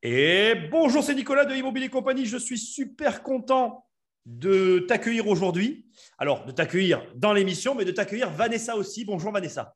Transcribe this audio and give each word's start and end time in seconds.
Et 0.00 0.54
bonjour, 0.70 1.02
c'est 1.02 1.14
Nicolas 1.16 1.44
de 1.44 1.56
Immobilier 1.56 1.88
Compagnie. 1.88 2.24
Je 2.24 2.36
suis 2.36 2.56
super 2.56 3.24
content 3.24 3.84
de 4.26 4.84
t'accueillir 4.86 5.26
aujourd'hui. 5.26 5.86
Alors, 6.18 6.44
de 6.44 6.52
t'accueillir 6.52 7.04
dans 7.16 7.32
l'émission, 7.32 7.74
mais 7.74 7.84
de 7.84 7.90
t'accueillir 7.90 8.30
Vanessa 8.30 8.76
aussi. 8.76 9.04
Bonjour 9.04 9.32
Vanessa. 9.32 9.74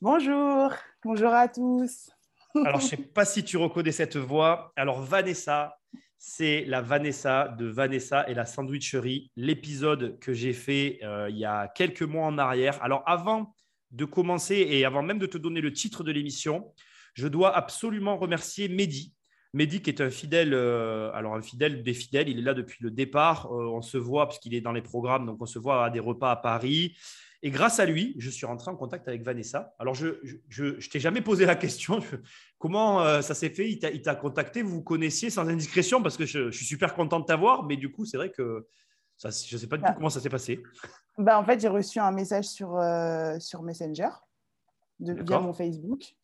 Bonjour, 0.00 0.72
bonjour 1.02 1.34
à 1.34 1.48
tous. 1.48 2.08
Alors, 2.54 2.78
je 2.78 2.84
ne 2.84 2.90
sais 2.90 2.96
pas 2.98 3.24
si 3.24 3.42
tu 3.42 3.56
reconnais 3.56 3.90
cette 3.90 4.16
voix. 4.16 4.72
Alors, 4.76 5.02
Vanessa, 5.02 5.76
c'est 6.18 6.64
la 6.66 6.80
Vanessa 6.80 7.48
de 7.48 7.66
Vanessa 7.66 8.28
et 8.28 8.34
la 8.34 8.46
sandwicherie, 8.46 9.32
l'épisode 9.34 10.20
que 10.20 10.32
j'ai 10.32 10.52
fait 10.52 11.00
euh, 11.02 11.28
il 11.30 11.36
y 11.36 11.44
a 11.44 11.66
quelques 11.66 12.02
mois 12.02 12.26
en 12.26 12.38
arrière. 12.38 12.80
Alors, 12.80 13.02
avant 13.06 13.56
de 13.90 14.04
commencer 14.04 14.54
et 14.54 14.84
avant 14.84 15.02
même 15.02 15.18
de 15.18 15.26
te 15.26 15.36
donner 15.36 15.60
le 15.60 15.72
titre 15.72 16.04
de 16.04 16.12
l'émission, 16.12 16.72
je 17.14 17.26
dois 17.26 17.56
absolument 17.56 18.16
remercier 18.16 18.68
Mehdi 18.68 19.14
Mehdi, 19.54 19.80
qui 19.80 19.90
est 19.90 20.00
un 20.00 20.10
fidèle, 20.10 20.52
euh, 20.52 21.10
alors 21.12 21.34
un 21.34 21.40
fidèle 21.40 21.82
des 21.82 21.94
fidèles, 21.94 22.28
il 22.28 22.38
est 22.38 22.42
là 22.42 22.54
depuis 22.54 22.84
le 22.84 22.90
départ. 22.90 23.46
Euh, 23.46 23.66
on 23.68 23.80
se 23.80 23.96
voit, 23.96 24.28
puisqu'il 24.28 24.54
est 24.54 24.60
dans 24.60 24.72
les 24.72 24.82
programmes, 24.82 25.24
donc 25.24 25.40
on 25.40 25.46
se 25.46 25.58
voit 25.58 25.86
à 25.86 25.90
des 25.90 26.00
repas 26.00 26.30
à 26.30 26.36
Paris. 26.36 26.96
Et 27.42 27.50
grâce 27.50 27.80
à 27.80 27.86
lui, 27.86 28.14
je 28.18 28.30
suis 28.30 28.44
rentré 28.44 28.70
en 28.70 28.76
contact 28.76 29.08
avec 29.08 29.22
Vanessa. 29.22 29.74
Alors, 29.78 29.94
je 29.94 30.18
ne 30.58 30.88
t'ai 30.88 31.00
jamais 31.00 31.22
posé 31.22 31.46
la 31.46 31.54
question, 31.54 32.00
comment 32.58 33.02
euh, 33.02 33.22
ça 33.22 33.34
s'est 33.34 33.50
fait? 33.50 33.70
Il 33.70 34.02
t'a 34.02 34.14
contacté, 34.16 34.60
vous 34.60 34.70
vous 34.70 34.82
connaissiez 34.82 35.30
sans 35.30 35.48
indiscrétion, 35.48 36.02
parce 36.02 36.16
que 36.16 36.26
je, 36.26 36.50
suis 36.50 36.66
super 36.66 36.94
content 36.94 37.20
de 37.20 37.24
t'avoir, 37.24 37.64
mais 37.64 37.76
du 37.76 37.90
coup, 37.90 38.04
c'est 38.04 38.16
vrai 38.16 38.30
que 38.30 38.66
ça, 39.16 39.30
je 39.30 39.54
ne 39.54 39.60
sais 39.60 39.66
pas 39.66 39.76
du 39.76 39.82
tout 39.82 39.88
bah. 39.88 39.94
comment 39.94 40.10
ça 40.10 40.20
s'est 40.20 40.28
passé. 40.28 40.62
Bah, 41.16 41.38
en 41.38 41.44
fait, 41.44 41.60
j'ai 41.60 41.68
reçu 41.68 42.00
un 42.00 42.12
message 42.12 42.46
sur, 42.46 42.78
sur 43.40 43.62
Messenger, 43.62 44.10
de, 45.00 45.14
via 45.22 45.40
mon 45.40 45.54
Facebook. 45.54 46.16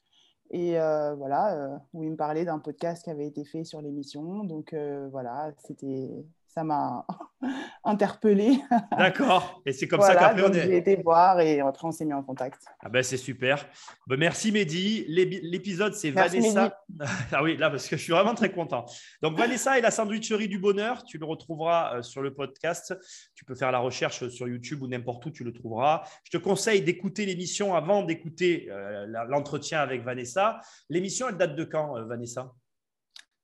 Et 0.55 0.79
euh, 0.79 1.17
voilà, 1.17 1.53
euh, 1.57 1.79
où 1.95 2.05
il 2.05 2.13
me 2.13 2.17
parlait 2.17 2.45
d'un 2.45 2.61
podcast 2.61 3.03
qui 3.03 3.11
avait 3.11 3.27
été 3.27 3.45
fait 3.45 3.65
sur 3.65 3.83
l'émission. 3.83 4.45
Donc 4.45 4.73
euh, 4.73 5.09
voilà, 5.11 5.53
c'était 5.59 6.25
ça 6.55 6.63
m'a 6.63 7.05
interpellé. 7.85 8.61
D'accord. 8.97 9.61
Et 9.67 9.73
c'est 9.73 9.89
comme 9.89 10.01
ça 10.01 10.15
qu'après 10.15 10.45
on 10.45 10.53
est. 10.53 10.63
J'ai 10.63 10.77
été 10.77 10.97
voir 10.97 11.41
et 11.41 11.61
après 11.61 11.89
on 11.89 11.91
s'est 11.91 12.05
mis 12.05 12.13
en 12.13 12.23
contact. 12.23 12.63
Ah 12.81 12.89
ben 12.89 13.03
c'est 13.03 13.17
super. 13.17 13.67
Ben, 14.07 14.17
merci 14.17 14.53
Mehdi. 14.53 15.05
L'épisode 15.09 15.95
c'est 15.95 16.11
Vanessa. 16.11 16.81
ah 17.33 17.43
oui, 17.43 17.57
là 17.57 17.71
parce 17.71 17.89
que 17.89 17.97
je 17.97 18.03
suis 18.03 18.13
vraiment 18.13 18.35
très 18.35 18.53
content. 18.53 18.85
Donc 19.21 19.37
Vanessa 19.37 19.79
et 19.79 19.81
la 19.81 19.91
sandwicherie 19.91 20.49
du 20.49 20.61
bonheur, 20.61 21.05
tu 21.05 21.19
le 21.19 21.27
retrouveras 21.27 21.97
euh, 21.97 22.03
sur 22.03 22.23
le 22.23 22.33
podcast. 22.33 22.97
Tu 23.35 23.45
peux 23.45 23.57
faire 23.57 23.73
la 23.73 23.81
recherche 23.81 24.29
sur 24.29 24.47
YouTube 24.47 24.83
ou 24.83 24.87
n'importe 24.87 25.27
où, 25.27 25.31
tu 25.31 25.43
le 25.43 25.53
trouveras. 25.53 26.05
Je 26.23 26.31
te 26.31 26.37
conseille 26.37 26.83
d'écouter 26.83 27.27
l'émission 27.27 27.75
avant 27.75 28.05
d'écouter 28.05 28.69
euh, 28.71 29.07
l'entretien 29.29 29.81
avec 29.81 30.05
Vanessa. 30.05 30.61
L'émission, 30.89 31.29
elle 31.29 31.37
date 31.37 31.57
de 31.57 31.65
quand, 31.65 31.97
euh, 31.97 32.05
Vanessa? 32.05 32.53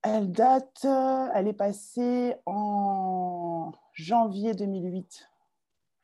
Elle 0.03 0.33
date, 0.33 0.85
euh, 0.85 1.29
elle 1.35 1.49
est 1.49 1.53
passée 1.53 2.35
en 2.47 3.73
janvier 3.95 4.55
2008 4.55 5.29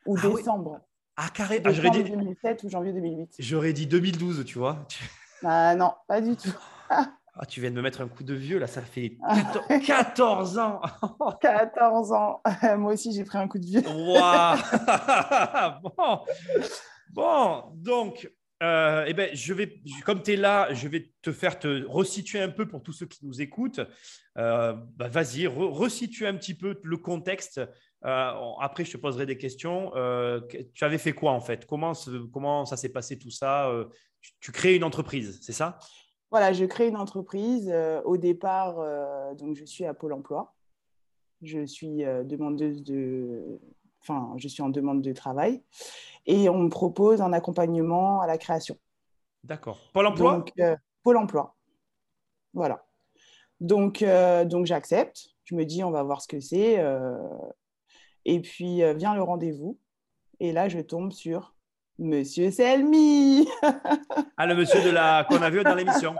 ou 0.06 0.16
ah 0.16 0.28
décembre. 0.28 0.80
Ah, 1.16 1.28
carré. 1.32 1.62
Ah, 1.64 1.72
dit... 1.72 2.04
2007 2.04 2.64
ou 2.64 2.68
janvier 2.68 2.92
2008. 2.92 3.36
J'aurais 3.38 3.72
dit 3.72 3.86
2012, 3.86 4.44
tu 4.44 4.58
vois. 4.58 4.86
Ah, 5.42 5.74
non, 5.74 5.92
pas 6.06 6.20
du 6.20 6.36
tout. 6.36 6.54
Ah, 7.38 7.44
tu 7.46 7.60
viens 7.60 7.70
de 7.70 7.76
me 7.76 7.82
mettre 7.82 8.00
un 8.00 8.08
coup 8.08 8.24
de 8.24 8.32
vieux, 8.32 8.58
là, 8.58 8.66
ça 8.66 8.80
fait 8.80 9.18
14 9.86 10.58
ans. 10.58 10.80
14 11.40 12.12
ans. 12.12 12.40
Moi 12.78 12.94
aussi, 12.94 13.12
j'ai 13.12 13.24
pris 13.24 13.38
un 13.38 13.48
coup 13.48 13.58
de 13.58 13.66
vieux. 13.66 13.82
bon. 15.82 16.20
bon, 17.12 17.64
donc, 17.74 18.30
euh, 18.62 19.04
eh 19.06 19.12
ben, 19.12 19.28
je 19.34 19.52
vais, 19.52 19.80
comme 20.04 20.22
tu 20.22 20.32
es 20.32 20.36
là, 20.36 20.72
je 20.72 20.88
vais 20.88 21.12
te 21.20 21.30
faire 21.30 21.58
te 21.58 21.84
resituer 21.86 22.40
un 22.40 22.48
peu 22.48 22.66
pour 22.66 22.82
tous 22.82 22.92
ceux 22.92 23.06
qui 23.06 23.26
nous 23.26 23.42
écoutent. 23.42 23.80
Euh, 24.38 24.72
bah, 24.96 25.08
vas-y, 25.08 25.46
resitue 25.46 26.26
un 26.26 26.34
petit 26.34 26.54
peu 26.54 26.80
le 26.82 26.96
contexte. 26.96 27.60
Euh, 28.04 28.32
après, 28.60 28.84
je 28.84 28.92
te 28.92 28.96
poserai 28.96 29.26
des 29.26 29.36
questions. 29.36 29.92
tu 30.72 30.84
avais 30.84 30.98
fait 30.98 31.12
quoi 31.12 31.32
en 31.32 31.40
fait? 31.40 31.66
Comment, 31.66 31.92
comment 32.32 32.64
ça 32.64 32.76
s'est 32.76 32.92
passé 32.92 33.18
tout 33.18 33.30
ça? 33.30 33.70
Tu, 34.40 34.52
crées 34.52 34.74
une 34.74 34.84
entreprise, 34.84 35.38
c'est 35.42 35.52
ça? 35.52 35.78
Voilà, 36.30 36.52
je 36.52 36.64
crée 36.64 36.88
une 36.88 36.96
entreprise. 36.96 37.72
au 38.04 38.16
départ, 38.16 38.76
donc 39.36 39.54
je 39.54 39.64
suis 39.64 39.84
à 39.84 39.92
Pôle 39.92 40.14
Emploi. 40.14 40.54
Je 41.42 41.66
suis 41.66 41.98
demandeuse 41.98 42.82
de, 42.82 43.60
enfin, 44.08 44.32
je 44.36 44.48
suis 44.48 44.62
en 44.62 44.68
demande 44.68 45.02
de 45.02 45.12
travail 45.12 45.62
et 46.26 46.48
on 46.48 46.58
me 46.58 46.68
propose 46.68 47.20
un 47.20 47.32
accompagnement 47.32 48.20
à 48.20 48.26
la 48.26 48.38
création. 48.38 48.76
D'accord. 49.44 49.78
Pôle 49.92 50.06
emploi? 50.06 50.44
Euh, 50.60 50.76
Pôle 51.02 51.16
emploi. 51.16 51.54
Voilà. 52.52 52.84
Donc, 53.60 54.02
euh, 54.02 54.44
donc 54.44 54.66
j'accepte. 54.66 55.28
Je 55.44 55.54
me 55.54 55.64
dis, 55.64 55.84
on 55.84 55.90
va 55.90 56.02
voir 56.02 56.20
ce 56.20 56.28
que 56.28 56.40
c'est. 56.40 56.78
Euh, 56.78 57.16
et 58.24 58.40
puis, 58.40 58.82
vient 58.94 59.14
le 59.14 59.22
rendez-vous. 59.22 59.78
Et 60.40 60.52
là, 60.52 60.68
je 60.68 60.80
tombe 60.80 61.12
sur 61.12 61.54
Monsieur 61.98 62.50
Selmi. 62.50 63.48
ah, 64.36 64.46
le 64.46 64.54
monsieur 64.56 64.82
de 64.82 64.90
la 64.90 65.24
qu'on 65.28 65.40
a 65.40 65.48
vu 65.48 65.62
dans 65.62 65.74
l'émission. 65.74 66.16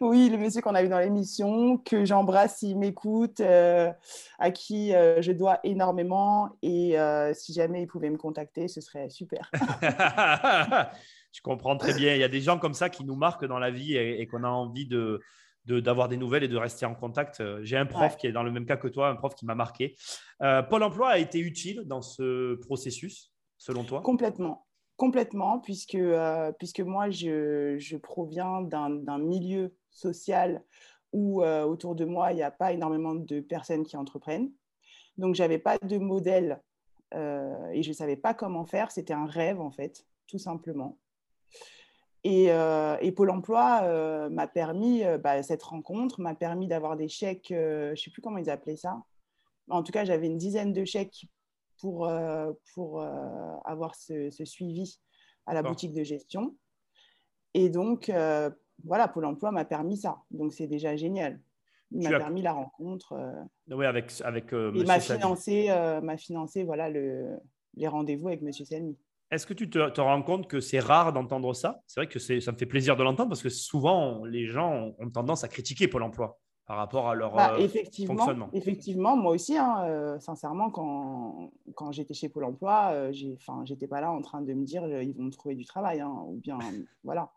Oui, 0.00 0.28
le 0.30 0.38
monsieur 0.38 0.60
qu'on 0.62 0.74
a 0.74 0.82
vu 0.82 0.88
dans 0.88 0.98
l'émission, 0.98 1.78
que 1.78 2.04
j'embrasse 2.04 2.58
s'il 2.58 2.78
m'écoute, 2.78 3.40
euh, 3.40 3.90
à 4.38 4.50
qui 4.50 4.94
euh, 4.94 5.20
je 5.22 5.32
dois 5.32 5.60
énormément. 5.64 6.56
Et 6.62 6.98
euh, 6.98 7.32
si 7.34 7.52
jamais 7.52 7.82
il 7.82 7.86
pouvait 7.86 8.10
me 8.10 8.16
contacter, 8.16 8.68
ce 8.68 8.80
serait 8.80 9.10
super. 9.10 9.50
je 11.32 11.40
comprends 11.42 11.76
très 11.76 11.94
bien. 11.94 12.14
Il 12.14 12.20
y 12.20 12.24
a 12.24 12.28
des 12.28 12.40
gens 12.40 12.58
comme 12.58 12.74
ça 12.74 12.88
qui 12.88 13.04
nous 13.04 13.16
marquent 13.16 13.46
dans 13.46 13.58
la 13.58 13.70
vie 13.70 13.96
et, 13.96 14.26
qu'on 14.26 14.44
a 14.44 14.48
envie 14.48 14.86
de, 14.86 15.20
d'avoir 15.66 16.08
des 16.08 16.16
nouvelles 16.16 16.44
et 16.44 16.48
de 16.48 16.56
rester 16.56 16.86
en 16.86 16.94
contact. 16.94 17.42
J'ai 17.62 17.76
un 17.76 17.86
prof 17.86 18.16
qui 18.16 18.26
est 18.26 18.32
dans 18.32 18.42
le 18.42 18.50
même 18.50 18.66
cas 18.66 18.76
que 18.76 18.88
toi, 18.88 19.08
un 19.08 19.16
prof 19.16 19.34
qui 19.34 19.46
m'a 19.46 19.54
marqué. 19.54 19.96
Pôle 20.38 20.82
emploi 20.82 21.10
a 21.10 21.18
été 21.18 21.38
utile 21.38 21.82
dans 21.86 22.02
ce 22.02 22.54
processus, 22.56 23.32
selon 23.58 23.84
toi? 23.84 24.00
Complètement. 24.00 24.66
Complètement, 25.00 25.60
puisque, 25.60 25.94
euh, 25.94 26.52
puisque 26.58 26.80
moi, 26.80 27.08
je, 27.08 27.96
proviens 27.96 28.60
d'un 28.60 29.18
milieu 29.18 29.74
social 29.90 30.62
où 31.14 31.42
euh, 31.42 31.64
autour 31.64 31.94
de 31.94 32.04
moi, 32.04 32.32
il 32.32 32.36
n'y 32.36 32.42
a 32.42 32.50
pas 32.50 32.74
énormément 32.74 33.14
de 33.14 33.40
personnes 33.40 33.86
qui 33.86 33.96
entreprennent. 33.96 34.52
Donc, 35.16 35.36
je 35.36 35.42
n'avais 35.42 35.58
pas 35.58 35.78
de 35.78 35.96
modèle 35.96 36.60
euh, 37.14 37.70
et 37.70 37.82
je 37.82 37.88
ne 37.88 37.94
savais 37.94 38.16
pas 38.16 38.34
comment 38.34 38.66
faire. 38.66 38.90
C'était 38.90 39.14
un 39.14 39.24
rêve, 39.24 39.58
en 39.58 39.70
fait, 39.70 40.04
tout 40.26 40.36
simplement. 40.38 40.98
Et, 42.22 42.48
et 42.48 43.12
Pôle 43.12 43.30
emploi 43.30 44.28
m'a 44.28 44.46
permis, 44.48 45.02
bah, 45.24 45.42
cette 45.42 45.62
rencontre 45.62 46.20
m'a 46.20 46.34
permis 46.34 46.68
d'avoir 46.68 46.98
des 46.98 47.08
chèques, 47.08 47.46
je 47.48 47.92
ne 47.92 47.96
sais 47.96 48.10
plus 48.10 48.20
comment 48.20 48.36
ils 48.36 48.50
appelaient 48.50 48.76
ça. 48.76 49.02
En 49.70 49.82
tout 49.82 49.92
cas, 49.92 50.04
j'avais 50.04 50.26
une 50.26 50.36
dizaine 50.36 50.74
de 50.74 50.84
chèques 50.84 51.24
pour, 51.80 52.06
euh, 52.06 52.52
pour 52.74 53.00
euh, 53.00 53.08
avoir 53.64 53.94
ce, 53.94 54.30
suivi 54.44 55.00
à 55.46 55.54
la 55.54 55.62
boutique 55.62 55.94
de 55.94 56.04
gestion. 56.04 56.56
Et 57.54 57.68
donc, 57.68 58.08
euh, 58.08 58.50
voilà, 58.84 59.08
Pôle 59.08 59.24
emploi 59.24 59.50
m'a 59.50 59.64
permis 59.64 59.96
ça. 59.96 60.18
Donc, 60.30 60.52
c'est 60.52 60.66
déjà 60.66 60.96
génial. 60.96 61.40
Il 61.90 62.08
m'a 62.08 62.18
permis 62.18 62.42
la 62.42 62.52
rencontre. 62.52 63.18
oui, 63.68 63.84
avec, 63.84 64.12
avec 64.22 64.52
Il 64.52 64.86
m'a 64.86 65.00
financé, 65.00 65.68
financé 66.18 66.62
voilà, 66.62 66.88
le, 66.88 67.36
les 67.74 67.88
rendez-vous 67.88 68.28
avec 68.28 68.42
M. 68.42 68.52
Selmi. 68.52 68.96
Est-ce 69.32 69.46
que 69.46 69.54
tu 69.54 69.70
te, 69.70 69.90
te, 69.90 70.00
rends 70.00 70.22
compte 70.22 70.48
que 70.48 70.60
c'est 70.60 70.80
rare 70.80 71.12
d'entendre 71.12 71.52
ça? 71.52 71.82
C'est 71.86 72.00
vrai 72.00 72.08
que 72.08 72.18
ça 72.18 72.52
me 72.52 72.56
fait 72.56 72.66
plaisir 72.66 72.96
de 72.96 73.02
l'entendre 73.02 73.28
parce 73.28 73.42
que 73.42 73.48
souvent, 73.48 74.24
les 74.24 74.46
gens 74.46 74.92
ont 74.98 75.10
tendance 75.10 75.44
à 75.44 75.48
critiquer 75.48 75.88
Pôle 75.88 76.02
emploi 76.02 76.40
par 76.70 76.76
rapport 76.76 77.08
à 77.08 77.16
leur 77.16 77.34
bah, 77.34 77.54
euh, 77.54 77.58
effectivement, 77.58 78.14
fonctionnement. 78.14 78.48
Effectivement, 78.52 79.16
moi 79.16 79.32
aussi, 79.32 79.56
hein, 79.56 79.82
euh, 79.86 80.20
sincèrement, 80.20 80.70
quand, 80.70 81.50
quand 81.74 81.90
j'étais 81.90 82.14
chez 82.14 82.28
Pôle 82.28 82.44
emploi, 82.44 82.90
euh, 82.92 83.12
j'étais 83.64 83.88
pas 83.88 84.00
là 84.00 84.12
en 84.12 84.20
train 84.22 84.40
de 84.40 84.54
me 84.54 84.64
dire 84.64 84.86
ils 85.02 85.12
vont 85.16 85.24
me 85.24 85.32
trouver 85.32 85.56
du 85.56 85.64
travail, 85.64 85.98
hein, 85.98 86.14
ou 86.28 86.36
bien 86.36 86.60
voilà. 87.02 87.32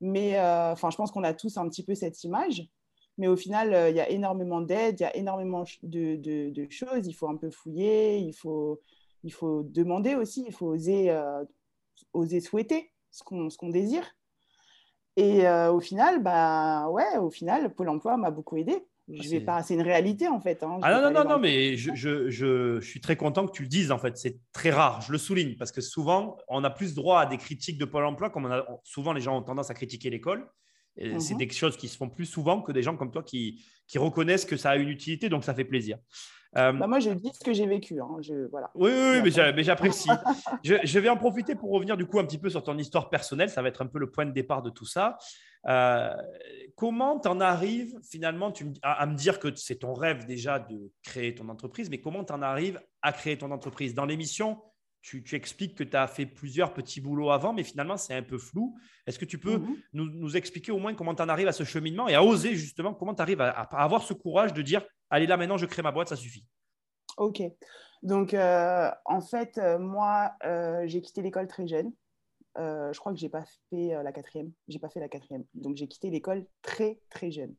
Mais 0.00 0.38
enfin, 0.38 0.90
je 0.90 0.96
pense 0.96 1.10
qu'on 1.10 1.24
a 1.24 1.34
tous 1.34 1.56
un 1.56 1.68
petit 1.68 1.82
peu 1.82 1.96
cette 1.96 2.22
image. 2.22 2.68
Mais 3.16 3.26
au 3.26 3.34
final, 3.34 3.90
il 3.90 3.96
y 3.96 4.00
a 4.00 4.08
énormément 4.10 4.60
d'aide, 4.60 5.00
il 5.00 5.02
y 5.02 5.06
a 5.06 5.16
énormément 5.16 5.64
de, 5.82 6.14
de, 6.14 6.50
de, 6.50 6.70
choses. 6.70 7.04
Il 7.08 7.14
faut 7.14 7.28
un 7.28 7.36
peu 7.36 7.50
fouiller, 7.50 8.18
il 8.18 8.32
faut, 8.32 8.80
il 9.24 9.32
faut 9.32 9.64
demander 9.64 10.14
aussi, 10.14 10.44
il 10.46 10.52
faut 10.52 10.66
oser, 10.66 11.12
oser 12.12 12.40
souhaiter 12.40 12.92
ce 13.10 13.24
qu'on 13.24 13.48
qu'on 13.48 13.70
désire. 13.70 14.04
Et 15.18 15.48
euh, 15.48 15.72
au 15.72 15.80
final, 15.80 16.22
bah 16.22 16.88
ouais, 16.90 17.18
au 17.20 17.28
final, 17.28 17.74
Pôle 17.74 17.88
Emploi 17.88 18.16
m'a 18.16 18.30
beaucoup 18.30 18.56
aidé. 18.56 18.86
Je 19.08 19.20
ah, 19.20 19.30
vais 19.30 19.40
pas, 19.40 19.62
c'est 19.64 19.74
une 19.74 19.82
réalité 19.82 20.28
en 20.28 20.38
fait. 20.38 20.62
Hein. 20.62 20.78
Ah 20.82 20.92
non 20.94 21.10
non 21.10 21.24
non 21.24 21.28
non, 21.28 21.38
mais 21.40 21.76
je, 21.76 21.92
je, 21.94 22.30
je, 22.30 22.78
suis 22.80 23.00
très 23.00 23.16
content 23.16 23.44
que 23.46 23.50
tu 23.50 23.62
le 23.62 23.68
dises 23.68 23.90
en 23.90 23.98
fait. 23.98 24.16
C'est 24.16 24.38
très 24.52 24.70
rare, 24.70 25.00
je 25.00 25.10
le 25.10 25.18
souligne 25.18 25.56
parce 25.56 25.72
que 25.72 25.80
souvent 25.80 26.36
on 26.46 26.62
a 26.62 26.70
plus 26.70 26.94
droit 26.94 27.20
à 27.22 27.26
des 27.26 27.38
critiques 27.38 27.78
de 27.78 27.84
Pôle 27.84 28.04
Emploi, 28.04 28.30
comme 28.30 28.44
on 28.44 28.52
a 28.52 28.64
souvent 28.84 29.12
les 29.12 29.20
gens 29.20 29.36
ont 29.36 29.42
tendance 29.42 29.70
à 29.70 29.74
critiquer 29.74 30.08
l'école. 30.08 30.46
C'est 30.96 31.34
Mhm. 31.34 31.38
des 31.38 31.50
choses 31.50 31.76
qui 31.76 31.88
se 31.88 31.96
font 31.96 32.08
plus 32.08 32.26
souvent 32.26 32.60
que 32.60 32.70
des 32.70 32.82
gens 32.82 32.96
comme 32.96 33.10
toi 33.10 33.22
qui, 33.22 33.64
qui 33.88 33.98
reconnaissent 33.98 34.44
que 34.44 34.56
ça 34.56 34.70
a 34.70 34.76
une 34.76 34.88
utilité, 34.88 35.28
donc 35.28 35.42
ça 35.42 35.54
fait 35.54 35.64
plaisir. 35.64 35.98
Euh, 36.56 36.72
Bah, 36.72 36.86
moi, 36.86 36.98
je 37.00 37.10
dis 37.10 37.30
ce 37.34 37.44
que 37.44 37.52
j'ai 37.52 37.66
vécu. 37.66 38.00
hein. 38.00 38.16
Je, 38.20 38.48
voilà. 38.50 38.70
oui, 38.74 38.90
oui, 38.92 39.20
oui, 39.22 39.32
mais 39.54 39.62
j'apprécie. 39.62 40.08
je, 40.64 40.74
je 40.82 40.98
vais 40.98 41.08
en 41.08 41.16
profiter 41.16 41.54
pour 41.54 41.70
revenir 41.70 41.96
du 41.96 42.06
coup 42.06 42.18
un 42.18 42.24
petit 42.24 42.38
peu 42.38 42.48
sur 42.48 42.62
ton 42.62 42.76
histoire 42.78 43.10
personnelle. 43.10 43.50
Ça 43.50 43.60
va 43.62 43.68
être 43.68 43.82
un 43.82 43.86
peu 43.86 43.98
le 43.98 44.10
point 44.10 44.24
de 44.26 44.32
départ 44.32 44.62
de 44.62 44.70
tout 44.70 44.86
ça. 44.86 45.18
Euh, 45.66 46.14
comment 46.76 47.18
tu 47.18 47.28
en 47.28 47.40
arrives 47.40 47.94
finalement 48.08 48.52
tu, 48.52 48.72
à, 48.82 48.92
à 49.02 49.06
me 49.06 49.14
dire 49.16 49.38
que 49.40 49.54
c'est 49.56 49.76
ton 49.80 49.92
rêve 49.92 50.24
déjà 50.24 50.58
de 50.60 50.90
créer 51.02 51.34
ton 51.34 51.48
entreprise, 51.48 51.90
mais 51.90 52.00
comment 52.00 52.24
tu 52.24 52.32
en 52.32 52.42
arrives 52.42 52.80
à 53.02 53.12
créer 53.12 53.36
ton 53.36 53.50
entreprise? 53.50 53.92
Dans 53.92 54.06
l'émission, 54.06 54.62
tu, 55.08 55.22
tu 55.22 55.34
expliques 55.36 55.74
que 55.74 55.84
tu 55.84 55.96
as 55.96 56.06
fait 56.06 56.26
plusieurs 56.26 56.74
petits 56.74 57.00
boulots 57.00 57.30
avant, 57.30 57.52
mais 57.54 57.64
finalement 57.64 57.96
c'est 57.96 58.14
un 58.14 58.22
peu 58.22 58.36
flou. 58.38 58.76
Est-ce 59.06 59.18
que 59.18 59.24
tu 59.24 59.38
peux 59.38 59.58
Mhm. 59.58 59.76
nous, 59.94 60.10
nous 60.10 60.36
expliquer 60.36 60.70
au 60.72 60.78
moins 60.78 60.94
comment 60.94 61.14
tu 61.14 61.22
en 61.22 61.28
arrives 61.28 61.48
à 61.48 61.52
ce 61.52 61.64
cheminement 61.64 62.08
et 62.08 62.14
à 62.14 62.22
oser 62.22 62.54
justement, 62.54 62.92
comment 62.94 63.14
tu 63.14 63.22
arrives 63.22 63.40
à, 63.40 63.50
à 63.50 63.82
avoir 63.84 64.02
ce 64.02 64.12
courage 64.12 64.52
de 64.52 64.60
dire, 64.62 64.84
allez 65.10 65.26
là 65.26 65.36
maintenant 65.36 65.56
je 65.56 65.66
crée 65.66 65.82
ma 65.82 65.92
boîte, 65.92 66.08
ça 66.08 66.16
suffit 66.16 66.44
Ok. 67.16 67.42
Donc, 68.02 68.32
euh, 68.34 68.90
en 69.06 69.20
fait, 69.20 69.58
euh, 69.58 69.78
moi, 69.78 70.32
euh, 70.44 70.82
j'ai 70.86 71.00
quitté 71.00 71.20
l'école 71.22 71.48
très 71.48 71.66
jeune. 71.66 71.90
Euh, 72.58 72.92
je 72.92 72.98
crois 73.00 73.12
que 73.12 73.18
j'ai 73.18 73.28
pas 73.28 73.44
fait 73.70 73.88
la 74.02 74.12
quatrième. 74.12 74.52
J'ai 74.68 74.78
pas 74.78 74.88
fait 74.88 75.00
la 75.00 75.08
quatrième. 75.08 75.44
Donc, 75.54 75.76
j'ai 75.76 75.88
quitté 75.88 76.10
l'école 76.10 76.46
très, 76.62 77.00
très 77.10 77.30
jeune. 77.32 77.54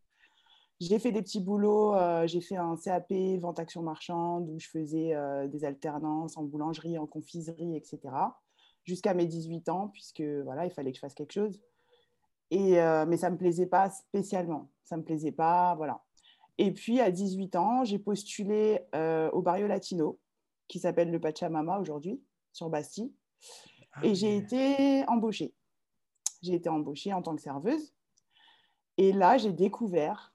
J'ai 0.80 0.98
fait 0.98 1.12
des 1.12 1.22
petits 1.22 1.42
boulots. 1.42 1.94
euh, 1.96 2.26
j'ai 2.26 2.40
fait 2.40 2.56
un 2.56 2.78
CAP 2.78 3.12
vente 3.40 3.60
action 3.60 3.81
marchande 3.81 4.50
où 4.50 4.60
je 4.60 4.68
faisais 4.70 5.14
euh, 5.14 5.48
des 5.48 5.66
alternances 5.66 6.38
en 6.38 6.44
boulangerie, 6.44 6.98
en 6.98 7.06
confiserie, 7.06 7.76
etc. 7.76 8.00
Jusqu'à 8.86 9.14
mes 9.14 9.26
18 9.26 9.68
ans, 9.70 9.90
puisque 9.90 10.22
voilà, 10.22 10.66
il 10.66 10.72
fallait 10.72 10.92
que 10.92 10.96
je 10.96 11.02
fasse 11.02 11.14
quelque 11.14 11.34
chose. 11.34 11.60
Et, 12.50 12.80
euh, 12.81 13.06
mais 13.06 13.18
ça 13.18 13.30
me 13.30 13.38
plaisait 13.38 13.68
pas 13.68 13.90
spécialement. 13.90 14.70
Ça 14.84 14.96
me 14.96 15.04
plaisait 15.04 15.34
pas, 15.34 15.76
voilà. 15.76 16.02
Et 16.58 16.72
puis, 16.74 17.00
à 17.02 17.12
18 17.12 17.56
ans, 17.56 17.84
j'ai 17.84 18.00
postulé 18.00 18.80
au 19.32 19.42
Barrio 19.42 19.68
Latino, 19.68 20.20
qui 20.68 20.80
s'appelle 20.80 21.10
le 21.10 21.20
Pachamama 21.20 21.80
aujourd'hui, 21.80 22.22
sur 22.52 22.70
Bastille. 22.70 23.14
Ah 23.94 24.06
Et 24.06 24.16
j'ai 24.16 24.36
été 24.36 25.08
embauchée. 25.08 25.54
J'ai 26.42 26.56
été 26.56 26.68
embauchée 26.68 27.14
en 27.14 27.22
tant 27.22 27.36
que 27.36 27.42
serveuse. 27.42 27.94
Et 28.98 29.14
là, 29.14 29.38
j'ai 29.38 29.54
découvert, 29.54 30.29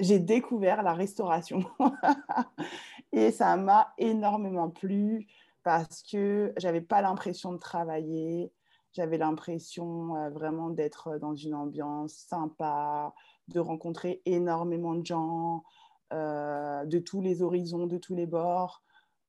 j'ai 0.00 0.18
découvert 0.18 0.82
la 0.82 0.92
restauration. 0.92 1.64
et 3.12 3.30
ça 3.30 3.56
m'a 3.56 3.94
énormément 3.98 4.70
plu 4.70 5.26
parce 5.62 6.02
que 6.02 6.52
j'avais 6.56 6.80
pas 6.80 7.02
l'impression 7.02 7.52
de 7.52 7.58
travailler. 7.58 8.52
J'avais 8.92 9.18
l'impression 9.18 10.16
euh, 10.16 10.30
vraiment 10.30 10.70
d'être 10.70 11.18
dans 11.18 11.34
une 11.34 11.54
ambiance 11.54 12.12
sympa, 12.12 13.12
de 13.48 13.60
rencontrer 13.60 14.22
énormément 14.24 14.94
de 14.94 15.04
gens 15.04 15.64
euh, 16.12 16.84
de 16.84 16.98
tous 16.98 17.20
les 17.20 17.42
horizons, 17.42 17.86
de 17.86 17.98
tous 17.98 18.14
les 18.14 18.26
bords. 18.26 18.82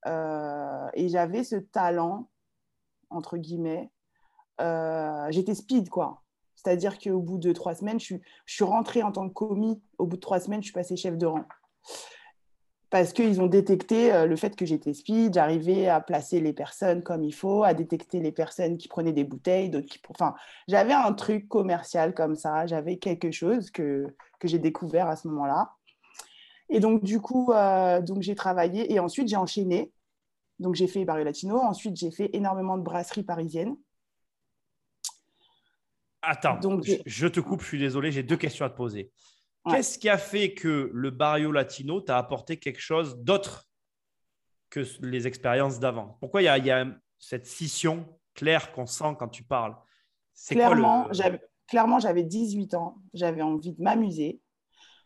Euh, 0.06 0.88
et 0.94 1.08
j'avais 1.08 1.42
ce 1.42 1.56
talent, 1.56 2.28
entre 3.10 3.38
guillemets. 3.38 3.90
J'étais 5.30 5.54
speed, 5.54 5.88
quoi. 5.88 6.22
C'est-à-dire 6.66 6.98
qu'au 6.98 7.20
bout 7.20 7.38
de 7.38 7.52
trois 7.52 7.76
semaines, 7.76 8.00
je 8.00 8.04
suis, 8.04 8.20
je 8.44 8.64
rentrée 8.64 9.04
en 9.04 9.12
tant 9.12 9.28
que 9.28 9.32
commis. 9.32 9.80
Au 9.98 10.06
bout 10.06 10.16
de 10.16 10.20
trois 10.20 10.40
semaines, 10.40 10.62
je 10.62 10.66
suis 10.66 10.72
passée 10.72 10.96
chef 10.96 11.16
de 11.16 11.24
rang. 11.24 11.44
Parce 12.90 13.12
qu'ils 13.12 13.40
ont 13.40 13.46
détecté 13.46 14.12
euh, 14.12 14.26
le 14.26 14.34
fait 14.34 14.56
que 14.56 14.66
j'étais 14.66 14.92
speed, 14.92 15.34
j'arrivais 15.34 15.86
à 15.86 16.00
placer 16.00 16.40
les 16.40 16.52
personnes 16.52 17.04
comme 17.04 17.22
il 17.22 17.32
faut, 17.32 17.62
à 17.62 17.72
détecter 17.72 18.18
les 18.18 18.32
personnes 18.32 18.78
qui 18.78 18.88
prenaient 18.88 19.12
des 19.12 19.22
bouteilles, 19.22 19.70
d'autres 19.70 19.86
qui... 19.86 20.00
Enfin, 20.08 20.34
j'avais 20.66 20.92
un 20.92 21.12
truc 21.12 21.46
commercial 21.46 22.14
comme 22.14 22.34
ça, 22.34 22.66
j'avais 22.66 22.96
quelque 22.96 23.30
chose 23.30 23.70
que, 23.70 24.12
que 24.40 24.48
j'ai 24.48 24.58
découvert 24.58 25.06
à 25.06 25.14
ce 25.14 25.28
moment-là. 25.28 25.70
Et 26.68 26.80
donc, 26.80 27.04
du 27.04 27.20
coup, 27.20 27.52
euh, 27.52 28.02
j'ai 28.18 28.34
travaillé 28.34 28.92
et 28.92 28.98
ensuite 28.98 29.28
j'ai 29.28 29.36
enchaîné. 29.36 29.92
Donc, 30.58 30.74
j'ai 30.74 30.88
fait 30.88 31.04
Barrio 31.04 31.24
Latino. 31.24 31.58
Ensuite, 31.58 31.94
j'ai 31.94 32.10
fait 32.10 32.30
énormément 32.32 32.76
de 32.76 32.82
brasseries 32.82 33.22
parisiennes. 33.22 33.76
Attends, 36.28 36.58
Donc, 36.58 36.84
je, 36.84 36.94
je 37.06 37.26
te 37.28 37.40
coupe, 37.40 37.62
je 37.62 37.68
suis 37.68 37.78
désolé, 37.78 38.10
j'ai 38.10 38.22
deux 38.22 38.36
questions 38.36 38.66
à 38.66 38.70
te 38.70 38.76
poser. 38.76 39.12
Ouais. 39.64 39.76
Qu'est-ce 39.76 39.98
qui 39.98 40.08
a 40.08 40.18
fait 40.18 40.54
que 40.54 40.90
le 40.92 41.10
Barrio 41.10 41.52
Latino 41.52 42.00
t'a 42.00 42.18
apporté 42.18 42.58
quelque 42.58 42.80
chose 42.80 43.16
d'autre 43.18 43.68
que 44.70 44.84
les 45.00 45.26
expériences 45.26 45.78
d'avant? 45.78 46.16
Pourquoi 46.20 46.42
il 46.42 46.46
y, 46.46 46.48
a, 46.48 46.58
il 46.58 46.66
y 46.66 46.70
a 46.70 46.86
cette 47.18 47.46
scission 47.46 48.06
claire 48.34 48.72
qu'on 48.72 48.86
sent 48.86 49.16
quand 49.18 49.28
tu 49.28 49.44
parles? 49.44 49.76
Le... 50.50 51.38
clairement, 51.66 51.98
j'avais 51.98 52.22
18 52.22 52.74
ans, 52.74 52.98
j'avais 53.14 53.42
envie 53.42 53.72
de 53.72 53.82
m'amuser. 53.82 54.40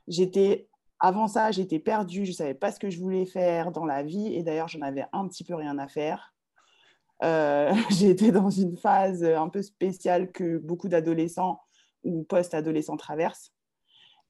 J'étais, 0.09 0.69
avant 0.99 1.29
ça, 1.29 1.53
j'étais 1.53 1.79
perdue, 1.79 2.25
je 2.25 2.31
ne 2.31 2.37
savais 2.37 2.55
pas 2.55 2.73
ce 2.73 2.81
que 2.81 2.91
je 2.91 2.99
voulais 2.99 3.27
faire 3.27 3.71
dans 3.71 3.87
la 3.87 4.03
vie 4.03 4.35
et 4.35 4.43
d'ailleurs, 4.43 4.69
j'en 4.69 4.83
avais 4.83 5.05
un 5.13 5.29
petit 5.29 5.45
peu 5.45 5.55
rien 5.55 5.79
à 5.79 5.89
faire. 5.89 6.35
Euh, 7.23 7.73
j'ai 7.91 8.11
été 8.11 8.33
dans 8.33 8.51
une 8.51 8.77
phase 8.77 9.25
un 9.25 9.49
peu 9.49 9.63
spéciale 9.63 10.31
que 10.33 10.59
beaucoup 10.59 10.89
d'adolescents 10.89 11.61
ou 12.05 12.25
post-adolescents 12.25 12.97
traversent. 12.97 13.53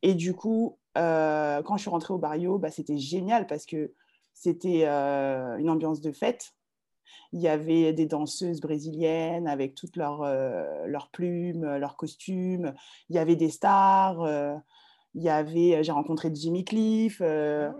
Et 0.03 0.15
du 0.15 0.35
coup, 0.35 0.79
euh, 0.99 1.63
quand 1.63 1.77
je 1.77 1.83
suis 1.83 1.91
rentrée 1.91 2.15
au 2.15 2.19
barrio, 2.19 2.59
bah, 2.59 2.71
c'était 2.71 2.99
génial 2.99 3.47
parce 3.47 3.67
que 3.67 3.93
c'était 4.35 4.85
euh, 4.87 5.57
une 5.59 5.71
ambiance 5.71 6.01
de 6.01 6.13
fête. 6.13 6.55
Il 7.33 7.41
y 7.41 7.49
avait 7.49 7.93
des 7.93 8.07
danseuses 8.07 8.61
brésiliennes 8.61 9.47
avec 9.47 9.75
toutes 9.75 9.97
leurs, 9.97 10.25
leurs 10.87 11.11
plumes, 11.11 11.77
leurs 11.77 11.97
costumes. 11.97 12.75
Il 13.09 13.15
y 13.15 13.19
avait 13.19 13.37
des 13.37 13.51
stars. 13.51 14.27
il 15.15 15.23
y 15.23 15.29
avait, 15.29 15.85
j'ai 15.85 15.93
rencontré 15.93 16.31
Jimmy 16.35 16.65
Cliff. 16.65 17.21
Ah. 17.21 17.73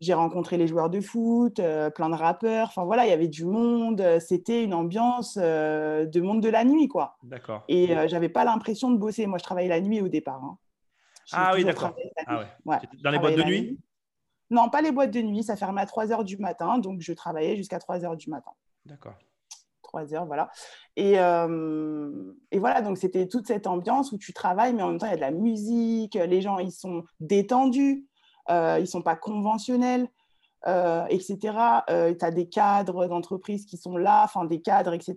J'ai 0.00 0.14
rencontré 0.14 0.56
les 0.56 0.66
joueurs 0.68 0.90
de 0.90 1.00
foot, 1.00 1.58
euh, 1.58 1.90
plein 1.90 2.08
de 2.08 2.14
rappeurs. 2.14 2.68
Enfin 2.68 2.84
voilà, 2.84 3.04
il 3.06 3.10
y 3.10 3.12
avait 3.12 3.28
du 3.28 3.44
monde. 3.44 4.00
euh, 4.00 4.20
C'était 4.20 4.62
une 4.62 4.74
ambiance 4.74 5.38
euh, 5.40 6.06
de 6.06 6.20
monde 6.20 6.40
de 6.40 6.48
la 6.48 6.64
nuit, 6.64 6.86
quoi. 6.88 7.16
D'accord. 7.24 7.64
Et 7.68 7.96
euh, 7.96 8.06
j'avais 8.08 8.28
pas 8.28 8.44
l'impression 8.44 8.90
de 8.90 8.96
bosser. 8.96 9.26
Moi, 9.26 9.38
je 9.38 9.44
travaillais 9.44 9.68
la 9.68 9.80
nuit 9.80 10.00
au 10.00 10.08
départ. 10.08 10.42
hein. 10.44 10.56
Ah 11.32 11.52
oui, 11.54 11.64
d'accord. 11.64 11.94
Ah 12.26 12.38
ouais. 12.38 12.78
Dans 13.02 13.10
les 13.10 13.18
boîtes 13.18 13.36
de 13.36 13.42
nuit? 13.42 13.78
Non, 14.50 14.70
pas 14.70 14.80
les 14.80 14.92
boîtes 14.92 15.10
de 15.10 15.20
nuit. 15.20 15.42
Ça 15.42 15.56
fermait 15.56 15.82
à 15.82 15.86
3 15.86 16.10
heures 16.12 16.24
du 16.24 16.38
matin. 16.38 16.78
Donc, 16.78 17.00
je 17.00 17.12
travaillais 17.12 17.56
jusqu'à 17.56 17.78
3 17.78 18.04
heures 18.04 18.16
du 18.16 18.30
matin. 18.30 18.52
D'accord. 18.86 19.14
3 19.82 20.14
heures, 20.14 20.26
voilà. 20.26 20.50
Et, 20.96 21.12
et 21.14 22.58
voilà, 22.58 22.82
donc 22.82 22.98
c'était 22.98 23.26
toute 23.28 23.46
cette 23.46 23.66
ambiance 23.66 24.12
où 24.12 24.18
tu 24.18 24.32
travailles, 24.32 24.74
mais 24.74 24.82
en 24.82 24.88
même 24.88 24.98
temps, 24.98 25.06
il 25.06 25.10
y 25.10 25.12
a 25.12 25.16
de 25.16 25.20
la 25.20 25.30
musique. 25.30 26.14
Les 26.14 26.40
gens, 26.40 26.58
ils 26.58 26.72
sont 26.72 27.04
détendus. 27.20 28.06
Euh, 28.50 28.76
ils 28.78 28.82
ne 28.82 28.86
sont 28.86 29.02
pas 29.02 29.16
conventionnels. 29.16 30.08
etc. 31.10 31.38
tu 32.18 32.24
as 32.24 32.30
des 32.30 32.48
cadres 32.48 33.06
d'entreprise 33.06 33.64
qui 33.66 33.76
sont 33.76 33.96
là, 33.96 34.22
enfin 34.24 34.44
des 34.44 34.60
cadres, 34.60 34.92
etc. 34.94 35.14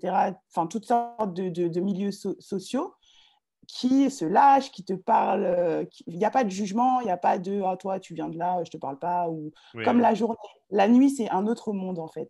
Enfin, 0.50 0.68
toutes 0.68 0.86
sortes 0.86 1.34
de, 1.34 1.50
de- 1.50 1.68
de 1.68 1.80
milieux 1.82 2.12
so- 2.12 2.36
sociaux 2.40 2.94
qui 3.68 4.10
se 4.12 4.26
lâchent, 4.26 4.72
qui 4.72 4.84
te 4.84 4.94
parlent. 4.94 5.46
euh, 5.46 5.86
Il 6.08 6.18
n'y 6.18 6.26
a 6.26 6.32
pas 6.32 6.44
de 6.44 6.50
jugement, 6.50 7.00
il 7.00 7.06
n'y 7.06 7.12
a 7.12 7.18
pas 7.18 7.38
de 7.40 7.62
ah, 7.66 7.78
toi, 7.78 8.00
tu 8.00 8.14
viens 8.14 8.28
de 8.30 8.38
là, 8.38 8.56
je 8.58 8.70
ne 8.70 8.72
te 8.72 8.78
parle 8.78 9.00
pas. 9.00 9.30
Ou... 9.30 9.52
Oui, 9.76 9.84
Comme 9.86 10.00
la 10.00 10.14
journée. 10.14 10.36
La 10.70 10.88
nuit, 10.88 11.10
c'est 11.10 11.30
un 11.30 11.48
autre 11.48 11.72
monde, 11.74 12.00
en 12.00 12.08
fait. 12.08 12.30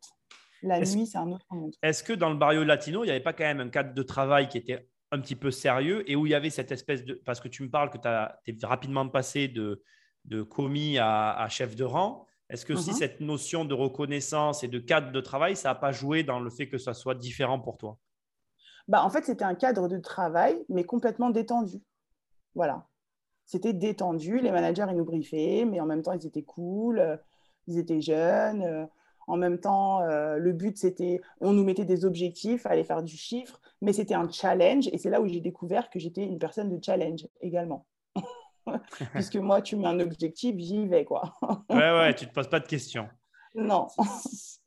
La 0.61 0.79
nuit, 0.79 1.07
c'est 1.07 1.17
un 1.17 1.31
autre 1.31 1.45
monde. 1.49 1.73
Est-ce 1.81 2.03
que 2.03 2.13
dans 2.13 2.29
le 2.29 2.35
Barrio 2.35 2.63
Latino, 2.63 3.03
il 3.03 3.07
n'y 3.07 3.11
avait 3.11 3.19
pas 3.23 3.33
quand 3.33 3.43
même 3.45 3.59
un 3.59 3.69
cadre 3.69 3.93
de 3.95 4.03
travail 4.03 4.47
qui 4.47 4.57
était 4.59 4.87
un 5.11 5.19
petit 5.19 5.35
peu 5.35 5.49
sérieux 5.51 6.09
et 6.09 6.15
où 6.15 6.27
il 6.27 6.31
y 6.31 6.35
avait 6.35 6.51
cette 6.51 6.71
espèce 6.71 7.03
de... 7.03 7.15
Parce 7.25 7.39
que 7.41 7.47
tu 7.47 7.63
me 7.63 7.69
parles 7.69 7.89
que 7.89 7.97
tu 7.97 8.07
es 8.07 8.65
rapidement 8.65 9.07
passé 9.09 9.47
de, 9.47 9.81
de 10.25 10.43
commis 10.43 10.97
à, 10.97 11.31
à 11.33 11.49
chef 11.49 11.75
de 11.75 11.83
rang. 11.83 12.25
Est-ce 12.49 12.65
que 12.65 12.75
si 12.75 12.91
Mhm. 12.91 12.95
cette 12.95 13.19
notion 13.21 13.65
de 13.65 13.73
reconnaissance 13.73 14.63
et 14.63 14.67
de 14.67 14.79
cadre 14.79 15.11
de 15.11 15.21
travail, 15.21 15.55
ça 15.55 15.69
n'a 15.69 15.75
pas 15.75 15.91
joué 15.91 16.23
dans 16.23 16.39
le 16.39 16.49
fait 16.49 16.67
que 16.67 16.77
ça 16.77 16.93
soit 16.93 17.15
différent 17.15 17.59
pour 17.59 17.77
toi? 17.77 17.97
Bah, 18.87 19.03
en 19.03 19.09
fait, 19.09 19.23
c'était 19.25 19.43
un 19.43 19.55
cadre 19.55 19.87
de 19.87 19.97
travail, 19.97 20.63
mais 20.69 20.83
complètement 20.83 21.29
détendu. 21.29 21.81
Voilà. 22.55 22.87
C'était 23.45 23.73
détendu. 23.73 24.39
Les 24.39 24.51
managers, 24.51 24.87
ils 24.89 24.97
nous 24.97 25.05
briefaient, 25.05 25.65
mais 25.65 25.79
en 25.81 25.85
même 25.85 26.03
temps, 26.03 26.13
ils 26.13 26.25
étaient 26.27 26.43
cool. 26.43 26.99
euh, 26.99 27.17
Ils 27.67 27.79
étaient 27.79 28.01
jeunes. 28.01 28.63
euh, 28.63 28.85
En 29.27 29.37
même 29.37 29.59
temps, 29.59 30.01
euh, 30.03 30.37
le 30.37 30.53
but, 30.53 30.77
c'était, 30.77 31.21
on 31.41 31.53
nous 31.53 31.63
mettait 31.65 31.85
des 31.85 32.05
objectifs, 32.05 32.65
aller 32.65 32.83
faire 32.83 33.03
du 33.03 33.17
chiffre, 33.17 33.61
mais 33.81 33.93
c'était 33.93 34.15
un 34.15 34.29
challenge. 34.31 34.87
Et 34.93 34.97
c'est 34.97 35.09
là 35.09 35.21
où 35.21 35.27
j'ai 35.27 35.41
découvert 35.41 35.89
que 35.89 35.99
j'étais 35.99 36.25
une 36.25 36.39
personne 36.39 36.69
de 36.69 36.83
challenge 36.83 37.27
également. 37.41 37.85
Puisque 39.13 39.35
moi, 39.35 39.61
tu 39.61 39.75
mets 39.75 39.87
un 39.87 39.99
objectif, 39.99 40.55
j'y 40.57 40.87
vais, 40.87 41.05
quoi. 41.05 41.37
Ouais, 41.69 41.77
ouais, 41.77 42.13
tu 42.15 42.25
ne 42.25 42.29
te 42.29 42.33
poses 42.33 42.49
pas 42.49 42.59
de 42.59 42.67
questions. 42.67 43.07
non. 43.55 43.87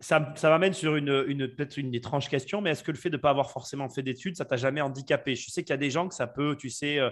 Ça, 0.01 0.35
ça 0.37 0.51
m'amène 0.51 0.75
sur 0.75 0.97
une, 0.97 1.25
une 1.29 1.49
peut-être 1.49 1.79
une 1.79 1.95
étrange 1.95 2.29
question, 2.29 2.61
mais 2.61 2.71
est-ce 2.71 2.83
que 2.83 2.91
le 2.91 2.99
fait 2.99 3.09
de 3.09 3.17
ne 3.17 3.23
pas 3.23 3.31
avoir 3.31 3.51
forcément 3.51 3.89
fait 3.89 4.03
d'études, 4.03 4.37
ça 4.37 4.45
t'a 4.45 4.57
jamais 4.57 4.83
handicapé? 4.83 5.35
Je 5.35 5.51
sais 5.51 5.63
qu'il 5.63 5.71
y 5.71 5.75
a 5.75 5.79
des 5.79 5.89
gens 5.89 6.09
que 6.09 6.15
ça 6.15 6.27
peut, 6.27 6.57
tu 6.57 6.69
sais, 6.69 6.99
euh, 6.99 7.09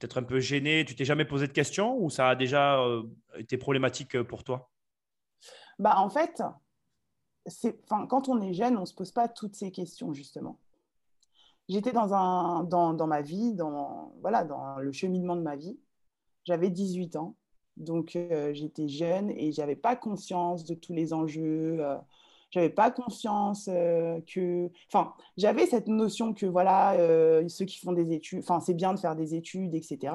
peut-être 0.00 0.18
un 0.18 0.24
peu 0.24 0.40
gêné. 0.40 0.84
Tu 0.84 0.96
t'es 0.96 1.04
jamais 1.04 1.24
posé 1.24 1.46
de 1.46 1.52
questions 1.52 1.96
ou 1.96 2.10
ça 2.10 2.30
a 2.30 2.34
déjà 2.34 2.80
euh, 2.80 3.04
été 3.36 3.58
problématique 3.58 4.16
euh, 4.16 4.24
pour 4.24 4.42
toi? 4.42 4.70
Bah, 5.78 5.94
en 5.98 6.10
fait, 6.10 6.42
quand 7.88 8.28
on 8.28 8.40
est 8.40 8.54
jeune, 8.54 8.76
on 8.76 8.80
ne 8.80 8.86
se 8.86 8.94
pose 8.94 9.12
pas 9.12 9.28
toutes 9.28 9.54
ces 9.54 9.70
questions, 9.70 10.12
justement. 10.12 10.58
j'étais 11.68 11.92
dans, 11.92 12.12
un, 12.14 12.64
dans, 12.64 12.92
dans, 12.92 13.06
ma 13.06 13.22
vie, 13.22 13.54
dans, 13.54 14.14
voilà, 14.20 14.44
dans 14.44 14.78
le 14.78 14.90
cheminement 14.90 15.36
de 15.36 15.42
ma 15.42 15.54
vie. 15.54 15.78
J'avais 16.44 16.70
18 16.70 17.16
ans, 17.16 17.36
donc 17.76 18.16
euh, 18.16 18.52
j'étais 18.54 18.88
jeune 18.88 19.30
et 19.30 19.52
j'avais 19.52 19.76
pas 19.76 19.96
conscience 19.96 20.64
de 20.64 20.74
tous 20.74 20.92
les 20.92 21.12
enjeux. 21.12 21.78
Euh, 21.80 21.96
j'avais 22.50 22.70
pas 22.70 22.90
conscience 22.90 23.68
euh, 23.72 24.20
que, 24.26 24.70
enfin, 24.92 25.14
j'avais 25.36 25.66
cette 25.66 25.88
notion 25.88 26.34
que 26.34 26.46
voilà, 26.46 26.96
ceux 27.48 27.64
qui 27.64 27.78
font 27.78 27.92
des 27.92 28.12
études, 28.12 28.40
enfin, 28.40 28.60
c'est 28.60 28.74
bien 28.74 28.92
de 28.92 28.98
faire 28.98 29.16
des 29.16 29.34
études, 29.34 29.74
etc. 29.74 30.14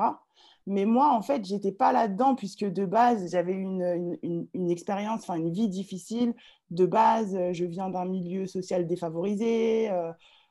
Mais 0.68 0.86
moi, 0.86 1.14
en 1.14 1.22
fait, 1.22 1.46
j'étais 1.46 1.72
pas 1.72 1.94
là-dedans 1.94 2.36
puisque 2.36 2.66
de 2.66 2.86
base, 2.86 3.32
j'avais 3.32 3.54
une, 3.54 4.18
une, 4.22 4.48
une, 4.54 4.70
expérience, 4.70 5.22
enfin, 5.22 5.36
une 5.36 5.52
vie 5.52 5.70
difficile. 5.70 6.36
De 6.72 6.86
base, 6.86 7.38
je 7.54 7.66
viens 7.66 7.90
d'un 7.90 8.06
milieu 8.06 8.46
social 8.46 8.86
défavorisé 8.86 9.90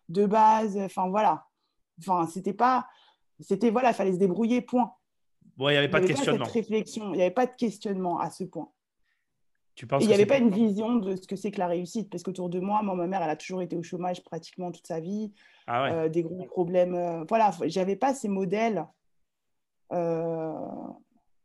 de 0.08 0.26
base. 0.26 0.78
Enfin, 0.78 1.08
voilà. 1.08 1.46
Enfin, 1.98 2.26
c'était 2.26 2.54
pas. 2.54 2.86
C'était, 3.40 3.70
voilà, 3.70 3.90
il 3.90 3.94
fallait 3.94 4.12
se 4.14 4.18
débrouiller, 4.18 4.62
point. 4.62 4.92
Bon, 5.56 5.68
il 5.68 5.72
n'y 5.72 5.78
avait 5.78 5.88
pas 5.88 6.00
de 6.00 6.06
questionnement. 6.06 6.44
réflexion, 6.44 7.12
il 7.12 7.16
n'y 7.16 7.22
avait 7.22 7.30
pas 7.30 7.46
de 7.46 7.54
questionnement 7.56 8.20
à 8.20 8.30
ce 8.30 8.44
point. 8.44 8.70
Tu 9.74 9.86
penses 9.86 10.02
il 10.02 10.08
n'y 10.08 10.14
avait 10.14 10.26
pas 10.26 10.38
une 10.38 10.50
vision 10.50 10.96
de 10.96 11.16
ce 11.16 11.26
que 11.26 11.36
c'est 11.36 11.50
que 11.50 11.58
la 11.58 11.66
réussite, 11.66 12.08
parce 12.10 12.22
qu'autour 12.22 12.48
de 12.48 12.60
moi, 12.60 12.82
moi, 12.82 12.94
ma 12.94 13.06
mère, 13.06 13.22
elle 13.22 13.30
a 13.30 13.36
toujours 13.36 13.60
été 13.60 13.76
au 13.76 13.82
chômage 13.82 14.24
pratiquement 14.24 14.72
toute 14.72 14.86
sa 14.86 15.00
vie, 15.00 15.32
ah 15.66 15.82
ouais. 15.82 15.92
euh, 15.92 16.08
des 16.08 16.22
gros 16.22 16.46
problèmes. 16.46 16.94
Euh, 16.94 17.24
voilà, 17.28 17.50
j'avais 17.66 17.96
pas 17.96 18.14
ces 18.14 18.28
modèles. 18.28 18.86
Euh, 19.92 20.54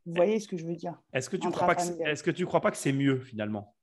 vous 0.06 0.14
voyez 0.14 0.40
ce 0.40 0.48
que 0.48 0.56
je 0.56 0.66
veux 0.66 0.74
dire 0.74 0.98
Est-ce 1.12 1.28
que 1.28 1.36
tu 1.36 1.46
ne 1.46 1.52
crois, 1.52 1.76
est-ce 2.06 2.22
que 2.22 2.30
tu 2.30 2.46
crois 2.46 2.62
pas 2.62 2.70
que 2.70 2.78
c'est 2.78 2.92
mieux 2.92 3.20
finalement 3.20 3.74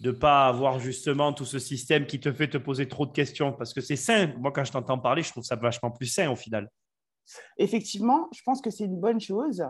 de 0.00 0.10
pas 0.10 0.46
avoir 0.46 0.78
justement 0.78 1.32
tout 1.32 1.44
ce 1.44 1.58
système 1.58 2.06
qui 2.06 2.20
te 2.20 2.32
fait 2.32 2.48
te 2.48 2.58
poser 2.58 2.88
trop 2.88 3.06
de 3.06 3.12
questions? 3.12 3.52
Parce 3.52 3.72
que 3.72 3.80
c'est 3.80 3.96
sain. 3.96 4.34
Moi, 4.38 4.50
quand 4.50 4.64
je 4.64 4.72
t'entends 4.72 4.98
parler, 4.98 5.22
je 5.22 5.30
trouve 5.30 5.44
ça 5.44 5.54
vachement 5.56 5.92
plus 5.92 6.06
sain 6.06 6.30
au 6.30 6.36
final. 6.36 6.68
Effectivement, 7.56 8.28
je 8.32 8.42
pense 8.42 8.60
que 8.60 8.70
c'est 8.70 8.84
une 8.84 8.98
bonne 8.98 9.20
chose, 9.20 9.64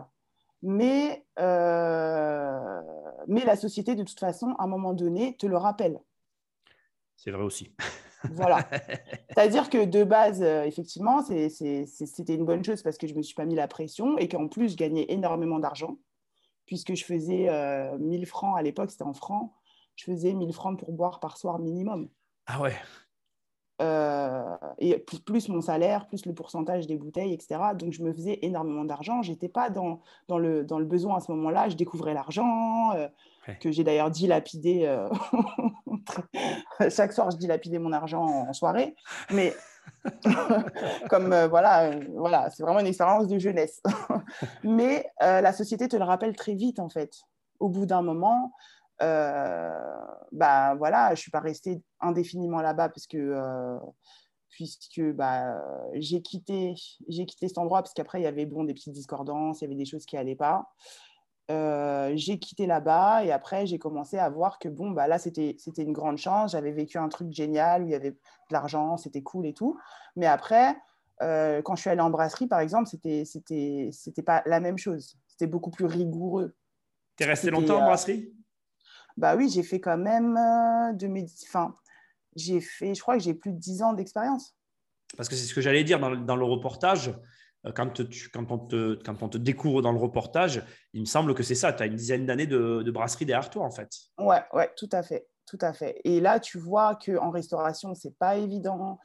mais, 0.61 1.25
euh, 1.39 2.81
mais 3.27 3.45
la 3.45 3.55
société, 3.55 3.95
de 3.95 4.03
toute 4.03 4.19
façon, 4.19 4.55
à 4.59 4.63
un 4.63 4.67
moment 4.67 4.93
donné, 4.93 5.35
te 5.37 5.47
le 5.47 5.57
rappelle. 5.57 5.99
C'est 7.15 7.31
vrai 7.31 7.43
aussi. 7.43 7.73
voilà. 8.31 8.67
C'est-à-dire 9.29 9.69
que 9.69 9.85
de 9.85 10.03
base, 10.03 10.41
euh, 10.41 10.63
effectivement, 10.63 11.21
c'était 11.21 12.35
une 12.35 12.45
bonne 12.45 12.63
chose 12.63 12.81
parce 12.81 12.97
que 12.97 13.07
je 13.07 13.13
ne 13.13 13.17
me 13.17 13.23
suis 13.23 13.35
pas 13.35 13.45
mis 13.45 13.55
la 13.55 13.67
pression 13.67 14.17
et 14.17 14.27
qu'en 14.27 14.47
plus, 14.47 14.71
je 14.71 14.77
gagnais 14.77 15.05
énormément 15.09 15.59
d'argent 15.59 15.97
puisque 16.65 16.93
je 16.93 17.03
faisais 17.03 17.49
1000 17.97 18.23
euh, 18.23 18.25
francs 18.25 18.57
à 18.57 18.61
l'époque, 18.61 18.91
c'était 18.91 19.03
en 19.03 19.13
francs 19.13 19.51
je 19.99 20.05
faisais 20.05 20.33
1000 20.33 20.53
francs 20.53 20.79
pour 20.79 20.93
boire 20.93 21.19
par 21.19 21.37
soir 21.37 21.59
minimum. 21.59 22.09
Ah 22.45 22.61
ouais. 22.61 22.75
Euh, 23.81 24.43
et 24.77 24.97
plus, 24.97 25.47
mon 25.47 25.61
salaire, 25.61 26.07
plus 26.07 26.25
le 26.25 26.33
pourcentage 26.33 26.85
des 26.85 26.97
bouteilles, 26.97 27.33
etc. 27.33 27.61
Donc, 27.75 27.93
je 27.93 28.03
me 28.03 28.13
faisais 28.13 28.39
énormément 28.41 28.83
d'argent. 28.83 29.21
Je 29.21 29.31
n'étais 29.31 29.47
pas 29.47 29.69
dans, 29.69 30.01
dans, 30.27 30.37
le, 30.37 30.65
dans 30.65 30.79
le 30.79 30.85
besoin 30.85 31.17
à 31.17 31.19
ce 31.21 31.31
moment-là. 31.31 31.69
Je 31.69 31.75
découvrais 31.75 32.13
l'argent, 32.13 32.91
euh, 32.95 33.07
que 33.61 33.71
j'ai 33.71 33.83
d'ailleurs 33.83 34.11
dilapidé. 34.11 34.83
Euh, 34.85 35.09
chaque 36.89 37.13
soir, 37.13 37.31
je 37.31 37.37
dilapidais 37.37 37.79
mon 37.79 37.93
argent 37.93 38.23
en 38.23 38.53
soirée. 38.53 38.95
Mais 39.31 39.53
comme 41.09 41.33
voilà, 41.45 41.91
voilà 42.15 42.49
c'est 42.49 42.63
vraiment 42.63 42.79
une 42.79 42.87
expérience 42.87 43.27
de 43.27 43.39
jeunesse. 43.39 43.81
Mais 44.63 45.05
la 45.21 45.53
société 45.53 45.87
te 45.87 45.95
le 45.95 46.03
rappelle 46.03 46.35
très 46.35 46.53
vite, 46.53 46.79
en 46.79 46.89
fait. 46.89 47.21
Au 47.59 47.69
bout 47.69 47.85
d'un 47.85 48.01
moment, 48.01 48.53
bah 48.99 50.75
voilà, 50.75 51.15
je 51.15 51.21
suis 51.21 51.31
pas 51.31 51.39
restée 51.39 51.81
indéfiniment 51.99 52.61
là-bas 52.61 52.89
parce 52.89 53.07
que 53.07 53.17
euh, 53.17 53.77
puisque 54.49 55.01
bah, 55.13 55.61
j'ai 55.93 56.21
quitté 56.21 56.75
j'ai 57.07 57.25
quitté 57.25 57.47
cet 57.47 57.57
endroit 57.57 57.81
parce 57.81 57.93
qu'après 57.93 58.19
il 58.19 58.23
y 58.23 58.27
avait 58.27 58.45
bon 58.45 58.63
des 58.63 58.73
petites 58.73 58.93
discordances, 58.93 59.61
il 59.61 59.65
y 59.65 59.67
avait 59.67 59.75
des 59.75 59.85
choses 59.85 60.05
qui 60.05 60.17
allaient 60.17 60.35
pas. 60.35 60.69
Euh, 61.51 62.11
j'ai 62.15 62.37
quitté 62.37 62.67
là-bas 62.67 63.25
et 63.25 63.31
après 63.31 63.65
j'ai 63.65 63.79
commencé 63.79 64.19
à 64.19 64.29
voir 64.29 64.59
que 64.59 64.69
bon 64.69 64.91
bah 64.91 65.07
là 65.07 65.17
c'était 65.17 65.55
c'était 65.57 65.83
une 65.83 65.93
grande 65.93 66.17
chance. 66.17 66.51
J'avais 66.51 66.71
vécu 66.71 66.97
un 66.97 67.09
truc 67.09 67.31
génial 67.31 67.83
où 67.83 67.87
il 67.87 67.91
y 67.91 67.95
avait 67.95 68.11
de 68.11 68.17
l'argent 68.51 68.97
c'était 68.97 69.23
cool 69.23 69.47
et 69.47 69.53
tout. 69.53 69.79
Mais 70.15 70.27
après 70.27 70.75
quand 71.19 71.75
je 71.75 71.81
suis 71.81 71.89
allée 71.89 72.01
en 72.01 72.09
brasserie 72.11 72.47
par 72.47 72.61
exemple 72.61 72.87
c'était 72.87 73.25
c'était 73.25 73.89
c'était 73.91 74.23
pas 74.23 74.43
la 74.45 74.59
même 74.59 74.77
chose. 74.77 75.17
C'était 75.27 75.47
beaucoup 75.47 75.71
plus 75.71 75.85
rigoureux. 75.85 76.55
Tu 77.17 77.23
es 77.23 77.27
resté 77.27 77.49
longtemps 77.49 77.81
en 77.81 77.85
brasserie? 77.85 78.33
Bah 79.19 79.35
oui, 79.35 79.49
j'ai 79.49 79.63
fait 79.63 79.81
quand 79.81 79.97
même 79.97 80.37
euh, 80.37 80.93
de 80.93 81.07
mes... 81.07 81.25
Enfin, 81.43 81.75
j'ai 82.35 82.61
fait, 82.61 82.95
je 82.95 83.01
crois 83.01 83.17
que 83.17 83.23
j'ai 83.23 83.33
plus 83.33 83.51
de 83.51 83.57
10 83.57 83.83
ans 83.83 83.93
d'expérience. 83.93 84.55
Parce 85.17 85.27
que 85.27 85.35
c'est 85.35 85.45
ce 85.45 85.53
que 85.53 85.59
j'allais 85.59 85.83
dire 85.83 85.99
dans, 85.99 86.15
dans, 86.15 86.37
le 86.37 86.45
reportage. 86.45 87.13
Euh, 87.65 87.73
quand, 87.73 87.89
tu, 87.89 88.29
quand, 88.29 88.49
on 88.49 88.57
te, 88.59 88.95
quand 89.03 89.21
on 89.21 89.27
te 89.27 89.37
découvre 89.37 89.81
dans 89.81 89.91
le 89.91 89.99
reportage, 89.99 90.63
il 90.93 91.01
me 91.01 91.05
semble 91.05 91.35
que 91.35 91.43
c'est 91.43 91.55
ça. 91.55 91.73
Tu 91.73 91.83
as 91.83 91.87
une 91.87 91.95
dizaine 91.95 92.25
d'années 92.25 92.47
de, 92.47 92.81
de, 92.81 92.91
brasserie 92.91 93.25
derrière 93.25 93.49
toi, 93.49 93.65
en 93.65 93.71
fait. 93.71 93.89
Ouais, 94.17 94.41
ouais, 94.53 94.71
tout 94.77 94.89
à 94.93 95.03
fait. 95.03 95.27
Tout 95.45 95.59
à 95.61 95.73
fait. 95.73 95.99
Et 96.05 96.21
là, 96.21 96.39
tu 96.39 96.57
vois 96.57 96.95
qu'en 96.95 97.31
restauration, 97.31 97.93
c'est 97.95 98.17
pas 98.17 98.37
évident. 98.37 98.99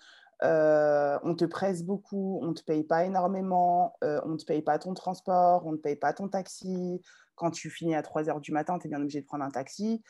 Euh, 0.45 1.19
on 1.25 1.35
te 1.35 1.45
presse 1.45 1.83
beaucoup, 1.83 2.39
on 2.43 2.49
ne 2.49 2.53
te 2.53 2.63
paye 2.63 2.85
pas 2.85 3.05
énormément, 3.05 3.97
on 4.03 4.29
ne 4.29 4.37
te 4.37 4.45
paye 4.45 4.63
pas 4.63 4.79
ton 4.79 4.93
transport, 4.93 5.65
on 5.65 5.73
ne 5.73 5.77
te 5.77 5.83
paye 5.83 5.97
pas 5.97 6.13
ton 6.13 6.29
taxi, 6.29 7.01
quand 7.35 7.51
tu 7.51 7.71
finis 7.71 7.95
à 7.95 8.03
3 8.03 8.29
heures 8.29 8.41
du 8.41 8.53
matin, 8.53 8.79
tu 8.79 8.87
es 8.87 8.91
bien 8.91 9.01
obligé 9.01 9.21
de 9.21 9.27
prendre 9.27 9.45
un 9.45 9.51
taxi. 9.51 10.03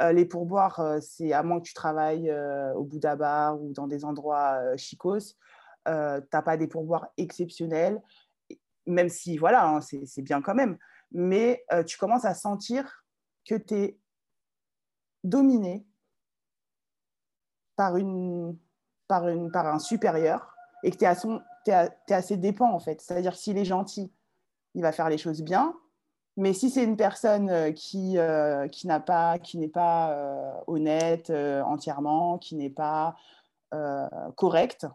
Euh, 0.00 0.12
les 0.12 0.24
pourboires, 0.24 0.80
euh, 0.80 0.98
c'est 1.00 1.32
à 1.32 1.42
moins 1.42 1.58
que 1.60 1.66
tu 1.66 1.74
travailles 1.74 2.30
euh, 2.30 2.72
au 2.74 2.84
Bouddha 2.84 3.16
Bar 3.16 3.60
ou 3.60 3.72
dans 3.72 3.86
des 3.86 4.04
endroits 4.04 4.76
chicos, 4.76 5.36
tu 5.86 5.92
n'as 5.92 6.42
pas 6.42 6.56
des 6.56 6.68
pourboires 6.68 7.08
exceptionnels, 7.16 8.02
même 8.86 9.08
si, 9.08 9.36
voilà, 9.36 9.66
hein, 9.66 9.80
c'est 9.80 10.22
bien 10.22 10.40
quand 10.40 10.54
même. 10.54 10.78
Mais 11.12 11.64
tu 11.86 11.98
commences 11.98 12.24
à 12.24 12.34
sentir 12.34 13.04
que 13.44 13.56
tu 13.56 13.74
es 13.74 13.98
dominé 15.24 15.84
par, 17.76 17.96
un 17.96 19.78
supérieur 19.78 20.54
et 20.84 20.90
que 20.90 20.96
tu 20.96 21.04
es, 21.04 21.88
es, 22.08 22.14
assez 22.14 22.36
dépend, 22.36 22.72
en 22.72 22.78
fait. 22.78 23.00
C'est-à-dire 23.00 23.34
s'il 23.34 23.58
est 23.58 23.64
gentil, 23.64 24.12
il 24.74 24.82
va 24.82 24.92
faire 24.92 25.08
les 25.08 25.18
choses 25.18 25.42
bien. 25.42 25.74
Mais 26.40 26.54
si 26.54 26.70
c'est 26.70 26.84
une 26.84 26.96
personne 26.96 27.50
euh, 27.50 27.70
qui, 27.70 28.16
euh, 28.16 28.66
qui 28.68 28.86
n'a 28.86 28.98
pas, 28.98 29.38
qui 29.38 29.58
n'est 29.58 29.68
pas 29.68 30.12
euh, 30.12 30.52
honnête 30.66 31.30
entièrement, 31.30 32.38
qui 32.38 32.56
n'est 32.56 32.70
pas 32.70 33.14
correcte, 34.34 34.86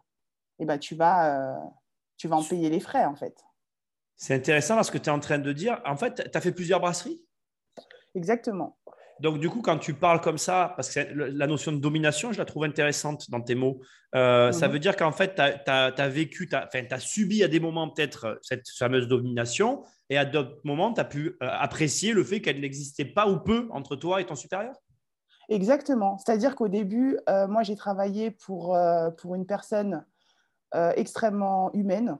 eh 0.59 0.65
ben, 0.65 0.77
tu, 0.77 0.95
vas, 0.95 1.57
tu 2.17 2.27
vas 2.27 2.35
en 2.35 2.43
payer 2.43 2.69
les 2.69 2.81
frais, 2.81 3.05
en 3.05 3.15
fait. 3.15 3.45
C'est 4.17 4.35
intéressant 4.35 4.83
ce 4.83 4.91
que 4.91 4.97
tu 4.97 5.05
es 5.05 5.13
en 5.13 5.19
train 5.19 5.37
de 5.37 5.53
dire. 5.53 5.81
En 5.85 5.95
fait, 5.95 6.29
tu 6.29 6.37
as 6.37 6.41
fait 6.41 6.51
plusieurs 6.51 6.81
brasseries? 6.81 7.23
Exactement. 8.15 8.77
Donc, 9.21 9.39
du 9.39 9.49
coup, 9.49 9.61
quand 9.61 9.77
tu 9.77 9.93
parles 9.93 10.19
comme 10.19 10.37
ça, 10.37 10.73
parce 10.75 10.93
que 10.93 10.99
la 11.13 11.47
notion 11.47 11.71
de 11.71 11.77
domination, 11.77 12.33
je 12.33 12.37
la 12.37 12.45
trouve 12.45 12.65
intéressante 12.65 13.29
dans 13.31 13.41
tes 13.41 13.55
mots, 13.55 13.79
euh, 14.15 14.51
ça 14.51 14.67
mhm. 14.67 14.73
veut 14.73 14.79
dire 14.79 14.95
qu'en 14.95 15.11
fait, 15.11 15.35
tu 15.35 15.41
as, 15.41 16.09
vécu, 16.09 16.49
tu 16.49 16.55
as, 16.55 16.99
subi 16.99 17.43
à 17.43 17.47
des 17.47 17.59
moments 17.59 17.89
peut-être 17.89 18.25
euh, 18.25 18.35
cette 18.41 18.67
fameuse 18.69 19.07
domination, 19.07 19.83
et 20.09 20.17
à 20.17 20.25
d'autres 20.25 20.59
moments, 20.63 20.93
tu 20.93 20.99
as 20.99 21.05
pu 21.05 21.37
euh, 21.41 21.47
apprécier 21.49 22.13
le 22.13 22.23
fait 22.23 22.41
qu'elle 22.41 22.59
n'existait 22.59 23.05
pas 23.05 23.27
ou 23.27 23.39
peu 23.39 23.67
entre 23.71 23.95
toi 23.95 24.19
et 24.19 24.25
ton 24.25 24.35
supérieur? 24.35 24.75
Exactement. 25.47 26.17
C'est-à-dire 26.17 26.55
qu'au 26.55 26.67
début, 26.67 27.19
moi, 27.27 27.61
j'ai 27.61 27.75
travaillé 27.75 28.31
pour, 28.31 28.75
pour 29.19 29.35
une 29.35 29.45
personne 29.45 30.03
extrêmement 30.73 31.71
humaine, 31.73 32.17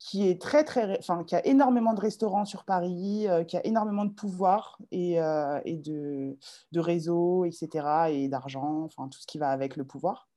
qui 0.00 0.26
est 0.26 0.40
très 0.40 0.64
très, 0.64 0.98
a 1.10 1.46
énormément 1.46 1.92
de 1.92 2.00
restaurants 2.00 2.46
sur 2.46 2.64
Paris, 2.64 3.28
euh, 3.28 3.44
qui 3.44 3.58
a 3.58 3.66
énormément 3.66 4.06
de 4.06 4.12
pouvoir 4.12 4.78
et, 4.90 5.20
euh, 5.20 5.60
et 5.66 5.76
de, 5.76 6.38
de, 6.72 6.80
réseau, 6.80 7.44
etc. 7.44 8.08
et 8.10 8.28
d'argent, 8.28 8.82
enfin 8.84 9.08
tout 9.08 9.20
ce 9.20 9.26
qui 9.26 9.36
va 9.36 9.50
avec 9.50 9.76
le 9.76 9.84
pouvoir, 9.84 10.30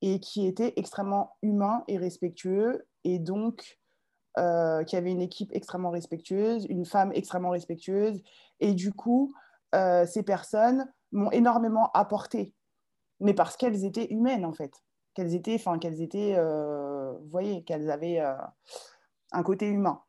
et 0.00 0.20
qui 0.20 0.46
était 0.46 0.74
extrêmement 0.76 1.36
humain 1.42 1.82
et 1.88 1.98
respectueux, 1.98 2.86
et 3.02 3.18
donc 3.18 3.80
euh, 4.38 4.84
qui 4.84 4.94
avait 4.94 5.10
une 5.10 5.22
équipe 5.22 5.50
extrêmement 5.52 5.90
respectueuse, 5.90 6.64
une 6.68 6.86
femme 6.86 7.10
extrêmement 7.14 7.50
respectueuse, 7.50 8.22
et 8.60 8.74
du 8.74 8.92
coup, 8.92 9.34
ces 10.06 10.22
personnes 10.22 10.88
m'ont 11.10 11.32
énormément 11.32 11.90
apporté, 11.94 12.54
mais 13.18 13.34
parce 13.34 13.56
qu'elles 13.56 13.84
étaient 13.84 14.06
humaines 14.12 14.44
en 14.44 14.52
fait 14.52 14.72
qu'elles 15.14 15.34
étaient, 15.34 15.54
enfin 15.54 15.78
qu'elles 15.78 16.02
étaient, 16.02 16.34
euh, 16.36 17.12
vous 17.12 17.28
voyez, 17.28 17.62
qu'elles 17.62 17.90
avaient 17.90 18.20
euh, 18.20 18.34
un 19.32 19.42
côté 19.42 19.66
humain. 19.66 20.02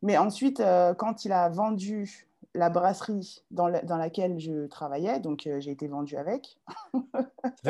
Mais 0.00 0.16
ensuite, 0.16 0.60
euh, 0.60 0.94
quand 0.94 1.24
il 1.24 1.32
a 1.32 1.48
vendu 1.48 2.28
la 2.54 2.70
brasserie 2.70 3.44
dans, 3.50 3.70
dans 3.84 3.96
laquelle 3.96 4.38
je 4.38 4.66
travaillais, 4.66 5.20
donc 5.20 5.48
j'ai 5.58 5.70
été 5.70 5.88
vendue 5.88 6.16
avec. 6.16 6.58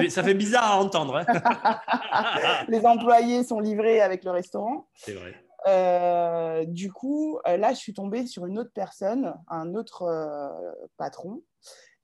ça, 0.09 0.23
fait, 0.23 0.35
bizarre 0.35 0.73
à 0.73 0.77
entendre. 0.79 1.17
Hein. 1.19 2.65
Les 2.69 2.85
employés 2.85 3.45
sont 3.45 3.61
livrés 3.61 4.01
avec 4.01 4.25
le 4.25 4.33
restaurant. 4.33 4.89
C'est 4.95 5.15
vrai. 5.15 6.67
du 6.67 6.93
coup, 6.93 7.39
là, 7.47 7.73
je 7.73 7.79
suis 7.79 7.95
tombée 7.95 8.27
sur 8.27 8.47
une 8.47 8.59
autre 8.59 8.73
personne, 8.75 9.35
un 9.47 9.75
autre 9.77 10.11
patron. 10.97 11.43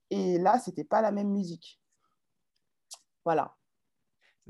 Et 0.09 0.37
là, 0.37 0.57
c'était 0.57 0.85
pas 0.85 1.01
la 1.01 1.11
même 1.11 1.29
musique. 1.29 1.81
Voilà. 3.25 3.58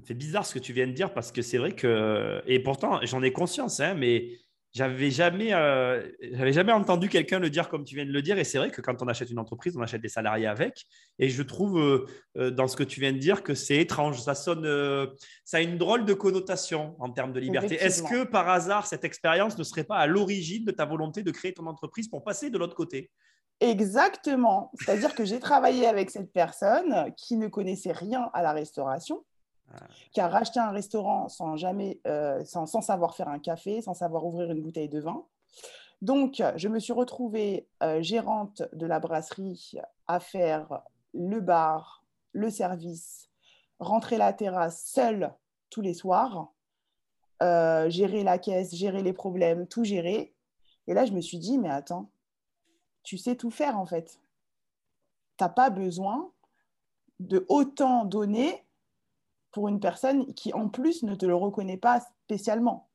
C'est 0.06 0.14
bizarre 0.14 0.46
ce 0.46 0.54
que 0.54 0.60
tu 0.60 0.74
viens 0.74 0.88
de 0.88 0.94
dire 0.94 1.14
parce 1.14 1.32
que 1.32 1.42
c'est 1.42 1.58
vrai 1.58 1.74
que, 1.74 2.42
et 2.48 2.60
pourtant 2.60 3.00
j'en 3.04 3.22
ai 3.22 3.32
conscience, 3.32 3.80
hein, 3.80 3.94
mais 3.96 4.30
j'avais 4.72 5.10
jamais, 5.10 5.54
euh, 5.54 6.08
j'avais 6.32 6.54
jamais 6.54 6.72
entendu 6.72 7.10
quelqu'un 7.10 7.40
le 7.40 7.50
dire 7.50 7.70
comme 7.70 7.84
tu 7.84 7.96
viens 7.96 8.06
de 8.06 8.12
le 8.12 8.22
dire. 8.22 8.38
Et 8.38 8.44
c'est 8.44 8.60
vrai 8.60 8.70
que 8.70 8.82
quand 8.82 9.02
on 9.02 9.08
achète 9.08 9.32
une 9.32 9.40
entreprise, 9.40 9.76
on 9.76 9.82
achète 9.82 10.02
des 10.02 10.10
salariés 10.10 10.46
avec. 10.46 10.86
Et 11.18 11.30
je 11.30 11.42
trouve 11.42 11.80
euh, 11.80 12.06
euh, 12.38 12.52
dans 12.52 12.68
ce 12.68 12.76
que 12.76 12.84
tu 12.84 13.00
viens 13.00 13.12
de 13.12 13.18
dire 13.18 13.42
que 13.42 13.56
c'est 13.56 13.78
étrange. 13.78 14.22
Ça 14.22 14.36
sonne, 14.36 14.68
ça 15.44 15.58
a 15.58 15.62
une 15.62 15.78
drôle 15.78 16.06
de 16.06 16.14
connotation 16.14 16.96
en 17.00 17.10
termes 17.10 17.34
de 17.34 17.40
liberté. 17.40 17.76
Est-ce 17.76 18.04
que 18.04 18.24
par 18.24 18.48
hasard 18.48 18.86
cette 18.86 19.04
expérience 19.04 19.58
ne 19.58 19.64
serait 19.64 19.84
pas 19.84 19.98
à 19.98 20.06
l'origine 20.06 20.66
de 20.66 20.72
ta 20.72 20.86
volonté 20.86 21.24
de 21.24 21.32
créer 21.32 21.54
ton 21.54 21.66
entreprise 21.66 22.08
pour 22.08 22.24
passer 22.24 22.50
de 22.52 22.58
l'autre 22.58 22.76
côté? 22.76 23.10
Exactement. 23.62 24.72
C'est-à-dire 24.76 25.16
que 25.16 25.26
j'ai 25.26 25.40
travaillé 25.40 25.86
avec 25.88 26.12
cette 26.12 26.32
personne 26.32 27.12
qui 27.18 27.36
ne 27.36 27.48
connaissait 27.48 27.92
rien 27.92 28.30
à 28.34 28.42
la 28.42 28.54
restauration 28.54 29.26
qui 30.12 30.22
a 30.22 30.28
racheté 30.28 30.60
un 30.60 30.72
restaurant 30.72 31.30
sans 31.30 31.56
jamais, 31.56 32.00
euh, 32.08 32.44
sans, 32.46 32.66
savoir 32.66 33.16
faire 33.16 33.28
un 33.28 33.40
café, 33.40 33.82
sans 33.82 33.94
savoir 33.94 34.26
ouvrir 34.26 34.52
une 34.52 34.62
bouteille 34.62 34.90
de 34.90 35.00
vin. 35.00 35.26
Donc, 36.02 36.42
je 36.56 36.68
me 36.68 36.80
suis 36.80 36.94
retrouvée 36.94 37.68
euh, 37.84 38.02
gérante 38.02 38.64
de 38.74 38.86
la 38.86 39.00
brasserie 39.00 39.76
à 40.08 40.20
faire 40.20 40.82
le 41.14 41.42
bar, 41.42 42.06
le 42.32 42.50
service, 42.50 43.30
rentrer 43.80 44.18
la 44.18 44.34
terrasse 44.34 44.86
seule 44.86 45.34
tous 45.70 45.82
les 45.82 45.94
soirs, 45.94 46.54
euh, 47.42 47.90
gérer 47.90 48.24
la 48.24 48.38
caisse, 48.38 48.74
gérer 48.74 49.04
les 49.04 49.14
problèmes, 49.14 49.68
tout 49.68 49.84
gérer. 49.84 50.34
Et 50.88 50.94
là, 50.94 51.06
je 51.06 51.12
me 51.12 51.22
suis 51.22 51.40
dit, 51.40 51.58
mais 51.58 51.70
attends, 51.70 52.10
tu 53.04 53.18
sais 53.18 53.36
tout 53.36 53.52
faire 53.52 53.78
en 53.78 53.86
fait. 53.86 54.20
Tu 55.38 55.44
n'as 55.44 55.50
pas 55.50 55.70
besoin 55.70 56.32
de 57.20 57.46
autant 57.50 58.06
donner 58.06 58.66
pour 59.52 59.68
une 59.68 59.80
personne 59.80 60.34
qui, 60.34 60.54
en 60.54 60.70
plus, 60.70 61.04
ne 61.04 61.16
te 61.16 61.26
le 61.26 61.36
reconnaît 61.36 61.78
pas 61.78 62.02
spécialement 62.26 62.90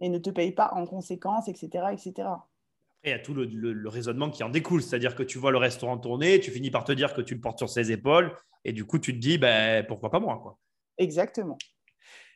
et 0.00 0.08
ne 0.08 0.18
te 0.18 0.30
paye 0.30 0.52
pas 0.52 0.70
en 0.74 0.86
conséquence, 0.86 1.48
etc. 1.48 1.86
etc. 1.92 2.12
Après, 2.18 3.04
il 3.04 3.10
y 3.10 3.12
a 3.12 3.18
tout 3.18 3.34
le, 3.34 3.88
raisonnement 3.88 4.30
qui 4.30 4.42
en 4.42 4.48
découle, 4.48 4.82
c'est-à-dire 4.82 5.14
que 5.14 5.22
tu 5.22 5.38
vois 5.38 5.50
le 5.50 5.58
restaurant 5.58 5.98
tourner, 5.98 6.40
tu 6.40 6.50
finis 6.50 6.70
par 6.70 6.84
te 6.84 6.92
dire 6.92 7.14
que 7.14 7.22
tu 7.22 7.34
le 7.34 7.40
portes 7.40 7.58
sur 7.58 7.68
ses 7.68 7.92
épaules, 7.92 8.36
et 8.64 8.72
du 8.72 8.84
coup, 8.84 8.98
tu 8.98 9.14
te 9.14 9.18
dis, 9.18 9.38
ben, 9.38 9.84
pourquoi 9.86 10.10
pas 10.10 10.20
moi 10.20 10.38
quoi. 10.42 10.58
Exactement. 10.98 11.58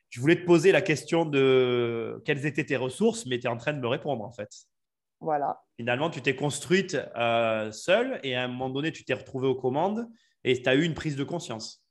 Je 0.09 0.21
voulais 0.21 0.37
te 0.37 0.45
poser 0.45 0.73
la 0.73 0.83
question 0.83 1.25
de 1.25 2.21
quelles 2.25 2.45
étaient 2.45 2.65
tes 2.65 2.77
ressources, 2.77 3.27
mais 3.27 3.39
tu 3.39 3.47
es 3.47 3.51
en 3.51 3.57
train 3.57 3.73
de 3.73 3.79
me 3.79 3.87
répondre 3.87 4.25
en 4.25 4.33
fait. 4.33 4.49
Voilà. 5.21 5.63
Finalement, 5.77 6.11
tu 6.11 6.21
t'es 6.23 6.35
construite 6.35 6.97
euh, 7.17 7.71
seule 7.71 8.19
et 8.23 8.35
à 8.35 8.45
un 8.45 8.49
moment 8.49 8.71
donné, 8.71 8.91
tu 8.91 9.05
t'es 9.05 9.15
retrouvée 9.15 9.47
aux 9.47 9.55
commandes 9.55 10.09
et 10.45 10.61
tu 10.61 10.69
as 10.69 10.75
eu 10.75 10.83
une 10.83 10.95
prise 10.95 11.15
de 11.15 11.25
conscience. 11.25 11.85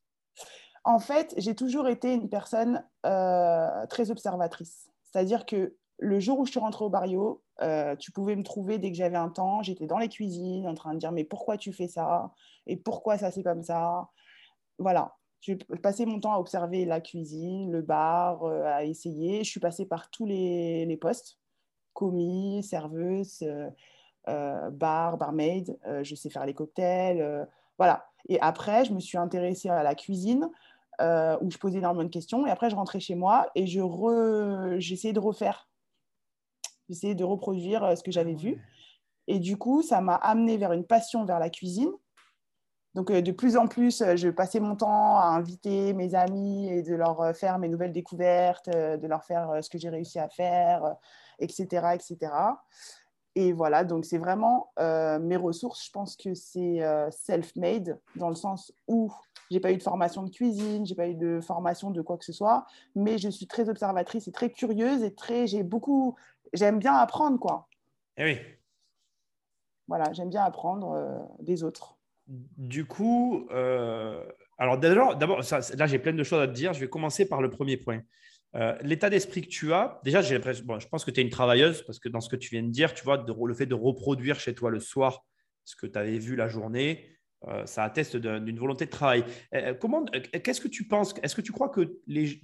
En 0.84 1.00
fait, 1.00 1.34
j'ai 1.38 1.56
toujours 1.56 1.88
été 1.88 2.14
une 2.14 2.30
personne 2.30 2.84
euh, 3.06 3.86
très 3.88 4.12
observatrice. 4.12 4.90
C'est-à-dire 5.04 5.46
que 5.46 5.76
le 5.98 6.20
jour 6.20 6.40
où 6.40 6.46
je 6.46 6.52
suis 6.52 6.60
rentrée 6.60 6.86
au 6.86 6.90
barrio, 6.90 7.42
euh, 7.62 7.96
tu 7.96 8.12
pouvais 8.12 8.36
me 8.36 8.44
trouver 8.44 8.80
dès 8.80 8.92
que 8.92 8.98
j'avais 8.98 9.18
un 9.18 9.30
temps. 9.30 9.62
J'étais 9.62 9.88
dans 9.88 9.98
les 9.98 10.10
cuisines 10.10 10.68
en 10.68 10.74
train 10.74 10.94
de 10.94 11.00
dire 11.00 11.12
mais 11.12 11.26
pourquoi 11.26 11.58
tu 11.58 11.74
fais 11.74 11.88
ça? 11.88 12.32
Et 12.68 12.78
pourquoi 12.78 13.18
ça 13.18 13.32
c'est 13.32 13.44
comme 13.44 13.64
ça? 13.64 14.10
Voilà. 14.78 15.16
Je 15.42 15.54
passais 15.82 16.06
mon 16.06 16.20
temps 16.20 16.34
à 16.34 16.40
observer 16.40 16.86
la 16.86 17.00
cuisine, 17.00 17.72
le 17.72 17.82
bar, 17.82 18.44
euh, 18.44 18.64
à 18.66 18.84
essayer. 18.84 19.44
Je 19.44 19.50
suis 19.50 19.60
passée 19.60 19.86
par 19.86 20.10
tous 20.10 20.26
les, 20.26 20.98
postes 21.02 21.40
commis, 21.94 22.64
serveuse, 22.64 23.44
bar, 24.26 25.18
barmaid. 25.18 25.78
je 26.04 26.16
sais 26.16 26.30
faire 26.30 26.46
les 26.46 26.54
cocktails. 26.54 27.48
voilà. 27.78 28.09
Et 28.28 28.40
après, 28.42 28.86
je 28.86 28.94
me 28.94 29.00
suis 29.00 29.18
intéressée 29.18 29.70
à 29.70 29.84
la 29.84 29.96
cuisine 29.96 30.50
euh, 31.02 31.38
où 31.40 31.50
je 31.50 31.58
posais 31.58 31.78
énormément 31.78 32.04
de 32.04 32.10
questions. 32.10 32.46
Et 32.46 32.50
après, 32.50 32.70
je 32.70 32.76
rentrais 32.76 33.00
chez 33.00 33.16
moi 33.16 33.50
et 33.56 33.68
je 33.68 33.80
j'essayais 34.80 35.14
de 35.14 35.20
refaire. 35.20 35.70
J'essayais 36.90 37.16
de 37.16 37.24
reproduire 37.24 37.84
euh, 37.86 37.96
ce 37.96 38.04
que 38.04 38.12
j'avais 38.12 38.34
vu. 38.34 38.62
Et 39.28 39.40
du 39.40 39.58
coup, 39.58 39.82
ça 39.82 40.02
m'a 40.02 40.16
amené 40.16 40.58
vers 40.58 40.74
une 40.74 40.86
passion 40.86 41.24
vers 41.24 41.40
la 41.40 41.50
cuisine. 41.50 41.92
Donc, 42.96 43.12
euh, 43.12 43.22
de 43.22 43.32
plus 43.32 43.56
en 43.56 43.68
plus, 43.68 44.04
je 44.16 44.30
passais 44.30 44.60
mon 44.60 44.76
temps 44.76 45.18
à 45.18 45.28
inviter 45.28 45.94
mes 45.94 46.16
amis 46.16 46.68
et 46.68 46.84
de 46.84 46.96
leur 46.96 47.34
faire 47.34 47.60
mes 47.60 47.70
nouvelles 47.70 47.94
découvertes, 47.94 48.70
de 48.70 49.08
leur 49.08 49.24
faire 49.24 49.64
ce 49.64 49.70
que 49.70 49.78
j'ai 49.78 49.90
réussi 49.90 50.20
à 50.20 50.28
faire, 50.28 50.96
etc., 51.40 51.94
etc. 51.94 52.34
Et 53.36 53.54
voilà, 53.54 53.84
donc 53.84 54.06
c'est 54.06 54.18
vraiment 54.18 54.72
mes 54.78 55.38
ressources. 55.38 55.86
Je 55.86 55.92
pense 55.92 56.16
que 56.16 56.34
c'est 56.34 56.82
self-made 57.12 58.00
dans 58.16 58.30
le 58.30 58.36
sens 58.36 58.74
où 58.88 59.12
j'ai 59.52 59.60
pas 59.60 59.72
eu 59.72 59.78
de 59.78 59.84
formation 59.84 60.24
de 60.24 60.30
cuisine, 60.30 60.86
j'ai 60.86 60.96
pas 60.96 61.08
eu 61.08 61.16
de 61.16 61.40
formation 61.42 61.90
de 61.92 62.02
quoi 62.02 62.18
que 62.18 62.26
ce 62.26 62.34
soit, 62.34 62.66
mais 62.96 63.18
je 63.18 63.30
suis 63.30 63.48
très 63.48 63.70
observatrice 63.70 64.28
et 64.28 64.32
très 64.32 64.52
curieuse 64.52 65.04
et 65.04 65.14
très, 65.14 65.48
j'ai 65.48 65.64
beaucoup, 65.64 66.16
j'aime 66.54 66.80
bien 66.80 66.94
apprendre 66.94 67.40
quoi. 67.40 67.68
Eh 68.18 68.24
oui. 68.24 68.38
Voilà, 69.88 70.14
j'aime 70.14 70.30
bien 70.30 70.44
apprendre 70.44 70.92
euh, 70.92 71.18
des 71.40 71.64
autres. 71.64 71.98
Du 72.28 72.86
coup, 72.86 73.48
euh, 73.52 74.24
alors 74.60 74.78
d'abord, 74.78 75.16
d'abord 75.16 75.42
là 75.50 75.88
j'ai 75.88 75.98
plein 75.98 76.14
de 76.14 76.24
choses 76.24 76.42
à 76.42 76.48
te 76.48 76.54
dire. 76.54 76.74
Je 76.74 76.80
vais 76.80 76.90
commencer 76.90 77.28
par 77.28 77.42
le 77.42 77.50
premier 77.50 77.78
point. 77.78 78.02
Euh, 78.56 78.76
l'état 78.82 79.10
d'esprit 79.10 79.42
que 79.42 79.48
tu 79.48 79.74
as, 79.74 80.00
déjà, 80.04 80.22
j'ai 80.22 80.34
l'impression, 80.34 80.66
bon, 80.66 80.80
je 80.80 80.88
pense 80.88 81.06
que 81.06 81.12
tu 81.12 81.20
es 81.20 81.24
une 81.24 81.30
travailleuse 81.30 81.84
parce 81.84 82.00
que 82.00 82.10
dans 82.10 82.22
ce 82.22 82.30
que 82.30 82.36
tu 82.36 82.50
viens 82.50 82.64
de 82.64 82.70
dire, 82.70 82.94
tu 82.94 83.04
vois, 83.04 83.24
le 83.28 83.54
fait 83.54 83.68
de 83.68 83.76
reproduire 83.76 84.40
chez 84.40 84.56
toi 84.56 84.72
le 84.72 84.80
soir 84.80 85.26
ce 85.66 85.76
que 85.76 85.86
tu 85.86 86.00
avais 86.00 86.18
vu 86.18 86.36
la 86.36 86.48
journée, 86.48 87.08
euh, 87.48 87.66
ça 87.68 87.84
atteste 87.84 88.18
d'une 88.18 88.60
volonté 88.60 88.86
de 88.86 88.90
travail. 88.90 89.24
Euh, 89.54 89.76
comment, 89.76 90.04
qu'est-ce 90.06 90.62
que 90.62 90.68
tu 90.68 90.88
penses 90.88 91.14
Est-ce 91.22 91.36
que 91.36 91.42
tu 91.42 91.52
crois 91.52 91.70
que 91.70 92.00
les, 92.08 92.42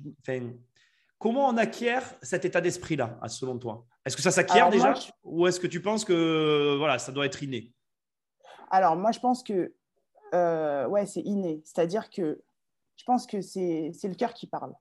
comment 1.17 1.49
on 1.49 1.57
acquiert 1.57 2.03
cet 2.21 2.45
état 2.45 2.61
d'esprit-là, 2.61 3.19
selon 3.27 3.57
toi? 3.57 3.85
Est-ce 4.05 4.15
que 4.15 4.21
ça 4.21 4.31
s'acquiert 4.31 4.69
déjà, 4.69 4.93
ou 5.23 5.47
est-ce 5.47 5.59
que 5.59 5.67
tu 5.67 5.81
penses 5.81 6.05
que 6.05 6.75
voilà, 6.77 6.99
ça 6.99 7.11
doit 7.11 7.25
être 7.25 7.41
inné? 7.41 7.71
Alors 8.69 8.95
moi, 8.95 9.11
je 9.11 9.19
pense 9.19 9.41
que 9.41 9.73
ouais, 10.87 11.05
c'est 11.07 11.21
inné. 11.21 11.63
C'est-à-dire 11.65 12.11
que 12.11 12.43
je 12.95 13.03
pense 13.05 13.25
que 13.25 13.41
c'est 13.41 13.91
le 14.03 14.15
cœur 14.15 14.35
qui 14.35 14.45
parle. 14.45 14.73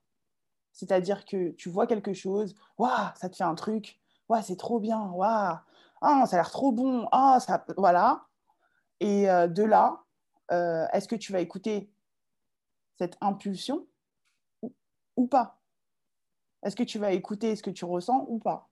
C'est-à-dire 0.75 1.25
que 1.25 1.51
tu 1.51 1.69
vois 1.69 1.87
quelque 1.87 2.13
chose, 2.13 2.53
waouh, 2.77 2.91
ça 3.15 3.29
te 3.29 3.35
fait 3.35 3.43
un 3.43 3.55
truc, 3.55 3.99
waouh, 4.29 4.43
c'est 4.43 4.57
trop 4.57 4.79
bien, 4.79 5.01
waouh, 5.01 5.57
oh, 6.01 6.23
ça 6.27 6.35
a 6.35 6.35
l'air 6.35 6.51
trop 6.51 6.71
bon, 6.71 7.07
oh, 7.11 7.37
ça, 7.39 7.65
voilà. 7.77 8.27
Et 8.99 9.25
de 9.25 9.63
là, 9.63 10.05
euh, 10.51 10.85
est-ce 10.93 11.07
que 11.07 11.15
tu 11.15 11.31
vas 11.31 11.39
écouter 11.39 11.91
cette 12.97 13.17
impulsion 13.21 13.87
ou, 15.15 15.27
pas? 15.27 15.59
Est-ce 16.63 16.75
que 16.75 16.83
tu 16.83 16.99
vas 16.99 17.11
écouter 17.11 17.55
ce 17.55 17.63
que 17.63 17.69
tu 17.69 17.85
ressens 17.85 18.25
ou 18.27 18.39
pas? 18.39 18.69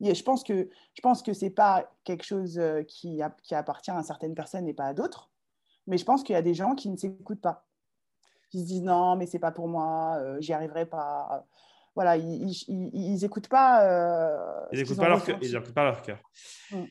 Je 0.00 0.22
pense 0.22 0.44
que 0.44 0.70
je 0.94 1.00
pense 1.02 1.22
que 1.22 1.34
c'est 1.34 1.50
pas 1.50 1.92
quelque 2.04 2.22
chose 2.22 2.58
euh, 2.58 2.82
qui, 2.84 3.20
appartient 3.22 3.90
à 3.90 4.02
certaines 4.02 4.34
personnes 4.34 4.66
et 4.66 4.72
pas 4.72 4.86
à 4.86 4.94
d'autres, 4.94 5.30
mais 5.86 5.98
je 5.98 6.04
pense 6.04 6.22
qu'il 6.22 6.32
y 6.32 6.36
a 6.36 6.42
des 6.42 6.54
gens 6.54 6.74
qui 6.74 6.88
ne 6.88 6.96
s'écoutent 6.96 7.40
pas, 7.40 7.66
qui 8.50 8.60
se 8.60 8.66
disent 8.66 8.82
non 8.82 9.16
mais 9.16 9.26
c'est 9.26 9.38
pas 9.38 9.52
pour 9.52 9.68
moi, 9.68 10.16
euh, 10.20 10.36
j'y 10.40 10.52
arriverai 10.52 10.86
pas. 10.86 11.46
Voilà, 11.94 12.16
ils 12.16 13.18
n'écoutent 13.20 13.48
pas. 13.48 14.68
ils 14.72 14.78
n'écoutent 14.78 14.96
pas, 14.96 15.18
pas, 15.74 15.84
leur 15.84 16.02
cœur. 16.02 16.18
Mm. 16.70 16.84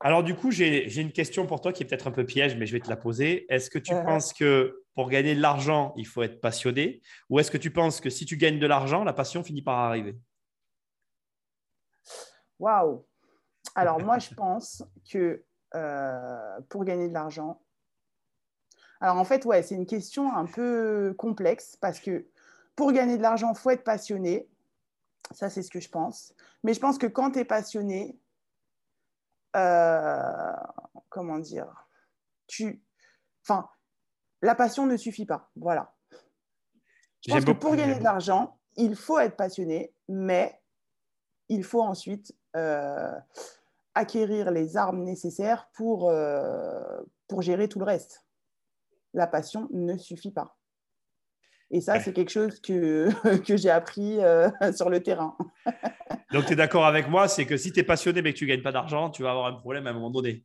Alors, 0.00 0.22
du 0.22 0.34
coup, 0.34 0.50
j'ai 0.50 1.00
une 1.00 1.12
question 1.12 1.46
pour 1.46 1.60
toi 1.60 1.72
qui 1.72 1.82
est 1.82 1.86
peut-être 1.86 2.06
un 2.06 2.10
peu 2.10 2.26
piège, 2.26 2.56
mais 2.56 2.66
je 2.66 2.72
vais 2.72 2.80
te 2.80 2.88
la 2.88 2.96
poser. 2.96 3.46
Est-ce 3.48 3.70
que 3.70 3.78
tu 3.78 3.94
penses 3.94 4.32
que 4.32 4.82
pour 4.94 5.08
gagner 5.08 5.34
de 5.34 5.40
l'argent, 5.40 5.94
il 5.96 6.06
faut 6.06 6.22
être 6.22 6.40
passionné? 6.40 7.00
Ou 7.30 7.38
est-ce 7.38 7.50
que 7.50 7.56
tu 7.56 7.70
penses 7.70 8.00
que 8.00 8.10
si 8.10 8.26
tu 8.26 8.36
gagnes 8.36 8.58
de 8.58 8.66
l'argent, 8.66 9.04
la 9.04 9.14
passion 9.14 9.42
finit 9.42 9.62
par 9.62 9.78
arriver? 9.78 10.16
Waouh 12.58 13.06
Alors, 13.74 14.00
moi, 14.00 14.18
je 14.18 14.34
pense 14.34 14.84
que 15.10 15.42
euh, 15.74 16.60
pour 16.68 16.84
gagner 16.84 17.08
de 17.08 17.14
l'argent, 17.14 17.62
alors 19.06 19.18
en 19.18 19.24
fait, 19.24 19.44
ouais, 19.44 19.62
c'est 19.62 19.76
une 19.76 19.86
question 19.86 20.34
un 20.34 20.46
peu 20.46 21.14
complexe 21.16 21.76
parce 21.76 22.00
que 22.00 22.26
pour 22.74 22.90
gagner 22.90 23.16
de 23.16 23.22
l'argent, 23.22 23.52
il 23.52 23.56
faut 23.56 23.70
être 23.70 23.84
passionné. 23.84 24.48
Ça, 25.30 25.48
c'est 25.48 25.62
ce 25.62 25.70
que 25.70 25.78
je 25.78 25.88
pense. 25.88 26.34
Mais 26.64 26.74
je 26.74 26.80
pense 26.80 26.98
que 26.98 27.06
quand 27.06 27.30
tu 27.30 27.38
es 27.38 27.44
passionné, 27.44 28.18
euh, 29.54 30.52
comment 31.08 31.38
dire, 31.38 31.86
tu, 32.48 32.82
enfin, 33.44 33.68
la 34.42 34.56
passion 34.56 34.86
ne 34.86 34.96
suffit 34.96 35.24
pas. 35.24 35.52
Voilà. 35.54 35.94
Je 37.24 37.32
pense 37.32 37.44
que 37.44 37.52
pour 37.52 37.76
gagner 37.76 37.94
de 37.94 38.02
l'argent, 38.02 38.58
il 38.74 38.96
faut 38.96 39.20
être 39.20 39.36
passionné, 39.36 39.94
mais 40.08 40.60
il 41.48 41.62
faut 41.62 41.82
ensuite 41.82 42.34
euh, 42.56 43.14
acquérir 43.94 44.50
les 44.50 44.76
armes 44.76 45.04
nécessaires 45.04 45.70
pour, 45.74 46.10
euh, 46.10 47.02
pour 47.28 47.40
gérer 47.40 47.68
tout 47.68 47.78
le 47.78 47.84
reste. 47.84 48.25
La 49.16 49.26
passion 49.26 49.68
ne 49.72 49.96
suffit 49.96 50.30
pas. 50.30 50.56
Et 51.72 51.80
ça, 51.80 51.98
c'est 51.98 52.12
quelque 52.12 52.30
chose 52.30 52.60
que, 52.60 53.08
que 53.44 53.56
j'ai 53.56 53.70
appris 53.70 54.18
sur 54.76 54.88
le 54.88 55.02
terrain. 55.02 55.36
Donc, 56.32 56.46
tu 56.46 56.52
es 56.52 56.56
d'accord 56.56 56.86
avec 56.86 57.08
moi, 57.08 57.26
c'est 57.26 57.46
que 57.46 57.56
si 57.56 57.72
tu 57.72 57.80
es 57.80 57.82
passionné 57.82 58.22
mais 58.22 58.32
que 58.32 58.38
tu 58.38 58.44
ne 58.44 58.50
gagnes 58.50 58.62
pas 58.62 58.72
d'argent, 58.72 59.10
tu 59.10 59.24
vas 59.24 59.30
avoir 59.30 59.46
un 59.46 59.54
problème 59.54 59.86
à 59.88 59.90
un 59.90 59.94
moment 59.94 60.10
donné. 60.10 60.44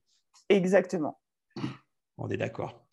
Exactement. 0.50 1.20
On 2.18 2.28
est 2.30 2.38
d'accord. 2.38 2.84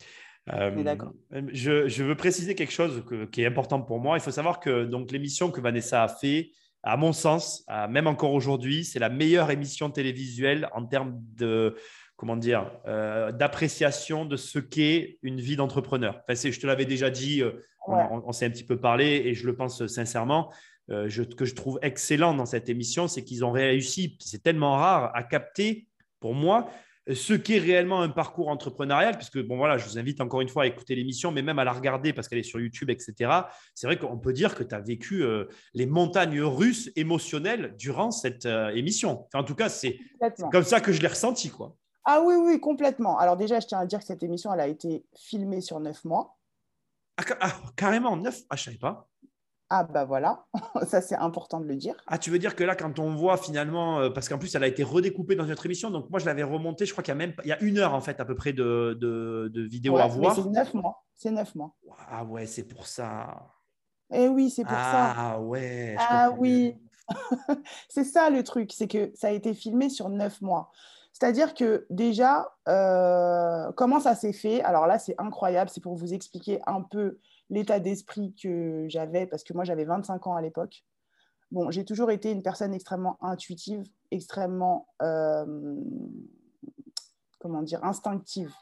Euh, 0.51 1.43
je, 1.53 1.87
je, 1.87 2.03
veux 2.03 2.15
préciser 2.15 2.55
quelque 2.55 2.71
chose 2.71 3.03
qui 3.31 3.41
est 3.41 3.45
important 3.45 3.81
pour 3.81 3.99
moi. 3.99 4.17
Il 4.17 4.21
faut 4.21 4.31
savoir 4.31 4.59
que 4.59 4.85
donc 4.85 5.11
l'émission 5.11 5.51
que 5.51 5.61
Vanessa 5.61 6.03
a 6.03 6.07
fait, 6.07 6.51
à 6.81 6.97
mon 6.97 7.13
sens, 7.13 7.65
même 7.89 8.07
encore 8.07 8.33
aujourd'hui, 8.33 8.85
c'est 8.85 8.99
la 8.99 9.09
meilleure 9.09 9.51
émission 9.51 9.91
télévisuelle 9.91 10.69
en 10.73 10.85
termes 10.85 11.19
de 11.35 11.75
comment 12.19 12.35
dire 12.35 12.69
euh, 12.85 13.31
d'appréciation 13.31 14.25
de 14.25 14.35
ce 14.35 14.59
qu'est 14.59 15.19
une 15.23 15.39
vie 15.39 15.55
d'entrepreneur. 15.55 16.21
Enfin, 16.29 16.51
je 16.51 16.59
te 16.59 16.67
l'avais 16.67 16.85
déjà 16.85 17.09
dit, 17.09 17.41
euh, 17.41 17.63
on, 17.87 18.33
s'est 18.33 18.45
un 18.45 18.49
petit 18.49 18.65
peu 18.65 18.77
parlé 18.77 19.23
et 19.25 19.33
je 19.33 19.47
le 19.47 19.55
pense 19.55 19.87
sincèrement. 19.87 20.51
Je, 20.89 21.21
que 21.21 21.45
je 21.45 21.53
trouve 21.53 21.77
excellent 21.83 22.33
dans 22.33 22.47
cette 22.47 22.67
émission, 22.67 23.07
c'est 23.07 23.23
qu'ils 23.23 23.45
ont 23.45 23.51
réussi, 23.51 24.17
c'est 24.19 24.41
tellement 24.41 24.75
rare, 24.75 25.11
à 25.15 25.21
capter, 25.21 25.87
pour 26.19 26.33
moi, 26.33 26.67
ce 27.13 27.33
qu'est 27.33 27.57
réellement 27.57 28.01
un 28.01 28.09
parcours 28.09 28.49
entrepreneurial, 28.49 29.15
puisque 29.15 29.39
bon 29.41 29.57
voilà, 29.57 29.77
je 29.77 29.85
vous 29.85 29.97
invite 29.97 30.21
encore 30.21 30.41
une 30.41 30.49
fois 30.49 30.63
à 30.63 30.65
écouter 30.67 30.95
l'émission, 30.95 31.31
mais 31.31 31.41
même 31.41 31.59
à 31.59 31.63
la 31.63 31.71
regarder 31.71 32.13
parce 32.13 32.27
qu'elle 32.27 32.39
est 32.39 32.43
sur 32.43 32.59
YouTube, 32.59 32.89
etc. 32.89 33.31
C'est 33.73 33.87
vrai 33.87 33.97
qu'on 33.97 34.17
peut 34.17 34.33
dire 34.33 34.55
que 34.55 34.63
tu 34.63 34.75
as 34.75 34.79
vécu 34.79 35.23
euh, 35.23 35.45
les 35.73 35.85
montagnes 35.85 36.41
russes 36.41 36.91
émotionnelles 36.95 37.75
durant 37.77 38.11
cette 38.11 38.45
euh, 38.45 38.69
émission. 38.69 39.27
en 39.33 39.43
tout 39.43 39.55
cas, 39.55 39.69
c'est 39.69 39.97
comme 40.51 40.63
ça 40.63 40.81
que 40.81 40.91
je 40.91 41.01
l'ai 41.01 41.07
ressenti, 41.07 41.49
quoi. 41.49 41.75
Ah 42.05 42.21
oui, 42.23 42.35
oui, 42.35 42.59
complètement. 42.59 43.17
Alors 43.17 43.37
déjà, 43.37 43.59
je 43.59 43.67
tiens 43.67 43.79
à 43.79 43.85
dire 43.85 43.99
que 43.99 44.05
cette 44.05 44.23
émission, 44.23 44.53
elle 44.53 44.61
a 44.61 44.67
été 44.67 45.05
filmée 45.15 45.61
sur 45.61 45.79
neuf 45.79 46.03
mois. 46.05 46.37
Ah, 47.17 47.23
ah 47.41 47.51
carrément, 47.75 48.15
neuf? 48.15 48.41
Ah, 48.49 48.55
je 48.55 48.63
savais 48.63 48.77
pas. 48.77 49.09
Ah 49.71 49.83
bah 49.83 50.03
voilà, 50.03 50.47
ça 50.87 50.99
c'est 50.99 51.15
important 51.15 51.59
de 51.59 51.65
le 51.65 51.75
dire. 51.75 51.95
Ah 52.07 52.17
tu 52.17 52.31
veux 52.31 52.39
dire 52.39 52.55
que 52.55 52.63
là 52.63 52.75
quand 52.75 52.97
on 52.97 53.13
voit 53.13 53.37
finalement, 53.37 53.99
euh, 53.99 54.09
parce 54.09 54.27
qu'en 54.27 54.39
plus 54.39 54.55
elle 54.55 54.63
a 54.63 54.67
été 54.67 54.81
redécoupée 54.81 55.35
dans 55.35 55.45
notre 55.45 55.63
émission, 55.67 55.91
donc 55.91 56.09
moi 56.09 56.19
je 56.19 56.25
l'avais 56.25 56.41
remontée, 56.41 56.87
je 56.87 56.91
crois 56.91 57.03
qu'il 57.03 57.11
y 57.11 57.13
a 57.13 57.15
même 57.15 57.33
il 57.43 57.49
y 57.49 57.51
a 57.51 57.61
une 57.61 57.77
heure 57.77 57.93
en 57.93 58.01
fait 58.01 58.19
à 58.19 58.25
peu 58.25 58.33
près 58.33 58.51
de, 58.51 58.97
de, 58.99 59.61
vidéo 59.61 59.97
à 59.97 60.07
voir. 60.07 60.35
C'est 60.35 60.45
neuf 60.45 60.73
mois, 60.73 61.05
c'est 61.15 61.29
neuf 61.29 61.53
mois. 61.53 61.75
Ah 62.09 62.23
ouais, 62.23 62.47
c'est 62.47 62.63
pour 62.63 62.87
ça. 62.87 63.47
Eh 64.11 64.27
oui, 64.27 64.49
c'est 64.49 64.63
pour 64.63 64.73
ça. 64.73 65.13
Ah 65.15 65.39
ouais. 65.39 65.95
Ah 65.99 66.31
oui, 66.35 66.75
c'est 67.89 68.05
ça 68.05 68.31
le 68.31 68.43
truc, 68.43 68.71
c'est 68.73 68.87
que 68.87 69.11
ça 69.13 69.27
a 69.27 69.31
été 69.31 69.53
filmé 69.53 69.89
sur 69.89 70.09
neuf 70.09 70.41
mois. 70.41 70.71
C'est-à-dire 71.19 71.53
que 71.53 71.85
déjà, 71.89 72.49
euh, 72.69 73.71
comment 73.73 73.99
ça 73.99 74.15
s'est 74.15 74.31
fait? 74.31 74.61
Alors 74.61 74.87
là, 74.87 74.99
c'est 74.99 75.15
incroyable, 75.17 75.69
c'est 75.69 75.81
pour 75.81 75.95
vous 75.95 76.13
expliquer 76.13 76.61
un 76.65 76.81
peu 76.81 77.19
l'état 77.49 77.79
d'esprit 77.79 78.33
que 78.41 78.85
j'avais, 78.87 79.25
parce 79.25 79.43
que 79.43 79.53
moi 79.53 79.65
j'avais 79.65 79.83
25 79.83 80.27
ans 80.27 80.35
à 80.35 80.41
l'époque. 80.41 80.85
Bon, 81.51 81.71
j'ai 81.71 81.83
toujours 81.83 82.11
été 82.11 82.31
une 82.31 82.43
personne 82.43 82.73
extrêmement 82.73 83.17
intuitive, 83.21 83.83
extrêmement, 84.11 84.87
euh, 85.01 85.75
comment 87.39 87.63
dire, 87.63 87.83
instinctive. 87.83 88.53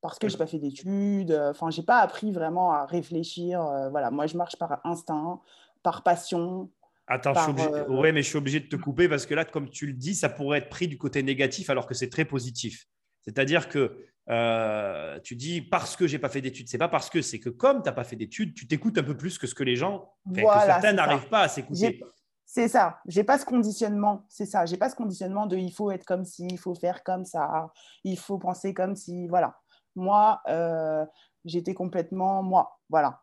Parce 0.00 0.18
que 0.18 0.28
je 0.28 0.34
n'ai 0.34 0.38
pas 0.38 0.46
fait 0.46 0.58
d'études, 0.58 1.32
euh, 1.32 1.50
enfin, 1.50 1.70
je 1.70 1.80
n'ai 1.80 1.84
pas 1.84 1.98
appris 1.98 2.30
vraiment 2.30 2.72
à 2.72 2.86
réfléchir. 2.86 3.60
Euh, 3.62 3.90
voilà, 3.90 4.10
moi, 4.10 4.26
je 4.26 4.38
marche 4.38 4.56
par 4.56 4.80
instinct, 4.84 5.40
par 5.82 6.02
passion. 6.02 6.70
Attends, 7.06 7.34
je 7.34 7.40
suis 7.40 7.50
obligé... 7.50 7.68
ouais, 7.88 8.12
mais 8.12 8.22
je 8.22 8.28
suis 8.28 8.38
obligé 8.38 8.60
de 8.60 8.66
te 8.66 8.76
couper 8.76 9.08
parce 9.08 9.26
que 9.26 9.34
là, 9.34 9.44
comme 9.44 9.70
tu 9.70 9.86
le 9.86 9.92
dis, 9.92 10.14
ça 10.14 10.28
pourrait 10.28 10.58
être 10.58 10.68
pris 10.68 10.88
du 10.88 10.98
côté 10.98 11.22
négatif 11.22 11.70
alors 11.70 11.86
que 11.86 11.94
c'est 11.94 12.10
très 12.10 12.24
positif. 12.24 12.86
C'est-à-dire 13.22 13.68
que 13.68 14.06
euh, 14.28 15.20
tu 15.20 15.36
dis 15.36 15.62
parce 15.62 15.94
que 15.94 16.06
j'ai 16.06 16.18
pas 16.18 16.28
fait 16.28 16.40
d'études, 16.40 16.68
c'est 16.68 16.78
pas 16.78 16.88
parce 16.88 17.10
que 17.10 17.22
c'est 17.22 17.38
que 17.38 17.48
comme 17.48 17.82
tu 17.82 17.88
n'as 17.88 17.92
pas 17.92 18.02
fait 18.02 18.16
d'études, 18.16 18.54
tu 18.54 18.66
t'écoutes 18.66 18.98
un 18.98 19.04
peu 19.04 19.16
plus 19.16 19.38
que 19.38 19.46
ce 19.46 19.54
que 19.54 19.62
les 19.62 19.76
gens, 19.76 20.12
que 20.34 20.40
certains 20.40 20.92
n'arrivent 20.92 21.28
pas 21.28 21.42
à 21.42 21.48
s'écouter. 21.48 22.00
C'est 22.44 22.68
ça. 22.68 23.00
J'ai 23.06 23.24
pas 23.24 23.38
ce 23.38 23.44
conditionnement. 23.44 24.24
C'est 24.28 24.46
ça. 24.46 24.66
J'ai 24.66 24.76
pas 24.76 24.88
ce 24.88 24.94
conditionnement 24.94 25.46
de 25.46 25.56
il 25.56 25.72
faut 25.72 25.90
être 25.90 26.04
comme 26.04 26.24
si, 26.24 26.46
il 26.46 26.58
faut 26.58 26.74
faire 26.74 27.02
comme 27.02 27.24
ça, 27.24 27.72
il 28.04 28.18
faut 28.18 28.38
penser 28.38 28.72
comme 28.72 28.96
si. 28.96 29.28
Voilà. 29.28 29.56
Moi, 29.94 30.40
euh, 30.48 31.04
j'étais 31.44 31.74
complètement 31.74 32.42
moi. 32.42 32.80
Voilà. 32.88 33.22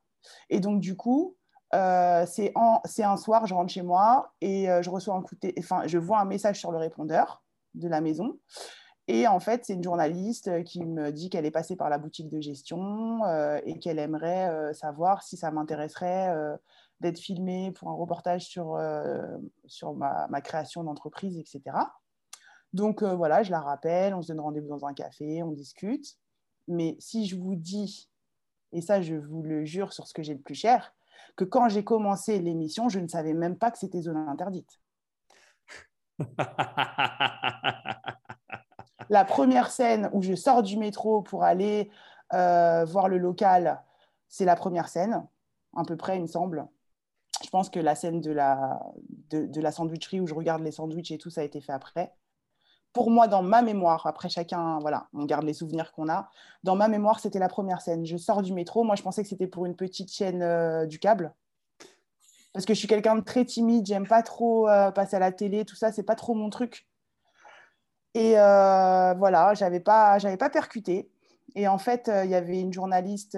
Et 0.49 0.59
donc 0.59 0.79
du 0.79 0.95
coup, 0.95 1.37
euh, 1.73 2.25
c'est 2.25 2.53
un 2.55 3.17
soir, 3.17 3.45
je 3.45 3.53
rentre 3.53 3.71
chez 3.71 3.81
moi 3.81 4.33
et 4.41 4.67
je 4.81 4.89
reçois 4.89 5.23
enfin, 5.59 5.83
je 5.87 5.97
vois 5.97 6.19
un 6.19 6.25
message 6.25 6.59
sur 6.59 6.71
le 6.71 6.77
répondeur 6.77 7.43
de 7.73 7.87
la 7.87 8.01
maison 8.01 8.37
et 9.07 9.27
en 9.27 9.39
fait, 9.39 9.65
c'est 9.65 9.73
une 9.73 9.83
journaliste 9.83 10.47
euh, 10.47 10.63
qui 10.63 10.83
me 10.83 11.11
dit 11.11 11.29
qu'elle 11.29 11.45
est 11.45 11.51
passée 11.51 11.75
par 11.75 11.89
la 11.89 11.97
boutique 11.97 12.29
de 12.29 12.39
gestion 12.39 13.23
euh, 13.25 13.59
et 13.65 13.77
qu'elle 13.77 13.99
aimerait 13.99 14.49
euh, 14.49 14.73
savoir 14.73 15.23
si 15.23 15.35
ça 15.35 15.51
m'intéresserait 15.51 16.33
d'être 17.01 17.19
filmée 17.19 17.71
pour 17.73 17.89
un 17.89 17.93
reportage 17.93 18.45
sur, 18.45 18.79
sur 19.65 19.93
ma, 19.93 20.27
ma 20.29 20.39
création 20.39 20.85
d'entreprise, 20.85 21.37
etc. 21.37 21.61
Donc 22.71 23.03
voilà, 23.03 23.43
je 23.43 23.51
la 23.51 23.59
rappelle, 23.59 24.13
on 24.13 24.21
se 24.21 24.29
donne 24.29 24.39
rendez-vous 24.39 24.69
dans 24.69 24.85
un 24.85 24.93
café, 24.93 25.43
on 25.43 25.51
discute. 25.51 26.15
Mais 26.69 26.95
si 26.99 27.25
je 27.25 27.35
vous 27.35 27.55
dis, 27.55 28.09
et 28.71 28.79
ça 28.79 29.01
je 29.01 29.15
vous 29.15 29.43
le 29.43 29.65
jure 29.65 29.91
sur 29.91 30.07
ce 30.07 30.13
que 30.13 30.23
j'ai 30.23 30.33
le 30.33 30.39
plus 30.39 30.55
cher, 30.55 30.95
que 31.35 31.43
quand 31.43 31.69
j'ai 31.69 31.83
commencé 31.83 32.39
l'émission, 32.39 32.89
je 32.89 32.99
ne 32.99 33.07
savais 33.07 33.33
même 33.33 33.57
pas 33.57 33.71
que 33.71 33.77
c'était 33.77 34.01
zone 34.01 34.17
interdite. 34.17 34.79
la 39.09 39.25
première 39.25 39.71
scène 39.71 40.09
où 40.13 40.21
je 40.21 40.35
sors 40.35 40.61
du 40.63 40.77
métro 40.77 41.21
pour 41.21 41.43
aller 41.43 41.89
euh, 42.33 42.85
voir 42.85 43.09
le 43.09 43.17
local, 43.17 43.81
c'est 44.27 44.45
la 44.45 44.55
première 44.55 44.89
scène, 44.89 45.25
à 45.75 45.83
peu 45.83 45.97
près, 45.97 46.17
il 46.17 46.21
me 46.21 46.27
semble. 46.27 46.67
Je 47.43 47.49
pense 47.49 47.69
que 47.69 47.79
la 47.79 47.95
scène 47.95 48.21
de 48.21 48.31
la, 48.31 48.79
de, 49.29 49.61
la 49.61 49.71
sandwicherie 49.71 50.21
où 50.21 50.27
je 50.27 50.33
regarde 50.33 50.63
les 50.63 50.71
sandwichs 50.71 51.11
et 51.11 51.17
tout, 51.17 51.29
ça 51.29 51.41
a 51.41 51.43
été 51.43 51.61
fait 51.61 51.73
après. 51.73 52.13
Pour 52.93 53.09
moi, 53.09 53.27
dans 53.27 53.41
ma 53.41 53.63
mémoire, 53.63 54.05
après 54.05 54.29
chacun, 54.29 54.77
voilà, 54.79 55.07
on 55.13 55.25
garde 55.25 55.45
les 55.45 55.53
souvenirs 55.53 55.91
qu'on 55.91 56.09
a. 56.09 56.29
Dans 56.63 56.75
ma 56.75 56.87
mémoire, 56.87 57.19
c'était 57.19 57.39
la 57.39 57.49
première 57.49 57.81
scène. 57.81 58.05
Je 58.05 58.17
sors 58.17 58.43
du 58.43 58.53
métro. 58.53 58.83
Moi, 58.83 58.95
je 58.95 59.01
pensais 59.01 59.23
que 59.23 59.29
c'était 59.29 59.47
pour 59.47 59.65
une 59.65 59.75
petite 59.75 60.11
chaîne 60.11 60.43
euh, 60.43 60.85
du 60.85 60.99
câble. 60.99 61.33
Parce 62.53 62.67
que 62.67 62.75
je 62.75 62.79
suis 62.79 62.87
quelqu'un 62.87 63.15
de 63.15 63.21
très 63.21 63.45
timide, 63.45 63.87
j'aime 63.87 64.07
pas 64.07 64.21
trop 64.21 64.69
euh, 64.69 64.91
passer 64.91 65.15
à 65.15 65.19
la 65.19 65.31
télé, 65.31 65.65
tout 65.65 65.75
ça, 65.75 65.91
c'est 65.91 66.03
pas 66.03 66.13
trop 66.13 66.35
mon 66.35 66.51
truc. 66.51 66.87
Et 68.13 68.39
euh, 68.39 69.15
voilà, 69.15 69.55
j'avais 69.55 69.79
pas, 69.79 70.19
j'avais 70.19 70.37
pas 70.37 70.51
percuté. 70.51 71.09
Et 71.55 71.67
en 71.67 71.79
fait, 71.79 72.11
il 72.23 72.29
y 72.29 72.35
avait 72.35 72.59
une 72.59 72.71
journaliste 72.71 73.37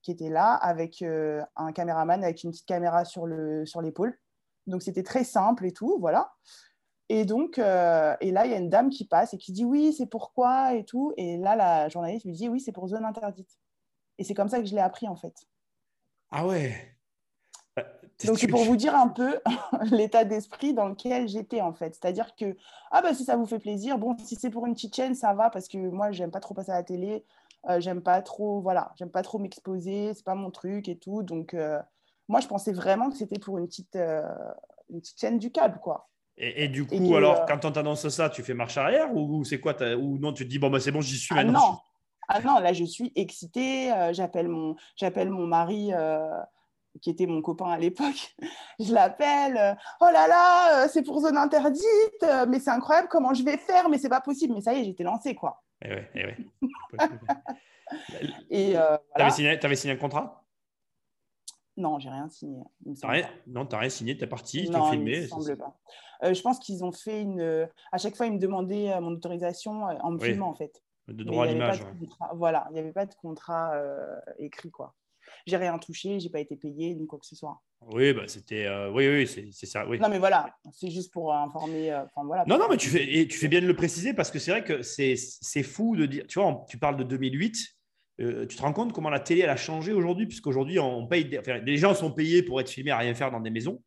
qui 0.00 0.10
était 0.10 0.30
là 0.30 0.54
avec 0.54 1.02
un 1.02 1.72
caméraman 1.72 2.24
avec 2.24 2.42
une 2.42 2.52
petite 2.52 2.66
caméra 2.66 3.04
sur 3.04 3.26
le 3.26 3.66
sur 3.66 3.82
l'épaule. 3.82 4.18
Donc 4.66 4.82
c'était 4.82 5.02
très 5.02 5.24
simple 5.24 5.66
et 5.66 5.72
tout, 5.72 5.98
voilà. 6.00 6.32
Et 7.08 7.24
donc, 7.24 7.58
et 7.58 7.62
là, 7.62 8.46
il 8.46 8.50
y 8.50 8.54
a 8.54 8.58
une 8.58 8.68
dame 8.68 8.90
qui 8.90 9.06
passe 9.06 9.32
et 9.34 9.38
qui 9.38 9.52
dit 9.52 9.64
oui, 9.64 9.92
c'est 9.92 10.06
pourquoi 10.06 10.74
et 10.74 10.84
tout. 10.84 11.12
Et 11.16 11.38
là, 11.38 11.56
la 11.56 11.88
journaliste 11.88 12.26
lui 12.26 12.32
dit 12.32 12.48
oui, 12.48 12.60
c'est 12.60 12.72
pour 12.72 12.88
zone 12.88 13.04
interdite. 13.04 13.58
Et 14.18 14.24
c'est 14.24 14.34
comme 14.34 14.48
ça 14.48 14.58
que 14.60 14.66
je 14.66 14.74
l'ai 14.74 14.80
appris 14.80 15.08
en 15.08 15.16
fait. 15.16 15.34
Ah 16.30 16.46
ouais. 16.46 16.74
Donc, 18.24 18.38
c'est 18.38 18.48
pour 18.48 18.64
vous 18.64 18.76
dire 18.76 18.96
un 18.96 19.08
peu 19.08 19.38
l'état 19.92 20.24
d'esprit 20.24 20.74
dans 20.74 20.88
lequel 20.88 21.28
j'étais, 21.28 21.60
en 21.60 21.72
fait. 21.72 21.94
C'est-à-dire 21.94 22.34
que, 22.34 22.56
ah 22.90 23.00
bah, 23.00 23.14
si 23.14 23.24
ça 23.24 23.36
vous 23.36 23.46
fait 23.46 23.60
plaisir, 23.60 23.98
bon, 23.98 24.16
si 24.18 24.34
c'est 24.34 24.50
pour 24.50 24.66
une 24.66 24.74
petite 24.74 24.94
chaîne, 24.94 25.14
ça 25.14 25.34
va, 25.34 25.50
parce 25.50 25.68
que 25.68 25.78
moi, 25.78 26.10
j'aime 26.10 26.30
pas 26.30 26.40
trop 26.40 26.54
passer 26.54 26.72
à 26.72 26.76
la 26.76 26.82
télé, 26.82 27.24
euh, 27.68 27.80
j'aime 27.80 28.02
pas 28.02 28.20
trop, 28.22 28.60
voilà, 28.60 28.92
j'aime 28.96 29.10
pas 29.10 29.22
trop 29.22 29.38
m'exposer, 29.38 30.14
c'est 30.14 30.24
pas 30.24 30.34
mon 30.34 30.50
truc 30.50 30.88
et 30.88 30.98
tout. 30.98 31.22
Donc, 31.22 31.54
euh, 31.54 31.80
moi, 32.26 32.40
je 32.40 32.48
pensais 32.48 32.72
vraiment 32.72 33.08
que 33.08 33.16
c'était 33.16 33.38
pour 33.38 33.58
une 33.58 33.68
petite, 33.68 33.94
euh, 33.94 34.28
une 34.90 35.00
petite 35.00 35.20
chaîne 35.20 35.38
du 35.38 35.52
câble, 35.52 35.78
quoi. 35.80 36.07
Et, 36.40 36.68
du 36.68 36.86
coup, 36.86 37.16
alors, 37.16 37.46
quand 37.46 37.64
on 37.64 37.72
t'annonce 37.72 38.08
ça, 38.08 38.30
tu 38.30 38.44
fais 38.44 38.54
marche 38.54 38.78
arrière 38.78 39.12
ou, 39.12 39.44
c'est 39.44 39.58
quoi 39.58 39.74
Ou 39.96 40.18
non, 40.18 40.32
tu 40.32 40.44
te 40.44 40.48
dis, 40.48 40.58
bon, 40.58 40.70
bah, 40.70 40.78
c'est 40.78 40.92
bon, 40.92 41.00
j'y 41.00 41.16
suis 41.16 41.34
ah 41.36 41.42
maintenant 41.42 41.72
non. 41.72 41.78
Ah 42.28 42.40
non, 42.40 42.58
là, 42.60 42.72
je 42.72 42.84
suis 42.84 43.10
excitée, 43.16 43.92
j'appelle 44.12 44.48
mon, 44.48 44.76
mon 45.02 45.46
mari 45.46 45.92
qui 47.00 47.10
était 47.10 47.26
mon 47.26 47.42
copain 47.42 47.70
à 47.70 47.78
l'époque, 47.78 48.34
je 48.80 48.92
l'appelle, 48.92 49.56
euh, 49.56 49.74
oh 50.00 50.08
là 50.12 50.26
là, 50.26 50.84
euh, 50.84 50.88
c'est 50.90 51.02
pour 51.02 51.20
zone 51.20 51.36
interdite, 51.36 52.22
euh, 52.22 52.46
mais 52.48 52.58
c'est 52.58 52.70
incroyable 52.70 53.08
comment 53.08 53.34
je 53.34 53.42
vais 53.42 53.56
faire, 53.56 53.88
mais 53.88 53.98
c'est 53.98 54.08
pas 54.08 54.20
possible. 54.20 54.54
Mais 54.54 54.60
ça 54.60 54.74
y 54.74 54.80
est, 54.80 54.84
j'étais 54.84 55.04
lancée, 55.04 55.34
quoi. 55.34 55.62
Eh 55.84 55.90
ouais, 55.90 56.10
eh 56.14 56.24
ouais. 56.24 56.36
Et 58.50 58.76
avais 58.76 59.30
signé, 59.30 59.58
signé 59.76 59.94
un 59.94 59.96
contrat? 59.96 60.44
Non, 61.78 61.98
j'ai 61.98 62.10
rien 62.10 62.28
signé. 62.28 62.62
Rien, 63.02 63.28
non, 63.46 63.64
tu 63.64 63.74
n'as 63.74 63.80
rien 63.80 63.88
signé, 63.88 64.16
tu 64.16 64.24
es 64.24 64.26
parti, 64.26 64.68
tu 64.68 64.76
as 64.76 64.90
filmé. 64.90 65.16
Il 65.16 65.22
me 65.22 65.28
semble 65.28 65.56
pas. 65.56 65.78
je 66.22 66.40
pense 66.42 66.58
qu'ils 66.58 66.84
ont 66.84 66.92
fait 66.92 67.22
une. 67.22 67.68
À 67.92 67.98
chaque 67.98 68.16
fois, 68.16 68.26
ils 68.26 68.32
me 68.32 68.38
demandaient 68.38 69.00
mon 69.00 69.12
autorisation 69.12 69.82
en 69.84 70.10
me 70.10 70.18
filmant, 70.18 70.50
en 70.50 70.54
fait. 70.54 70.82
De 71.06 71.24
droit 71.24 71.44
à 71.44 71.46
l'image. 71.46 71.80
Voilà, 72.34 72.66
il 72.70 72.74
n'y 72.74 72.80
avait 72.80 72.92
pas 72.92 73.06
de 73.06 73.14
contrat 73.14 73.74
écrit, 74.38 74.70
quoi 74.70 74.94
j'ai 75.46 75.56
rien 75.56 75.78
touché, 75.78 76.20
j'ai 76.20 76.28
pas 76.28 76.40
été 76.40 76.56
payé 76.56 76.94
ni 76.94 77.06
quoi 77.06 77.18
que 77.18 77.26
ce 77.26 77.36
soit. 77.36 77.60
Oui, 77.92 78.12
bah 78.12 78.22
c'était, 78.26 78.66
euh, 78.66 78.90
oui, 78.90 79.08
oui, 79.08 79.52
c'est 79.52 79.66
ça. 79.66 79.86
Oui. 79.86 79.98
Non, 79.98 80.08
mais 80.08 80.18
voilà, 80.18 80.56
c'est 80.72 80.90
juste 80.90 81.12
pour 81.12 81.32
informer. 81.32 81.92
Euh, 81.92 82.04
voilà, 82.16 82.44
non, 82.46 82.58
non, 82.58 82.66
mais 82.68 82.76
tu 82.76 82.88
fais, 82.88 83.18
et 83.18 83.28
tu 83.28 83.38
fais 83.38 83.48
bien 83.48 83.60
de 83.60 83.66
le 83.66 83.76
préciser 83.76 84.14
parce 84.14 84.30
que 84.30 84.38
c'est 84.38 84.50
vrai 84.50 84.64
que 84.64 84.82
c'est 84.82 85.62
fou 85.62 85.96
de 85.96 86.06
dire. 86.06 86.24
Tu 86.26 86.40
vois, 86.40 86.64
tu 86.68 86.78
parles 86.78 86.96
de 86.96 87.04
2008. 87.04 87.77
Euh, 88.20 88.46
tu 88.46 88.56
te 88.56 88.62
rends 88.62 88.72
compte 88.72 88.92
comment 88.92 89.10
la 89.10 89.20
télé 89.20 89.42
elle 89.42 89.50
a 89.50 89.56
changé 89.56 89.92
aujourd'hui, 89.92 90.26
puisqu'aujourd'hui 90.26 90.78
on 90.78 91.06
paye, 91.06 91.40
les 91.64 91.76
gens 91.76 91.94
sont 91.94 92.10
payés 92.10 92.42
pour 92.42 92.60
être 92.60 92.70
filmés 92.70 92.90
à 92.90 92.98
rien 92.98 93.14
faire 93.14 93.30
dans 93.30 93.40
des 93.40 93.50
maisons. 93.50 93.82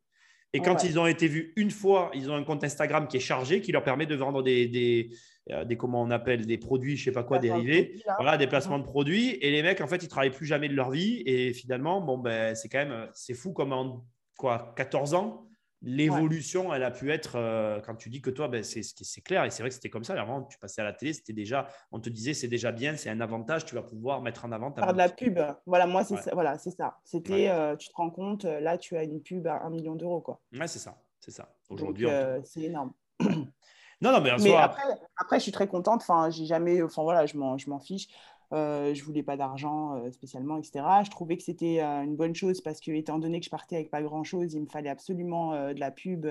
Et 0.54 0.60
quand 0.60 0.84
ils 0.84 0.98
ont 0.98 1.06
été 1.06 1.28
vus 1.28 1.54
une 1.56 1.70
fois, 1.70 2.10
ils 2.14 2.30
ont 2.30 2.34
un 2.34 2.44
compte 2.44 2.62
Instagram 2.62 3.08
qui 3.08 3.16
est 3.16 3.20
chargé, 3.20 3.62
qui 3.62 3.72
leur 3.72 3.82
permet 3.82 4.04
de 4.04 4.14
vendre 4.14 4.42
des, 4.42 4.68
des, 4.68 5.10
euh, 5.50 5.64
des 5.64 5.76
comment 5.76 6.02
on 6.02 6.10
appelle, 6.10 6.44
des 6.44 6.58
produits, 6.58 6.96
je 6.98 7.04
sais 7.04 7.12
pas 7.12 7.24
quoi, 7.24 7.38
dérivés, 7.38 8.02
voilà, 8.18 8.36
des 8.36 8.46
placements 8.46 8.78
de 8.78 8.84
produits. 8.84 9.30
Et 9.40 9.50
les 9.50 9.62
mecs, 9.62 9.80
en 9.80 9.86
fait, 9.86 10.02
ils 10.02 10.08
travaillent 10.08 10.30
plus 10.30 10.44
jamais 10.44 10.68
de 10.68 10.74
leur 10.74 10.90
vie. 10.90 11.22
Et 11.24 11.54
finalement, 11.54 12.02
bon, 12.02 12.18
ben, 12.18 12.54
c'est 12.54 12.68
quand 12.68 12.78
même, 12.78 13.08
c'est 13.14 13.32
fou 13.32 13.52
comme 13.52 13.72
en 13.72 14.04
quoi, 14.36 14.74
14 14.76 15.14
ans, 15.14 15.48
l'évolution, 15.82 16.72
elle 16.72 16.84
a 16.84 16.90
pu 16.90 17.10
être, 17.10 17.36
euh, 17.36 17.80
quand 17.80 17.96
tu 17.96 18.08
dis 18.08 18.22
que 18.22 18.30
toi, 18.30 18.48
ben, 18.48 18.62
c'est 18.62 19.20
clair, 19.22 19.44
et 19.44 19.50
c'est 19.50 19.62
vrai 19.62 19.70
que 19.70 19.74
c'était 19.74 19.90
comme 19.90 20.04
ça, 20.04 20.18
avant, 20.20 20.42
tu 20.42 20.58
passais 20.58 20.80
à 20.80 20.84
la 20.84 20.92
télé, 20.92 21.12
c'était 21.12 21.32
déjà, 21.32 21.68
on 21.90 22.00
te 22.00 22.08
disait, 22.08 22.34
c'est 22.34 22.48
déjà 22.48 22.72
bien, 22.72 22.96
c'est 22.96 23.10
un 23.10 23.20
avantage, 23.20 23.64
tu 23.64 23.74
vas 23.74 23.82
pouvoir 23.82 24.22
mettre 24.22 24.44
en 24.44 24.52
avant 24.52 24.70
ta 24.70 24.82
Par 24.82 24.92
de 24.92 24.98
la 24.98 25.08
pub, 25.08 25.38
voilà, 25.66 25.86
moi, 25.86 26.04
c'est 26.04 26.16
ça, 26.16 26.30
voilà, 26.34 26.56
ça. 26.58 26.98
C'était, 27.04 27.48
euh, 27.48 27.76
tu 27.76 27.88
te 27.88 27.94
rends 27.94 28.10
compte, 28.10 28.44
euh, 28.44 28.60
là, 28.60 28.78
tu 28.78 28.96
as 28.96 29.02
une 29.02 29.20
pub 29.22 29.46
à 29.46 29.62
un 29.62 29.70
million 29.70 29.94
d'euros, 29.94 30.20
quoi. 30.20 30.40
Ouais, 30.52 30.68
c'est 30.68 30.78
ça, 30.78 30.96
c'est 31.18 31.32
ça. 31.32 31.52
Aujourd'hui, 31.68 32.06
c'est 32.44 32.62
énorme. 32.62 32.92
non, 33.20 34.12
non, 34.12 34.20
mais, 34.20 34.30
mais 34.40 34.54
après, 34.54 34.82
après, 35.16 35.38
je 35.38 35.42
suis 35.42 35.52
très 35.52 35.66
contente, 35.68 36.02
enfin, 36.02 36.30
j'ai 36.30 36.46
jamais, 36.46 36.82
enfin, 36.82 37.02
voilà, 37.02 37.26
je 37.26 37.36
m'en 37.36 37.80
fiche. 37.80 38.08
Euh, 38.52 38.92
je 38.92 39.02
voulais 39.02 39.22
pas 39.22 39.36
d'argent 39.36 39.96
euh, 39.96 40.10
spécialement, 40.10 40.58
etc. 40.58 40.84
Je 41.04 41.10
trouvais 41.10 41.38
que 41.38 41.42
c'était 41.42 41.80
euh, 41.80 42.02
une 42.02 42.16
bonne 42.16 42.34
chose 42.34 42.60
parce 42.60 42.80
que, 42.80 42.90
étant 42.90 43.18
donné 43.18 43.40
que 43.40 43.46
je 43.46 43.50
partais 43.50 43.76
avec 43.76 43.90
pas 43.90 44.02
grand 44.02 44.24
chose, 44.24 44.52
il 44.52 44.60
me 44.60 44.66
fallait 44.66 44.90
absolument 44.90 45.72
de 45.72 45.80
la 45.80 45.90
pub, 45.90 46.26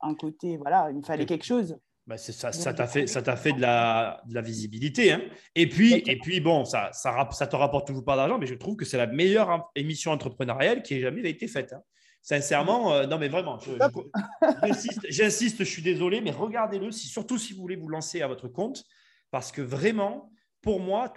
un 0.00 0.14
côté, 0.14 0.58
voilà, 0.58 0.90
il 0.90 0.98
me 0.98 1.02
fallait 1.02 1.26
quelque 1.26 1.44
chose. 1.44 1.78
Bah 2.06 2.18
ça, 2.18 2.52
ça 2.52 2.72
t'a 2.72 2.86
fait, 2.86 3.08
ça 3.08 3.36
fait 3.36 3.52
de 3.52 3.60
la, 3.60 4.22
de 4.28 4.34
la 4.34 4.42
visibilité. 4.42 5.10
Hein. 5.10 5.22
Et 5.56 5.68
puis, 5.68 5.94
et 6.06 6.18
puis 6.18 6.40
bon, 6.40 6.64
ça, 6.64 6.90
ça, 6.92 7.28
ça 7.32 7.46
te 7.48 7.56
rapporte 7.56 7.88
toujours 7.88 8.04
pas 8.04 8.14
d'argent, 8.14 8.38
mais 8.38 8.46
je 8.46 8.54
trouve 8.54 8.76
que 8.76 8.84
c'est 8.84 8.98
la 8.98 9.08
meilleure 9.08 9.70
émission 9.74 10.12
entrepreneuriale 10.12 10.82
qui 10.82 10.94
ait 10.94 11.00
jamais 11.00 11.28
été 11.28 11.48
faite. 11.48 11.72
Hein. 11.72 11.82
Sincèrement, 12.22 13.06
non 13.06 13.18
mais 13.18 13.28
vraiment, 13.28 13.58
j'insiste, 15.08 15.58
je, 15.58 15.64
suis 15.64 15.82
désolé, 15.82 16.20
mais 16.20 16.32
regardez-le, 16.32 16.90
si, 16.90 17.06
surtout 17.06 17.38
si 17.38 17.54
vous 17.54 17.60
voulez 17.60 17.76
vous 17.76 17.88
lancer 17.88 18.20
à 18.20 18.26
votre 18.26 18.48
compte, 18.48 18.84
parce 19.30 19.52
que 19.52 19.62
vraiment, 19.62 20.30
pour 20.62 20.80
moi, 20.80 21.12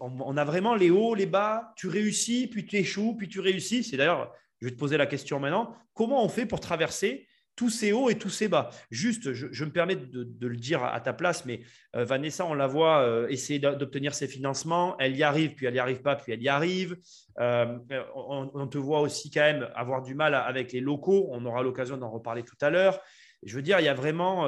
on 0.00 0.36
a 0.36 0.44
vraiment 0.44 0.74
les 0.74 0.90
hauts, 0.90 1.14
les 1.14 1.26
bas. 1.26 1.72
Tu 1.76 1.88
réussis, 1.88 2.48
puis 2.48 2.66
tu 2.66 2.76
échoues, 2.76 3.16
puis 3.16 3.28
tu 3.28 3.40
réussis. 3.40 3.82
C'est 3.82 3.96
d'ailleurs, 3.96 4.32
je 4.60 4.66
vais 4.66 4.72
te 4.72 4.78
poser 4.78 4.96
la 4.96 5.06
question 5.06 5.40
maintenant. 5.40 5.74
Comment 5.94 6.24
on 6.24 6.28
fait 6.28 6.46
pour 6.46 6.60
traverser 6.60 7.26
tous 7.56 7.70
ces 7.70 7.92
hauts 7.92 8.10
et 8.10 8.18
tous 8.18 8.28
ces 8.28 8.48
bas? 8.48 8.70
Juste, 8.90 9.32
je, 9.32 9.64
me 9.64 9.70
permets 9.70 9.96
de, 9.96 10.46
le 10.46 10.56
dire 10.56 10.84
à, 10.84 11.00
ta 11.00 11.12
place, 11.12 11.44
mais 11.44 11.60
euh, 11.96 12.04
Vanessa, 12.04 12.44
on 12.44 12.54
la 12.54 12.66
voit 12.66 13.02
euh, 13.02 13.26
essayer 13.28 13.58
d'obtenir 13.58 14.14
ses 14.14 14.28
financements. 14.28 14.96
Elle 14.98 15.16
y 15.16 15.22
arrive, 15.22 15.54
puis 15.54 15.66
elle 15.66 15.74
n'y 15.74 15.78
arrive 15.78 16.02
pas, 16.02 16.16
puis 16.16 16.32
elle 16.32 16.42
y 16.42 16.48
arrive. 16.48 16.98
Euh, 17.38 17.78
on, 18.14 18.66
te 18.66 18.78
voit 18.78 19.00
aussi 19.00 19.30
quand 19.30 19.40
même 19.40 19.68
avoir 19.74 20.02
du 20.02 20.14
mal 20.14 20.34
avec 20.34 20.72
les 20.72 20.80
locaux. 20.80 21.28
On 21.30 21.44
aura 21.46 21.62
l'occasion 21.62 21.96
d'en 21.96 22.10
reparler 22.10 22.42
tout 22.42 22.58
à 22.60 22.70
l'heure. 22.70 23.00
Je 23.42 23.56
veux 23.56 23.62
dire, 23.62 23.80
il 23.80 23.84
y 23.84 23.88
a 23.88 23.94
vraiment 23.94 24.44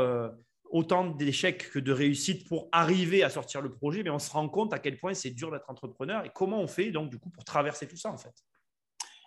autant 0.73 1.07
d'échecs 1.07 1.71
que 1.71 1.79
de 1.79 1.93
réussites 1.93 2.49
pour 2.49 2.69
arriver 2.73 3.23
à 3.23 3.31
sortir 3.31 3.61
le 3.61 3.71
projet, 3.71 4.03
mais 4.03 4.11
on 4.11 4.19
se 4.19 4.31
rend 4.31 4.49
compte 4.49 4.73
à 4.73 4.79
quel 4.79 4.97
point 4.97 5.15
c'est 5.15 5.31
dur 5.31 5.51
d'être 5.51 5.69
entrepreneur 5.71 6.25
et 6.25 6.31
comment 6.35 6.59
on 6.59 6.67
fait 6.67 6.91
donc 6.91 7.11
du 7.11 7.19
coup 7.19 7.31
pour 7.31 7.45
traverser 7.45 7.87
tout 7.87 7.97
ça 7.97 8.11
en 8.11 8.17
fait. 8.17 8.35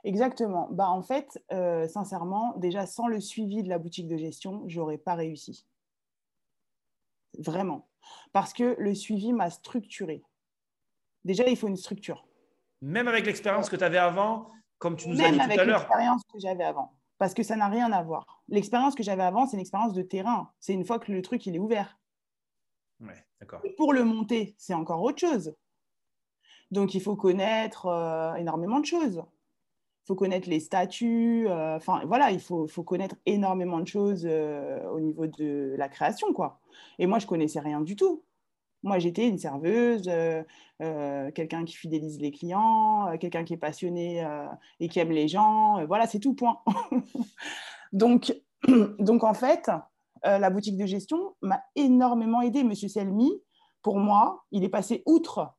Exactement. 0.03 0.67
Bah, 0.71 0.89
en 0.89 1.01
fait, 1.01 1.43
euh, 1.51 1.87
sincèrement, 1.87 2.53
déjà 2.57 2.85
sans 2.85 3.07
le 3.07 3.19
suivi 3.19 3.63
de 3.63 3.69
la 3.69 3.79
boutique 3.79 4.07
de 4.07 4.17
gestion, 4.17 4.63
j'aurais 4.67 4.99
pas 4.99 5.15
réussi. 5.15 5.65
Vraiment. 7.39 7.87
Parce 8.31 8.53
que 8.53 8.75
le 8.77 8.93
suivi 8.93 9.33
m'a 9.33 9.49
structuré. 9.49 10.23
Déjà, 11.23 11.47
il 11.47 11.57
faut 11.57 11.67
une 11.67 11.75
structure. 11.75 12.27
Même 12.81 13.07
avec 13.07 13.25
l'expérience 13.25 13.67
que 13.67 13.75
tu 13.75 13.83
avais 13.83 13.97
avant, 13.97 14.51
comme 14.77 14.95
tu 14.95 15.09
nous 15.09 15.19
as 15.19 15.31
dit 15.31 15.37
tout 15.37 15.41
à 15.41 15.47
l'heure. 15.47 15.57
Même 15.57 15.69
avec 15.69 15.79
l'expérience 15.79 16.21
que 16.31 16.39
j'avais 16.39 16.63
avant 16.63 16.95
parce 17.17 17.33
que 17.33 17.43
ça 17.43 17.55
n'a 17.55 17.67
rien 17.67 17.91
à 17.91 18.03
voir. 18.03 18.43
L'expérience 18.47 18.95
que 18.95 19.03
j'avais 19.03 19.23
avant, 19.23 19.47
c'est 19.47 19.57
une 19.57 19.61
expérience 19.61 19.93
de 19.93 20.01
terrain. 20.01 20.51
C'est 20.59 20.73
une 20.73 20.85
fois 20.85 20.99
que 20.99 21.11
le 21.11 21.21
truc 21.21 21.45
il 21.45 21.55
est 21.55 21.59
ouvert. 21.59 21.99
Ouais. 22.99 23.25
Pour 23.77 23.93
le 23.93 24.03
monter, 24.03 24.55
c'est 24.57 24.73
encore 24.73 25.01
autre 25.01 25.19
chose. 25.19 25.53
Donc 26.71 26.93
il 26.95 27.01
faut 27.01 27.15
connaître 27.15 27.85
euh, 27.87 28.33
énormément 28.35 28.79
de 28.79 28.85
choses. 28.85 29.23
Il 30.03 30.07
faut 30.07 30.15
connaître 30.15 30.49
les 30.49 30.59
statuts. 30.59 31.47
Euh, 31.47 31.77
enfin 31.77 32.03
voilà, 32.05 32.31
il 32.31 32.39
faut, 32.39 32.67
faut, 32.67 32.83
connaître 32.83 33.15
énormément 33.25 33.79
de 33.79 33.87
choses 33.87 34.25
euh, 34.25 34.87
au 34.89 34.99
niveau 34.99 35.27
de 35.27 35.75
la 35.77 35.89
création, 35.89 36.33
quoi. 36.33 36.59
Et 36.99 37.07
moi, 37.07 37.19
je 37.19 37.27
connaissais 37.27 37.59
rien 37.59 37.81
du 37.81 37.95
tout. 37.95 38.23
Moi, 38.85 38.99
j'étais 38.99 39.27
une 39.27 39.39
serveuse, 39.39 40.07
euh, 40.07 40.43
euh, 40.83 41.31
quelqu'un 41.31 41.65
qui 41.65 41.73
fidélise 41.75 42.21
les 42.21 42.29
clients, 42.29 43.07
euh, 43.07 43.17
quelqu'un 43.17 43.43
qui 43.43 43.53
est 43.53 43.57
passionné 43.57 44.23
et 44.79 44.87
qui 44.89 44.99
aime 44.99 45.11
les 45.11 45.27
gens. 45.27 45.83
voilà, 45.87 46.05
c'est 46.05 46.19
tout, 46.19 46.35
point. 46.35 46.61
donc, 47.93 48.31
donc, 48.99 49.23
en 49.23 49.33
fait, 49.33 49.71
la 50.23 50.49
boutique 50.51 50.77
de 50.77 50.85
gestion 50.85 51.35
m'a 51.41 51.63
énormément 51.75 52.41
aidé. 52.41 52.63
Monsieur 52.63 52.87
Selmi, 52.87 53.33
pour 53.81 53.97
moi, 53.97 54.45
il 54.51 54.63
est 54.63 54.69
passé 54.69 55.01
outre. 55.07 55.55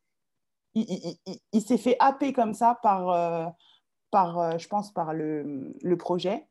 Il, 0.74 1.62
s'est 1.62 1.78
fait 1.78 1.96
happer 1.98 2.32
comme 2.32 2.54
ça 2.54 2.78
par, 2.80 3.54
par 4.12 4.58
je 4.58 4.68
pense, 4.68 4.92
par 4.92 5.14
le, 5.14 5.74
le 5.82 5.96
projet 5.96 6.46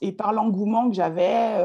et 0.00 0.12
par 0.12 0.32
l'engouement 0.32 0.88
que 0.88 0.94
j'avais, 0.94 1.58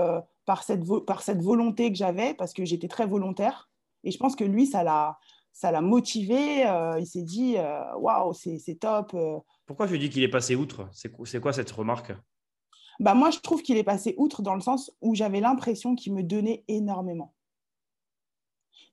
par, 0.45 0.63
cette 0.63 0.83
par 1.05 1.21
cette 1.21 1.41
volonté 1.41 1.91
que 1.91 1.97
j'avais, 1.97 2.33
parce 2.33 2.53
que 2.53 2.65
j'étais 2.65 2.87
très 2.87 3.05
volontaire. 3.05 3.68
Et 4.03 4.11
je 4.11 4.17
pense 4.17 4.35
que 4.35 4.43
lui, 4.43 4.65
ça 4.65 4.83
l'a, 4.83 5.17
ça 5.51 5.71
l'a 5.71 5.81
motivé. 5.81 6.65
Euh, 6.65 6.99
il 6.99 7.05
s'est 7.05 7.23
dit, 7.23 7.55
euh, 7.57 7.95
waouh, 7.97 8.33
c'est, 8.33 8.79
top. 8.79 9.11
Euh. 9.13 9.39
Pourquoi 9.65 9.87
tu 9.87 9.97
dis 9.99 10.09
qu'il 10.09 10.23
est 10.23 10.29
passé 10.29 10.55
outre? 10.55 10.89
C'est, 10.93 11.11
c'est 11.25 11.41
quoi 11.41 11.53
cette 11.53 11.71
remarque? 11.71 12.13
Bah, 12.99 13.13
Moi, 13.13 13.29
je 13.31 13.39
trouve 13.39 13.61
qu'il 13.61 13.77
est 13.77 13.83
passé 13.83 14.15
outre 14.17 14.41
dans 14.41 14.55
le 14.55 14.61
sens 14.61 14.91
où 15.01 15.15
j'avais 15.15 15.39
l'impression 15.39 15.95
qu'il 15.95 16.13
me 16.13 16.23
donnait 16.23 16.63
énormément. 16.67 17.33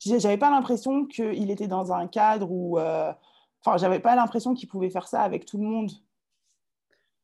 J'avais 0.05 0.37
pas 0.37 0.51
l'impression 0.51 1.07
qu'il 1.07 1.51
était 1.51 1.69
dans 1.69 1.92
un 1.92 2.07
cadre 2.07 2.51
où. 2.51 2.79
Enfin, 2.79 3.79
j'avais 3.79 3.99
pas 3.99 4.14
l'impression 4.14 4.53
qu'il 4.53 4.69
pouvait 4.69 4.90
faire 4.90 5.09
ça 5.09 5.23
avec 5.23 5.47
tout 5.47 5.57
le 5.57 5.64
monde. 5.64 5.90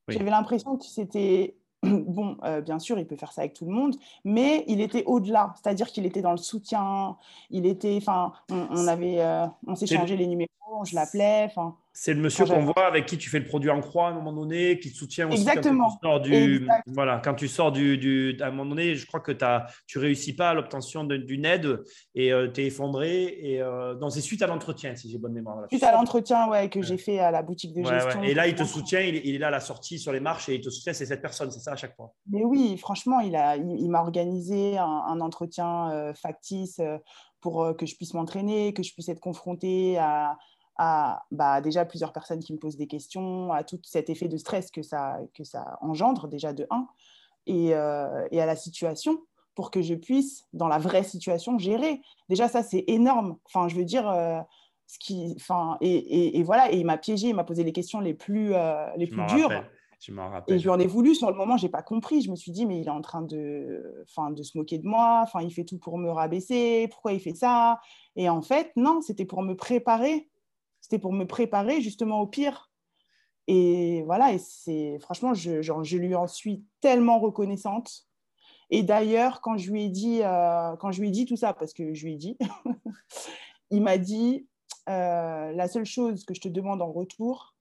J'avais 0.09 0.31
l'impression 0.31 0.79
que 0.79 0.85
c'était 0.87 1.57
bon, 2.07 2.37
euh, 2.45 2.61
bien 2.61 2.79
sûr, 2.79 2.99
il 2.99 3.07
peut 3.07 3.17
faire 3.17 3.33
ça 3.33 3.43
avec 3.43 3.55
tout 3.55 3.65
le 3.65 3.73
monde, 3.73 3.97
mais 4.25 4.65
il 4.69 4.81
était 4.81 5.05
au-delà, 5.05 5.55
c'est-à-dire 5.57 5.89
qu'il 5.89 6.07
était 6.07 6.23
dans 6.23 6.31
le 6.31 6.37
soutien, 6.37 7.17
il 7.51 7.67
était, 7.67 7.99
enfin, 8.01 8.33
on, 8.51 8.87
avait, 8.87 9.21
euh, 9.21 9.47
on 9.67 9.75
s'est 9.75 9.87
changé 9.87 10.17
les 10.17 10.27
numéros, 10.27 10.49
je 10.85 10.95
l'appelais, 10.95 11.45
enfin. 11.47 11.77
C'est 11.95 12.15
le 12.15 12.21
monsieur 12.21 12.47
qu'on 12.47 12.65
voit 12.65 12.87
avec 12.87 13.05
qui 13.05 13.19
tu 13.19 13.29
fais 13.29 13.39
le 13.39 13.45
produit 13.45 13.69
en 13.69 13.81
croix 13.81 14.07
à 14.07 14.11
un 14.11 14.15
moment 14.15 14.33
donné, 14.33 14.79
qui 14.79 14.91
te 14.91 14.97
soutient 14.97 15.29
aussi 15.29 15.43
Exactement. 15.43 15.89
quand 15.89 15.93
tu 15.93 15.99
sors 16.03 16.21
du. 16.21 16.69
Voilà, 16.87 17.21
quand 17.23 17.35
tu 17.35 17.49
sors 17.49 17.71
du, 17.71 17.99
du, 17.99 18.35
À 18.41 18.47
un 18.47 18.51
moment 18.51 18.71
donné, 18.71 18.95
je 18.95 19.07
crois 19.07 19.21
que 19.21 19.33
as, 19.45 19.67
tu 19.87 19.99
réussis 19.99 20.35
pas 20.35 20.51
à 20.51 20.55
l'obtention 20.55 21.05
d'une 21.05 21.45
aide 21.45 21.83
et 22.15 22.33
euh, 22.33 22.51
tu 22.51 22.63
es 22.63 22.67
effondré. 22.67 23.25
Et, 23.41 23.61
euh, 23.61 23.95
c'est 24.09 24.23
suite 24.23 24.41
à 24.41 24.47
l'entretien, 24.47 24.97
si 24.97 25.11
j'ai 25.11 25.19
bonne 25.19 25.35
mémoire. 25.35 25.67
suite 25.69 25.83
à 25.83 25.93
l'entretien 25.93 26.49
ouais, 26.49 26.71
que 26.71 26.81
j'ai 26.81 26.97
fait 26.97 27.19
à 27.19 27.31
la 27.31 27.43
boutique 27.43 27.75
de 27.75 27.85
gestion. 27.85 28.23
Et 28.23 28.33
là, 28.33 28.49
il 28.49 28.55
te 28.55 28.65
soutient, 28.65 29.01
il, 29.01 29.35
est 29.35 29.39
là 29.39 29.49
à 29.49 29.51
la 29.51 29.61
sortie 29.61 29.99
sur 29.99 30.13
les 30.13 30.21
marches 30.21 30.49
et 30.49 30.55
il 30.55 30.61
te 30.63 30.71
soutient, 30.71 30.95
c'est 30.95 31.07
cette 31.07 31.23
personne, 31.23 31.51
c'est 31.51 31.61
ça 31.61 31.73
à 31.73 31.77
chaque 31.77 31.95
fois. 31.95 32.15
Mais 32.31 32.43
oui, 32.43 32.79
franchement, 32.79 33.21
il 33.21 33.33
m'a 33.33 33.57
il, 33.57 33.91
m'a 33.91 34.01
organisé 34.01 34.79
un, 34.79 35.21
entretien 35.21 35.91
euh, 35.93 36.15
factice 36.15 36.81
pour 37.41 37.75
que 37.77 37.85
je 37.85 37.97
puisse 37.97 38.15
m'entraîner, 38.15 38.73
que 38.73 38.83
je 38.83 38.95
puisse 38.95 39.09
être 39.09 39.21
confronté 39.21 39.99
à 39.99 40.39
à 40.77 41.25
bah, 41.31 41.61
déjà 41.61 41.85
plusieurs 41.85 42.13
personnes 42.13 42.41
qui 42.41 42.53
me 42.53 42.59
posent 42.59 42.77
des 42.77 42.87
questions, 42.87 43.53
à 43.53 43.65
tout 43.65 43.81
cet 43.85 44.11
effet 44.11 44.29
de 44.29 44.37
stress 44.37 44.71
que 44.71 44.83
ça, 44.83 45.19
que 45.35 45.45
ça 45.45 45.79
engendre 45.81 46.29
déjà 46.29 46.53
de 46.53 46.67
1, 46.71 46.87
et, 47.47 47.75
euh, 47.75 48.27
et, 48.31 48.41
à 48.41 48.47
la 48.47 48.57
situation 48.57 49.21
pour 49.55 49.71
que 49.71 49.83
je 49.83 49.95
puisse, 49.95 50.47
dans 50.53 50.69
la 50.69 50.79
vraie 50.79 51.03
situation, 51.03 51.59
gérer. 51.59 52.01
Déjà, 52.29 52.49
ça, 52.49 52.63
c'est 52.63 52.85
énorme. 52.87 53.37
Enfin, 53.45 53.69
je 53.69 53.77
veux 53.77 53.85
dire, 53.85 54.09
euh, 54.09 54.41
ce 54.87 54.99
qui, 54.99 55.35
enfin, 55.37 55.77
et, 55.81 56.39
et, 56.39 56.43
voilà, 56.43 56.73
et 56.73 56.79
il 56.79 56.87
m'a 56.87 56.97
piégé, 56.97 57.29
il 57.29 57.35
m'a 57.35 57.45
posé 57.45 57.63
les 57.63 57.73
questions 57.73 58.01
les 58.01 58.15
plus, 58.15 58.55
euh, 58.55 58.87
les 58.97 59.07
plus 59.07 59.25
dures. 59.27 59.51
Je 60.01 60.13
rappelle. 60.19 60.55
Et 60.55 60.59
je 60.59 60.65
lui 60.65 60.71
en 60.71 60.81
ai 60.81 60.87
voulu. 60.87 61.15
Sur 61.15 61.31
le 61.31 61.37
moment, 61.37 61.57
je 61.57 61.65
n'ai 61.65 61.71
pas 61.71 61.83
compris. 61.83 62.23
Je 62.23 62.31
me 62.31 62.35
suis 62.35 62.51
dit, 62.51 62.67
mais 62.67 62.81
il 62.81 62.87
est 62.87 62.91
en 62.91 63.03
train 63.03 63.23
de, 63.23 64.05
enfin, 64.09 64.31
de 64.31 64.43
se 64.43 64.59
moquer 64.59 64.79
de 64.79 64.87
moi. 64.87 65.21
Enfin, 65.23 65.43
il 65.43 65.53
fait 65.53 65.65
tout 65.65 65.79
pour 65.79 65.97
me 65.97 66.11
rabaisser. 66.11 66.89
Pourquoi 66.91 67.13
il 67.13 67.21
fait 67.21 67.35
ça? 67.35 67.81
Et 68.17 68.29
en 68.29 68.43
fait, 68.43 68.73
non, 68.75 69.01
c'était 69.01 69.25
pour 69.25 69.43
me 69.43 69.55
préparer 69.55 70.29
c'était 70.83 70.99
pour 70.99 71.15
me 71.15 71.25
préparer 71.25 71.81
justement 71.81 72.21
au 72.21 72.27
pire. 72.27 72.71
Et 73.47 74.03
voilà, 74.03 74.33
et 74.33 74.39
c'est 74.39 74.99
franchement, 75.01 75.33
je, 75.33 75.63
je 75.63 75.97
lui 75.97 76.15
en 76.15 76.27
suis 76.27 76.65
tellement 76.81 77.19
reconnaissante. 77.19 78.07
Et 78.71 78.83
d'ailleurs, 78.83 79.41
quand 79.41 79.57
je 79.57 79.71
lui 79.71 79.85
ai 79.85 79.89
dit, 79.89 80.23
euh, 80.23 80.77
quand 80.77 80.93
je 80.93 81.01
lui 81.01 81.09
ai 81.09 81.11
dit 81.11 81.25
tout 81.25 81.37
ça, 81.37 81.55
parce 81.55 81.73
que 81.73 81.95
je 81.95 82.05
lui 82.05 82.15
ai 82.15 82.17
dit, 82.17 82.37
il 83.71 83.83
m'a 83.83 83.99
dit 83.99 84.47
euh, 84.89 85.53
la 85.53 85.69
seule 85.69 85.85
chose 85.85 86.25
que 86.25 86.35
je 86.35 86.41
te 86.41 86.49
demande 86.49 86.83
en 86.83 86.93
retour, 86.93 87.55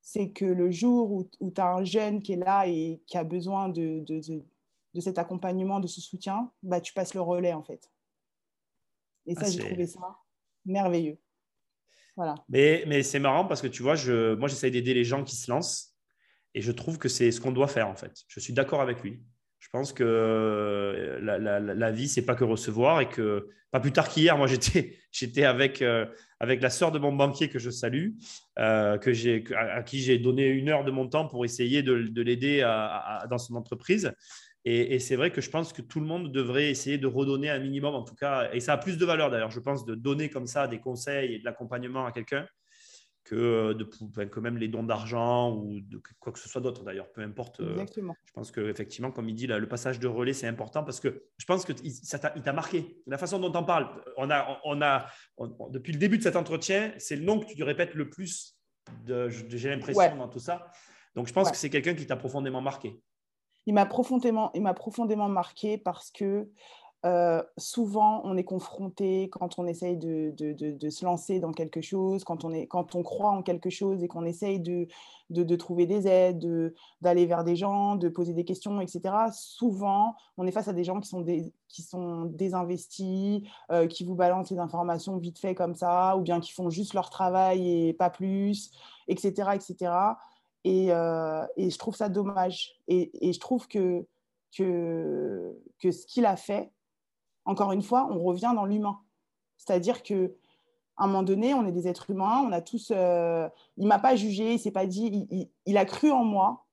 c'est 0.00 0.30
que 0.30 0.44
le 0.44 0.70
jour 0.70 1.12
où, 1.12 1.50
tu 1.50 1.60
as 1.60 1.68
un 1.68 1.84
jeune 1.84 2.22
qui 2.22 2.32
est 2.32 2.36
là 2.36 2.66
et 2.66 3.00
qui 3.06 3.16
a 3.16 3.24
besoin 3.24 3.68
de, 3.68 4.00
de, 4.00 4.20
de, 4.94 5.00
cet 5.00 5.18
accompagnement, 5.18 5.78
de 5.78 5.86
ce 5.86 6.00
soutien, 6.00 6.50
bah, 6.62 6.80
tu 6.80 6.92
passes 6.92 7.14
le 7.14 7.20
relais 7.20 7.52
en 7.52 7.62
fait. 7.62 7.90
Et 9.26 9.34
ça, 9.34 9.42
ah, 9.44 9.50
j'ai 9.50 9.60
trouvé 9.60 9.86
ça 9.86 10.18
merveilleux. 10.64 11.18
Mais, 12.48 12.84
mais 12.86 13.02
c'est 13.02 13.18
marrant 13.18 13.44
parce 13.44 13.62
que 13.62 13.66
tu 13.66 13.82
vois, 13.82 13.94
je, 13.94 14.34
moi, 14.34 14.48
j'essaye 14.48 14.70
d'aider 14.70 14.94
les 14.94 15.04
gens 15.04 15.24
qui 15.24 15.36
se 15.36 15.50
lancent. 15.50 15.94
Et 16.54 16.60
je 16.60 16.72
trouve 16.72 16.98
que 16.98 17.08
c'est 17.08 17.30
ce 17.30 17.40
qu'on 17.40 17.52
doit 17.52 17.68
faire, 17.68 17.88
en 17.88 17.96
fait. 17.96 18.12
Je 18.28 18.38
suis 18.38 18.52
d'accord 18.52 18.82
avec 18.82 19.02
lui. 19.02 19.22
Je 19.58 19.68
pense 19.70 19.92
que 19.92 20.02
euh, 20.02 21.20
la, 21.22 21.38
la, 21.38 21.60
la 21.60 21.90
vie, 21.92 22.08
c'est 22.08 22.26
pas 22.26 22.34
que 22.34 22.44
recevoir 22.44 23.00
et 23.00 23.08
que, 23.08 23.48
pas 23.70 23.80
plus 23.80 23.92
tard 23.92 24.08
qu'hier, 24.08 24.36
moi, 24.36 24.46
j'étais, 24.48 24.98
j'étais 25.12 25.44
avec, 25.44 25.80
euh, 25.80 26.04
avec 26.40 26.60
la 26.60 26.68
sœur 26.68 26.92
de 26.92 26.98
mon 26.98 27.12
banquier 27.12 27.48
que 27.48 27.58
je 27.58 27.70
salue, 27.70 28.10
euh, 28.58 28.98
que 28.98 29.12
j'ai, 29.12 29.44
à, 29.56 29.82
qui 29.82 30.00
j'ai 30.00 30.18
donné 30.18 30.48
une 30.48 30.68
heure 30.68 30.84
de 30.84 30.90
mon 30.90 31.08
temps 31.08 31.26
pour 31.26 31.44
essayer 31.44 31.82
de, 31.82 32.02
de 32.02 32.22
l'aider 32.22 32.60
dans 33.30 33.38
son 33.38 33.54
entreprise. 33.54 34.12
Et, 34.64 34.94
et 34.94 34.98
c'est 35.00 35.16
vrai 35.16 35.32
que 35.32 35.40
je 35.40 35.50
pense 35.50 35.72
que 35.72 35.82
tout 35.82 36.00
le 36.00 36.06
monde 36.06 36.30
devrait 36.32 36.70
essayer 36.70 36.98
de 36.98 37.06
redonner 37.06 37.50
un 37.50 37.58
minimum, 37.58 37.94
en 37.94 38.04
tout 38.04 38.14
cas, 38.14 38.50
et 38.52 38.60
ça 38.60 38.74
a 38.74 38.78
plus 38.78 38.96
de 38.96 39.04
valeur 39.04 39.30
d'ailleurs, 39.30 39.50
je 39.50 39.60
pense, 39.60 39.84
de 39.84 39.94
donner 39.94 40.30
comme 40.30 40.46
ça 40.46 40.68
des 40.68 40.78
conseils 40.78 41.34
et 41.34 41.38
de 41.40 41.44
l'accompagnement 41.44 42.06
à 42.06 42.12
quelqu'un 42.12 42.46
que, 43.24 43.34
euh, 43.34 43.74
de, 43.74 43.84
que 44.24 44.40
même 44.40 44.58
les 44.58 44.68
dons 44.68 44.82
d'argent 44.82 45.54
ou 45.54 45.80
de 45.80 46.00
quoi 46.18 46.32
que 46.32 46.38
ce 46.38 46.48
soit 46.48 46.60
d'autre 46.60 46.84
d'ailleurs, 46.84 47.10
peu 47.12 47.22
importe. 47.22 47.60
Euh, 47.60 47.72
Exactement. 47.72 48.14
Je 48.24 48.32
pense 48.32 48.50
qu'effectivement, 48.50 49.10
comme 49.10 49.28
il 49.28 49.34
dit, 49.34 49.46
là, 49.46 49.58
le 49.58 49.68
passage 49.68 49.98
de 49.98 50.08
relais, 50.08 50.32
c'est 50.32 50.46
important 50.46 50.84
parce 50.84 51.00
que 51.00 51.24
je 51.38 51.44
pense 51.44 51.64
que 51.64 51.72
ça 52.02 52.18
t'a 52.18 52.52
marqué. 52.52 53.00
La 53.06 53.18
façon 53.18 53.38
dont 53.38 53.52
on 53.58 53.64
parle, 53.64 53.88
on 54.16 54.30
a, 54.30 54.60
on 54.64 54.82
a, 54.82 55.06
depuis 55.70 55.92
le 55.92 55.98
début 55.98 56.18
de 56.18 56.22
cet 56.22 56.36
entretien, 56.36 56.92
c'est 56.98 57.16
le 57.16 57.24
nom 57.24 57.38
que 57.38 57.46
tu 57.46 57.62
répètes 57.62 57.94
le 57.94 58.10
plus, 58.10 58.58
j'ai 59.06 59.70
l'impression, 59.70 60.16
dans 60.16 60.28
tout 60.28 60.40
ça. 60.40 60.70
Donc 61.14 61.28
je 61.28 61.32
pense 61.32 61.50
que 61.50 61.56
c'est 61.56 61.70
quelqu'un 61.70 61.94
qui 61.94 62.06
t'a 62.06 62.16
profondément 62.16 62.60
marqué. 62.60 63.00
Il 63.66 63.74
m'a 63.74 63.86
profondément, 63.86 64.50
il 64.54 64.62
profondément 64.74 65.28
marqué 65.28 65.78
parce 65.78 66.10
que 66.10 66.48
euh, 67.04 67.42
souvent, 67.58 68.20
on 68.24 68.36
est 68.36 68.44
confronté 68.44 69.28
quand 69.28 69.58
on 69.58 69.66
essaye 69.66 69.96
de, 69.96 70.32
se 70.88 71.04
lancer 71.04 71.40
dans 71.40 71.52
quelque 71.52 71.80
chose, 71.80 72.22
quand 72.22 72.44
on, 72.44 72.52
est, 72.52 72.68
quand 72.68 72.94
on 72.94 73.02
croit 73.02 73.30
en 73.30 73.42
quelque 73.42 73.70
chose 73.70 74.04
et 74.04 74.08
qu'on 74.08 74.24
essaye 74.24 74.60
de, 74.60 74.86
trouver 75.56 75.86
des 75.86 76.06
aides, 76.06 76.72
d'aller 77.00 77.26
vers 77.26 77.42
des 77.42 77.56
gens, 77.56 77.96
de 77.96 78.08
poser 78.08 78.34
des 78.34 78.44
questions, 78.44 78.80
etc. 78.80 79.16
Souvent, 79.32 80.14
on 80.36 80.46
est 80.46 80.52
face 80.52 80.68
à 80.68 80.72
des 80.72 80.84
gens 80.84 81.00
qui 81.00 81.08
sont, 81.08 81.24
qui 81.66 81.82
sont 81.82 82.26
désinvestis, 82.26 83.42
euh, 83.72 83.88
qui 83.88 84.04
vous 84.04 84.14
balancent 84.14 84.50
les 84.50 84.60
informations 84.60 85.16
vite 85.16 85.40
fait 85.40 85.56
comme 85.56 85.74
ça, 85.74 86.16
ou 86.16 86.20
bien 86.20 86.38
qui 86.38 86.52
font 86.52 86.70
juste 86.70 86.94
leur 86.94 87.10
travail 87.10 87.88
et 87.88 87.92
pas 87.94 88.10
plus, 88.10 88.70
etc. 89.08 89.50
etc. 89.54 89.92
Et, 90.64 90.92
euh, 90.92 91.44
et 91.56 91.70
je 91.70 91.78
trouve 91.78 91.96
ça 91.96 92.08
dommage. 92.08 92.72
Et, 92.88 93.10
je 93.32 93.38
trouve 93.38 93.66
que, 93.68 94.06
que, 94.56 95.54
ce 95.82 96.06
qu'il 96.06 96.26
a 96.26 96.36
fait, 96.36 96.70
encore 97.44 97.72
une 97.72 97.82
fois, 97.82 98.08
on 98.10 98.22
revient 98.22 98.52
dans 98.54 98.64
l'humain. 98.64 99.00
C'est-à-dire 99.56 100.02
que 100.02 100.34
à 100.98 101.04
un 101.04 101.06
moment 101.06 101.22
donné, 101.22 101.54
on 101.54 101.66
est 101.66 101.72
des 101.72 101.88
êtres 101.88 102.10
humains, 102.10 102.44
on 102.46 102.52
a 102.52 102.60
tous. 102.60 102.92
Euh, 102.94 103.48
il 103.76 103.86
m'a 103.86 103.98
pas 103.98 104.14
jugé, 104.14 104.54
il 104.54 104.58
s'est 104.58 104.70
pas 104.70 104.86
dit, 104.86 105.48
il, 105.66 105.76
a 105.78 105.84
cru 105.84 106.12
en 106.12 106.22
moi, 106.22 106.66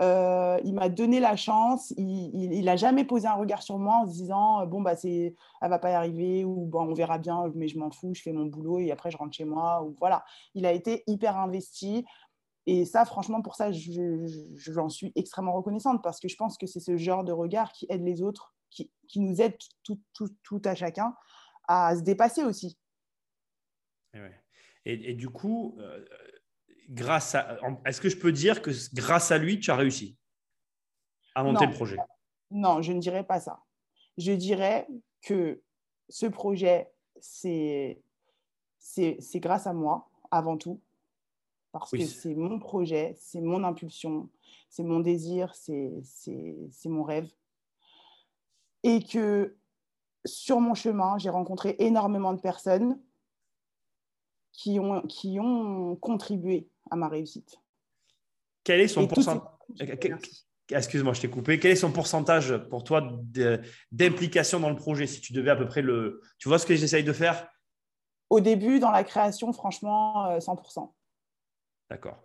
euh, 0.00 0.60
il 0.64 0.74
m'a 0.74 0.88
donné 0.90 1.18
la 1.18 1.34
chance, 1.34 1.92
il 1.96 2.64
n'a 2.64 2.76
jamais 2.76 3.04
posé 3.04 3.26
un 3.26 3.34
regard 3.34 3.62
sur 3.62 3.78
moi 3.78 4.02
en 4.02 4.06
se 4.06 4.12
disant 4.12 4.66
bon 4.66 4.82
bah 4.82 4.96
c'est, 4.96 5.34
elle 5.62 5.70
va 5.70 5.78
pas 5.78 5.90
y 5.90 5.94
arriver 5.94 6.44
ou 6.44 6.66
bon 6.66 6.82
on 6.82 6.94
verra 6.94 7.18
bien, 7.18 7.50
mais 7.54 7.66
je 7.66 7.78
m'en 7.78 7.90
fous, 7.90 8.12
je 8.14 8.22
fais 8.22 8.32
mon 8.32 8.46
boulot 8.46 8.80
et 8.80 8.92
après 8.92 9.10
je 9.10 9.16
rentre 9.16 9.34
chez 9.34 9.46
moi 9.46 9.82
ou 9.82 9.94
voilà. 9.98 10.24
Il 10.54 10.66
a 10.66 10.72
été 10.72 11.02
hyper 11.06 11.38
investi. 11.38 12.04
Et 12.66 12.84
ça, 12.86 13.04
franchement, 13.04 13.42
pour 13.42 13.56
ça, 13.56 13.70
j'en 13.72 14.88
suis 14.88 15.12
extrêmement 15.16 15.52
reconnaissante 15.52 16.02
parce 16.02 16.18
que 16.18 16.28
je 16.28 16.36
pense 16.36 16.56
que 16.56 16.66
c'est 16.66 16.80
ce 16.80 16.96
genre 16.96 17.24
de 17.24 17.32
regard 17.32 17.72
qui 17.72 17.86
aide 17.90 18.02
les 18.02 18.22
autres 18.22 18.54
qui, 18.70 19.20
nous 19.20 19.40
aide 19.40 19.56
tout, 19.84 20.00
tout, 20.42 20.62
à 20.64 20.74
chacun 20.74 21.14
à 21.68 21.94
se 21.96 22.02
dépasser 22.02 22.42
aussi. 22.42 22.78
Et, 24.84 25.14
du 25.14 25.28
coup, 25.28 25.76
euh, 25.78 26.04
grâce 26.88 27.34
à, 27.34 27.58
est-ce 27.86 28.00
que 28.00 28.08
je 28.08 28.18
peux 28.18 28.32
dire 28.32 28.60
que 28.62 28.70
grâce 28.94 29.30
à 29.30 29.38
lui, 29.38 29.60
tu 29.60 29.70
as 29.70 29.76
réussi 29.76 30.18
à 31.34 31.42
monter 31.42 31.66
le 31.66 31.72
projet? 31.72 31.96
Non, 32.50 32.82
je 32.82 32.92
ne 32.92 33.00
dirais 33.00 33.24
pas 33.24 33.40
ça. 33.40 33.62
Je 34.18 34.32
dirais 34.32 34.86
que 35.22 35.62
ce 36.08 36.26
projet, 36.26 36.90
c'est, 37.20 38.02
grâce 39.36 39.66
à 39.66 39.72
moi 39.72 40.10
avant 40.30 40.56
tout, 40.56 40.80
parce 41.78 41.90
que 41.90 42.06
c'est 42.06 42.34
mon 42.34 42.58
projet, 42.58 43.16
c'est 43.18 43.40
mon 43.40 43.64
impulsion, 43.64 44.30
c'est 44.70 44.84
mon 44.84 45.00
désir, 45.00 45.54
c'est, 45.54 45.92
c'est 46.04 46.88
mon 46.88 47.02
rêve 47.02 47.28
et 48.84 49.02
que 49.02 49.56
sur 50.24 50.60
mon 50.60 50.74
chemin, 50.74 51.18
j'ai 51.18 51.30
rencontré 51.30 51.74
énormément 51.80 52.32
de 52.32 52.40
personnes 52.40 53.00
qui 54.52 54.78
ont, 54.78 55.02
qui 55.02 55.40
ont 55.40 55.96
contribué 55.96 56.68
à 56.90 56.96
ma 56.96 57.08
réussite. 57.08 57.58
Quel 58.62 58.80
est 58.80 58.88
son 58.88 59.08
pourcentage 59.08 59.42
Excuse-moi, 60.70 61.12
je 61.12 61.20
t'ai 61.20 61.28
coupé. 61.28 61.58
Quel 61.58 61.72
est 61.72 61.76
son 61.76 61.92
pourcentage 61.92 62.56
pour 62.70 62.84
toi 62.84 63.02
d'implication 63.92 64.60
dans 64.60 64.70
le 64.70 64.76
projet 64.76 65.06
Si 65.06 65.20
tu 65.20 65.32
devais 65.34 65.50
à 65.50 65.56
peu 65.56 65.66
près 65.66 65.82
le. 65.82 66.22
Tu 66.38 66.48
vois 66.48 66.58
ce 66.58 66.64
que 66.64 66.74
j'essaye 66.74 67.04
de 67.04 67.12
faire? 67.12 67.48
Au 68.30 68.40
début, 68.40 68.80
dans 68.80 68.90
la 68.90 69.04
création, 69.04 69.52
franchement, 69.52 70.38
100%. 70.38 70.90
D'accord. 71.94 72.24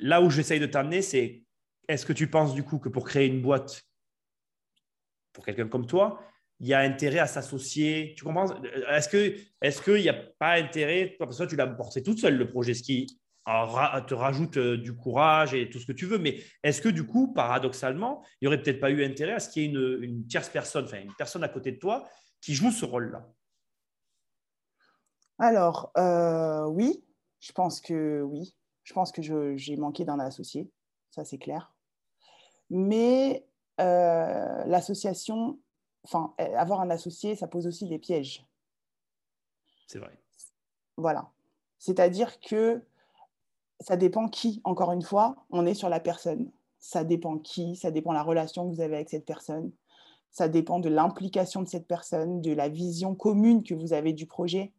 Là 0.00 0.20
où 0.20 0.28
j'essaye 0.28 0.58
de 0.58 0.66
t'amener, 0.66 1.02
c'est 1.02 1.44
est-ce 1.86 2.04
que 2.04 2.12
tu 2.12 2.28
penses 2.28 2.52
du 2.52 2.64
coup 2.64 2.80
que 2.80 2.88
pour 2.88 3.04
créer 3.04 3.28
une 3.28 3.40
boîte 3.40 3.84
pour 5.32 5.44
quelqu'un 5.44 5.68
comme 5.68 5.86
toi, 5.86 6.20
il 6.58 6.66
y 6.66 6.74
a 6.74 6.80
intérêt 6.80 7.20
à 7.20 7.28
s'associer? 7.28 8.16
Tu 8.18 8.24
comprends? 8.24 8.60
Est-ce 8.88 9.08
qu'il 9.08 9.46
est 9.62 9.84
qu'il 9.84 10.02
n'y 10.02 10.08
a 10.08 10.14
pas 10.40 10.54
intérêt 10.54 11.14
Parce 11.16 11.38
que 11.38 11.44
tu 11.44 11.54
l'as 11.54 11.68
porté 11.68 12.02
toute 12.02 12.18
seule, 12.18 12.36
le 12.36 12.48
projet, 12.48 12.74
ce 12.74 12.82
qui 12.82 13.20
te 13.46 14.14
rajoute 14.14 14.56
euh, 14.56 14.76
du 14.76 14.96
courage 14.96 15.54
et 15.54 15.70
tout 15.70 15.78
ce 15.78 15.86
que 15.86 15.92
tu 15.92 16.06
veux. 16.06 16.18
Mais 16.18 16.42
est-ce 16.64 16.82
que 16.82 16.88
du 16.88 17.06
coup, 17.06 17.32
paradoxalement, 17.32 18.24
il 18.40 18.44
n'y 18.44 18.48
aurait 18.48 18.60
peut-être 18.60 18.80
pas 18.80 18.90
eu 18.90 19.04
intérêt 19.04 19.34
à 19.34 19.38
ce 19.38 19.48
qu'il 19.48 19.62
y 19.62 19.66
ait 19.66 19.68
une, 19.68 20.02
une, 20.02 20.26
tierce 20.26 20.48
personne, 20.48 20.86
enfin 20.86 21.02
une 21.02 21.14
personne 21.14 21.44
à 21.44 21.48
côté 21.48 21.70
de 21.70 21.78
toi 21.78 22.08
qui 22.40 22.52
joue 22.52 22.72
ce 22.72 22.84
rôle-là? 22.84 23.28
Alors, 25.38 25.92
euh, 25.96 26.66
oui, 26.66 27.04
je 27.38 27.52
pense 27.52 27.80
que 27.80 28.22
oui. 28.22 28.57
Je 28.88 28.94
pense 28.94 29.12
que 29.12 29.20
j'ai 29.58 29.76
manqué 29.76 30.06
d'un 30.06 30.18
associé, 30.18 30.70
ça 31.10 31.22
c'est 31.22 31.36
clair. 31.36 31.74
Mais 32.70 33.46
euh, 33.82 34.64
l'association, 34.64 35.58
enfin, 36.04 36.32
avoir 36.38 36.80
un 36.80 36.88
associé, 36.88 37.36
ça 37.36 37.46
pose 37.48 37.66
aussi 37.66 37.86
des 37.86 37.98
pièges. 37.98 38.46
C'est 39.88 39.98
vrai. 39.98 40.18
Voilà. 40.96 41.28
C'est-à-dire 41.78 42.40
que 42.40 42.82
ça 43.78 43.98
dépend 43.98 44.26
qui, 44.26 44.62
encore 44.64 44.92
une 44.92 45.02
fois, 45.02 45.36
on 45.50 45.66
est 45.66 45.74
sur 45.74 45.90
la 45.90 46.00
personne. 46.00 46.50
Ça 46.78 47.04
dépend 47.04 47.36
qui, 47.36 47.76
ça 47.76 47.90
dépend 47.90 48.12
la 48.12 48.22
relation 48.22 48.66
que 48.66 48.74
vous 48.74 48.80
avez 48.80 48.94
avec 48.94 49.10
cette 49.10 49.26
personne, 49.26 49.70
ça 50.30 50.48
dépend 50.48 50.78
de 50.78 50.88
l'implication 50.88 51.60
de 51.60 51.68
cette 51.68 51.86
personne, 51.86 52.40
de 52.40 52.54
la 52.54 52.70
vision 52.70 53.14
commune 53.14 53.62
que 53.64 53.74
vous 53.74 53.92
avez 53.92 54.14
du 54.14 54.26
projet. 54.26 54.72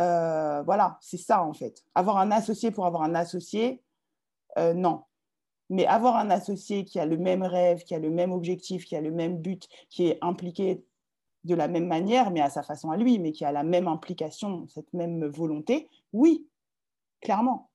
Euh, 0.00 0.62
voilà, 0.62 0.98
c'est 1.00 1.18
ça 1.18 1.42
en 1.42 1.52
fait. 1.52 1.84
Avoir 1.94 2.18
un 2.18 2.30
associé 2.30 2.70
pour 2.70 2.86
avoir 2.86 3.02
un 3.02 3.14
associé, 3.14 3.82
non. 4.56 5.02
Mais 5.68 5.86
avoir 5.86 6.16
un 6.16 6.30
associé 6.30 6.84
qui 6.84 6.98
a 6.98 7.06
le 7.06 7.16
même 7.16 7.44
rêve, 7.44 7.84
qui 7.84 7.94
a 7.94 8.00
le 8.00 8.10
même 8.10 8.32
objectif, 8.32 8.84
qui 8.84 8.96
a 8.96 9.00
le 9.00 9.12
même 9.12 9.38
but, 9.38 9.68
qui 9.88 10.08
est 10.08 10.18
impliqué 10.20 10.82
de 11.44 11.54
la 11.54 11.68
même 11.68 11.86
manière, 11.86 12.30
mais 12.30 12.40
à 12.40 12.50
sa 12.50 12.62
façon 12.62 12.90
à 12.90 12.96
lui, 12.96 13.18
mais 13.18 13.32
qui 13.32 13.44
a 13.44 13.52
la 13.52 13.62
même 13.62 13.88
implication, 13.88 14.66
cette 14.68 14.92
même 14.92 15.24
volonté, 15.26 15.88
oui, 16.12 16.46
clairement. 17.20 17.70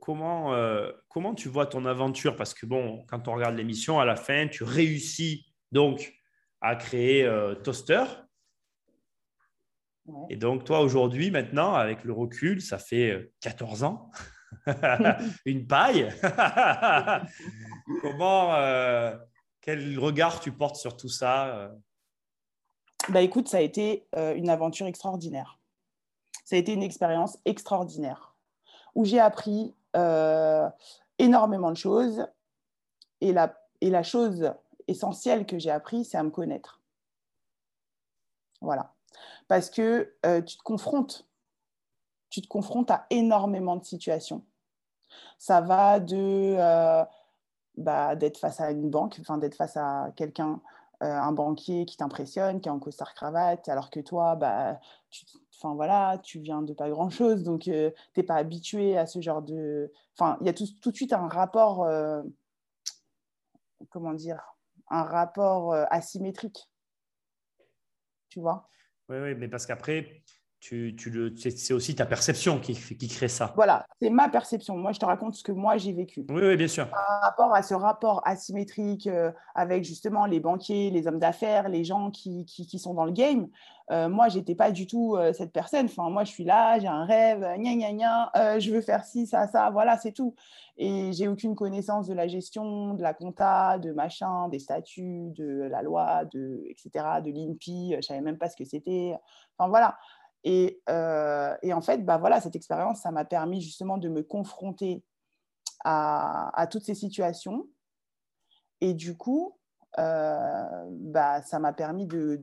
Comment, 0.00 0.54
euh, 0.54 0.90
comment 1.08 1.34
tu 1.34 1.48
vois 1.48 1.66
ton 1.66 1.84
aventure? 1.84 2.34
Parce 2.34 2.52
que 2.52 2.66
bon, 2.66 3.04
quand 3.08 3.28
on 3.28 3.34
regarde 3.34 3.54
l'émission, 3.54 4.00
à 4.00 4.04
la 4.04 4.16
fin, 4.16 4.48
tu 4.48 4.64
réussis 4.64 5.46
donc 5.70 6.14
à 6.60 6.74
créer 6.74 7.24
euh, 7.24 7.54
Et 10.30 10.36
donc, 10.36 10.64
toi, 10.64 10.80
aujourd'hui, 10.80 11.30
maintenant, 11.30 11.74
avec 11.74 12.04
le 12.04 12.12
recul, 12.12 12.60
ça 12.60 12.78
fait 12.78 13.32
14 13.40 13.82
euh, 13.82 13.86
ans. 13.86 14.10
une 15.44 15.66
paille. 15.66 16.08
Comment, 18.02 18.54
euh, 18.54 19.16
quel 19.60 19.98
regard 19.98 20.40
tu 20.40 20.52
portes 20.52 20.76
sur 20.76 20.96
tout 20.96 21.08
ça 21.08 21.48
euh? 21.48 21.68
Bah 23.10 23.22
écoute, 23.22 23.48
ça 23.48 23.58
a 23.58 23.60
été 23.60 24.06
euh, 24.16 24.34
une 24.34 24.50
aventure 24.50 24.86
extraordinaire. 24.86 25.58
Ça 26.44 26.56
a 26.56 26.58
été 26.58 26.72
une 26.72 26.82
expérience 26.82 27.38
extraordinaire 27.44 28.34
où 28.94 29.04
j'ai 29.04 29.20
appris 29.20 29.74
énormément 31.18 31.70
de 31.70 31.76
choses. 31.76 32.26
Et 33.20 33.32
la, 33.32 33.54
et 33.80 33.90
la 33.90 34.02
chose 34.02 34.52
essentielle 34.86 35.44
que 35.44 35.58
j'ai 35.58 35.70
appris, 35.70 36.04
c'est 36.04 36.16
à 36.16 36.22
me 36.22 36.30
connaître. 36.30 36.80
Voilà. 38.60 38.94
Parce 39.48 39.70
que 39.70 40.14
tu 40.46 40.56
te 40.56 40.62
confrontes 40.62 41.28
tu 42.30 42.42
te 42.42 42.48
confrontes 42.48 42.90
à 42.90 43.06
énormément 43.10 43.76
de 43.76 43.84
situations. 43.84 44.44
Ça 45.38 45.60
va 45.60 46.00
de 46.00 46.56
euh, 46.58 47.04
bah, 47.76 48.16
d'être 48.16 48.38
face 48.38 48.60
à 48.60 48.70
une 48.70 48.90
banque, 48.90 49.16
enfin 49.20 49.38
d'être 49.38 49.54
face 49.54 49.76
à 49.76 50.12
quelqu'un 50.16 50.60
un 51.00 51.30
banquier 51.30 51.86
qui 51.86 51.96
t'impressionne, 51.96 52.60
qui 52.60 52.68
est 52.68 52.72
en 52.72 52.80
costard 52.80 53.14
cravate, 53.14 53.68
alors 53.68 53.88
que 53.88 54.00
toi, 54.00 54.34
bah, 54.34 54.80
tu, 55.10 55.24
voilà, 55.62 56.18
tu 56.24 56.40
viens 56.40 56.60
de 56.62 56.72
pas 56.72 56.90
grand-chose, 56.90 57.44
donc 57.44 57.60
tu 57.60 57.70
n'es 57.70 58.22
pas 58.24 58.34
habitué 58.34 58.98
à 58.98 59.06
ce 59.06 59.20
genre 59.20 59.42
de... 59.42 59.92
Enfin, 60.18 60.38
il 60.40 60.48
y 60.48 60.50
a 60.50 60.52
tout, 60.52 60.66
tout, 60.82 60.90
de 60.90 60.96
suite 60.96 61.12
un 61.12 61.28
rapport, 61.28 61.88
comment 63.90 64.12
dire, 64.12 64.56
un 64.90 65.04
rapport 65.04 65.72
asymétrique. 65.72 66.68
Tu 68.28 68.40
vois? 68.40 68.68
Oui, 69.08 69.16
oui, 69.18 69.34
mais 69.34 69.48
parce 69.48 69.66
qu'après, 69.66 70.22
tu, 70.60 70.96
tu 70.96 71.32
c'est 71.36 71.72
aussi 71.72 71.94
ta 71.94 72.04
perception 72.04 72.58
qui, 72.58 72.74
qui, 72.74 73.08
crée 73.08 73.28
ça. 73.28 73.52
Voilà, 73.54 73.86
c'est 74.00 74.10
ma 74.10 74.28
perception. 74.28 74.76
Moi, 74.76 74.90
je 74.90 74.98
te 74.98 75.04
raconte 75.04 75.34
ce 75.36 75.44
que 75.44 75.52
moi 75.52 75.76
j'ai 75.76 75.92
vécu. 75.92 76.26
Oui, 76.28 76.42
oui, 76.42 76.56
bien 76.56 76.66
sûr. 76.66 76.88
Par 76.90 77.20
rapport 77.22 77.54
à 77.54 77.62
ce 77.62 77.74
rapport 77.74 78.22
asymétrique 78.24 79.06
euh, 79.06 79.30
avec 79.54 79.84
justement 79.84 80.26
les 80.26 80.40
banquiers, 80.40 80.90
les 80.90 81.06
hommes 81.06 81.20
d'affaires, 81.20 81.68
les 81.68 81.84
gens 81.84 82.10
qui, 82.10 82.44
qui, 82.44 82.78
sont 82.78 82.94
dans 82.94 83.04
le 83.04 83.12
game, 83.12 83.46
euh, 83.92 84.08
moi, 84.08 84.28
j'étais 84.28 84.56
pas 84.56 84.72
du 84.72 84.88
tout 84.88 85.16
euh, 85.16 85.32
cette 85.32 85.52
personne. 85.52 85.86
Enfin, 85.86 86.10
moi, 86.10 86.24
je 86.24 86.32
suis 86.32 86.44
là, 86.44 86.80
j'ai 86.80 86.88
un 86.88 87.04
rêve, 87.04 87.40
gna 87.56 87.74
gna 87.76 87.92
gna, 87.92 88.58
je 88.58 88.72
veux 88.72 88.80
faire 88.80 89.04
ci, 89.04 89.28
ça, 89.28 89.46
ça, 89.46 89.70
voilà, 89.70 89.96
c'est 89.96 90.12
tout. 90.12 90.34
Et 90.76 91.12
j'ai 91.12 91.28
aucune 91.28 91.54
connaissance 91.54 92.08
de 92.08 92.14
la 92.14 92.26
gestion, 92.26 92.94
de 92.94 93.02
la 93.02 93.14
compta, 93.14 93.78
de 93.78 93.92
machin, 93.92 94.48
des 94.48 94.58
statuts, 94.58 95.30
de 95.36 95.68
la 95.70 95.82
loi, 95.82 96.24
de 96.24 96.64
etc., 96.68 96.90
de 97.24 97.30
l'INPI. 97.30 97.94
Je 97.96 98.00
savais 98.00 98.20
même 98.20 98.38
pas 98.38 98.48
ce 98.48 98.56
que 98.56 98.64
c'était. 98.64 99.14
Enfin 99.56 99.68
voilà. 99.68 99.96
Euh, 100.46 101.56
et, 101.62 101.72
en 101.72 101.80
fait, 101.80 102.04
bah, 102.04 102.18
voilà, 102.18 102.40
cette 102.40 102.56
expérience, 102.56 103.02
ça 103.02 103.10
m'a 103.10 103.24
permis 103.24 103.60
justement 103.60 103.98
de 103.98 104.08
me 104.08 104.22
confronter 104.22 105.04
à, 105.84 106.66
toutes 106.70 106.84
ces 106.84 106.94
situations. 106.94 107.68
Et 108.80 108.94
du 108.94 109.16
coup, 109.16 109.58
euh, 109.98 110.86
bah, 110.90 111.42
ça 111.42 111.58
m'a 111.58 111.72
permis 111.72 112.06
de, 112.06 112.40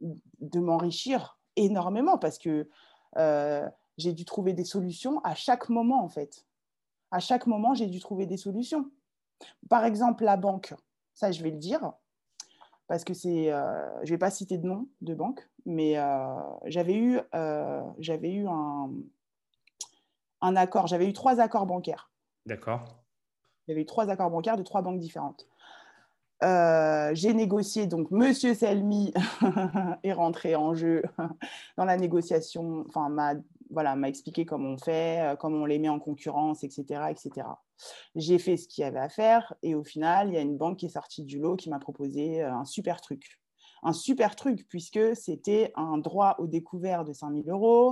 de, 0.00 0.60
m'enrichir 0.60 1.38
énormément 1.56 2.18
parce 2.18 2.38
que 2.38 2.68
euh, 3.16 3.68
j'ai 3.96 4.12
dû 4.12 4.24
trouver 4.24 4.52
des 4.52 4.64
solutions 4.64 5.20
à 5.24 5.34
chaque 5.34 5.68
moment, 5.68 6.02
en 6.02 6.08
fait. 6.08 6.46
À 7.10 7.18
chaque 7.18 7.46
moment, 7.46 7.74
j'ai 7.74 7.86
dû 7.86 7.98
trouver 7.98 8.26
des 8.26 8.36
solutions. 8.36 8.90
Par 9.68 9.84
exemple, 9.84 10.24
la 10.24 10.36
banque, 10.36 10.74
ça, 11.14 11.32
je 11.32 11.42
vais 11.42 11.50
le 11.50 11.58
dire 11.58 11.92
parce 12.86 13.04
que 13.04 13.14
c'est, 13.14 13.46
je 13.46 14.04
ne 14.04 14.08
vais 14.08 14.18
pas 14.18 14.30
citer 14.30 14.58
de 14.58 14.66
nom 14.66 14.88
de 15.00 15.14
banque, 15.14 15.48
mais 15.66 15.98
euh, 15.98 16.34
j'avais 16.66 16.94
eu, 16.94 17.20
euh, 17.34 17.82
j'avais 17.98 18.32
eu 18.32 18.46
un, 18.46 18.90
un 20.40 20.56
accord, 20.56 20.86
j'avais 20.86 21.08
eu 21.08 21.12
trois 21.12 21.40
accords 21.40 21.66
bancaires. 21.66 22.10
D'accord. 22.46 22.84
J'avais 23.68 23.82
eu 23.82 23.86
trois 23.86 24.08
accords 24.10 24.30
bancaires 24.30 24.56
de 24.56 24.62
trois 24.62 24.82
banques 24.82 24.98
différentes. 24.98 25.46
j'ai 26.42 27.34
négocié, 27.34 27.86
donc 27.86 28.10
Monsieur 28.10 28.54
Selmi 28.54 29.12
est 30.02 30.12
rentré 30.12 30.56
en 30.56 30.74
jeu 30.74 31.02
dans 31.76 31.84
la 31.84 31.96
négociation, 31.96 32.84
enfin 32.88 33.08
m'a 33.08 33.34
voilà, 33.72 33.94
m'a 33.94 34.08
expliqué 34.08 34.44
comment 34.44 34.70
on 34.70 34.78
fait, 34.78 35.36
comment 35.38 35.58
on 35.58 35.64
les 35.64 35.78
met 35.78 35.88
en 35.88 36.00
concurrence, 36.00 36.64
etc. 36.64 37.02
etc. 37.10 37.46
J'ai 38.14 38.38
fait 38.38 38.56
ce 38.56 38.68
qu'il 38.68 38.82
y 38.82 38.84
avait 38.84 38.98
à 38.98 39.08
faire 39.08 39.54
et 39.62 39.74
au 39.74 39.84
final, 39.84 40.28
il 40.28 40.34
y 40.34 40.38
a 40.38 40.40
une 40.40 40.56
banque 40.56 40.78
qui 40.78 40.86
est 40.86 40.90
sortie 40.90 41.24
du 41.24 41.38
lot 41.38 41.56
qui 41.56 41.70
m'a 41.70 41.78
proposé 41.78 42.42
euh, 42.42 42.52
un 42.52 42.64
super 42.64 43.00
truc. 43.00 43.39
Un 43.82 43.92
super 43.92 44.36
truc 44.36 44.66
puisque 44.68 45.16
c'était 45.16 45.72
un 45.76 45.98
droit 45.98 46.36
au 46.38 46.46
découvert 46.46 47.04
de 47.04 47.12
5000 47.12 47.48
euros, 47.50 47.90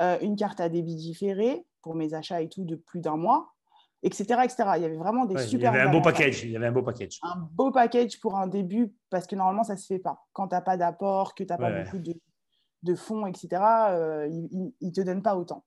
euh, 0.00 0.18
une 0.20 0.36
carte 0.36 0.60
à 0.60 0.68
débit 0.68 0.96
différé 0.96 1.66
pour 1.82 1.94
mes 1.94 2.14
achats 2.14 2.40
et 2.40 2.48
tout 2.48 2.64
de 2.64 2.76
plus 2.76 3.00
d'un 3.00 3.16
mois, 3.16 3.54
etc., 4.02 4.40
etc. 4.44 4.56
Il 4.76 4.82
y 4.82 4.84
avait 4.84 4.96
vraiment 4.96 5.24
des 5.24 5.38
super. 5.38 5.72
Il 5.72 5.76
y 5.76 5.80
avait 5.80 5.88
un 5.88 5.92
beau 5.92 6.02
package. 6.02 6.44
Il 6.44 6.50
y 6.50 6.56
avait 6.56 6.66
un 6.66 6.72
beau 6.72 6.82
package. 6.82 7.18
Un 7.22 7.48
beau 7.52 7.70
package 7.70 8.20
pour 8.20 8.36
un 8.36 8.46
début 8.46 8.92
parce 9.10 9.26
que 9.26 9.36
normalement 9.36 9.64
ça 9.64 9.76
se 9.76 9.86
fait 9.86 9.98
pas. 9.98 10.26
Quand 10.32 10.48
tu 10.48 10.54
n'as 10.54 10.60
pas 10.60 10.76
d'apport, 10.76 11.34
que 11.34 11.44
tu 11.44 11.48
n'as 11.48 11.58
pas 11.58 11.82
beaucoup 11.82 11.98
de, 11.98 12.94
fonds, 12.94 13.26
etc. 13.26 13.48
Euh, 13.90 14.28
ils 14.28 14.72
ne 14.80 14.90
te 14.90 15.00
donnent 15.00 15.22
pas 15.22 15.36
autant. 15.36 15.64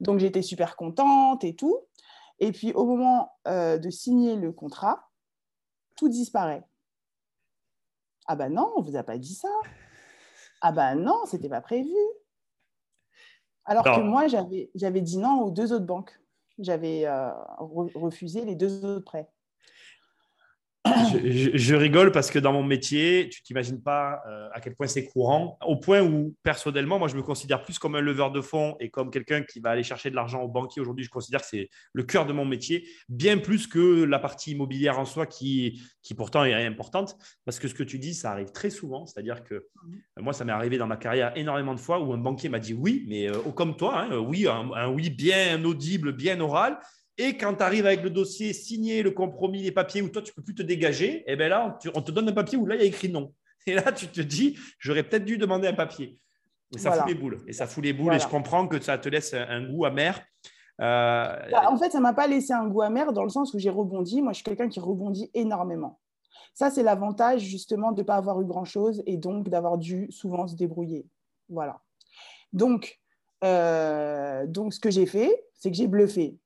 Donc 0.00 0.18
j'étais 0.18 0.42
super 0.42 0.76
contente 0.76 1.42
et 1.44 1.54
tout. 1.54 1.80
Et 2.38 2.52
puis 2.52 2.72
au 2.72 2.84
moment 2.84 3.32
euh, 3.48 3.78
de 3.78 3.90
signer 3.90 4.36
le 4.36 4.52
contrat, 4.52 5.08
tout 5.96 6.08
disparaît. 6.08 6.64
Ah 8.26 8.36
ben 8.36 8.50
non, 8.50 8.72
on 8.76 8.82
ne 8.82 8.86
vous 8.86 8.96
a 8.96 9.02
pas 9.02 9.18
dit 9.18 9.34
ça. 9.34 9.48
Ah 10.60 10.72
ben 10.72 10.96
non, 10.96 11.24
c'était 11.26 11.48
pas 11.48 11.60
prévu. 11.60 11.94
Alors 13.64 13.84
que 13.84 14.00
moi, 14.00 14.26
j'avais 14.28 15.00
dit 15.00 15.18
non 15.18 15.42
aux 15.42 15.50
deux 15.50 15.72
autres 15.72 15.86
banques. 15.86 16.18
J'avais 16.58 17.06
euh, 17.06 17.30
refusé 17.58 18.44
les 18.44 18.54
deux 18.54 18.84
autres 18.84 19.04
prêts 19.04 19.28
je, 21.24 21.74
rigole 21.74 22.12
parce 22.12 22.30
que 22.30 22.38
dans 22.38 22.52
mon 22.52 22.62
métier, 22.62 23.28
tu 23.30 23.42
t'imagines 23.42 23.82
pas 23.82 24.22
euh, 24.28 24.48
à 24.52 24.60
quel 24.60 24.74
point 24.74 24.86
c'est 24.86 25.04
courant, 25.04 25.58
au 25.66 25.76
point 25.76 26.02
où 26.02 26.34
personnellement, 26.42 26.98
moi, 26.98 27.08
je 27.08 27.16
me 27.16 27.22
considère 27.22 27.62
plus 27.62 27.78
comme 27.78 27.94
un 27.94 28.00
leveur 28.00 28.30
de 28.30 28.40
fonds 28.40 28.76
et 28.80 28.90
comme 28.90 29.10
quelqu'un 29.10 29.42
qui 29.42 29.60
va 29.60 29.70
aller 29.70 29.82
chercher 29.82 30.10
de 30.10 30.14
l'argent 30.14 30.42
au 30.42 30.48
banquier. 30.48 30.80
Aujourd'hui, 30.80 31.04
je 31.04 31.10
considère 31.10 31.40
que 31.40 31.46
c'est 31.46 31.68
le 31.92 32.02
cœur 32.02 32.26
de 32.26 32.32
mon 32.32 32.44
métier, 32.44 32.86
bien 33.08 33.38
plus 33.38 33.66
que 33.66 34.04
la 34.04 34.18
partie 34.18 34.52
immobilière 34.52 34.98
en 34.98 35.04
soi 35.04 35.26
qui, 35.26 35.80
qui 36.02 36.14
pourtant 36.14 36.44
est 36.44 36.66
importante. 36.66 37.16
Parce 37.44 37.58
que 37.58 37.68
ce 37.68 37.74
que 37.74 37.82
tu 37.82 37.98
dis, 37.98 38.14
ça 38.14 38.30
arrive 38.32 38.52
très 38.52 38.70
souvent. 38.70 39.06
C'est-à-dire 39.06 39.44
que 39.44 39.54
euh, 39.54 39.62
moi, 40.20 40.32
ça 40.32 40.44
m'est 40.44 40.52
arrivé 40.52 40.78
dans 40.78 40.86
ma 40.86 40.96
carrière 40.96 41.32
énormément 41.36 41.74
de 41.74 41.80
fois 41.80 42.00
où 42.00 42.12
un 42.12 42.18
banquier 42.18 42.48
m'a 42.48 42.58
dit 42.58 42.74
oui, 42.74 43.04
mais 43.08 43.28
euh, 43.28 43.38
comme 43.54 43.76
toi, 43.76 44.02
hein, 44.02 44.18
oui, 44.18 44.46
un 44.48 44.90
oui 44.90 45.10
bien 45.10 45.64
audible, 45.64 46.12
bien 46.12 46.40
oral. 46.40 46.78
Et 47.18 47.36
quand 47.36 47.54
tu 47.54 47.62
arrives 47.62 47.86
avec 47.86 48.02
le 48.02 48.10
dossier 48.10 48.52
signé, 48.52 49.02
le 49.02 49.10
compromis, 49.10 49.62
les 49.62 49.72
papiers, 49.72 50.02
où 50.02 50.08
toi, 50.08 50.20
tu 50.20 50.32
ne 50.32 50.34
peux 50.34 50.42
plus 50.42 50.54
te 50.54 50.62
dégager, 50.62 51.20
et 51.20 51.24
eh 51.28 51.36
bien 51.36 51.48
là, 51.48 51.78
on 51.94 52.02
te 52.02 52.12
donne 52.12 52.28
un 52.28 52.32
papier 52.32 52.58
où 52.58 52.66
là, 52.66 52.74
il 52.74 52.80
y 52.80 52.84
a 52.84 52.86
écrit 52.86 53.08
non. 53.08 53.32
Et 53.66 53.74
là, 53.74 53.90
tu 53.92 54.06
te 54.08 54.20
dis, 54.20 54.58
j'aurais 54.78 55.02
peut-être 55.02 55.24
dû 55.24 55.38
demander 55.38 55.66
un 55.66 55.74
papier. 55.74 56.18
Et 56.74 56.78
ça 56.78 56.92
fout 56.92 57.08
les 57.08 57.14
boules. 57.14 57.42
Et 57.46 57.52
ça 57.52 57.66
fout 57.66 57.82
les 57.82 57.92
boules. 57.92 58.14
Et 58.14 58.18
je 58.18 58.28
comprends 58.28 58.68
que 58.68 58.80
ça 58.80 58.98
te 58.98 59.08
laisse 59.08 59.34
un 59.34 59.68
goût 59.68 59.84
amer. 59.84 60.20
Euh, 60.80 61.36
bah, 61.50 61.70
en 61.70 61.76
fait, 61.76 61.90
ça 61.90 61.98
ne 61.98 62.02
m'a 62.02 62.12
pas 62.12 62.26
laissé 62.26 62.52
un 62.52 62.66
goût 62.66 62.82
amer 62.82 63.12
dans 63.12 63.22
le 63.22 63.28
sens 63.28 63.54
où 63.54 63.58
j'ai 63.58 63.70
rebondi. 63.70 64.20
Moi, 64.20 64.32
je 64.32 64.36
suis 64.36 64.44
quelqu'un 64.44 64.68
qui 64.68 64.80
rebondit 64.80 65.30
énormément. 65.34 65.98
Ça, 66.54 66.70
c'est 66.70 66.82
l'avantage 66.82 67.40
justement 67.40 67.92
de 67.92 68.02
ne 68.02 68.06
pas 68.06 68.16
avoir 68.16 68.40
eu 68.40 68.46
grand-chose 68.46 69.02
et 69.06 69.16
donc 69.16 69.48
d'avoir 69.48 69.78
dû 69.78 70.06
souvent 70.10 70.46
se 70.46 70.54
débrouiller. 70.54 71.06
Voilà. 71.48 71.80
Donc, 72.52 73.00
euh, 73.44 74.46
donc 74.46 74.74
ce 74.74 74.80
que 74.80 74.90
j'ai 74.90 75.06
fait, 75.06 75.44
c'est 75.54 75.70
que 75.70 75.76
j'ai 75.76 75.86
bluffé 75.86 76.36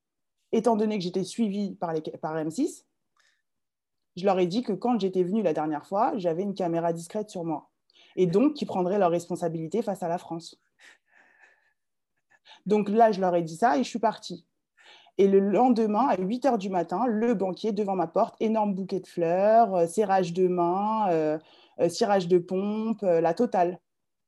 étant 0.52 0.76
donné 0.76 0.98
que 0.98 1.04
j'étais 1.04 1.24
suivie 1.24 1.74
par, 1.74 1.92
les, 1.92 2.00
par 2.00 2.36
M6, 2.36 2.84
je 4.16 4.24
leur 4.24 4.38
ai 4.38 4.46
dit 4.46 4.62
que 4.62 4.72
quand 4.72 4.98
j'étais 4.98 5.22
venue 5.22 5.42
la 5.42 5.52
dernière 5.52 5.86
fois, 5.86 6.12
j'avais 6.16 6.42
une 6.42 6.54
caméra 6.54 6.92
discrète 6.92 7.30
sur 7.30 7.44
moi. 7.44 7.70
Et 8.16 8.26
donc, 8.26 8.54
qui 8.54 8.66
prendraient 8.66 8.98
leurs 8.98 9.10
responsabilités 9.10 9.82
face 9.82 10.02
à 10.02 10.08
la 10.08 10.18
France. 10.18 10.60
Donc 12.66 12.88
là, 12.88 13.12
je 13.12 13.20
leur 13.20 13.34
ai 13.34 13.42
dit 13.42 13.56
ça 13.56 13.78
et 13.78 13.84
je 13.84 13.88
suis 13.88 13.98
partie. 13.98 14.46
Et 15.18 15.28
le 15.28 15.38
lendemain, 15.38 16.08
à 16.08 16.16
8 16.16 16.44
h 16.46 16.58
du 16.58 16.70
matin, 16.70 17.06
le 17.06 17.34
banquier 17.34 17.72
devant 17.72 17.94
ma 17.94 18.06
porte, 18.06 18.36
énorme 18.40 18.74
bouquet 18.74 19.00
de 19.00 19.06
fleurs, 19.06 19.74
euh, 19.74 19.86
serrage 19.86 20.32
de 20.32 20.48
main, 20.48 21.10
euh, 21.10 21.38
euh, 21.80 21.88
cirage 21.88 22.26
de 22.26 22.38
pompe, 22.38 23.02
la 23.02 23.34
totale, 23.34 23.78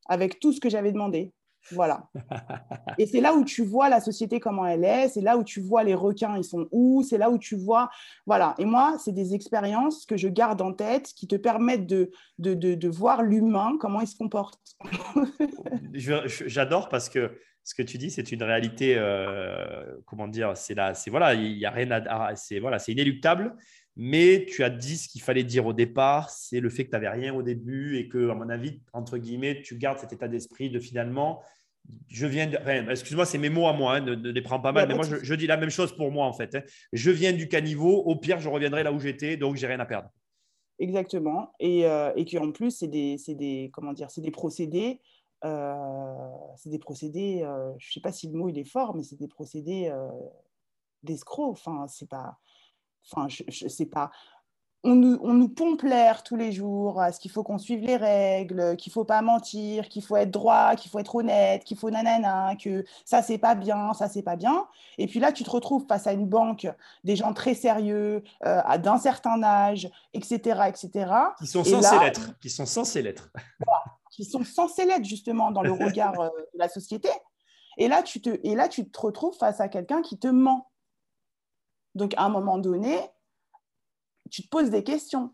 avec 0.07 0.39
tout 0.39 0.53
ce 0.53 0.61
que 0.61 0.68
j'avais 0.68 0.93
demandé. 0.93 1.33
Voilà. 1.70 2.08
Et 2.98 3.06
c'est 3.06 3.20
là 3.20 3.34
où 3.34 3.44
tu 3.44 3.64
vois 3.64 3.88
la 3.88 4.00
société 4.00 4.40
comment 4.40 4.66
elle 4.66 4.84
est, 4.84 5.08
c'est 5.08 5.20
là 5.20 5.36
où 5.36 5.44
tu 5.44 5.60
vois 5.60 5.84
les 5.84 5.94
requins, 5.94 6.36
ils 6.36 6.44
sont 6.44 6.66
où, 6.70 7.02
c'est 7.02 7.18
là 7.18 7.30
où 7.30 7.38
tu 7.38 7.56
vois. 7.56 7.90
Voilà. 8.26 8.54
Et 8.58 8.64
moi, 8.64 8.96
c'est 8.98 9.12
des 9.12 9.34
expériences 9.34 10.04
que 10.06 10.16
je 10.16 10.28
garde 10.28 10.60
en 10.60 10.72
tête 10.72 11.12
qui 11.14 11.26
te 11.26 11.36
permettent 11.36 11.86
de, 11.86 12.10
de, 12.38 12.54
de, 12.54 12.88
voir 12.88 13.22
l'humain, 13.22 13.76
comment 13.80 14.00
il 14.00 14.06
se 14.06 14.16
comporte. 14.16 14.60
J'adore 15.94 16.88
parce 16.88 17.08
que 17.08 17.30
ce 17.64 17.74
que 17.74 17.82
tu 17.82 17.96
dis, 17.96 18.10
c'est 18.10 18.32
une 18.32 18.42
réalité, 18.42 18.96
euh, 18.98 19.96
comment 20.04 20.26
dire, 20.26 20.56
c'est 20.56 20.74
là, 20.74 20.94
c'est 20.94 21.10
voilà, 21.10 21.34
il 21.34 21.56
y 21.58 21.64
a 21.64 21.70
rien 21.70 21.90
à, 21.90 22.34
c'est 22.34 22.58
voilà, 22.58 22.78
c'est 22.78 22.92
inéluctable. 22.92 23.54
Mais 23.97 24.47
tu 24.49 24.64
as 24.64 24.70
dit 24.70 24.97
ce 24.97 25.09
qu'il 25.09 25.20
fallait 25.20 25.45
dire 25.45 25.66
au 25.66 25.72
départ, 25.72 26.30
c'est 26.30 26.61
le 26.61 26.70
fait 26.70 26.84
que 26.84 26.90
tu 26.90 26.95
n'avais 26.95 27.11
rien 27.11 27.34
au 27.34 27.43
début 27.43 27.99
et 27.99 28.09
que, 28.09 28.30
à 28.30 28.34
mon 28.34 28.49
avis, 28.49 28.80
entre 28.93 29.18
guillemets, 29.18 29.61
tu 29.62 29.76
gardes 29.76 29.99
cet 29.99 30.12
état 30.12 30.28
d'esprit 30.28 30.70
de 30.70 30.80
finalement, 30.80 31.43
je 32.09 32.26
viens 32.26 32.47
de. 32.47 32.57
excuse-moi, 32.90 33.26
c'est 33.26 33.38
mes 33.38 33.51
mots 33.51 33.66
à 33.66 33.72
moi, 33.72 33.97
hein, 33.97 34.01
ne, 34.01 34.30
les 34.30 34.43
prends 34.43 34.61
pas 34.61 34.72
mal, 34.72 34.88
mais 34.88 34.95
moi, 34.95 35.05
je, 35.05 35.34
dis 35.34 35.47
la 35.47 35.57
même 35.57 35.70
chose 35.70 35.95
pour 35.95 36.11
moi, 36.11 36.26
en 36.26 36.32
fait. 36.32 36.55
Hein. 36.55 36.62
Je 36.93 37.11
viens 37.11 37.32
du 37.32 37.49
caniveau, 37.49 38.03
au 38.03 38.16
pire, 38.16 38.40
je 38.40 38.49
reviendrai 38.49 38.82
là 38.82 38.93
où 38.93 38.99
j'étais, 38.99 39.36
donc 39.36 39.57
j'ai 39.57 39.66
rien 39.66 39.80
à 39.80 39.86
perdre. 39.86 40.09
Exactement. 40.78 41.53
Et, 41.61 41.86
euh, 41.86 42.12
et 42.16 42.24
qu'en 42.24 42.51
plus, 42.51 42.70
c'est 42.70 42.88
des, 42.88 43.16
des, 43.28 43.70
comment 43.72 43.93
dire, 43.93 44.11
c'est 44.11 44.20
des 44.20 44.30
procédés. 44.30 45.01
Euh, 45.45 46.14
c'est 46.57 46.70
des 46.70 46.78
procédés, 46.78 47.40
euh, 47.43 47.72
je 47.78 47.88
ne 47.88 47.93
sais 47.93 48.01
pas 48.01 48.12
si 48.12 48.28
le 48.28 48.38
mot 48.38 48.49
il 48.49 48.59
est 48.59 48.64
fort, 48.64 48.95
mais 48.95 49.03
c'est 49.03 49.18
des 49.18 49.28
procédés 49.28 49.93
d'escrocs. 51.03 51.51
Enfin, 51.51 51.86
c'est 51.88 52.09
pas, 52.09 52.38
Enfin, 53.11 53.28
je, 53.28 53.42
je 53.48 53.68
sais 53.68 53.86
pas. 53.86 54.11
on 54.84 54.94
nous, 54.94 55.48
pompe 55.48 55.82
l'air 55.82 56.22
tous 56.22 56.36
les 56.36 56.53
jours 56.53 57.00
à 57.00 57.12
ce 57.12 57.20
qu'il 57.20 57.30
faut 57.30 57.42
qu'on 57.42 57.59
suive 57.59 57.84
les 57.84 57.96
règles, 57.96 58.76
qu'il 58.76 58.92
faut 58.92 59.05
pas 59.05 59.22
mentir, 59.22 59.88
qu'il 59.88 60.03
faut 60.03 60.16
être 60.16 60.30
droit, 60.30 60.74
qu'il 60.76 60.90
faut 60.90 60.98
être 60.98 61.14
honnête, 61.14 61.64
qu'il 61.64 61.76
faut 61.76 61.90
nanana, 61.90 62.57
que 62.57 62.84
ça 63.05 63.22
c'est 63.22 63.38
pas 63.38 63.55
bien, 63.55 63.92
ça 63.94 64.09
c'est 64.09 64.22
pas 64.22 64.36
bien. 64.36 64.66
Et 64.98 65.07
puis 65.07 65.20
là, 65.20 65.32
tu 65.32 65.44
te 65.44 65.50
retrouves 65.50 65.86
face 65.86 66.07
à 66.07 66.12
une 66.12 66.26
banque, 66.26 66.68
des 67.05 67.16
gens 67.16 67.32
très 67.32 67.55
sérieux, 67.55 68.22
euh, 68.44 68.78
d'un 68.78 68.98
certain 68.98 69.42
âge, 69.42 69.90
etc., 70.14 70.62
etc. 70.68 71.12
Qui 71.38 71.46
sont 71.46 71.64
censés 71.64 71.98
l'être, 71.98 72.38
qui 72.40 72.50
sont 72.50 72.66
censés 72.66 73.03
l'être. 73.03 73.30
qui 74.12 74.24
sont 74.24 74.44
censés 74.44 74.84
l'être 74.84 75.05
justement 75.05 75.50
dans 75.50 75.62
le 75.62 75.72
regard 75.84 76.20
euh, 76.20 76.28
de 76.55 76.59
la 76.59 76.68
société. 76.68 77.09
Et 77.78 77.88
là, 77.88 78.03
tu 78.03 78.20
te, 78.20 78.38
et 78.44 78.55
là, 78.55 78.68
tu 78.68 78.88
te 78.88 79.00
retrouves 79.00 79.36
face 79.36 79.61
à 79.61 79.68
quelqu'un 79.68 80.03
qui 80.03 80.18
te 80.18 80.28
ment. 80.28 80.72
Donc, 81.95 82.14
à 82.16 82.24
un 82.24 82.28
moment 82.28 82.59
donné, 82.59 82.99
tu 84.30 84.43
te 84.43 84.49
poses 84.49 84.70
des 84.70 84.82
questions. 84.82 85.32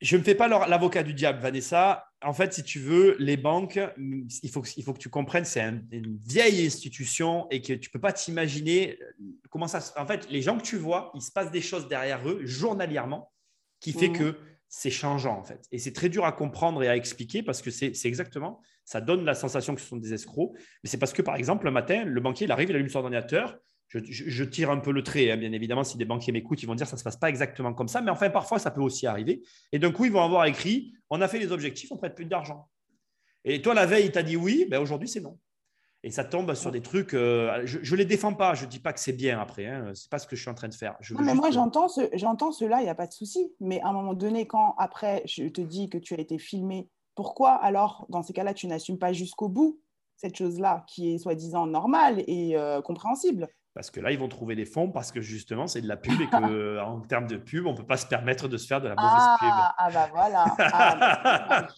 Je 0.00 0.16
ne 0.16 0.20
me 0.20 0.24
fais 0.24 0.34
pas 0.34 0.48
l'avocat 0.48 1.02
du 1.02 1.12
diable, 1.12 1.40
Vanessa. 1.40 2.06
En 2.22 2.32
fait, 2.32 2.54
si 2.54 2.62
tu 2.62 2.78
veux, 2.78 3.16
les 3.18 3.36
banques, 3.36 3.78
il 3.98 4.50
faut, 4.50 4.62
il 4.76 4.82
faut 4.82 4.94
que 4.94 4.98
tu 4.98 5.10
comprennes, 5.10 5.44
c'est 5.44 5.62
une 5.90 6.18
vieille 6.24 6.66
institution 6.66 7.46
et 7.50 7.60
que 7.60 7.74
tu 7.74 7.88
ne 7.88 7.92
peux 7.92 8.00
pas 8.00 8.12
t'imaginer 8.12 8.98
comment 9.50 9.68
ça 9.68 9.80
se... 9.80 9.98
En 9.98 10.06
fait, 10.06 10.28
les 10.30 10.40
gens 10.40 10.56
que 10.56 10.62
tu 10.62 10.76
vois, 10.76 11.10
il 11.14 11.22
se 11.22 11.30
passe 11.30 11.50
des 11.50 11.60
choses 11.60 11.88
derrière 11.88 12.26
eux 12.26 12.40
journalièrement 12.44 13.30
qui 13.80 13.92
fait 13.92 14.08
mmh. 14.08 14.18
que 14.18 14.38
c'est 14.68 14.90
changeant 14.90 15.36
en 15.36 15.42
fait. 15.42 15.66
Et 15.72 15.78
c'est 15.78 15.92
très 15.92 16.08
dur 16.08 16.24
à 16.24 16.32
comprendre 16.32 16.82
et 16.82 16.88
à 16.88 16.96
expliquer 16.96 17.42
parce 17.42 17.60
que 17.60 17.70
c'est 17.70 17.92
exactement, 18.04 18.60
ça 18.84 19.00
donne 19.00 19.24
la 19.24 19.34
sensation 19.34 19.74
que 19.74 19.80
ce 19.80 19.86
sont 19.88 19.96
des 19.96 20.14
escrocs. 20.14 20.52
Mais 20.82 20.88
c'est 20.88 20.98
parce 20.98 21.12
que 21.12 21.22
par 21.22 21.36
exemple, 21.36 21.64
le 21.64 21.72
matin, 21.72 22.04
le 22.04 22.20
banquier, 22.20 22.46
il 22.46 22.52
arrive, 22.52 22.70
il 22.70 22.76
allume 22.76 22.88
son 22.88 23.00
ordinateur, 23.00 23.58
je, 23.92 24.44
tire 24.44 24.70
un 24.70 24.78
peu 24.78 24.92
le 24.92 25.02
trait, 25.02 25.30
hein, 25.30 25.36
bien 25.36 25.52
évidemment, 25.52 25.84
si 25.84 25.98
des 25.98 26.04
banquiers 26.04 26.32
m'écoutent, 26.32 26.62
ils 26.62 26.66
vont 26.66 26.74
dire 26.74 26.86
que 26.86 26.90
ça 26.90 26.96
ne 26.96 27.00
se 27.00 27.04
passe 27.04 27.16
pas 27.16 27.28
exactement 27.28 27.74
comme 27.74 27.88
ça, 27.88 28.00
mais 28.00 28.10
enfin, 28.10 28.30
parfois, 28.30 28.58
ça 28.58 28.70
peut 28.70 28.80
aussi 28.80 29.06
arriver. 29.06 29.42
Et 29.72 29.78
d'un 29.78 29.90
coup, 29.90 30.04
ils 30.04 30.12
vont 30.12 30.22
avoir 30.22 30.44
écrit, 30.44 30.92
on 31.10 31.20
a 31.20 31.28
fait 31.28 31.38
les 31.38 31.50
objectifs, 31.50 31.90
on 31.90 31.96
ne 31.96 32.00
prête 32.00 32.14
plus 32.14 32.26
d'argent. 32.26 32.68
Et 33.44 33.62
toi, 33.62 33.74
la 33.74 33.86
veille, 33.86 34.06
il 34.06 34.12
t'a 34.12 34.22
dit 34.22 34.36
oui, 34.36 34.66
ben 34.70 34.80
aujourd'hui, 34.80 35.08
c'est 35.08 35.20
non. 35.20 35.38
Et 36.02 36.10
ça 36.10 36.24
tombe 36.24 36.54
sur 36.54 36.70
des 36.70 36.80
trucs, 36.80 37.12
euh, 37.12 37.60
je 37.64 37.78
ne 37.78 37.98
les 37.98 38.06
défends 38.06 38.32
pas, 38.32 38.54
je 38.54 38.64
ne 38.64 38.70
dis 38.70 38.78
pas 38.78 38.94
que 38.94 39.00
c'est 39.00 39.12
bien 39.12 39.38
après, 39.38 39.66
hein, 39.66 39.90
ce 39.94 40.04
n'est 40.04 40.08
pas 40.08 40.18
ce 40.18 40.26
que 40.26 40.34
je 40.34 40.40
suis 40.40 40.50
en 40.50 40.54
train 40.54 40.68
de 40.68 40.74
faire. 40.74 40.96
non, 41.10 41.22
mais 41.22 41.34
moi, 41.34 41.50
j'entends, 41.50 41.88
ce, 41.88 42.08
j'entends 42.14 42.52
cela, 42.52 42.80
il 42.80 42.84
n'y 42.84 42.90
a 42.90 42.94
pas 42.94 43.06
de 43.06 43.12
souci. 43.12 43.52
Mais 43.60 43.80
à 43.82 43.88
un 43.88 43.92
moment 43.92 44.14
donné, 44.14 44.46
quand 44.46 44.74
après, 44.78 45.22
je 45.26 45.44
te 45.48 45.60
dis 45.60 45.90
que 45.90 45.98
tu 45.98 46.14
as 46.14 46.20
été 46.20 46.38
filmé, 46.38 46.88
pourquoi 47.14 47.52
alors, 47.52 48.06
dans 48.08 48.22
ces 48.22 48.32
cas-là, 48.32 48.54
tu 48.54 48.66
n'assumes 48.66 48.98
pas 48.98 49.12
jusqu'au 49.12 49.48
bout 49.48 49.78
cette 50.16 50.36
chose-là 50.36 50.84
qui 50.86 51.14
est 51.14 51.18
soi-disant 51.18 51.66
normale 51.66 52.24
et 52.26 52.56
euh, 52.56 52.80
compréhensible? 52.80 53.48
Parce 53.74 53.90
que 53.90 54.00
là, 54.00 54.10
ils 54.10 54.18
vont 54.18 54.28
trouver 54.28 54.56
des 54.56 54.64
fonds 54.64 54.90
parce 54.90 55.12
que 55.12 55.20
justement, 55.20 55.66
c'est 55.66 55.80
de 55.80 55.88
la 55.88 55.96
pub 55.96 56.20
et 56.20 56.26
qu'en 56.28 57.00
termes 57.02 57.26
de 57.26 57.36
pub, 57.36 57.66
on 57.66 57.72
ne 57.72 57.76
peut 57.76 57.86
pas 57.86 57.96
se 57.96 58.06
permettre 58.06 58.48
de 58.48 58.56
se 58.56 58.66
faire 58.66 58.80
de 58.80 58.88
la 58.88 58.94
mauvaise 58.94 59.10
ah, 59.12 59.36
pub. 59.38 59.48
Ah, 59.78 59.90
bah 59.92 60.08
voilà. 60.12 60.44
Ah, 60.58 61.68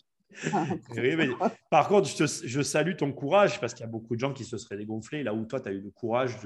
bah, 0.50 1.50
par 1.70 1.88
contre, 1.88 2.08
je, 2.08 2.62
salue 2.62 2.96
ton 2.96 3.12
courage 3.12 3.60
parce 3.60 3.74
qu'il 3.74 3.84
y 3.84 3.88
a 3.88 3.90
beaucoup 3.90 4.14
de 4.14 4.20
gens 4.20 4.32
qui 4.32 4.44
se 4.44 4.56
seraient 4.56 4.78
dégonflés 4.78 5.22
là 5.22 5.34
où 5.34 5.44
toi, 5.44 5.60
tu 5.60 5.68
as 5.68 5.72
eu 5.72 5.80
le 5.80 5.90
courage 5.90 6.38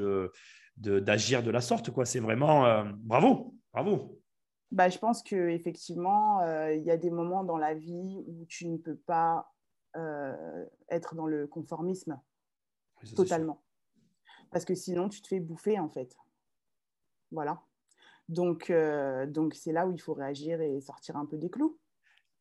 d'agir 0.77 1.43
de, 1.43 1.47
de, 1.47 1.51
la 1.53 1.61
sorte. 1.61 1.91
C'est 2.05 2.21
vraiment 2.21 2.67
euh, 2.67 2.85
bravo, 2.97 3.55
bravo. 3.73 4.21
Bah, 4.73 4.89
je 4.89 4.99
pense 4.99 5.23
qu'effectivement, 5.23 6.41
euh, 6.43 6.75
il 6.75 6.83
y 6.83 6.91
a 6.91 6.97
des 6.97 7.11
moments 7.11 7.45
dans 7.45 7.57
la 7.57 7.75
vie 7.75 8.25
où 8.27 8.45
tu 8.49 8.67
ne 8.67 8.79
peux 8.79 8.97
pas 8.97 9.53
euh, 9.97 10.67
être 10.91 11.15
dans 11.15 11.27
le 11.27 11.47
conformisme 11.47 12.21
totalement 13.15 13.63
parce 14.51 14.65
que 14.65 14.75
sinon 14.75 15.09
tu 15.09 15.21
te 15.21 15.29
fais 15.29 15.41
bouffer 15.41 15.79
en 15.79 15.89
fait. 15.89 16.17
Voilà. 17.31 17.61
Donc, 18.29 18.71
euh, 18.71 19.27
donc 19.27 19.55
c'est 19.55 19.73
là 19.73 19.87
où 19.87 19.93
il 19.93 20.01
faut 20.01 20.15
réagir 20.15 20.61
et 20.61 20.81
sortir 20.81 21.17
un 21.17 21.27
peu 21.27 21.37
des 21.37 21.51
clous. 21.51 21.79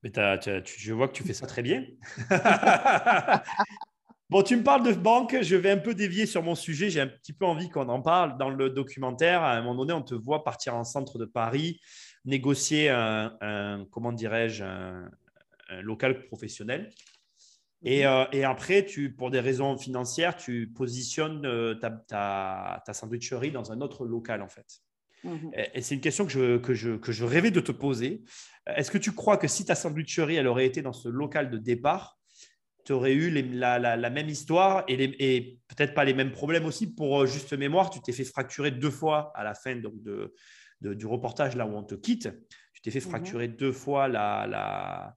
Mais 0.03 0.11
je 0.13 0.93
vois 0.93 1.07
que 1.07 1.13
tu 1.13 1.23
fais 1.23 1.33
ça 1.33 1.47
très 1.47 1.63
bien. 1.63 1.83
bon, 4.29 4.43
tu 4.43 4.55
me 4.55 4.63
parles 4.63 4.83
de 4.83 4.93
banque, 4.93 5.35
je 5.41 5.55
vais 5.55 5.71
un 5.71 5.77
peu 5.77 5.95
dévier 5.95 6.27
sur 6.27 6.43
mon 6.43 6.53
sujet. 6.53 6.91
J'ai 6.91 7.01
un 7.01 7.07
petit 7.07 7.33
peu 7.33 7.45
envie 7.45 7.69
qu'on 7.69 7.89
en 7.89 8.01
parle. 8.01 8.37
Dans 8.37 8.51
le 8.51 8.69
documentaire, 8.69 9.41
à 9.41 9.53
un 9.53 9.61
moment 9.61 9.77
donné, 9.77 9.93
on 9.93 10.03
te 10.03 10.13
voit 10.13 10.43
partir 10.43 10.75
en 10.75 10.83
centre 10.83 11.17
de 11.17 11.25
Paris, 11.25 11.79
négocier 12.23 12.89
un, 12.89 13.85
comment 13.89 14.11
dirais-je, 14.11 14.63
un, 14.63 15.09
local 15.81 16.23
professionnel. 16.27 16.91
Et, 17.85 18.05
euh, 18.07 18.25
et, 18.31 18.43
après, 18.43 18.83
tu, 18.83 19.13
pour 19.13 19.29
des 19.29 19.39
raisons 19.39 19.77
financières, 19.77 20.35
tu 20.35 20.67
positionnes 20.75 21.45
euh, 21.45 21.75
ta, 21.75 21.91
ta, 21.91 22.81
ta, 22.83 22.93
sandwicherie 22.93 23.51
dans 23.51 23.71
un 23.71 23.79
autre 23.79 24.07
local, 24.07 24.41
en 24.41 24.49
fait. 24.49 24.65
Mhm. 25.23 25.51
Et, 25.75 25.81
c'est 25.81 25.93
une 25.93 26.01
question 26.01 26.25
que 26.25 26.31
je, 26.31 26.57
que, 26.57 26.73
je, 26.73 26.97
que 26.97 27.11
je 27.11 27.23
rêvais 27.23 27.51
de 27.51 27.59
te 27.59 27.71
poser. 27.71 28.23
Est-ce 28.65 28.89
que 28.89 28.97
tu 28.97 29.11
crois 29.11 29.37
que 29.37 29.47
si 29.47 29.65
ta 29.65 29.75
sandwicherie, 29.75 30.35
elle 30.35 30.47
aurait 30.47 30.65
été 30.65 30.81
dans 30.81 30.93
ce 30.93 31.07
local 31.07 31.51
de 31.51 31.59
départ, 31.59 32.17
tu 32.85 32.91
aurais 32.91 33.13
eu 33.13 33.29
la, 33.29 33.77
la, 33.77 34.09
même 34.09 34.29
histoire 34.29 34.83
et, 34.87 35.03
et 35.19 35.59
peut-être 35.67 35.93
pas 35.93 36.05
les 36.05 36.13
mêmes 36.13 36.31
problèmes 36.31 36.65
aussi 36.65 36.93
Pour 36.93 37.21
euh, 37.21 37.25
juste 37.27 37.53
mémoire, 37.53 37.91
tu 37.91 38.01
t'es 38.01 38.13
fait 38.13 38.23
fracturer 38.23 38.71
deux 38.71 38.91
fois 38.91 39.31
à 39.35 39.43
la 39.43 39.53
fin 39.53 39.75
donc, 39.75 39.93
de, 40.01 40.33
du 40.81 41.05
reportage, 41.05 41.55
là 41.55 41.67
où 41.67 41.75
on 41.75 41.83
te 41.83 41.95
quitte. 41.95 42.29
Tu 42.73 42.81
t'es 42.81 42.89
fait 42.89 42.99
mhm. 42.99 43.09
fracturer 43.09 43.47
deux 43.47 43.71
fois 43.71 44.07
la, 44.07 44.47
la, 44.47 45.15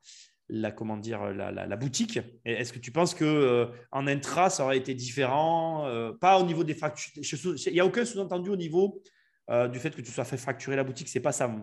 la 0.48 1.76
boutique. 1.76 2.18
Est-ce 2.44 2.72
que 2.72 2.78
tu 2.78 2.90
penses 2.90 3.14
que 3.14 3.24
euh, 3.24 3.66
en 3.92 4.06
intra 4.06 4.50
ça 4.50 4.64
aurait 4.64 4.78
été 4.78 4.94
différent 4.94 5.86
euh, 5.86 6.12
Pas 6.12 6.38
au 6.38 6.44
niveau 6.44 6.64
des 6.64 6.74
fractures. 6.74 7.12
Il 7.16 7.72
n'y 7.72 7.80
a 7.80 7.86
aucun 7.86 8.04
sous-entendu 8.04 8.50
au 8.50 8.56
niveau 8.56 9.02
euh, 9.50 9.68
du 9.68 9.78
fait 9.78 9.94
que 9.94 10.00
tu 10.00 10.10
sois 10.10 10.24
fait 10.24 10.36
fracturer 10.36 10.76
la 10.76 10.84
boutique. 10.84 11.08
C'est 11.08 11.20
pas 11.20 11.32
ça 11.32 11.54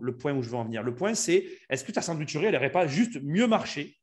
le 0.00 0.16
point 0.16 0.32
où 0.32 0.42
je 0.42 0.50
veux 0.50 0.56
en 0.56 0.64
venir. 0.64 0.82
Le 0.82 0.94
point 0.94 1.14
c'est 1.14 1.46
est-ce 1.68 1.84
que 1.84 1.92
ta 1.92 2.02
sandwicherie 2.02 2.46
elle 2.46 2.54
n'aurait 2.54 2.72
pas 2.72 2.86
juste 2.86 3.22
mieux 3.22 3.46
marché 3.46 3.98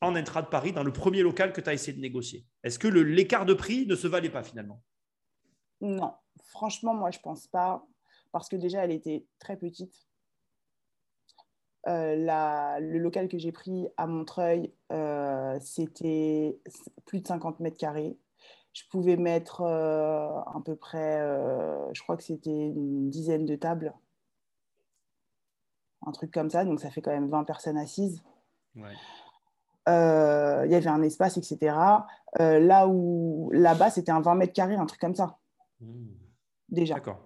en 0.00 0.16
intra 0.16 0.40
de 0.40 0.48
Paris 0.48 0.72
dans 0.72 0.84
le 0.84 0.92
premier 0.92 1.22
local 1.22 1.52
que 1.52 1.60
tu 1.60 1.68
as 1.68 1.74
essayé 1.74 1.92
de 1.92 2.00
négocier? 2.00 2.46
Est-ce 2.64 2.78
que 2.78 2.88
l'écart 2.88 3.44
de 3.44 3.54
prix 3.54 3.86
ne 3.86 3.94
se 3.94 4.06
valait 4.06 4.30
pas 4.30 4.42
finalement? 4.42 4.82
Non, 5.82 6.14
franchement 6.44 6.94
moi 6.94 7.10
je 7.10 7.18
pense 7.18 7.46
pas 7.46 7.84
parce 8.32 8.48
que 8.48 8.56
déjà 8.56 8.84
elle 8.84 8.92
était 8.92 9.26
très 9.38 9.56
petite 9.56 10.09
euh, 11.88 12.78
le 12.80 12.98
local 12.98 13.28
que 13.28 13.38
j'ai 13.38 13.52
pris 13.52 13.88
à 13.96 14.06
Montreuil, 14.06 14.72
euh, 14.92 15.58
c'était 15.60 16.58
plus 17.06 17.20
de 17.20 17.26
50 17.26 17.60
mètres 17.60 17.78
carrés. 17.78 18.18
Je 18.72 18.82
pouvais 18.90 19.16
mettre 19.16 19.62
euh, 19.62 20.28
à 20.28 20.60
peu 20.64 20.76
près, 20.76 21.18
je 21.92 22.02
crois 22.02 22.16
que 22.16 22.22
c'était 22.22 22.50
une 22.50 23.10
dizaine 23.10 23.46
de 23.46 23.56
tables. 23.56 23.94
Un 26.06 26.12
truc 26.12 26.30
comme 26.30 26.50
ça, 26.50 26.64
donc 26.64 26.80
ça 26.80 26.90
fait 26.90 27.02
quand 27.02 27.10
même 27.10 27.28
20 27.28 27.44
personnes 27.44 27.78
assises. 27.78 28.22
Il 28.76 28.82
y 29.86 30.74
avait 30.74 30.86
un 30.86 31.02
espace, 31.02 31.36
etc. 31.36 31.74
là 32.38 32.86
où 32.88 33.50
là-bas, 33.52 33.90
c'était 33.90 34.12
un 34.12 34.20
20 34.20 34.34
mètres 34.36 34.52
carrés, 34.52 34.76
un 34.76 34.86
truc 34.86 35.00
comme 35.00 35.16
ça. 35.16 35.38
Mmh. 35.80 36.06
Déjà. 36.68 36.94
D'accord. 36.94 37.20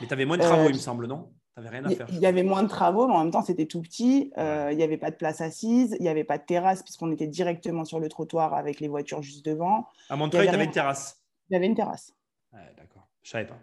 Mais 0.00 0.06
tu 0.06 0.12
avais 0.12 0.26
moins 0.26 0.36
de 0.36 0.42
travaux, 0.42 0.68
il 0.68 0.74
me 0.74 0.78
semble, 0.78 1.06
non? 1.06 1.32
Rien 1.56 1.84
à 1.84 1.90
faire. 1.90 2.06
Il 2.10 2.18
y 2.18 2.26
avait 2.26 2.42
moins 2.42 2.62
de 2.62 2.68
travaux, 2.68 3.06
mais 3.06 3.14
en 3.14 3.24
même 3.24 3.30
temps, 3.30 3.42
c'était 3.42 3.66
tout 3.66 3.80
petit. 3.80 4.32
Euh, 4.38 4.70
il 4.72 4.76
n'y 4.76 4.82
avait 4.82 4.96
pas 4.96 5.10
de 5.10 5.16
place 5.16 5.40
assise, 5.40 5.96
il 5.98 6.02
n'y 6.02 6.08
avait 6.08 6.24
pas 6.24 6.38
de 6.38 6.44
terrasse, 6.44 6.82
puisqu'on 6.82 7.10
était 7.12 7.26
directement 7.26 7.84
sur 7.84 8.00
le 8.00 8.08
trottoir 8.08 8.54
avec 8.54 8.80
les 8.80 8.88
voitures 8.88 9.22
juste 9.22 9.44
devant. 9.44 9.86
À 10.08 10.16
Montreuil, 10.16 10.46
il 10.46 10.50
y 10.50 10.54
avait 10.54 10.64
une 10.64 10.70
terrasse 10.70 11.22
Il 11.50 11.54
y 11.54 11.56
avait 11.56 11.66
une 11.66 11.74
terrasse. 11.74 12.14
D'accord, 12.52 13.08
je 13.22 13.30
savais 13.30 13.46
pas. 13.46 13.58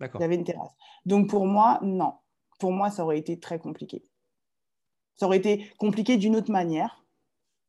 D'accord. 0.00 0.20
Il 0.20 0.24
y 0.24 0.26
avait 0.26 0.34
une 0.34 0.44
terrasse. 0.44 0.72
Donc 1.06 1.28
pour 1.28 1.46
moi, 1.46 1.78
non. 1.82 2.14
Pour 2.58 2.72
moi, 2.72 2.90
ça 2.90 3.04
aurait 3.04 3.18
été 3.18 3.38
très 3.38 3.58
compliqué. 3.58 4.04
Ça 5.14 5.26
aurait 5.26 5.38
été 5.38 5.70
compliqué 5.78 6.16
d'une 6.16 6.36
autre 6.36 6.50
manière, 6.50 7.04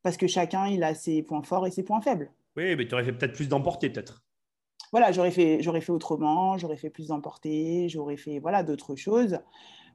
parce 0.02 0.18
que 0.18 0.28
chacun, 0.28 0.68
il 0.68 0.84
a 0.84 0.96
ses 0.96 1.24
points 1.24 1.44
forts 1.44 1.68
et 1.68 1.72
ses 1.72 1.84
points 1.84 2.02
faibles. 2.02 2.32
Oui, 2.56 2.76
mais 2.76 2.88
tu 2.88 2.94
aurais 2.94 3.04
fait 3.04 3.14
peut-être 3.14 3.34
plus 3.34 3.50
d'emporter, 3.50 3.90
peut-être 3.90 4.23
voilà, 4.94 5.12
j'aurais 5.12 5.32
fait, 5.32 5.90
autrement, 5.90 6.58
j'aurais 6.60 6.78
fait 6.78 6.92
plus 6.92 7.08
d'emporter, 7.08 7.90
j'aurais 7.90 8.16
fait 8.16 8.38
voilà 8.38 8.62
d'autres 8.62 8.96
choses. 8.96 9.40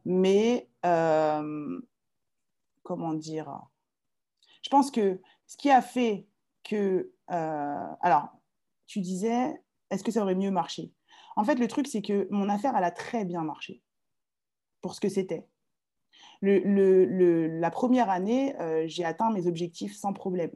Mais 0.04 0.68
euh, 0.84 1.80
comment 2.82 3.14
dire 3.14 3.60
Je 4.64 4.68
pense 4.70 4.90
que 4.90 5.20
ce 5.46 5.56
qui 5.56 5.70
a 5.70 5.82
fait 5.82 6.26
que, 6.64 7.12
euh, 7.30 7.86
alors, 8.00 8.28
tu 8.86 9.00
disais, 9.00 9.62
est-ce 9.90 10.02
que 10.02 10.10
ça 10.10 10.20
aurait 10.22 10.34
mieux 10.34 10.50
marché? 10.50 10.92
En 11.36 11.44
fait, 11.44 11.56
le 11.56 11.68
truc, 11.68 11.86
c'est 11.86 12.02
que 12.02 12.26
mon 12.32 12.48
affaire, 12.48 12.74
elle 12.76 12.82
a 12.82 12.90
très 12.90 13.24
bien 13.24 13.44
marché 13.44 13.82
pour 14.80 14.96
ce 14.96 15.00
que 15.00 15.08
c'était. 15.08 15.46
la 16.42 17.70
première 17.70 18.10
année, 18.10 18.58
euh, 18.60 18.82
j'ai 18.88 19.04
atteint 19.04 19.30
mes 19.30 19.46
objectifs 19.46 19.94
sans 19.96 20.12
problème 20.12 20.50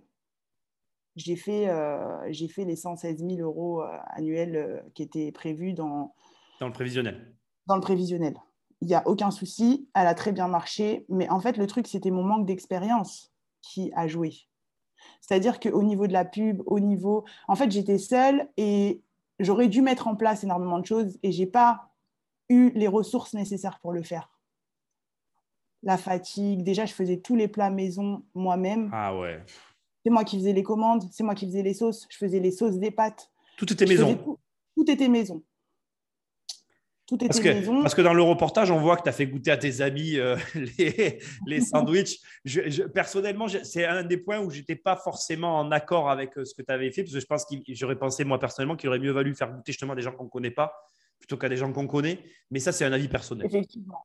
j'ai 1.16 1.36
fait, 1.36 1.68
euh, 1.68 2.18
j'ai 2.30 2.48
fait 2.48 2.64
les 2.64 2.76
116 2.76 3.18
000 3.18 3.40
euros 3.40 3.82
euh, 3.82 3.98
annuels 4.06 4.56
euh, 4.56 4.80
qui 4.94 5.02
étaient 5.02 5.32
prévus 5.32 5.72
dans, 5.72 6.14
dans 6.60 6.66
le 6.66 6.72
prévisionnel. 6.72 7.34
Dans 7.66 7.76
le 7.76 7.80
prévisionnel. 7.80 8.34
Il 8.80 8.88
n'y 8.88 8.94
a 8.94 9.06
aucun 9.06 9.30
souci, 9.30 9.88
elle 9.94 10.06
a 10.06 10.14
très 10.14 10.32
bien 10.32 10.48
marché, 10.48 11.04
mais 11.08 11.28
en 11.28 11.38
fait, 11.38 11.56
le 11.56 11.66
truc, 11.66 11.86
c'était 11.86 12.10
mon 12.10 12.24
manque 12.24 12.46
d'expérience 12.46 13.32
qui 13.60 13.92
a 13.94 14.08
joué. 14.08 14.32
C'est-à-dire 15.20 15.60
qu'au 15.60 15.82
niveau 15.82 16.06
de 16.06 16.12
la 16.12 16.24
pub, 16.24 16.62
au 16.66 16.80
niveau. 16.80 17.24
En 17.46 17.54
fait, 17.54 17.70
j'étais 17.70 17.98
seule 17.98 18.48
et 18.56 19.02
j'aurais 19.38 19.68
dû 19.68 19.82
mettre 19.82 20.08
en 20.08 20.16
place 20.16 20.42
énormément 20.42 20.78
de 20.78 20.86
choses 20.86 21.18
et 21.22 21.30
je 21.30 21.40
n'ai 21.40 21.46
pas 21.46 21.90
eu 22.48 22.70
les 22.74 22.88
ressources 22.88 23.34
nécessaires 23.34 23.78
pour 23.80 23.92
le 23.92 24.02
faire. 24.02 24.30
la 25.84 25.96
fatigue. 25.96 26.62
Déjà, 26.62 26.86
je 26.86 26.92
faisais 26.92 27.18
tous 27.18 27.34
les 27.34 27.48
plats 27.48 27.70
maison 27.70 28.24
moi-même. 28.34 28.88
Ah 28.92 29.16
ouais. 29.18 29.44
C'est 30.04 30.10
moi 30.10 30.24
qui 30.24 30.36
faisais 30.36 30.52
les 30.52 30.62
commandes, 30.62 31.04
c'est 31.12 31.22
moi 31.22 31.34
qui 31.34 31.46
faisais 31.46 31.62
les 31.62 31.74
sauces. 31.74 32.06
Je 32.10 32.16
faisais 32.16 32.40
les 32.40 32.50
sauces 32.50 32.78
des 32.78 32.90
pâtes. 32.90 33.30
Tout 33.56 33.72
était 33.72 33.86
maison. 33.86 34.38
tout, 34.74 34.90
était 34.90 35.08
maison. 35.08 35.42
Tout 37.06 37.16
était 37.16 37.28
parce 37.28 37.40
que, 37.40 37.48
maison. 37.48 37.82
Parce 37.82 37.94
que 37.94 38.02
dans 38.02 38.14
le 38.14 38.22
reportage, 38.22 38.70
on 38.70 38.80
voit 38.80 38.96
que 38.96 39.02
tu 39.02 39.08
as 39.08 39.12
fait 39.12 39.26
goûter 39.26 39.52
à 39.52 39.56
tes 39.56 39.80
amis 39.80 40.18
euh, 40.18 40.36
les, 40.78 41.20
les 41.46 41.60
sandwichs. 41.64 42.20
je, 42.44 42.82
personnellement, 42.84 43.46
c'est 43.48 43.84
un 43.84 44.02
des 44.02 44.16
points 44.16 44.40
où 44.40 44.50
je 44.50 44.58
n'étais 44.58 44.76
pas 44.76 44.96
forcément 44.96 45.58
en 45.58 45.70
accord 45.70 46.10
avec 46.10 46.36
euh, 46.36 46.44
ce 46.44 46.54
que 46.54 46.62
tu 46.62 46.72
avais 46.72 46.90
fait, 46.90 47.04
parce 47.04 47.14
que 47.14 47.20
je 47.20 47.26
pense 47.26 47.44
que 47.44 47.54
j'aurais 47.68 47.98
pensé, 47.98 48.24
moi, 48.24 48.40
personnellement, 48.40 48.76
qu'il 48.76 48.88
aurait 48.88 48.98
mieux 48.98 49.12
valu 49.12 49.34
faire 49.34 49.52
goûter 49.52 49.72
justement 49.72 49.94
des 49.94 50.02
gens 50.02 50.12
qu'on 50.12 50.24
ne 50.24 50.30
connaît 50.30 50.50
pas 50.50 50.72
plutôt 51.20 51.36
qu'à 51.36 51.48
des 51.48 51.56
gens 51.56 51.72
qu'on 51.72 51.86
connaît. 51.86 52.18
Mais 52.50 52.58
ça, 52.58 52.72
c'est 52.72 52.84
un 52.84 52.92
avis 52.92 53.06
personnel. 53.06 53.46
Effectivement. 53.46 54.04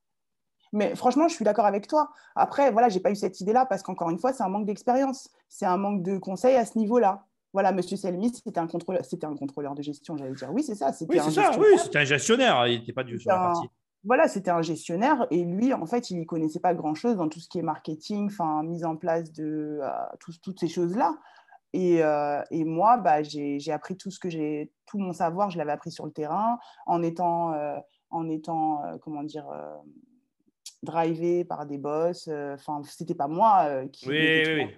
Mais 0.71 0.95
franchement, 0.95 1.27
je 1.27 1.33
suis 1.33 1.45
d'accord 1.45 1.65
avec 1.65 1.87
toi. 1.87 2.09
Après, 2.35 2.71
voilà, 2.71 2.89
j'ai 2.89 2.99
pas 2.99 3.09
eu 3.09 3.15
cette 3.15 3.39
idée-là 3.41 3.65
parce 3.65 3.81
qu'encore 3.81 4.09
une 4.09 4.19
fois, 4.19 4.33
c'est 4.33 4.43
un 4.43 4.49
manque 4.49 4.65
d'expérience. 4.65 5.29
C'est 5.49 5.65
un 5.65 5.77
manque 5.77 6.03
de 6.03 6.17
conseils 6.17 6.55
à 6.55 6.65
ce 6.65 6.77
niveau-là. 6.77 7.25
Voilà, 7.53 7.71
Monsieur 7.71 7.97
Selmy, 7.97 8.33
c'était 8.33 8.59
un 8.59 8.67
contrôleur, 8.67 9.03
c'était 9.05 9.25
un 9.25 9.35
contrôleur 9.35 9.73
de 9.73 9.81
gestion, 9.81 10.17
j'allais 10.17 10.33
dire. 10.33 10.51
Oui, 10.53 10.63
c'est 10.63 10.75
ça. 10.75 10.91
Oui, 11.09 11.19
c'est 11.23 11.31
ça. 11.31 11.51
Oui, 11.57 11.65
c'était 11.77 11.99
un 11.99 12.03
gestionnaire. 12.03 12.67
Il 12.67 12.79
n'était 12.79 12.93
pas 12.93 13.03
du 13.03 13.19
sur 13.19 13.31
la 13.31 13.37
partie. 13.37 13.67
Voilà, 14.03 14.27
c'était 14.27 14.51
un 14.51 14.61
gestionnaire 14.61 15.27
et 15.31 15.43
lui, 15.43 15.73
en 15.73 15.85
fait, 15.85 16.11
il 16.11 16.19
n'y 16.19 16.25
connaissait 16.25 16.59
pas 16.59 16.73
grand-chose 16.73 17.17
dans 17.17 17.27
tout 17.27 17.39
ce 17.39 17.49
qui 17.49 17.57
est 17.59 17.63
marketing, 17.63 18.27
enfin, 18.27 18.63
mise 18.63 18.85
en 18.85 18.95
place 18.95 19.33
de 19.33 19.79
euh, 19.81 19.89
toutes 20.41 20.59
ces 20.59 20.67
choses-là. 20.67 21.17
Et, 21.73 22.03
euh, 22.03 22.41
et, 22.51 22.63
moi, 22.63 22.97
bah, 22.97 23.23
j'ai 23.23 23.71
appris 23.71 23.97
tout 23.97 24.11
ce 24.11 24.19
que 24.19 24.29
j'ai, 24.29 24.71
tout 24.85 24.99
mon 24.99 25.11
savoir, 25.11 25.49
je 25.49 25.57
l'avais 25.57 25.71
appris 25.71 25.91
sur 25.91 26.05
le 26.05 26.11
terrain, 26.11 26.59
en 26.85 27.03
étant, 27.03 27.53
euh, 27.53 27.75
en 28.09 28.29
étant, 28.29 28.81
comment 29.01 29.23
dire, 29.23 29.47
drivé 30.83 31.43
par 31.43 31.65
des 31.65 31.77
boss. 31.77 32.27
Euh, 32.27 32.55
enfin, 32.55 32.81
c'était 32.85 33.15
pas 33.15 33.27
moi 33.27 33.65
euh, 33.65 33.87
qui. 33.87 34.07
Oui, 34.07 34.43
oui, 34.45 34.75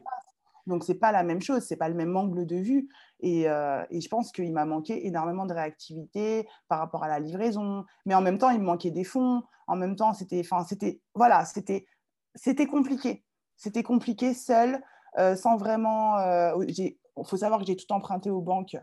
Donc, 0.68 0.84
c'est 0.84 0.96
pas 0.96 1.12
la 1.12 1.24
même 1.24 1.42
chose, 1.42 1.64
c'est 1.64 1.76
pas 1.76 1.90
le 1.90 1.96
même 1.96 2.16
angle 2.16 2.46
de 2.46 2.56
vue. 2.56 2.90
Et, 3.20 3.50
euh, 3.50 3.84
et 3.90 4.02
je 4.02 4.08
pense 4.10 4.32
qu'il 4.32 4.52
m'a 4.54 4.66
manqué 4.66 5.06
énormément 5.08 5.46
de 5.46 5.54
réactivité 5.54 6.48
par 6.68 6.80
rapport 6.80 7.04
à 7.04 7.08
la 7.08 7.20
livraison. 7.20 7.86
Mais 8.06 8.16
en 8.16 8.22
même 8.22 8.38
temps, 8.38 8.50
il 8.50 8.60
me 8.60 8.66
manquait 8.66 8.92
des 8.92 9.04
fonds. 9.04 9.44
En 9.68 9.76
même 9.76 9.96
temps, 9.96 10.14
c'était, 10.14 10.42
enfin, 10.42 10.64
c'était, 10.64 11.02
voilà, 11.14 11.46
c'était, 11.46 11.86
c'était 12.36 12.66
compliqué. 12.66 13.24
C'était 13.58 13.84
compliqué 13.84 14.34
seul, 14.34 14.82
sans 15.36 15.58
vraiment. 15.58 16.18
Il 16.62 16.96
faut 17.26 17.38
savoir 17.38 17.60
que 17.60 17.66
j'ai 17.66 17.76
tout 17.76 17.92
emprunté 17.92 18.30
aux 18.30 18.42
banques. 18.42 18.78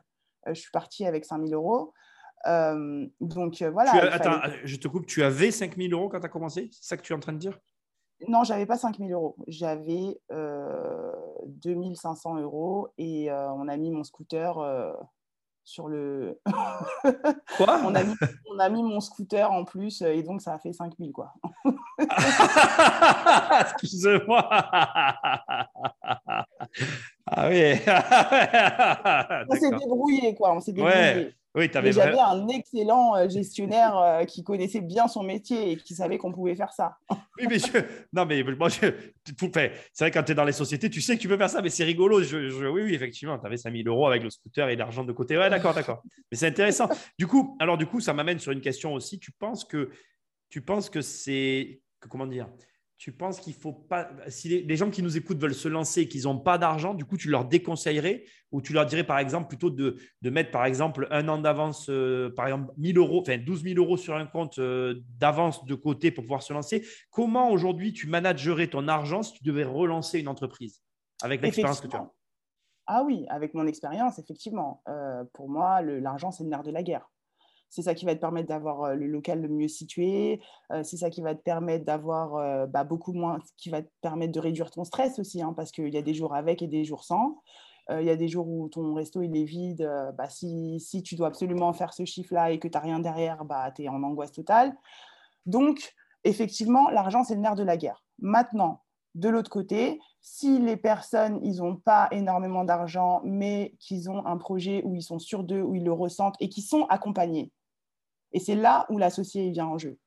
je 0.46 0.52
suis 0.52 0.70
partie 0.70 1.06
avec 1.06 1.24
5000 1.24 1.54
euros. 1.54 1.94
Euh, 2.46 3.06
donc 3.20 3.60
euh, 3.62 3.70
voilà. 3.70 3.92
attends, 4.12 4.40
je 4.64 4.76
te 4.76 4.88
coupe, 4.88 5.06
tu 5.06 5.22
avais 5.22 5.50
5000 5.50 5.92
euros 5.92 6.08
quand 6.08 6.20
tu 6.20 6.26
as 6.26 6.30
commencé? 6.30 6.68
C'est 6.72 6.84
ça 6.84 6.96
que 6.96 7.02
tu 7.02 7.12
es 7.12 7.16
en 7.16 7.20
train 7.20 7.32
de 7.32 7.38
dire? 7.38 7.58
Non, 8.28 8.44
j'avais 8.44 8.66
pas 8.66 8.78
5000 8.78 9.12
euros. 9.12 9.36
J'avais 9.46 10.20
2500 10.30 12.36
euh, 12.36 12.40
euros 12.40 12.88
et 12.98 13.30
on 13.30 13.68
a 13.68 13.76
mis 13.76 13.90
mon 13.90 14.04
scooter 14.04 14.58
sur 15.66 15.88
le. 15.88 16.40
Quoi? 17.56 17.80
On, 17.84 17.94
a 17.94 18.04
mis, 18.04 18.14
on 18.50 18.58
a 18.58 18.68
mis 18.68 18.82
mon 18.82 19.00
scooter 19.00 19.50
en 19.50 19.64
plus 19.64 20.02
et 20.02 20.22
donc 20.22 20.40
ça 20.40 20.54
a 20.54 20.58
fait 20.58 20.72
5000 20.72 21.12
quoi. 21.12 21.34
Excuse-moi. 23.60 24.48
ah 27.26 27.48
oui. 27.48 27.74
on 29.48 29.56
s'est 29.56 29.70
débrouillé 29.70 30.34
quoi. 30.36 30.54
On 30.54 30.60
s'est 30.60 30.72
débrouillé. 30.72 31.34
Oui, 31.56 31.70
J'avais 31.72 32.18
un 32.18 32.48
excellent 32.48 33.16
euh, 33.16 33.30
gestionnaire 33.30 33.96
euh, 33.96 34.24
qui 34.24 34.44
connaissait 34.44 34.82
bien 34.82 35.08
son 35.08 35.22
métier 35.22 35.72
et 35.72 35.76
qui 35.78 35.94
savait 35.94 36.18
qu'on 36.18 36.30
pouvait 36.30 36.54
faire 36.54 36.70
ça. 36.70 36.98
oui, 37.40 37.46
mais 37.48 37.56
non, 38.12 38.26
mais 38.26 38.42
moi, 38.42 38.68
je... 38.68 38.80
c'est 39.24 40.04
vrai, 40.04 40.10
quand 40.10 40.22
tu 40.22 40.32
es 40.32 40.34
dans 40.34 40.44
les 40.44 40.52
sociétés, 40.52 40.90
tu 40.90 41.00
sais 41.00 41.16
que 41.16 41.22
tu 41.22 41.28
peux 41.28 41.38
faire 41.38 41.48
ça, 41.48 41.62
mais 41.62 41.70
c'est 41.70 41.84
rigolo. 41.84 42.22
Je... 42.22 42.68
Oui, 42.68 42.82
oui, 42.82 42.94
effectivement, 42.94 43.38
tu 43.38 43.46
avais 43.46 43.56
5000 43.56 43.88
euros 43.88 44.06
avec 44.06 44.22
le 44.22 44.28
scooter 44.28 44.68
et 44.68 44.76
l'argent 44.76 45.02
de 45.02 45.12
côté. 45.12 45.38
Ouais, 45.38 45.48
d'accord, 45.48 45.72
d'accord. 45.72 46.02
Mais 46.30 46.36
c'est 46.36 46.48
intéressant. 46.48 46.90
Du 47.18 47.26
coup, 47.26 47.56
alors, 47.58 47.78
du 47.78 47.86
coup, 47.86 48.00
ça 48.00 48.12
m'amène 48.12 48.38
sur 48.38 48.52
une 48.52 48.60
question 48.60 48.92
aussi. 48.92 49.18
Tu 49.18 49.32
penses 49.32 49.64
que, 49.64 49.88
tu 50.50 50.60
penses 50.60 50.90
que 50.90 51.00
c'est. 51.00 51.80
Comment 52.10 52.26
dire 52.26 52.48
tu 52.98 53.12
penses 53.12 53.40
qu'il 53.40 53.52
faut 53.52 53.72
pas. 53.72 54.08
Si 54.28 54.62
les, 54.62 54.76
gens 54.76 54.90
qui 54.90 55.02
nous 55.02 55.16
écoutent 55.16 55.38
veulent 55.38 55.54
se 55.54 55.68
lancer 55.68 56.02
et 56.02 56.08
qu'ils 56.08 56.22
n'ont 56.22 56.38
pas 56.38 56.56
d'argent, 56.56 56.94
du 56.94 57.04
coup, 57.04 57.18
tu 57.18 57.28
leur 57.28 57.44
déconseillerais 57.44 58.24
ou 58.52 58.62
tu 58.62 58.72
leur 58.72 58.86
dirais, 58.86 59.04
par 59.04 59.18
exemple, 59.18 59.48
plutôt 59.48 59.68
de, 59.70 59.98
mettre, 60.22 60.50
par 60.50 60.64
exemple, 60.64 61.06
un 61.10 61.28
an 61.28 61.38
d'avance, 61.38 61.88
euh, 61.90 62.30
par 62.34 62.46
exemple, 62.46 62.72
1000 62.78 62.96
euros, 62.96 63.20
enfin 63.20 63.36
12 63.36 63.62
000 63.64 63.74
euros 63.76 63.98
sur 63.98 64.14
un 64.16 64.24
compte 64.24 64.58
euh, 64.58 65.02
d'avance 65.18 65.64
de 65.66 65.74
côté 65.74 66.10
pour 66.10 66.24
pouvoir 66.24 66.42
se 66.42 66.54
lancer. 66.54 66.86
Comment 67.10 67.50
aujourd'hui 67.50 67.92
tu 67.92 68.06
managerais 68.06 68.68
ton 68.68 68.88
argent 68.88 69.22
si 69.22 69.34
tu 69.34 69.44
devais 69.44 69.64
relancer 69.64 70.18
une 70.18 70.28
entreprise 70.28 70.82
avec 71.22 71.42
l'expérience 71.42 71.82
que 71.82 71.88
tu 71.88 71.96
as 71.96 72.10
Ah 72.86 73.02
oui, 73.04 73.26
avec 73.28 73.52
mon 73.52 73.66
expérience, 73.66 74.18
effectivement. 74.18 74.82
Euh, 74.88 75.22
pour 75.34 75.50
moi, 75.50 75.82
l'argent, 75.82 76.30
c'est 76.30 76.44
le 76.44 76.50
nerf 76.50 76.62
de 76.62 76.70
la 76.70 76.82
guerre. 76.82 77.10
C'est 77.76 77.82
ça 77.82 77.94
qui 77.94 78.06
va 78.06 78.14
te 78.14 78.20
permettre 78.20 78.48
d'avoir 78.48 78.94
le 78.94 79.06
local 79.06 79.42
le 79.42 79.48
mieux 79.48 79.68
situé. 79.68 80.40
c'est 80.82 80.96
ça 80.96 81.10
qui 81.10 81.20
va 81.20 81.34
te 81.34 81.42
permettre 81.42 81.84
d'avoir 81.84 82.66
bah, 82.68 82.84
beaucoup 82.84 83.12
moins, 83.12 83.38
qui 83.58 83.68
va 83.68 83.82
te 83.82 83.88
permettre 84.00 84.32
de 84.32 84.40
réduire 84.40 84.70
ton 84.70 84.82
stress 84.84 85.18
aussi, 85.18 85.42
hein, 85.42 85.52
parce 85.54 85.72
qu'il 85.72 85.92
y 85.92 85.98
a 85.98 86.02
des 86.02 86.14
jours 86.14 86.34
avec 86.34 86.62
et 86.62 86.68
des 86.68 86.84
jours 86.84 87.04
sans. 87.04 87.42
Il 87.90 88.04
y 88.04 88.08
a 88.08 88.16
des 88.16 88.28
jours 88.28 88.48
où 88.48 88.70
ton 88.70 88.94
resto 88.94 89.20
il 89.20 89.36
est 89.36 89.44
vide. 89.44 89.86
bah, 90.16 90.30
si, 90.30 90.80
si, 90.80 91.02
tu 91.02 91.16
dois 91.16 91.26
absolument 91.26 91.74
faire 91.74 91.92
ce 91.92 92.06
chiffre-là 92.06 92.50
et 92.50 92.58
que 92.58 92.66
tu 92.66 92.72
n'as 92.72 92.80
rien 92.80 92.98
derrière, 92.98 93.44
bah, 93.44 93.70
tu 93.76 93.82
es 93.82 93.88
en 93.88 94.02
angoisse 94.02 94.32
totale. 94.32 94.74
Donc, 95.44 95.94
effectivement, 96.24 96.88
l'argent, 96.88 97.24
c'est 97.24 97.34
le 97.34 97.42
nerf 97.42 97.56
de 97.56 97.62
la 97.62 97.76
guerre. 97.76 98.02
Maintenant, 98.20 98.80
de 99.16 99.30
l'autre 99.30 99.50
côté, 99.50 99.98
si 100.20 100.58
les 100.58 100.76
personnes, 100.76 101.40
ils 101.42 101.58
n'ont 101.58 101.76
pas 101.76 102.08
énormément 102.10 102.64
d'argent, 102.64 103.22
mais 103.24 103.74
qu'ils 103.80 104.10
ont 104.10 104.26
un 104.26 104.36
projet 104.36 104.82
où 104.84 104.94
ils 104.94 105.02
sont 105.02 105.18
sûrs 105.18 105.42
d'eux, 105.42 105.62
où 105.62 105.74
ils 105.74 105.84
le 105.84 105.92
ressentent 105.92 106.36
et 106.38 106.50
qui 106.50 106.60
sont 106.60 106.84
accompagnés, 106.90 107.50
et 108.32 108.40
c'est 108.40 108.54
là 108.54 108.86
où 108.90 108.98
l'associé 108.98 109.50
vient 109.50 109.66
en 109.66 109.78
jeu. 109.78 109.98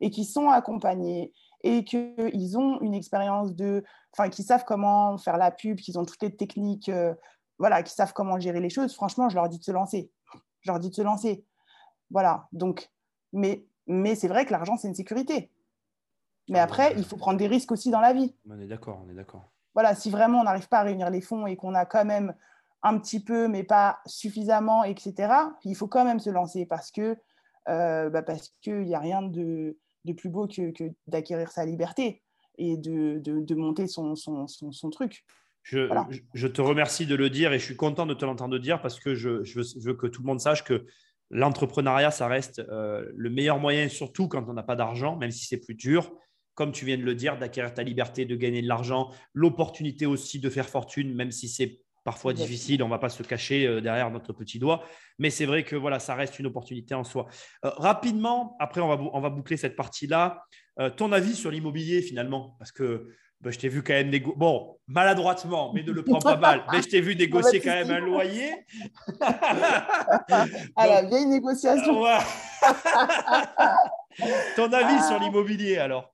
Et 0.00 0.10
qui 0.10 0.24
sont 0.24 0.48
accompagnés 0.48 1.32
et 1.62 1.84
qu'ils 1.84 2.58
ont 2.58 2.80
une 2.80 2.94
expérience 2.94 3.54
de. 3.54 3.84
Enfin, 4.12 4.28
qui 4.28 4.42
savent 4.42 4.64
comment 4.64 5.16
faire 5.16 5.36
la 5.36 5.50
pub, 5.50 5.78
qu'ils 5.78 5.98
ont 5.98 6.04
toutes 6.04 6.22
les 6.22 6.34
techniques, 6.34 6.88
euh, 6.88 7.14
voilà, 7.58 7.82
qui 7.82 7.94
savent 7.94 8.12
comment 8.12 8.38
gérer 8.38 8.60
les 8.60 8.70
choses, 8.70 8.94
franchement, 8.94 9.28
je 9.28 9.36
leur 9.36 9.48
dis 9.48 9.58
de 9.58 9.64
se 9.64 9.70
lancer. 9.70 10.10
Je 10.60 10.70
leur 10.70 10.80
dis 10.80 10.90
de 10.90 10.94
se 10.94 11.02
lancer. 11.02 11.44
Voilà. 12.10 12.48
Donc, 12.52 12.90
mais, 13.32 13.64
mais 13.86 14.14
c'est 14.14 14.28
vrai 14.28 14.44
que 14.44 14.52
l'argent, 14.52 14.76
c'est 14.76 14.88
une 14.88 14.94
sécurité. 14.94 15.50
Mais 16.48 16.58
après, 16.58 16.92
il 16.96 17.04
faut 17.04 17.16
prendre 17.16 17.38
des 17.38 17.46
risques 17.46 17.72
aussi 17.72 17.90
dans 17.90 18.00
la 18.00 18.12
vie. 18.12 18.34
On 18.50 18.58
est 18.60 18.66
d'accord, 18.66 19.00
on 19.04 19.08
est 19.08 19.14
d'accord. 19.14 19.50
Voilà, 19.74 19.94
si 19.94 20.10
vraiment 20.10 20.40
on 20.40 20.44
n'arrive 20.44 20.68
pas 20.68 20.80
à 20.80 20.82
réunir 20.82 21.08
les 21.08 21.20
fonds 21.20 21.46
et 21.46 21.56
qu'on 21.56 21.74
a 21.74 21.86
quand 21.86 22.04
même 22.04 22.34
un 22.82 22.98
petit 22.98 23.22
peu, 23.22 23.48
mais 23.48 23.62
pas 23.62 24.00
suffisamment, 24.06 24.84
etc., 24.84 25.32
il 25.64 25.76
faut 25.76 25.86
quand 25.86 26.04
même 26.04 26.20
se 26.20 26.30
lancer 26.30 26.66
parce 26.66 26.90
que 26.90 27.16
bah 27.66 28.22
parce 28.22 28.54
qu'il 28.60 28.82
n'y 28.82 28.94
a 28.94 29.00
rien 29.00 29.22
de, 29.22 29.76
de, 30.04 30.12
plus 30.12 30.28
beau 30.28 30.46
que, 30.46 30.70
que 30.72 30.84
d'acquérir 31.06 31.50
sa 31.50 31.64
liberté 31.64 32.22
et 32.58 32.76
de, 32.76 33.18
de, 33.18 33.54
monter 33.54 33.86
son, 33.86 34.14
son, 34.14 34.46
son, 34.46 34.90
truc. 34.90 35.24
Je, 35.62 35.88
je, 36.34 36.48
te 36.48 36.60
remercie 36.60 37.06
de 37.06 37.14
le 37.14 37.30
dire 37.30 37.52
et 37.52 37.58
je 37.58 37.64
suis 37.64 37.76
content 37.76 38.06
de 38.06 38.14
te 38.14 38.24
l'entendre 38.24 38.58
dire 38.58 38.82
parce 38.82 38.98
que 38.98 39.14
je, 39.14 39.44
je, 39.44 39.60
veux, 39.80 39.94
que 39.94 40.06
tout 40.06 40.22
le 40.22 40.26
monde 40.26 40.40
sache 40.40 40.64
que 40.64 40.86
l'entrepreneuriat, 41.30 42.10
ça 42.10 42.26
reste 42.26 42.58
euh, 42.58 43.10
le 43.14 43.30
meilleur 43.30 43.58
moyen, 43.58 43.88
surtout 43.88 44.28
quand 44.28 44.48
on 44.48 44.52
n'a 44.52 44.62
pas 44.62 44.76
d'argent, 44.76 45.16
même 45.16 45.30
si 45.30 45.46
c'est 45.46 45.60
plus 45.60 45.74
dur. 45.74 46.12
Comme 46.54 46.72
tu 46.72 46.84
viens 46.84 46.98
de 46.98 47.02
le 47.02 47.14
dire, 47.14 47.38
d'acquérir 47.38 47.72
ta 47.72 47.82
liberté, 47.82 48.26
de 48.26 48.36
gagner 48.36 48.60
de 48.60 48.68
l'argent, 48.68 49.10
l'opportunité 49.32 50.04
aussi 50.04 50.38
de 50.38 50.50
faire 50.50 50.68
fortune, 50.68 51.14
même 51.14 51.30
si 51.30 51.48
c'est 51.48 51.80
parfois 52.04 52.32
difficile, 52.32 52.82
on 52.82 52.86
ne 52.86 52.90
va 52.90 52.98
pas 52.98 53.08
se 53.08 53.22
cacher 53.22 53.66
euh, 53.66 53.80
derrière 53.80 54.10
notre 54.10 54.32
petit 54.32 54.58
doigt, 54.58 54.82
mais 55.18 55.30
c'est 55.30 55.46
vrai 55.46 55.64
que 55.64 55.76
voilà, 55.76 55.98
ça 55.98 56.14
reste 56.14 56.38
une 56.38 56.46
opportunité 56.46 56.94
en 56.94 57.04
soi. 57.04 57.26
Euh, 57.64 57.70
rapidement, 57.76 58.56
après 58.58 58.80
on 58.80 58.88
va, 58.88 58.98
on 59.12 59.20
va 59.20 59.30
boucler 59.30 59.56
cette 59.56 59.76
partie-là, 59.76 60.42
euh, 60.80 60.90
ton 60.90 61.12
avis 61.12 61.34
sur 61.34 61.50
l'immobilier 61.50 62.02
finalement, 62.02 62.56
parce 62.58 62.72
que 62.72 63.08
bah, 63.40 63.50
je 63.50 63.58
t'ai 63.58 63.68
vu 63.68 63.82
quand 63.82 63.92
même 63.92 64.10
négocier, 64.10 64.38
bon, 64.38 64.78
maladroitement, 64.86 65.72
mais 65.74 65.82
ne 65.82 65.90
le 65.90 66.04
prends 66.04 66.20
pas 66.20 66.36
mal, 66.36 66.64
mais 66.72 66.80
je 66.80 66.88
t'ai 66.88 67.00
vu 67.00 67.16
négocier 67.16 67.60
quand 67.60 67.70
même 67.70 67.90
un 67.90 68.00
loyer. 68.00 68.52
à 69.20 70.86
la 70.86 71.02
vieille 71.02 71.26
négociation. 71.26 72.02
ton 74.56 74.72
avis 74.72 75.02
sur 75.04 75.18
l'immobilier 75.18 75.78
alors? 75.78 76.12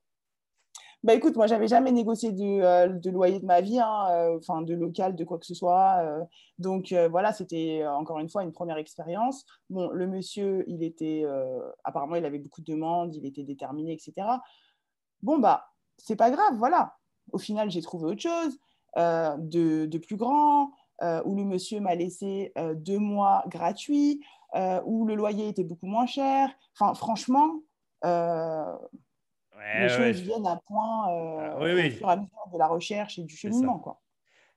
Bah 1.03 1.13
écoute, 1.13 1.37
moi, 1.37 1.47
j'avais 1.47 1.67
jamais 1.67 1.93
négocié 1.93 2.33
de, 2.33 2.43
euh, 2.43 3.11
loyer 3.11 3.39
de 3.39 3.45
ma 3.45 3.61
vie, 3.61 3.79
hein, 3.79 4.07
euh, 4.11 4.37
enfin 4.37 4.61
de 4.61 4.73
local, 4.73 5.15
de 5.15 5.23
quoi 5.23 5.39
que 5.39 5.45
ce 5.45 5.53
soit. 5.53 5.99
Euh. 6.01 6.23
donc 6.57 6.93
voilà, 7.09 7.31
c'était 7.31 7.85
encore 7.87 8.19
une 8.19 8.29
fois 8.29 8.43
une 8.43 8.51
première 8.51 8.77
expérience. 8.77 9.45
Bon, 9.69 9.89
le 9.91 10.07
monsieur, 10.07 10.65
il 10.67 10.83
était 10.83 11.25
apparemment, 11.85 12.15
il 12.15 12.25
avait 12.25 12.39
beaucoup 12.39 12.61
de 12.61 12.65
demandes, 12.71 13.15
il 13.15 13.25
était 13.25 13.43
déterminé, 13.43 13.93
etc. 13.93 14.27
Bon 15.21 15.37
bah, 15.39 15.67
c'est 15.97 16.15
pas 16.17 16.31
grave, 16.31 16.55
voilà. 16.57 16.95
Au 17.31 17.37
final, 17.37 17.69
j'ai 17.71 17.81
trouvé 17.81 18.05
autre 18.05 18.21
chose 18.21 18.57
de, 18.97 19.85
de, 19.85 19.97
plus 19.97 20.17
grand, 20.17 20.71
où 21.01 21.35
le 21.35 21.45
monsieur 21.45 21.79
m'a 21.79 21.95
laissé 21.95 22.53
deux 22.75 22.99
mois 22.99 23.43
gratuits, 23.47 24.21
où 24.85 25.05
le 25.05 25.15
loyer 25.15 25.47
était 25.47 25.63
beaucoup 25.63 25.87
moins 25.87 26.07
cher. 26.07 26.49
Enfin, 26.77 26.93
franchement 26.93 27.61
les 29.59 29.89
choses 29.89 30.21
viennent 30.21 30.47
à 30.47 30.59
point 30.65 31.11
euh, 31.11 31.51
ah, 31.51 31.57
au 31.59 31.65
fur 31.65 32.09
et 32.09 32.11
à 32.11 32.15
mesure 32.15 32.49
de 32.53 32.57
la 32.57 32.67
recherche 32.67 33.19
et 33.19 33.23
du 33.23 33.35
cheminement. 33.35 33.79
Quoi. 33.79 34.01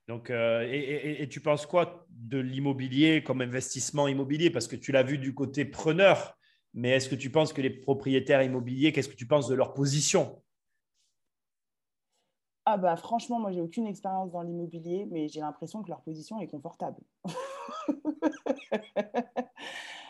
Donc, 0.09 0.31
euh, 0.31 0.67
et, 0.71 1.29
tu 1.29 1.41
penses 1.41 1.67
quoi 1.67 2.07
de 2.11 2.39
l'immobilier 2.39 3.23
comme 3.23 3.41
investissement 3.41 4.09
immobilier? 4.09 4.51
Parce 4.51 4.67
que 4.67 4.77
tu 4.77 4.93
l'as 4.93 5.03
vu 5.03 5.19
du 5.19 5.35
côté 5.35 5.65
preneur, 5.65 6.37
mais 6.75 6.91
est-ce 6.91 7.09
que 7.09 7.15
tu 7.15 7.31
penses 7.31 7.53
que 7.53 7.63
les 7.63 7.71
propriétaires 7.71 8.43
immobiliers, 8.43 8.93
qu'est-ce 8.93 9.09
que 9.09 9.17
tu 9.17 9.27
penses 9.27 9.49
de 9.49 9.55
leur 9.55 9.75
position? 9.75 10.43
Ah 12.65 12.77
bah 12.77 12.97
franchement, 12.97 13.41
moi 13.41 13.51
j'ai 13.51 13.61
aucune 13.61 13.87
expérience 13.87 14.31
dans 14.31 14.43
l'immobilier, 14.43 15.07
mais 15.11 15.29
j'ai 15.29 15.41
l'impression 15.41 15.83
que 15.83 15.89
leur 15.89 16.01
position 16.03 16.39
est 16.41 16.47
confortable. 16.47 17.01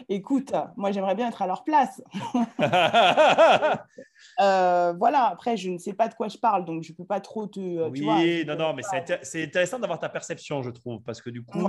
Écoute, 0.09 0.53
moi 0.77 0.91
j'aimerais 0.91 1.15
bien 1.15 1.29
être 1.29 1.43
à 1.43 1.47
leur 1.47 1.65
place. 1.65 2.03
Euh, 4.41 4.95
voilà, 4.99 5.27
après 5.27 5.57
je 5.57 5.69
ne 5.69 5.79
sais 5.79 5.93
pas 5.93 6.09
de 6.09 6.15
quoi 6.15 6.29
je 6.29 6.39
parle, 6.39 6.65
donc 6.65 6.85
je 6.85 6.93
ne 6.93 6.97
peux 6.97 7.05
pas 7.05 7.21
trop 7.21 7.47
te... 7.47 7.61
Oui, 7.91 8.45
non, 8.47 8.57
non, 8.57 8.73
mais 8.73 8.83
c'est 9.23 9.43
intéressant 9.43 9.79
d'avoir 9.79 9.99
ta 9.99 10.09
perception, 10.09 10.63
je 10.63 10.71
trouve, 10.71 11.03
parce 11.03 11.21
que 11.21 11.29
du 11.29 11.45
coup, 11.45 11.69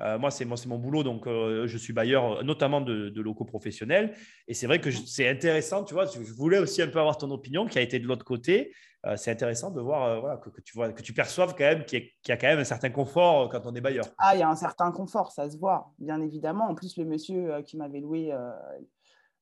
euh, 0.00 0.18
moi, 0.18 0.30
c'est 0.30 0.44
mon 0.44 0.78
boulot, 0.78 1.02
donc 1.02 1.26
euh, 1.26 1.66
je 1.66 1.78
suis 1.78 1.92
bailleur 1.92 2.42
notamment 2.44 2.80
de, 2.80 3.20
locaux 3.20 3.44
professionnels. 3.44 4.14
Et 4.48 4.54
c'est 4.54 4.66
vrai 4.66 4.80
que 4.80 4.90
c'est 4.90 5.28
intéressant, 5.28 5.84
tu 5.84 5.94
vois, 5.94 6.06
je 6.06 6.32
voulais 6.32 6.58
aussi 6.58 6.82
un 6.82 6.88
peu 6.88 6.98
avoir 6.98 7.18
ton 7.18 7.30
opinion 7.30 7.66
qui 7.66 7.78
a 7.78 7.82
été 7.82 7.98
de 7.98 8.06
l'autre 8.06 8.24
côté. 8.24 8.72
Euh, 9.04 9.16
c'est 9.16 9.32
intéressant 9.32 9.70
de 9.70 9.80
voir 9.80 10.40
que, 10.40 10.60
tu 10.60 10.74
vois, 10.74 10.88
perçoives 11.14 11.54
quand 11.56 11.64
même 11.64 11.84
qu'il 11.84 12.08
y, 12.28 12.32
a 12.32 12.36
quand 12.36 12.46
même 12.46 12.60
un 12.60 12.64
certain 12.64 12.90
confort 12.90 13.48
quand 13.48 13.66
on 13.66 13.74
est 13.74 13.80
bailleur. 13.80 14.06
Ah, 14.18 14.34
il 14.34 14.40
y 14.40 14.42
a 14.42 14.48
un 14.48 14.56
certain 14.56 14.92
confort, 14.92 15.32
ça 15.32 15.50
se 15.50 15.58
voit, 15.58 15.92
bien 15.98 16.20
évidemment. 16.20 16.68
En 16.68 16.74
plus, 16.74 16.96
le 16.96 17.04
monsieur 17.04 17.62
qui 17.62 17.76
m'avait 17.76 18.00
loué 18.00 18.32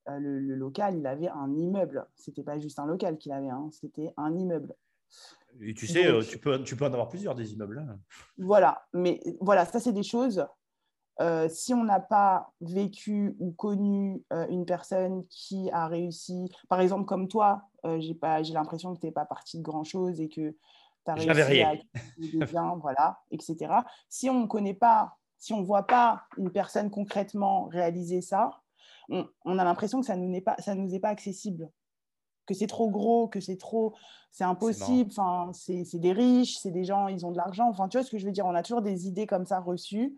le, 0.07 0.55
local, 0.57 0.97
il 0.97 1.07
avait 1.07 1.29
un 1.29 1.55
immeuble. 1.55 2.07
C'était 2.17 2.43
pas 2.43 2.59
juste 2.59 2.79
un 2.79 2.87
local 2.87 3.19
qu'il 3.19 3.33
avait, 3.33 3.51
hein, 3.51 3.69
c'était 3.71 4.13
un 4.17 4.35
immeuble. 4.35 4.75
Et 5.61 5.75
tu 5.75 5.87
sais, 5.87 6.07
euh, 6.07 6.23
tu, 6.23 6.39
peux, 6.39 6.63
tu 6.63 6.77
peux 6.77 6.85
en 6.85 6.93
avoir 6.93 7.09
plusieurs 7.09 7.35
des 7.35 7.53
immeubles. 7.53 7.79
Hein. 7.79 7.99
Voilà, 8.39 8.87
mais 8.93 9.21
voilà, 9.41 9.65
ça 9.65 9.81
c'est 9.81 9.93
des 9.93 10.03
choses. 10.03 10.47
Euh, 11.21 11.49
si 11.51 11.75
on 11.75 11.85
n'a 11.85 12.01
pas 12.01 12.53
vécu 12.63 13.37
ou 13.39 13.53
connu 13.53 14.25
euh, 14.33 14.47
une 14.49 14.65
personne 14.65 15.27
qui 15.29 15.71
a 15.71 15.87
réussi, 15.87 16.51
par 16.69 16.81
exemple 16.81 17.05
comme 17.05 17.29
toi, 17.29 17.63
j'ai 17.99 18.17
l'impression 18.55 18.95
que 18.95 19.01
tu 19.01 19.07
n'es 19.07 19.13
pas 19.13 19.27
parti 19.27 19.59
de 19.59 19.63
grand-chose 19.63 20.21
et 20.21 20.29
que 20.29 20.51
tu 20.51 21.11
as 21.11 21.15
réussi 21.15 21.31
rien. 21.31 21.79
à 22.41 22.47
bien, 22.47 22.77
voilà, 22.81 23.21
etc. 23.31 23.75
Si 24.09 24.31
on 24.31 24.41
ne 24.41 24.47
connaît 24.47 24.75
pas, 24.75 25.17
si 25.37 25.53
on 25.53 25.61
ne 25.61 25.67
voit 25.67 25.87
pas 25.87 26.25
une 26.39 26.51
personne 26.51 26.91
concrètement 26.91 27.67
réaliser 27.67 28.23
ça, 28.23 28.63
on, 29.11 29.29
on 29.45 29.59
a 29.59 29.65
l'impression 29.65 30.01
que 30.01 30.07
ça 30.07 30.17
ne 30.17 30.25
nous, 30.25 30.35
est 30.35 30.41
pas, 30.41 30.57
ça 30.59 30.75
nous 30.75 30.95
est 30.95 31.01
pas 31.01 31.09
accessible 31.09 31.71
que 32.47 32.55
c'est 32.55 32.67
trop 32.67 32.91
gros, 32.91 33.29
que 33.29 33.41
c'est 33.41 33.57
trop, 33.57 33.95
c'est 34.31 34.45
impossible. 34.45 35.11
Enfin, 35.17 35.51
c'est 35.53 35.99
des 35.99 36.13
riches, 36.13 36.59
c'est 36.59 36.71
des 36.71 36.85
gens, 36.85 37.09
ils 37.09 37.25
ont 37.27 37.31
de 37.31 37.37
l'argent. 37.37 37.69
Enfin, 37.69 37.89
tu 37.89 37.97
vois 37.97 38.05
ce 38.05 38.11
que 38.11 38.19
je 38.19 38.27
veux 38.27 38.33
dire 38.33 38.47
On 38.47 38.55
a 38.55 38.63
toujours 38.63 38.83
des 38.83 39.07
idées 39.07 39.27
comme 39.27 39.47
ça 39.47 39.61
reçues. 39.61 40.17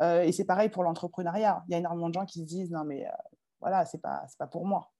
Euh, 0.00 0.22
et 0.22 0.32
c'est 0.32 0.44
pareil 0.44 0.68
pour 0.68 0.82
l'entrepreneuriat. 0.82 1.62
Il 1.68 1.72
y 1.72 1.74
a 1.74 1.78
énormément 1.78 2.08
de 2.08 2.14
gens 2.14 2.24
qui 2.24 2.40
se 2.40 2.44
disent 2.44 2.70
non 2.70 2.84
mais 2.84 3.06
euh, 3.06 3.10
voilà, 3.60 3.84
c'est 3.84 4.00
pas 4.00 4.24
c'est 4.28 4.38
pas 4.38 4.48
pour 4.48 4.66
moi. 4.66 4.90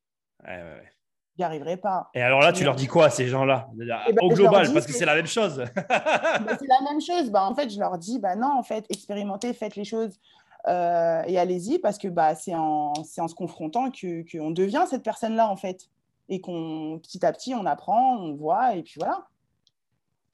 Ouais, 0.44 0.56
ouais, 0.56 0.88
J'y 1.36 1.42
arriverai 1.42 1.76
pas. 1.76 2.10
Et 2.14 2.22
alors 2.22 2.40
là, 2.40 2.52
tu 2.52 2.62
leur 2.62 2.76
dis 2.76 2.86
quoi 2.86 3.06
à 3.06 3.10
ces 3.10 3.26
gens-là? 3.26 3.68
Eh 4.08 4.12
ben, 4.12 4.22
Au 4.22 4.28
global, 4.28 4.72
parce 4.72 4.86
que 4.86 4.92
c'est 4.92 5.04
la 5.04 5.16
même 5.16 5.26
chose. 5.26 5.64
C'est 5.76 6.68
la 6.68 6.80
même 6.88 7.00
chose. 7.00 7.30
Bah, 7.30 7.44
en 7.44 7.54
fait, 7.54 7.70
je 7.70 7.78
leur 7.80 7.98
dis 7.98 8.20
bah 8.20 8.36
non, 8.36 8.56
en 8.56 8.62
fait, 8.62 8.86
expérimentez, 8.88 9.52
faites 9.52 9.74
les 9.74 9.84
choses. 9.84 10.18
Euh, 10.66 11.22
et 11.26 11.38
allez-y 11.38 11.78
parce 11.78 11.98
que 11.98 12.08
bah, 12.08 12.34
c'est 12.34 12.54
en, 12.54 12.92
en, 12.96 13.28
se 13.28 13.34
confrontant 13.34 13.86
qu'on 13.86 14.22
que 14.24 14.52
devient 14.54 14.84
cette 14.88 15.02
personne-là 15.02 15.50
en 15.50 15.56
fait 15.56 15.90
et 16.28 16.40
qu'on 16.40 17.00
petit 17.02 17.24
à 17.24 17.32
petit 17.32 17.54
on 17.54 17.66
apprend, 17.66 18.18
on 18.18 18.34
voit 18.34 18.76
et 18.76 18.82
puis 18.82 18.94
voilà. 18.98 19.26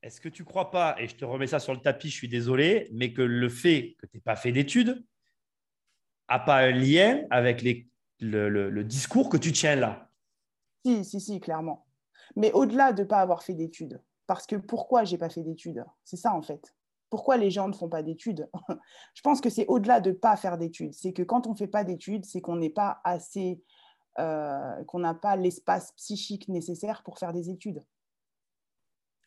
Est-ce 0.03 0.21
que 0.21 0.31
tu 0.31 0.45
crois 0.45 0.71
pas, 0.71 0.97
et 0.99 1.09
je 1.09 1.17
te 1.17 1.25
remets 1.27 1.47
ça 1.47 1.59
sur 1.59 1.75
le 1.75 1.81
tapis, 1.81 2.09
je 2.09 2.15
suis 2.15 2.29
désolé, 2.29 2.89
mais 2.93 3.13
que 3.13 3.21
le 3.21 3.49
fait 3.51 3.97
que 3.99 4.07
tu 4.07 4.17
n'aies 4.17 4.23
pas 4.23 4.37
fait 4.37 4.53
d'études 4.53 5.05
n'a 6.31 6.39
pas 6.39 6.61
un 6.61 6.71
lien 6.71 7.23
avec 7.31 7.61
les, 7.61 7.87
le, 8.21 8.83
discours 8.83 9.29
que 9.29 9.37
tu 9.37 9.53
tiens 9.53 9.77
là? 9.77 10.09
Si, 10.85 11.05
si, 11.05 11.21
si, 11.21 11.41
clairement. 11.41 11.87
Mais 12.37 12.53
au-delà 12.53 12.93
de 12.93 13.03
ne 13.03 13.07
pas 13.07 13.19
avoir 13.19 13.43
fait 13.43 13.53
d'études, 13.53 14.03
parce 14.27 14.47
que 14.47 14.57
pourquoi 14.57 15.05
j'ai 15.05 15.19
pas 15.19 15.29
fait 15.29 15.43
d'études? 15.43 15.85
C'est 16.05 16.17
ça 16.17 16.33
en 16.33 16.43
fait. 16.43 16.75
Pourquoi 17.11 17.37
les 17.37 17.51
gens 17.51 17.69
ne 17.69 17.75
font 17.75 17.89
pas 17.89 18.03
d'études? 18.03 18.49
Je 19.15 19.21
pense 19.23 19.41
que 19.41 19.51
c'est 19.51 19.67
au-delà 19.67 20.01
de 20.01 20.11
ne 20.11 20.15
pas 20.15 20.37
faire 20.37 20.57
d'études. 20.57 20.95
C'est 20.95 21.13
que 21.13 21.23
quand 21.23 21.47
on 21.47 21.51
ne 21.53 21.57
fait 21.57 21.67
pas 21.67 21.83
d'études, 21.83 22.25
c'est 22.25 22.41
qu'on 22.41 22.57
n'est 22.57 22.71
pas 22.71 23.01
assez 23.03 23.61
qu'on 24.17 24.99
n'a 24.99 25.15
pas 25.15 25.37
l'espace 25.37 25.93
psychique 25.93 26.49
nécessaire 26.49 27.03
pour 27.03 27.19
faire 27.19 27.33
des 27.33 27.51
études. 27.51 27.83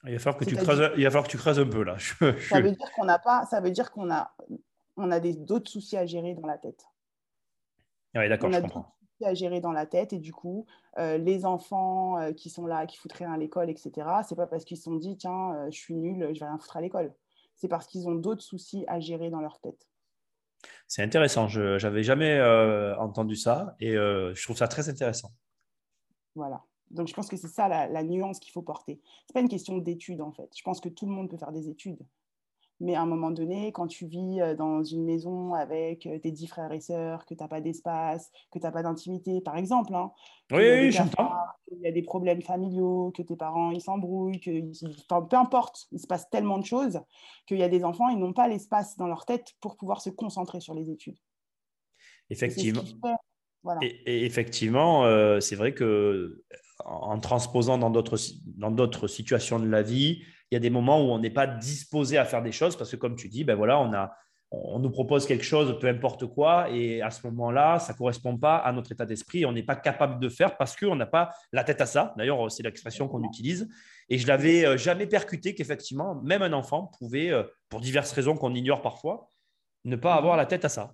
Il 0.05 0.13
va 0.13 0.19
falloir 0.19 0.37
que, 0.37 0.45
tu 0.45 0.55
creuses, 0.55 0.91
il 0.97 1.03
va 1.03 1.09
falloir 1.09 1.23
que 1.23 1.31
tu 1.31 1.37
creuses 1.37 1.59
un 1.59 1.67
peu 1.67 1.83
là. 1.83 1.95
Ça 2.49 2.59
veut 2.59 2.71
dire 2.71 2.91
qu'on 2.95 3.05
n'a 3.05 3.19
pas, 3.19 3.45
ça 3.45 3.61
veut 3.61 3.71
dire 3.71 3.91
qu'on 3.91 4.11
a, 4.11 4.35
on 4.97 5.11
a 5.11 5.19
d'autres 5.19 5.71
soucis 5.71 5.95
à 5.95 6.05
gérer 6.05 6.33
dans 6.33 6.45
la 6.45 6.57
tête. 6.57 6.85
Oui, 8.15 8.27
d'accord, 8.27 8.51
je 8.51 8.59
comprends. 8.59 8.93
Soucis 8.99 9.25
à 9.25 9.33
gérer 9.33 9.61
dans 9.61 9.71
la 9.71 9.85
tête 9.85 10.11
et 10.11 10.19
du 10.19 10.33
coup, 10.33 10.65
euh, 10.97 11.17
les 11.17 11.45
enfants 11.45 12.19
euh, 12.19 12.33
qui 12.33 12.49
sont 12.49 12.67
là, 12.67 12.85
qui 12.85 12.97
foutent 12.97 13.13
rien 13.13 13.31
à 13.31 13.37
l'école, 13.37 13.69
etc. 13.69 13.91
C'est 14.27 14.35
pas 14.35 14.47
parce 14.47 14.65
qu'ils 14.65 14.77
se 14.77 14.83
sont 14.83 14.95
dit 14.95 15.15
tiens, 15.15 15.69
je 15.69 15.77
suis 15.77 15.95
nul, 15.95 16.29
je 16.33 16.39
vais 16.39 16.45
rien 16.45 16.57
foutre 16.57 16.77
à 16.77 16.81
l'école. 16.81 17.13
C'est 17.55 17.69
parce 17.69 17.87
qu'ils 17.87 18.07
ont 18.09 18.15
d'autres 18.15 18.43
soucis 18.43 18.83
à 18.87 18.99
gérer 18.99 19.29
dans 19.29 19.39
leur 19.39 19.59
tête. 19.61 19.87
C'est 20.87 21.03
intéressant. 21.03 21.47
Je 21.47 21.81
n'avais 21.81 22.03
jamais 22.03 22.37
euh, 22.37 22.95
entendu 22.97 23.35
ça 23.35 23.75
et 23.79 23.95
euh, 23.95 24.33
je 24.35 24.43
trouve 24.43 24.57
ça 24.57 24.67
très 24.67 24.89
intéressant. 24.89 25.31
Voilà. 26.35 26.61
Donc, 26.91 27.07
je 27.07 27.13
pense 27.13 27.27
que 27.27 27.37
c'est 27.37 27.47
ça 27.47 27.67
la, 27.67 27.87
la 27.87 28.03
nuance 28.03 28.39
qu'il 28.39 28.51
faut 28.51 28.61
porter. 28.61 29.01
Ce 29.03 29.31
n'est 29.31 29.33
pas 29.33 29.39
une 29.41 29.49
question 29.49 29.77
d'études, 29.77 30.21
en 30.21 30.31
fait. 30.31 30.49
Je 30.55 30.61
pense 30.63 30.79
que 30.79 30.89
tout 30.89 31.05
le 31.05 31.11
monde 31.11 31.29
peut 31.29 31.37
faire 31.37 31.51
des 31.51 31.69
études. 31.69 31.99
Mais 32.79 32.95
à 32.95 33.01
un 33.01 33.05
moment 33.05 33.31
donné, 33.31 33.71
quand 33.71 33.87
tu 33.87 34.07
vis 34.07 34.41
euh, 34.41 34.55
dans 34.55 34.83
une 34.83 35.05
maison 35.05 35.53
avec 35.53 36.01
tes 36.21 36.31
dix 36.31 36.47
frères 36.47 36.71
et 36.71 36.81
sœurs, 36.81 37.25
que 37.25 37.33
tu 37.33 37.41
n'as 37.41 37.47
pas 37.47 37.61
d'espace, 37.61 38.31
que 38.51 38.59
tu 38.59 38.65
n'as 38.65 38.71
pas 38.71 38.83
d'intimité, 38.83 39.41
par 39.41 39.57
exemple, 39.57 39.95
hein, 39.95 40.11
oui, 40.51 40.63
oui, 40.63 40.91
j'entends. 40.91 41.31
Il 41.77 41.81
y 41.81 41.87
a 41.87 41.91
des 41.91 42.01
problèmes 42.01 42.41
familiaux, 42.41 43.11
que 43.15 43.21
tes 43.21 43.35
parents 43.35 43.71
ils 43.71 43.81
s'embrouillent, 43.81 44.39
que 44.39 44.49
peu 45.29 45.35
importe, 45.35 45.87
il 45.91 45.99
se 45.99 46.07
passe 46.07 46.29
tellement 46.29 46.57
de 46.57 46.65
choses 46.65 47.01
qu'il 47.47 47.57
y 47.57 47.63
a 47.63 47.69
des 47.69 47.83
enfants, 47.83 48.09
ils 48.09 48.19
n'ont 48.19 48.33
pas 48.33 48.47
l'espace 48.47 48.97
dans 48.97 49.07
leur 49.07 49.25
tête 49.25 49.53
pour 49.59 49.77
pouvoir 49.77 50.01
se 50.01 50.09
concentrer 50.09 50.59
sur 50.59 50.73
les 50.73 50.89
études. 50.89 51.17
Effectivement. 52.29 52.81
Et, 53.81 54.25
effectivement, 54.25 55.05
euh, 55.05 55.39
c'est 55.39 55.55
vrai 55.55 55.73
que 55.73 56.43
en 56.83 57.19
transposant 57.19 57.77
dans 57.77 57.89
d'autres 57.89 59.07
situations 59.07 59.59
de 59.59 59.67
la 59.67 59.81
vie, 59.81 60.21
il 60.51 60.55
y 60.55 60.57
a 60.57 60.59
des 60.59 60.69
moments 60.69 61.01
où 61.01 61.11
on 61.11 61.19
n'est 61.19 61.29
pas 61.29 61.47
disposé 61.47 62.17
à 62.17 62.25
faire 62.25 62.43
des 62.43 62.51
choses 62.51 62.75
parce 62.75 62.91
que, 62.91 62.95
comme 62.95 63.15
tu 63.15 63.29
dis, 63.29 63.43
ben 63.43 63.55
voilà, 63.55 63.79
on, 63.79 63.93
a, 63.93 64.15
on 64.53 64.79
nous 64.79 64.91
propose 64.91 65.25
quelque 65.25 65.43
chose, 65.43 65.77
peu 65.79 65.87
importe 65.87 66.27
quoi, 66.27 66.69
et 66.69 67.01
à 67.01 67.09
ce 67.09 67.25
moment-là, 67.27 67.79
ça 67.79 67.93
ne 67.93 67.97
correspond 67.97 68.37
pas 68.37 68.57
à 68.57 68.71
notre 68.71 68.91
état 68.91 69.05
d'esprit. 69.05 69.45
On 69.45 69.51
n'est 69.51 69.63
pas 69.63 69.75
capable 69.75 70.19
de 70.19 70.29
faire 70.29 70.57
parce 70.57 70.75
qu'on 70.75 70.95
n'a 70.95 71.05
pas 71.05 71.31
la 71.51 71.63
tête 71.63 71.81
à 71.81 71.85
ça. 71.85 72.13
D'ailleurs, 72.17 72.51
c'est 72.51 72.63
l'expression 72.63 73.07
qu'on 73.07 73.23
utilise. 73.23 73.67
Et 74.09 74.17
je 74.17 74.27
l'avais 74.27 74.65
euh, 74.65 74.77
jamais 74.77 75.07
percuté 75.07 75.55
qu'effectivement, 75.55 76.15
même 76.15 76.41
un 76.41 76.53
enfant 76.53 76.91
pouvait, 76.99 77.31
euh, 77.31 77.43
pour 77.69 77.81
diverses 77.81 78.11
raisons 78.11 78.35
qu'on 78.35 78.53
ignore 78.53 78.81
parfois, 78.81 79.27
ne 79.85 79.95
pas 79.95 80.13
avoir 80.13 80.37
la 80.37 80.45
tête 80.45 80.65
à 80.65 80.69
ça. 80.69 80.93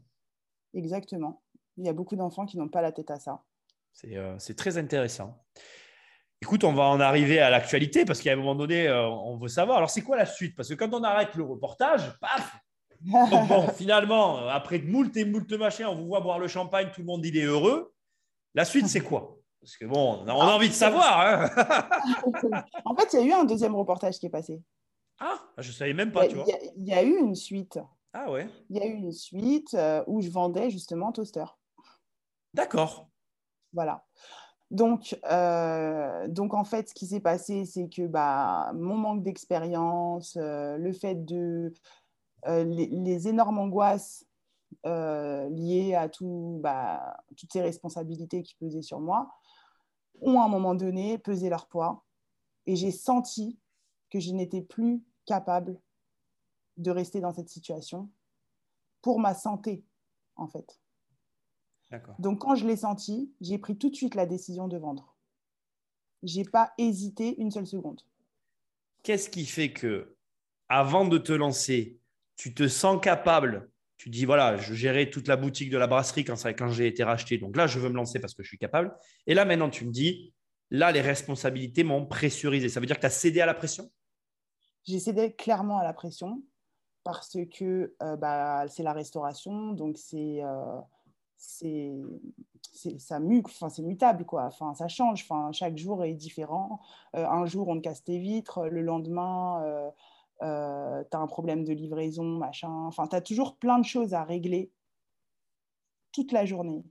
Exactement. 0.73 1.41
Il 1.77 1.85
y 1.85 1.89
a 1.89 1.93
beaucoup 1.93 2.15
d'enfants 2.15 2.45
qui 2.45 2.57
n'ont 2.57 2.69
pas 2.69 2.81
la 2.81 2.91
tête 2.91 3.11
à 3.11 3.19
ça. 3.19 3.43
C'est 3.91 4.15
euh, 4.15 4.37
très 4.55 4.77
intéressant. 4.77 5.43
Écoute, 6.41 6.63
on 6.63 6.73
va 6.73 6.83
en 6.83 6.99
arriver 6.99 7.39
à 7.39 7.49
l'actualité 7.49 8.05
parce 8.05 8.21
qu'à 8.21 8.31
un 8.31 8.37
moment 8.37 8.55
donné, 8.55 8.87
euh, 8.87 9.09
on 9.09 9.37
veut 9.37 9.49
savoir. 9.49 9.77
Alors, 9.77 9.89
c'est 9.89 10.01
quoi 10.01 10.15
la 10.15 10.25
suite? 10.25 10.55
Parce 10.55 10.69
que 10.69 10.73
quand 10.73 10.93
on 10.93 11.03
arrête 11.03 11.35
le 11.35 11.43
reportage, 11.43 12.17
paf 12.19 12.55
bon, 13.47 13.67
finalement, 13.69 14.47
après 14.47 14.79
moult 14.79 15.15
et 15.15 15.25
moult 15.25 15.51
machins, 15.53 15.85
on 15.85 15.95
vous 15.95 16.07
voit 16.07 16.21
boire 16.21 16.39
le 16.39 16.47
champagne, 16.47 16.89
tout 16.93 17.01
le 17.01 17.07
monde 17.07 17.25
il 17.25 17.37
est 17.37 17.45
heureux. 17.45 17.93
La 18.55 18.65
suite, 18.65 18.87
c'est 18.87 19.01
quoi? 19.01 19.37
Parce 19.61 19.77
que 19.77 19.85
bon, 19.85 20.23
on 20.25 20.27
a, 20.27 20.33
envie 20.33 20.69
de 20.69 20.73
savoir. 20.73 21.19
Hein. 21.19 21.49
en 22.85 22.95
fait, 22.95 23.13
il 23.13 23.19
y 23.19 23.23
a 23.23 23.25
eu 23.25 23.33
un 23.33 23.43
deuxième 23.43 23.75
reportage 23.75 24.17
qui 24.19 24.25
est 24.25 24.31
passé. 24.31 24.61
Ah, 25.19 25.37
je 25.57 25.67
ne 25.67 25.73
savais 25.73 25.93
même 25.93 26.11
pas, 26.11 26.27
tu 26.27 26.35
vois. 26.35 26.45
Il 26.77 26.87
y, 26.87 26.93
a 26.93 27.03
eu 27.03 27.17
une 27.17 27.35
suite. 27.35 27.77
Ah 28.13 28.31
ouais 28.31 28.49
Il 28.69 28.77
y 28.77 28.81
a 28.81 28.85
eu 28.85 28.93
une 28.93 29.11
suite 29.11 29.73
euh, 29.73 30.03
où 30.07 30.21
je 30.21 30.29
vendais 30.29 30.69
justement 30.69 31.11
toaster. 31.11 31.45
D'accord. 32.53 33.09
Voilà. 33.73 34.05
Donc, 34.71 35.19
euh, 35.29 36.27
donc, 36.27 36.53
en 36.53 36.63
fait, 36.63 36.89
ce 36.89 36.93
qui 36.93 37.07
s'est 37.07 37.19
passé, 37.19 37.65
c'est 37.65 37.89
que 37.89 38.07
bah, 38.07 38.71
mon 38.75 38.95
manque 38.95 39.23
d'expérience, 39.23 40.37
euh, 40.37 40.77
le 40.77 40.93
fait 40.93 41.25
de 41.25 41.73
euh, 42.47 42.63
les, 42.63 43.27
énormes 43.27 43.59
angoisses 43.59 44.25
liées 44.83 45.95
à 45.95 46.09
tout, 46.09 46.59
bah, 46.61 47.17
toutes 47.35 47.51
ces 47.51 47.61
responsabilités 47.61 48.43
qui 48.43 48.55
pesaient 48.55 48.81
sur 48.81 48.99
moi, 48.99 49.29
ont 50.21 50.39
à 50.39 50.45
un 50.45 50.49
moment 50.49 50.75
donné 50.75 51.17
pesé 51.17 51.49
leur 51.49 51.67
poids. 51.67 52.05
Et 52.65 52.75
j'ai 52.75 52.91
senti 52.91 53.57
que 54.09 54.19
je 54.19 54.31
n'étais 54.31 54.61
plus 54.61 55.03
capable 55.25 55.79
de 56.77 56.91
rester 56.91 57.19
dans 57.19 57.33
cette 57.33 57.49
situation 57.49 58.09
pour 59.01 59.19
ma 59.19 59.33
santé, 59.33 59.83
en 60.35 60.47
fait. 60.47 60.79
Donc, 62.19 62.41
quand 62.41 62.55
je 62.55 62.67
l'ai 62.67 62.75
senti, 62.75 63.33
j'ai 63.41 63.57
pris 63.57 63.77
tout 63.77 63.89
de 63.89 63.95
suite 63.95 64.15
la 64.15 64.25
décision 64.25 64.67
de 64.67 64.77
vendre. 64.77 65.15
J'ai 66.21 66.43
pas 66.43 66.71
hésité 66.77 67.39
une 67.41 67.51
seule 67.51 67.65
seconde. 67.65 68.01
Qu'est-ce 69.03 69.29
qui 69.29 69.45
fait 69.45 69.73
que, 69.73 70.15
avant 70.67 71.07
de 71.07 71.17
te 71.17 71.31
lancer, 71.31 71.98
tu 72.39 72.53
te 72.53 72.69
sens 72.69 73.01
capable. 73.01 73.69
Tu 73.97 74.09
dis 74.09 74.23
voilà, 74.23 74.55
je 74.55 74.73
gérais 74.73 75.09
toute 75.09 75.27
la 75.27 75.35
boutique 75.35 75.69
de 75.69 75.77
la 75.77 75.87
brasserie 75.87 76.23
quand, 76.23 76.69
j'ai 76.69 76.87
été 76.87 77.03
racheté. 77.03 77.37
Donc 77.37 77.57
là, 77.57 77.67
je 77.67 77.79
veux 77.79 77.89
me 77.89 77.95
lancer 77.95 78.17
parce 78.19 78.33
que 78.33 78.43
je 78.43 78.47
suis 78.47 78.57
capable. 78.57 78.95
Et 79.27 79.33
là, 79.33 79.43
maintenant, 79.43 79.69
tu 79.69 79.85
me 79.85 79.91
dis 79.91 80.33
là, 80.71 80.93
les 80.93 81.01
responsabilités 81.01 81.83
m'ont 81.83 82.05
pressurisé. 82.05 82.69
Ça 82.69 82.79
veut 82.79 82.85
dire 82.85 82.95
que 82.95 83.01
tu 83.01 83.07
as 83.07 83.11
cédé 83.11 83.41
à 83.41 83.45
la 83.45 83.53
pression? 83.53 83.91
J'ai 84.85 84.99
cédé 84.99 85.33
clairement 85.33 85.79
à 85.79 85.83
la 85.83 85.91
pression 85.91 86.41
parce 87.03 87.35
que 87.57 87.93
euh, 88.01 88.15
bah, 88.15 88.65
c'est 88.69 88.83
la 88.83 88.93
restauration, 88.93 89.73
donc 89.73 89.97
c'est 89.97 90.41
euh, 90.41 90.79
ça 91.35 93.19
enfin 93.43 93.69
c'est 93.69 93.81
mutable 93.81 94.23
quoi. 94.25 94.45
Enfin 94.45 94.73
ça 94.75 94.87
change. 94.87 95.23
Enfin 95.29 95.51
chaque 95.51 95.77
jour 95.77 96.05
est 96.05 96.13
différent. 96.13 96.79
Euh, 97.17 97.27
un 97.27 97.45
jour 97.45 97.67
on 97.67 97.75
te 97.75 97.81
casse 97.81 98.05
tes 98.05 98.17
vitres. 98.17 98.65
Le 98.67 98.81
lendemain 98.81 99.91
euh, 100.41 101.03
tu 101.09 101.17
as 101.17 101.19
un 101.19 101.27
problème 101.27 101.63
de 101.63 101.73
livraison 101.73 102.23
machin. 102.23 102.85
Enfin 102.85 103.07
tu 103.07 103.15
as 103.15 103.21
toujours 103.21 103.57
plein 103.57 103.79
de 103.79 103.85
choses 103.85 104.13
à 104.13 104.23
régler 104.23 104.71
toute 106.11 106.31
la 106.31 106.45
journée 106.45 106.83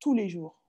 tous 0.00 0.14
les 0.14 0.28
jours. 0.28 0.60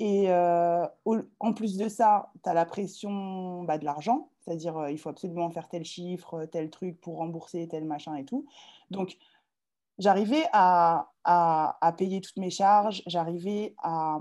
Et 0.00 0.30
en 0.30 1.52
plus 1.54 1.76
de 1.76 1.88
ça 1.88 2.32
tu 2.42 2.48
as 2.48 2.54
la 2.54 2.66
pression 2.66 3.64
bah, 3.64 3.78
de 3.78 3.84
l'argent. 3.84 4.30
C'est-à-dire 4.40 4.88
il 4.88 4.98
faut 4.98 5.08
absolument 5.08 5.50
faire 5.50 5.68
tel 5.68 5.84
chiffre 5.84 6.44
tel 6.46 6.70
truc 6.70 7.00
pour 7.00 7.18
rembourser 7.18 7.68
tel 7.68 7.84
machin 7.84 8.14
et 8.16 8.24
tout. 8.24 8.46
Donc 8.90 9.16
j'arrivais 9.98 10.44
à, 10.52 11.10
payer 11.96 12.20
toutes 12.20 12.36
mes 12.36 12.50
charges, 12.50 13.02
j'arrivais 13.06 13.74
à, 13.78 14.18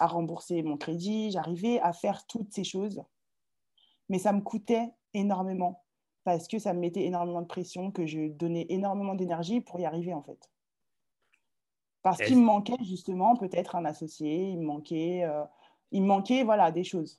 rembourser 0.00 0.62
mon 0.62 0.76
crédit, 0.76 1.30
j'arrivais 1.30 1.80
à 1.80 1.92
faire 1.92 2.26
toutes 2.26 2.52
ces 2.52 2.64
choses. 2.64 3.02
Mais 4.08 4.18
ça 4.18 4.32
me 4.32 4.40
coûtait 4.40 4.90
énormément 5.12 5.84
parce 6.28 6.46
que 6.46 6.58
ça 6.58 6.74
me 6.74 6.80
mettait 6.80 7.04
énormément 7.04 7.40
de 7.40 7.46
pression, 7.46 7.90
que 7.90 8.04
je 8.04 8.28
donnais 8.28 8.66
énormément 8.68 9.14
d'énergie 9.14 9.62
pour 9.62 9.80
y 9.80 9.86
arriver 9.86 10.12
en 10.12 10.22
fait. 10.22 10.38
Parce 12.02 12.20
qu'il 12.20 12.36
me 12.36 12.44
manquait 12.44 12.76
justement 12.84 13.34
peut-être 13.34 13.76
un 13.76 13.86
associé, 13.86 14.50
il 14.50 14.58
me 14.58 14.66
manquait, 14.66 15.24
euh, 15.24 15.42
il 15.90 16.02
manquait 16.02 16.44
voilà, 16.44 16.70
des 16.70 16.84
choses. 16.84 17.18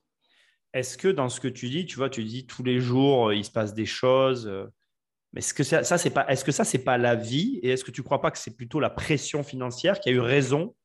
Est-ce 0.73 0.95
que 0.95 1.07
dans 1.07 1.27
ce 1.27 1.39
que 1.39 1.47
tu 1.47 1.69
dis, 1.69 1.87
tu 1.87 1.95
vois, 1.95 2.11
tu 2.11 2.23
dis 2.23 2.45
tous 2.45 2.61
les 2.61 2.79
jours, 2.79 3.33
il 3.33 3.43
se 3.43 3.49
passe 3.49 3.73
des 3.73 3.87
choses, 3.87 4.45
euh, 4.45 4.67
mais 5.33 5.39
est-ce 5.39 5.55
que 5.55 5.63
ça, 5.63 5.97
c'est 5.97 6.11
pas, 6.11 6.27
est-ce 6.27 6.45
que 6.45 6.51
ça, 6.51 6.63
c'est 6.63 6.83
pas 6.83 6.99
la 6.99 7.15
vie? 7.15 7.59
Et 7.63 7.69
est-ce 7.69 7.83
que 7.83 7.89
tu 7.89 8.01
ne 8.01 8.05
crois 8.05 8.21
pas 8.21 8.29
que 8.29 8.37
c'est 8.37 8.55
plutôt 8.55 8.79
la 8.79 8.91
pression 8.91 9.41
financière 9.41 9.99
qui 9.99 10.09
a 10.09 10.11
eu 10.11 10.19
raison 10.19 10.75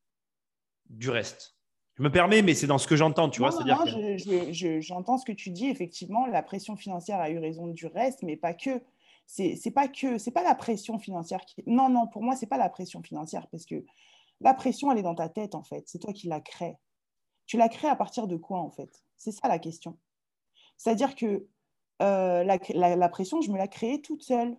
du 0.89 1.11
reste? 1.11 1.54
Je 1.97 2.03
me 2.03 2.11
permets, 2.11 2.43
mais 2.43 2.55
c'est 2.55 2.67
dans 2.67 2.79
ce 2.79 2.89
que 2.89 2.97
j'entends, 2.97 3.29
tu 3.29 3.41
vois. 3.41 3.51
Non, 3.51 3.85
j'entends 4.81 5.17
ce 5.17 5.25
que 5.25 5.33
tu 5.33 5.51
dis. 5.51 5.69
Effectivement, 5.69 6.27
la 6.27 6.43
pression 6.43 6.77
financière 6.77 7.21
a 7.21 7.31
eu 7.31 7.39
raison 7.39 7.69
du 7.69 7.87
reste, 7.87 8.23
mais 8.23 8.37
pas 8.37 8.55
que. 8.55 8.83
C'est, 9.27 9.57
c'est 9.57 9.71
pas 9.71 9.89
que, 9.89 10.19
c'est 10.19 10.33
pas 10.33 10.43
la 10.43 10.55
pression 10.55 10.99
financière 10.99 11.41
qui. 11.47 11.63
Non, 11.67 11.89
non, 11.89 12.07
pour 12.07 12.23
moi, 12.23 12.37
c'est 12.37 12.47
pas 12.47 12.59
la 12.59 12.69
pression 12.69 13.03
financière 13.03 13.47
parce 13.49 13.65
que 13.65 13.85
la 14.41 14.55
pression, 14.55 14.91
elle 14.93 14.99
est 14.99 15.03
dans 15.03 15.15
ta 15.15 15.29
tête 15.29 15.55
en 15.55 15.63
fait. 15.63 15.85
C'est 15.87 15.99
toi 15.99 16.13
qui 16.13 16.29
la 16.29 16.41
crée. 16.41 16.77
Tu 17.47 17.57
la 17.57 17.69
crées 17.69 17.89
à 17.89 17.97
partir 17.97 18.27
de 18.27 18.37
quoi 18.37 18.59
en 18.59 18.71
fait? 18.71 19.03
C'est 19.17 19.33
ça 19.33 19.49
la 19.49 19.59
question. 19.59 19.97
C'est-à-dire 20.77 21.15
que 21.15 21.47
euh, 22.03 22.45
la, 22.45 23.09
pression, 23.09 23.41
je 23.41 23.51
me 23.51 23.59
la 23.59 23.69
créais 23.69 24.01
toute 24.01 24.23
seule. 24.23 24.57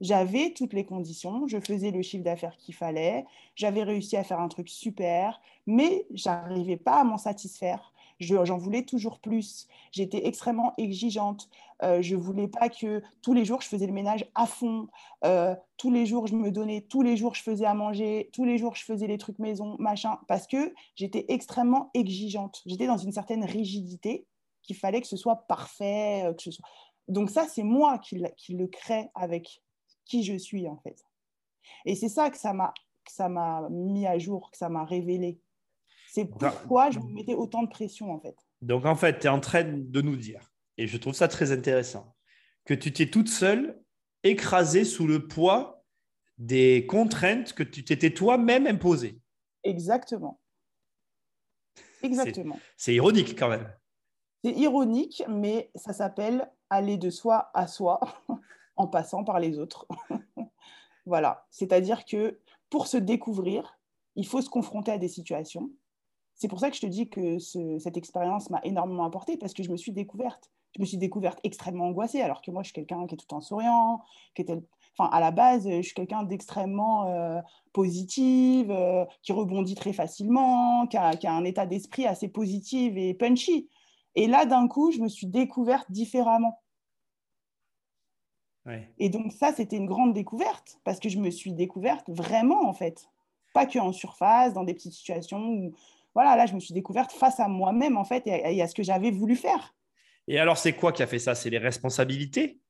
J'avais 0.00 0.52
toutes 0.52 0.72
les 0.72 0.84
conditions, 0.84 1.46
je 1.48 1.58
faisais 1.58 1.90
le 1.90 2.02
chiffre 2.02 2.24
d'affaires 2.24 2.56
qu'il 2.56 2.74
fallait, 2.74 3.26
j'avais 3.56 3.82
réussi 3.82 4.16
à 4.16 4.24
faire 4.24 4.40
un 4.40 4.48
truc 4.48 4.68
super, 4.68 5.40
mais 5.66 6.06
j'arrivais 6.12 6.76
pas 6.76 7.00
à 7.00 7.04
m'en 7.04 7.18
satisfaire. 7.18 7.92
J'en 8.20 8.56
voulais 8.56 8.82
toujours 8.82 9.20
plus. 9.20 9.68
J'étais 9.92 10.26
extrêmement 10.26 10.74
exigeante. 10.76 11.48
Euh, 11.84 12.02
je 12.02 12.16
voulais 12.16 12.48
pas 12.48 12.68
que 12.68 13.00
tous 13.22 13.32
les 13.32 13.44
jours 13.44 13.60
je 13.60 13.68
faisais 13.68 13.86
le 13.86 13.92
ménage 13.92 14.26
à 14.34 14.46
fond. 14.46 14.88
Euh, 15.24 15.54
tous 15.76 15.92
les 15.92 16.04
jours 16.04 16.26
je 16.26 16.34
me 16.34 16.50
donnais. 16.50 16.80
Tous 16.80 17.02
les 17.02 17.16
jours 17.16 17.36
je 17.36 17.42
faisais 17.42 17.64
à 17.64 17.74
manger. 17.74 18.28
Tous 18.32 18.44
les 18.44 18.58
jours 18.58 18.74
je 18.74 18.84
faisais 18.84 19.06
les 19.06 19.18
trucs 19.18 19.38
maison, 19.38 19.76
machin. 19.78 20.18
Parce 20.26 20.48
que 20.48 20.74
j'étais 20.96 21.26
extrêmement 21.28 21.90
exigeante. 21.94 22.62
J'étais 22.66 22.88
dans 22.88 22.98
une 22.98 23.12
certaine 23.12 23.44
rigidité 23.44 24.26
qu'il 24.62 24.76
fallait 24.76 25.00
que 25.00 25.06
ce 25.06 25.16
soit 25.16 25.46
parfait. 25.46 26.24
Euh, 26.24 26.34
que 26.34 26.42
ce 26.42 26.50
soit... 26.50 26.66
Donc 27.06 27.30
ça, 27.30 27.46
c'est 27.46 27.62
moi 27.62 27.98
qui, 27.98 28.20
qui, 28.36 28.54
le 28.54 28.66
crée 28.66 29.10
avec 29.14 29.62
qui 30.08 30.24
je 30.24 30.36
suis, 30.36 30.66
en 30.66 30.76
fait. 30.78 31.04
Et 31.84 31.94
c'est 31.94 32.08
ça 32.08 32.30
que 32.30 32.38
ça 32.38 32.52
m'a 32.52 32.74
ça 33.10 33.28
m'a 33.28 33.68
mis 33.70 34.06
à 34.06 34.18
jour, 34.18 34.50
que 34.50 34.58
ça 34.58 34.68
m'a 34.68 34.84
révélé. 34.84 35.40
C'est 36.08 36.26
pourquoi 36.26 36.90
je 36.90 36.98
me 36.98 37.12
mettais 37.12 37.34
autant 37.34 37.62
de 37.62 37.68
pression, 37.68 38.12
en 38.12 38.20
fait. 38.20 38.36
Donc, 38.62 38.86
en 38.86 38.94
fait, 38.94 39.20
tu 39.20 39.26
es 39.26 39.30
en 39.30 39.40
train 39.40 39.64
de 39.64 40.00
nous 40.02 40.16
dire, 40.16 40.52
et 40.76 40.86
je 40.86 40.96
trouve 40.96 41.14
ça 41.14 41.28
très 41.28 41.52
intéressant, 41.52 42.14
que 42.64 42.74
tu 42.74 42.92
t'es 42.92 43.08
toute 43.08 43.28
seule 43.28 43.82
écrasée 44.24 44.84
sous 44.84 45.06
le 45.06 45.26
poids 45.26 45.84
des 46.38 46.86
contraintes 46.86 47.52
que 47.52 47.62
tu 47.62 47.84
t'étais 47.84 48.10
toi-même 48.10 48.66
imposées. 48.66 49.20
Exactement. 49.64 50.40
Exactement. 52.02 52.58
C'est 52.76 52.94
ironique 52.94 53.38
quand 53.38 53.48
même. 53.48 53.72
C'est 54.44 54.52
ironique, 54.52 55.22
mais 55.28 55.70
ça 55.74 55.92
s'appelle 55.92 56.50
aller 56.70 56.96
de 56.96 57.10
soi 57.10 57.50
à 57.54 57.66
soi 57.66 58.00
en 58.78 58.86
passant 58.86 59.24
par 59.24 59.38
les 59.40 59.58
autres. 59.58 59.86
voilà, 61.06 61.46
c'est-à-dire 61.50 62.04
que 62.06 62.40
pour 62.70 62.86
se 62.86 62.96
découvrir, 62.96 63.78
il 64.16 64.26
faut 64.26 64.40
se 64.40 64.48
confronter 64.48 64.92
à 64.92 64.98
des 64.98 65.08
situations. 65.08 65.70
C'est 66.34 66.48
pour 66.48 66.60
ça 66.60 66.70
que 66.70 66.76
je 66.76 66.80
te 66.80 66.86
dis 66.86 67.10
que 67.10 67.38
cette 67.38 67.96
expérience 67.96 68.48
m'a 68.48 68.60
énormément 68.62 69.04
apporté 69.04 69.36
parce 69.36 69.52
que 69.52 69.62
je 69.62 69.70
me 69.70 69.76
suis 69.76 69.92
découverte. 69.92 70.50
Je 70.76 70.80
me 70.80 70.86
suis 70.86 70.98
découverte 70.98 71.40
extrêmement 71.42 71.86
angoissée, 71.86 72.20
alors 72.20 72.42
que 72.42 72.50
moi, 72.50 72.62
je 72.62 72.68
suis 72.68 72.74
quelqu'un 72.74 73.06
qui 73.06 73.14
est 73.14 73.18
tout 73.18 73.34
en 73.34 73.40
souriant, 73.40 74.02
qui 74.34 74.42
était 74.42 74.58
Enfin, 74.98 75.10
à 75.12 75.20
la 75.20 75.30
base, 75.30 75.68
je 75.68 75.82
suis 75.82 75.94
quelqu'un 75.94 76.24
d'extrêmement 76.24 77.06
euh, 77.06 77.40
positive, 77.72 78.72
euh, 78.72 79.04
qui 79.22 79.30
rebondit 79.30 79.76
très 79.76 79.92
facilement, 79.92 80.88
qui 80.88 80.96
a, 80.96 81.14
qui 81.14 81.28
a 81.28 81.32
un 81.32 81.44
état 81.44 81.66
d'esprit 81.66 82.04
assez 82.04 82.26
positif 82.26 82.94
et 82.96 83.14
punchy. 83.14 83.68
Et 84.16 84.26
là, 84.26 84.44
d'un 84.44 84.66
coup, 84.66 84.90
je 84.90 84.98
me 84.98 85.08
suis 85.08 85.28
découverte 85.28 85.90
différemment. 85.92 86.58
Et 88.98 89.08
donc 89.08 89.32
ça, 89.32 89.52
c'était 89.52 89.76
une 89.76 89.86
grande 89.86 90.12
découverte 90.12 90.78
parce 90.84 90.98
que 90.98 91.08
je 91.08 91.18
me 91.18 91.30
suis 91.30 91.52
découverte 91.52 92.08
vraiment, 92.08 92.68
en 92.68 92.72
fait. 92.72 93.08
Pas 93.54 93.66
que 93.66 93.78
en 93.78 93.92
surface, 93.92 94.52
dans 94.52 94.64
des 94.64 94.74
petites 94.74 94.92
situations 94.92 95.48
où, 95.48 95.74
voilà, 96.14 96.36
là, 96.36 96.46
je 96.46 96.54
me 96.54 96.60
suis 96.60 96.74
découverte 96.74 97.12
face 97.12 97.40
à 97.40 97.48
moi-même, 97.48 97.96
en 97.96 98.04
fait, 98.04 98.26
et 98.26 98.62
à, 98.62 98.68
ce 98.68 98.74
que 98.74 98.82
j'avais 98.82 99.10
voulu 99.10 99.36
faire. 99.36 99.74
Et 100.26 100.38
alors, 100.38 100.58
c'est 100.58 100.74
quoi 100.74 100.92
qui 100.92 101.02
a 101.02 101.06
fait 101.06 101.18
ça? 101.18 101.34
C'est 101.34 101.50
les 101.50 101.58
responsabilités? 101.58 102.60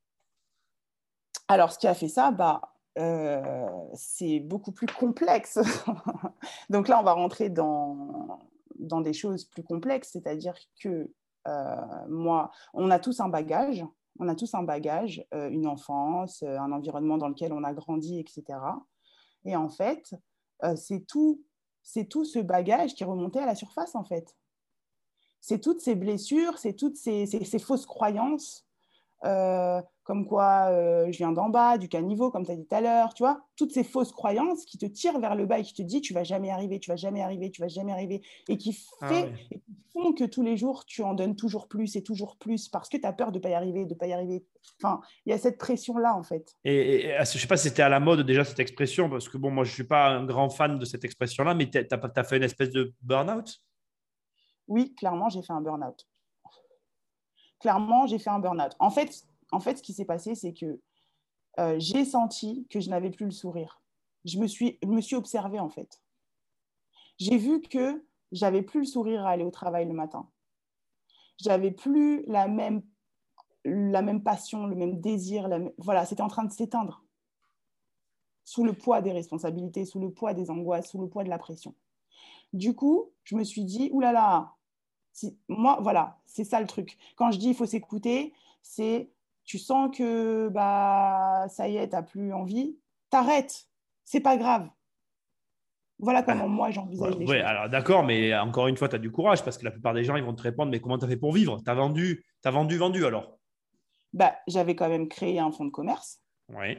Alors, 1.49 1.73
ce 1.73 1.79
qui 1.79 1.87
a 1.87 1.95
fait 1.95 2.09
ça, 2.09 2.31
bah, 2.31 2.61
euh, 2.99 3.67
c'est 3.95 4.41
beaucoup 4.41 4.73
plus 4.73 4.87
complexe. 4.87 5.59
donc 6.71 6.89
là, 6.89 7.01
on 7.01 7.03
va 7.03 7.13
rentrer 7.13 7.49
dans, 7.49 8.39
dans 8.79 9.01
des 9.01 9.13
choses 9.13 9.45
plus 9.45 9.63
complexes, 9.63 10.11
c'est-à-dire 10.13 10.55
que 10.81 11.11
euh, 11.47 11.77
moi, 12.09 12.51
on 12.75 12.91
a 12.91 12.99
tous 12.99 13.21
un 13.21 13.29
bagage, 13.29 13.85
on 14.19 14.29
a 14.29 14.35
tous 14.35 14.55
un 14.55 14.63
bagage, 14.63 15.25
euh, 15.35 15.49
une 15.49 15.67
enfance, 15.67 16.43
euh, 16.43 16.59
un 16.59 16.73
environnement 16.73 17.19
dans 17.19 17.29
lequel 17.29 17.53
on 17.53 17.65
a 17.65 17.73
grandi, 17.73 18.19
etc. 18.19 18.59
Et 19.45 19.57
en 19.57 19.69
fait, 19.69 20.15
c'est 20.75 21.07
tout, 21.07 21.41
c'est 21.85 22.07
tout 22.07 22.25
ce 22.25 22.41
bagage 22.41 22.95
qui 22.95 23.05
remontait 23.05 23.39
à 23.39 23.47
la 23.47 23.55
surface, 23.55 23.95
en 23.95 24.03
fait. 24.03 24.37
C'est 25.41 25.61
toutes 25.61 25.81
ces 25.81 25.95
blessures, 25.95 26.59
c'est 26.59 26.75
toutes 26.75 26.97
ces, 26.97 27.27
ces 27.27 27.59
fausses 27.61 27.87
croyances 27.87 28.67
comme 30.09 30.27
quoi 30.27 30.71
euh, 30.71 31.13
je 31.13 31.19
viens 31.19 31.33
d'en 31.33 31.51
bas, 31.51 31.77
du 31.77 31.87
caniveau, 31.87 32.31
comme 32.31 32.47
tu 32.47 32.51
as 32.51 32.57
dit 32.57 32.67
tout 32.67 32.75
à 32.75 32.81
l'heure, 32.81 33.13
tu 33.13 33.23
vois, 33.23 33.43
toutes 33.57 33.73
ces 33.73 33.85
fausses 33.85 34.11
croyances 34.11 34.65
qui 34.65 34.79
te 34.79 34.87
tirent 34.87 35.21
vers 35.21 35.35
le 35.35 35.45
bas 35.45 35.59
et 35.59 35.63
qui 35.63 35.75
te 35.75 35.83
disent 35.83 36.01
tu 36.01 36.15
vas 36.15 36.25
jamais 36.25 36.49
arriver, 36.49 36.81
tu 36.81 36.91
vas 36.91 36.97
jamais 36.97 37.21
arriver, 37.21 37.51
tu 37.51 37.61
vas 37.61 37.69
jamais 37.69 37.93
arriver, 37.93 38.23
et 38.49 38.57
qui, 38.57 38.75
ah 39.03 39.27
font 39.93 40.15
que 40.15 40.25
tous 40.25 40.41
les 40.41 40.57
jours 40.57 40.87
tu 40.87 41.03
en 41.03 41.13
donnes 41.13 41.37
toujours 41.37 41.69
plus 41.69 41.95
et 41.97 42.03
toujours 42.03 42.39
plus 42.39 42.71
parce 42.71 42.89
que 42.89 42.97
tu 42.97 43.05
as 43.05 43.13
peur 43.13 43.33
de 43.33 43.39
ne 43.39 43.43
pas 43.43 43.51
y 43.51 43.55
arriver, 43.55 43.85
de 43.85 43.93
ne 43.93 43.99
pas 43.99 44.07
y 44.07 44.15
arriver. 44.15 44.47
Enfin, 44.83 45.03
il 45.27 45.31
y 45.31 45.33
a 45.35 45.39
cette 45.39 45.59
pression-là 45.59 46.17
en 46.17 46.23
fait. 46.23 46.57
Et, 46.65 47.13
je 47.13 47.21
ne 47.21 47.25
sais 47.25 47.47
pas 47.47 47.59
si 47.59 47.69
c'était 47.69 47.83
à 47.83 47.91
la 47.91 48.01
mode 48.01 48.25
déjà 48.25 48.47
cette 48.47 48.61
expression, 48.61 49.11
parce 49.11 49.29
que 49.29 49.37
bon, 49.37 49.51
moi 49.51 49.65
je 49.65 49.73
ne 49.73 49.75
suis 49.75 49.85
pas 49.85 50.09
un 50.09 50.25
grand 50.25 50.49
fan 50.49 50.79
de 50.79 50.85
cette 50.87 51.05
expression-là, 51.05 51.53
mais 51.53 51.69
tu 51.69 51.77
as, 51.77 52.11
as 52.17 52.25
fait 52.25 52.39
une 52.39 52.45
espèce 52.45 52.71
de 52.71 52.95
burn-out? 53.03 53.61
Oui, 54.69 54.95
clairement, 54.95 55.29
j'ai 55.29 55.43
fait 55.43 55.53
un 55.53 55.61
burn-out 55.61 56.07
clairement, 57.61 58.07
j'ai 58.07 58.19
fait 58.19 58.31
un 58.31 58.39
burn-out. 58.39 58.73
En 58.79 58.91
fait, 58.91 59.27
en 59.51 59.61
fait, 59.61 59.79
ce 59.79 59.83
qui 59.83 59.93
s'est 59.93 60.05
passé, 60.05 60.35
c'est 60.35 60.53
que 60.53 60.81
euh, 61.59 61.77
j'ai 61.79 62.05
senti 62.05 62.67
que 62.71 62.81
je 62.81 62.91
n'avais 62.91 63.11
plus 63.11 63.27
le 63.27 63.33
sourire. 63.33 63.83
Je 64.25 64.39
me 64.39 64.47
suis, 64.47 64.79
observée, 65.15 65.61
en 65.61 65.69
fait. 65.69 66.03
J'ai 67.19 67.37
vu 67.39 67.61
que 67.61 68.05
j'avais 68.33 68.63
plus 68.63 68.81
le 68.81 68.87
sourire 68.87 69.27
à 69.27 69.31
aller 69.31 69.45
au 69.45 69.51
travail 69.51 69.87
le 69.87 69.95
matin. 69.95 70.29
J'avais 71.39 71.71
plus 71.71 72.25
la 72.27 72.47
même, 72.47 72.83
la 73.65 74.03
même 74.03 74.23
passion, 74.23 74.67
le 74.67 74.77
même 74.77 75.01
désir. 75.01 75.49
Voilà, 75.79 76.05
c'était 76.05 76.23
en 76.23 76.29
train 76.29 76.45
de 76.45 76.53
s'éteindre 76.53 77.05
sous 78.45 78.65
le 78.65 78.73
poids 78.73 79.03
des 79.03 79.13
responsabilités, 79.13 79.85
sous 79.85 80.01
le 80.01 80.11
poids 80.11 80.33
des 80.33 80.51
angoisses, 80.51 80.91
sous 80.91 81.01
le 81.01 81.09
poids 81.09 81.23
de 81.23 81.29
la 81.29 81.39
pression. 81.39 81.75
Du 82.53 82.75
coup, 82.75 83.13
je 83.25 83.37
me 83.37 83.45
suis 83.45 83.65
dit, 83.65 83.91
oulala, 83.93 84.55
moi, 85.49 85.79
voilà, 85.83 86.19
c'est 86.25 86.45
ça 86.45 86.61
le 86.61 86.67
truc. 86.67 86.97
Quand 87.17 87.31
je 87.31 87.39
dis 87.39 87.49
il 87.49 87.55
faut 87.55 87.67
s'écouter, 87.67 88.33
c'est 88.63 89.11
tu 89.49 89.59
sens 89.59 89.97
que 89.97 90.49
bah 90.51 91.47
ça 91.49 91.69
y 91.69 91.79
est, 91.79 91.89
tu 91.89 91.97
n'as 91.97 92.03
plus 92.03 92.35
envie, 92.35 92.79
t'arrêtes, 93.09 93.67
c'est 94.05 94.21
pas 94.21 94.37
grave. 94.37 94.69
Voilà 95.99 96.23
comment 96.23 96.45
ah. 96.45 96.49
moi 96.49 96.71
j'envisage 96.71 97.17
les 97.17 97.27
ouais, 97.27 97.41
alors 97.41 97.71
d'accord, 97.71 98.05
mais 98.05 98.37
encore 98.37 98.69
une 98.69 98.77
fois, 98.77 98.91
tu 98.91 98.97
as 98.97 98.99
du 98.99 99.11
courage 99.11 99.43
parce 99.43 99.57
que 99.57 99.65
la 99.65 99.71
plupart 99.71 99.95
des 99.95 100.05
gens 100.05 100.17
ils 100.17 100.23
vont 100.23 100.35
te 100.35 100.43
répondre 100.43 100.71
Mais 100.71 100.81
comment 100.81 100.99
tu 100.99 101.07
as 101.07 101.09
fait 101.09 101.17
pour 101.17 101.33
vivre? 101.33 101.59
Tu 101.65 101.71
as 101.71 101.75
vendu, 101.75 102.27
as 102.45 102.51
vendu, 102.51 102.77
vendu 102.77 103.07
alors? 103.07 103.39
Bah, 104.13 104.37
J'avais 104.47 104.77
quand 104.77 104.91
même 104.91 105.09
créé 105.09 105.39
un 105.39 105.51
fonds 105.51 105.65
de 105.65 105.71
commerce. 105.71 106.21
Oui. 106.51 106.77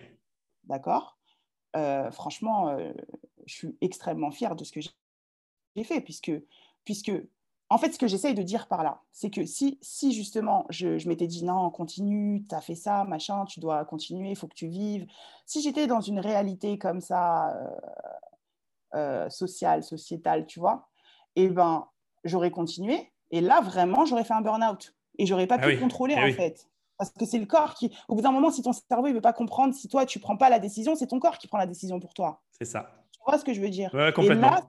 D'accord. 0.66 1.18
Euh, 1.76 2.12
franchement, 2.12 2.70
euh, 2.70 2.94
je 3.48 3.54
suis 3.56 3.78
extrêmement 3.82 4.32
fière 4.32 4.56
de 4.56 4.64
ce 4.64 4.72
que 4.72 4.80
j'ai 4.80 5.84
fait 5.84 6.02
puisque, 6.02 6.32
puisque 6.86 7.12
en 7.72 7.78
fait, 7.78 7.92
ce 7.94 8.00
que 8.00 8.08
j'essaye 8.08 8.34
de 8.34 8.42
dire 8.42 8.68
par 8.68 8.84
là, 8.84 9.02
c'est 9.12 9.30
que 9.30 9.46
si, 9.46 9.78
si 9.82 10.12
justement 10.12 10.66
je, 10.70 11.08
m'étais 11.08 11.28
dit 11.28 11.46
non, 11.46 11.70
continue, 11.70 12.46
tu 12.48 12.56
as 12.56 12.62
fait 12.62 12.76
ça, 12.76 13.04
machin, 13.04 13.46
tu 13.46 13.60
dois 13.60 13.86
continuer, 13.86 14.32
il 14.32 14.36
faut 14.36 14.48
que 14.48 14.56
tu 14.56 14.68
vives. 14.68 15.06
Si 15.46 15.62
j'étais 15.62 15.86
dans 15.86 16.02
une 16.02 16.20
réalité 16.20 16.80
comme 16.80 17.00
ça, 17.00 17.56
euh, 17.56 17.70
euh, 18.96 19.30
sociale, 19.30 19.84
sociétale, 19.84 20.48
tu 20.48 20.60
vois, 20.60 20.90
et 21.36 21.44
eh 21.44 21.50
ben 21.50 21.88
j'aurais 22.24 22.52
continué. 22.52 23.12
Et 23.30 23.42
là, 23.42 23.62
vraiment, 23.62 24.06
j'aurais 24.06 24.24
fait 24.24 24.34
un 24.34 24.42
burn-out. 24.42 24.96
Et 25.20 25.26
j'aurais 25.28 25.48
pas 25.48 25.58
ah 25.62 25.68
pu 25.68 25.78
contrôler, 25.78 26.16
eh 26.18 26.32
en 26.32 26.34
fait. 26.34 26.68
Parce 26.98 27.12
que 27.12 27.26
c'est 27.26 27.38
le 27.38 27.46
corps 27.46 27.76
qui, 27.76 27.96
au 28.08 28.16
bout 28.16 28.22
d'un 28.22 28.32
moment, 28.32 28.50
si 28.50 28.62
ton 28.62 28.74
cerveau 28.74 29.08
ne 29.08 29.14
veut 29.14 29.22
pas 29.22 29.34
comprendre, 29.34 29.74
si 29.74 29.88
toi, 29.88 30.06
tu 30.06 30.20
prends 30.20 30.38
pas 30.38 30.50
la 30.50 30.60
décision, 30.60 30.96
c'est 30.96 31.08
ton 31.08 31.20
corps 31.20 31.38
qui 31.38 31.48
prend 31.48 31.58
la 31.58 31.68
décision 31.68 32.00
pour 32.00 32.14
toi. 32.14 32.42
C'est 32.58 32.66
ça. 32.66 32.90
Tu 33.12 33.20
vois 33.26 33.38
ce 33.38 33.46
que 33.46 33.54
je 33.54 33.62
veux 33.62 33.70
dire? 33.70 33.94
Et, 33.94 33.98
là, 33.98 34.62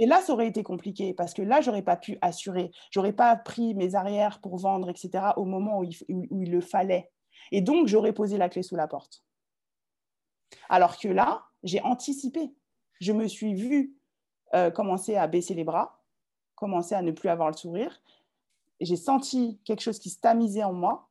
et 0.00 0.06
là, 0.06 0.22
ça 0.22 0.32
aurait 0.32 0.48
été 0.48 0.62
compliqué 0.62 1.12
parce 1.12 1.34
que 1.34 1.42
là, 1.42 1.60
j'aurais 1.60 1.82
pas 1.82 1.96
pu 1.96 2.16
assurer. 2.22 2.70
J'aurais 2.90 3.12
pas 3.12 3.36
pris 3.36 3.74
mes 3.74 3.94
arrières 3.94 4.40
pour 4.40 4.56
vendre, 4.56 4.88
etc., 4.88 5.10
au 5.36 5.44
moment 5.44 5.80
où 5.80 5.84
il, 5.84 6.50
le 6.50 6.60
fallait. 6.62 7.12
Et 7.52 7.60
donc, 7.60 7.86
j'aurais 7.86 8.14
posé 8.14 8.38
la 8.38 8.48
clé 8.48 8.62
sous 8.62 8.76
la 8.76 8.88
porte. 8.88 9.22
Alors 10.70 10.98
que 10.98 11.08
là, 11.08 11.44
j'ai 11.62 11.82
anticipé 11.82 12.54
je 12.98 13.12
me 13.12 13.26
suis 13.28 13.54
vue 13.54 13.94
euh, 14.54 14.70
commencer 14.70 15.16
à 15.16 15.26
baisser 15.26 15.54
les 15.54 15.64
bras, 15.64 16.02
commencer 16.54 16.94
à 16.94 17.02
ne 17.02 17.10
plus 17.12 17.28
avoir 17.28 17.50
le 17.50 17.56
sourire. 17.56 18.02
J'ai 18.80 18.96
senti 18.96 19.60
quelque 19.64 19.82
chose 19.82 19.98
qui 19.98 20.10
se 20.10 20.20
tamisait 20.20 20.64
en 20.64 20.72
moi. 20.72 21.09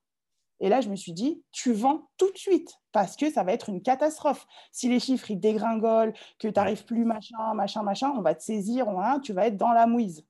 Et 0.60 0.70
là, 0.70 0.82
je 0.82 0.90
me 0.90 0.96
suis 0.96 1.14
dit, 1.14 1.42
tu 1.52 1.72
vends 1.72 2.10
tout 2.18 2.32
de 2.32 2.38
suite 2.38 2.80
parce 2.92 3.16
que 3.16 3.32
ça 3.32 3.44
va 3.44 3.54
être 3.54 3.70
une 3.70 3.82
catastrophe. 3.82 4.46
Si 4.72 4.90
les 4.90 5.00
chiffres 5.00 5.32
ils 5.32 5.40
dégringolent, 5.40 6.14
que 6.38 6.48
tu 6.48 6.54
n'arrives 6.54 6.86
plus, 6.86 7.06
machin, 7.06 7.54
machin, 7.54 7.84
machin, 7.84 8.12
on 8.18 8.22
va 8.22 8.36
te 8.36 8.44
saisir, 8.44 8.88
on, 8.88 9.20
tu 9.20 9.34
vas 9.34 9.48
être 9.48 9.58
dans 9.58 9.72
la 9.72 9.88
mouise. 9.88 10.26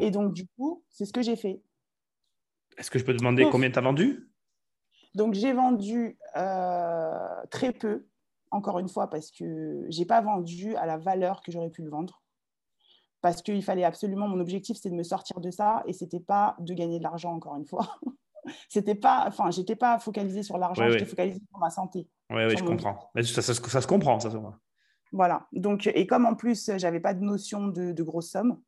Et 0.00 0.10
donc, 0.10 0.32
du 0.32 0.46
coup, 0.56 0.82
c'est 0.88 1.04
ce 1.04 1.12
que 1.12 1.20
j'ai 1.20 1.36
fait. 1.36 1.60
Est-ce 2.78 2.90
que 2.90 2.98
je 2.98 3.04
peux 3.04 3.12
demander 3.12 3.46
combien 3.50 3.70
tu 3.70 3.78
as 3.78 3.82
vendu? 3.82 4.30
Donc, 5.14 5.34
j'ai 5.34 5.52
vendu 5.52 6.18
euh, 6.36 7.28
très 7.50 7.72
peu 7.72 8.06
encore 8.50 8.78
une 8.78 8.88
fois, 8.88 9.10
parce 9.10 9.30
que 9.30 9.86
je 9.90 9.98
n'ai 9.98 10.06
pas 10.06 10.20
vendu 10.20 10.76
à 10.76 10.86
la 10.86 10.96
valeur 10.96 11.42
que 11.42 11.50
j'aurais 11.50 11.70
pu 11.70 11.82
le 11.82 11.90
vendre. 11.90 12.22
Parce 13.20 13.42
qu'il 13.42 13.62
fallait 13.62 13.84
absolument, 13.84 14.28
mon 14.28 14.40
objectif, 14.40 14.76
c'était 14.76 14.90
de 14.90 14.94
me 14.94 15.02
sortir 15.02 15.40
de 15.40 15.50
ça 15.50 15.82
et 15.86 15.92
ce 15.92 16.04
n'était 16.04 16.20
pas 16.20 16.56
de 16.60 16.72
gagner 16.74 16.98
de 16.98 17.02
l'argent, 17.02 17.32
encore 17.32 17.56
une 17.56 17.66
fois. 17.66 17.96
c'était 18.68 18.94
pas, 18.94 19.24
enfin, 19.26 19.50
j'étais 19.50 19.76
pas 19.76 19.98
focalisée 19.98 20.42
sur 20.42 20.58
l'argent, 20.58 20.88
j'étais 20.90 21.04
focalisée 21.04 21.40
sur 21.48 21.58
ma 21.58 21.70
santé. 21.70 22.08
Oui, 22.30 22.42
oui, 22.46 22.56
je 22.56 22.64
comprends. 22.64 23.10
Mais 23.14 23.22
ça, 23.22 23.42
ça, 23.42 23.54
se 23.54 23.86
comprend, 23.86 24.18
ça. 24.20 24.30
Voilà. 25.12 25.46
Donc, 25.52 25.86
et 25.86 26.06
comme 26.06 26.26
en 26.26 26.34
plus, 26.34 26.70
j'avais 26.76 27.00
pas 27.00 27.14
de 27.14 27.22
notion 27.22 27.68
de, 27.68 27.92
de 27.92 28.02
grosse 28.02 28.30
somme, 28.30 28.58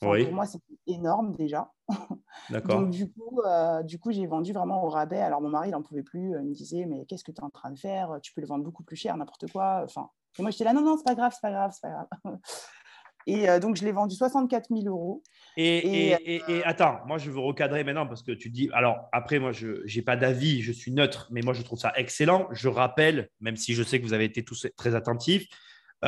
pour 0.00 0.32
moi, 0.32 0.46
c'était 0.46 0.78
énorme 0.86 1.32
déjà. 1.32 1.72
D'accord. 2.50 2.80
Donc, 2.80 2.90
du 2.90 3.10
coup, 3.10 3.40
euh, 3.46 3.82
du 3.82 3.98
coup 3.98 4.12
j'ai 4.12 4.26
vendu 4.26 4.52
vraiment 4.52 4.84
au 4.84 4.88
rabais. 4.88 5.20
Alors, 5.20 5.40
mon 5.40 5.48
mari, 5.48 5.68
il 5.68 5.72
n'en 5.72 5.82
pouvait 5.82 6.02
plus. 6.02 6.32
Il 6.32 6.48
me 6.48 6.54
disait, 6.54 6.86
mais 6.86 7.06
qu'est-ce 7.06 7.24
que 7.24 7.32
tu 7.32 7.40
es 7.40 7.44
en 7.44 7.50
train 7.50 7.70
de 7.70 7.78
faire? 7.78 8.18
Tu 8.22 8.32
peux 8.32 8.40
le 8.40 8.46
vendre 8.46 8.64
beaucoup 8.64 8.82
plus 8.82 8.96
cher, 8.96 9.16
n'importe 9.16 9.50
quoi. 9.50 9.82
Enfin, 9.84 10.10
et 10.38 10.42
moi, 10.42 10.50
j'étais 10.50 10.64
là, 10.64 10.72
non, 10.72 10.82
non, 10.82 10.96
c'est 10.96 11.04
pas 11.04 11.14
grave, 11.14 11.32
c'est 11.32 11.42
pas 11.42 11.50
grave, 11.50 11.72
c'est 11.72 11.88
pas 11.88 12.06
grave. 12.22 12.38
Et 13.26 13.48
euh, 13.48 13.58
donc, 13.58 13.76
je 13.76 13.84
l'ai 13.84 13.92
vendu 13.92 14.14
64 14.14 14.68
000 14.70 14.86
euros. 14.86 15.22
Et, 15.56 16.10
et, 16.12 16.42
et, 16.48 16.64
attends, 16.64 17.00
moi, 17.06 17.18
je 17.18 17.30
veux 17.30 17.38
recadrer 17.38 17.84
maintenant 17.84 18.06
parce 18.06 18.22
que 18.22 18.32
tu 18.32 18.50
dis, 18.50 18.68
alors 18.72 19.08
après, 19.12 19.38
moi, 19.38 19.52
je 19.52 19.82
n'ai 19.94 20.02
pas 20.02 20.16
d'avis, 20.16 20.62
je 20.62 20.72
suis 20.72 20.92
neutre, 20.92 21.28
mais 21.30 21.40
moi, 21.40 21.54
je 21.54 21.62
trouve 21.62 21.78
ça 21.78 21.92
excellent. 21.96 22.48
Je 22.52 22.68
rappelle, 22.68 23.28
même 23.40 23.56
si 23.56 23.74
je 23.74 23.82
sais 23.82 24.00
que 24.00 24.04
vous 24.04 24.12
avez 24.14 24.24
été 24.24 24.44
tous 24.44 24.66
très 24.76 24.94
attentifs, 24.94 25.46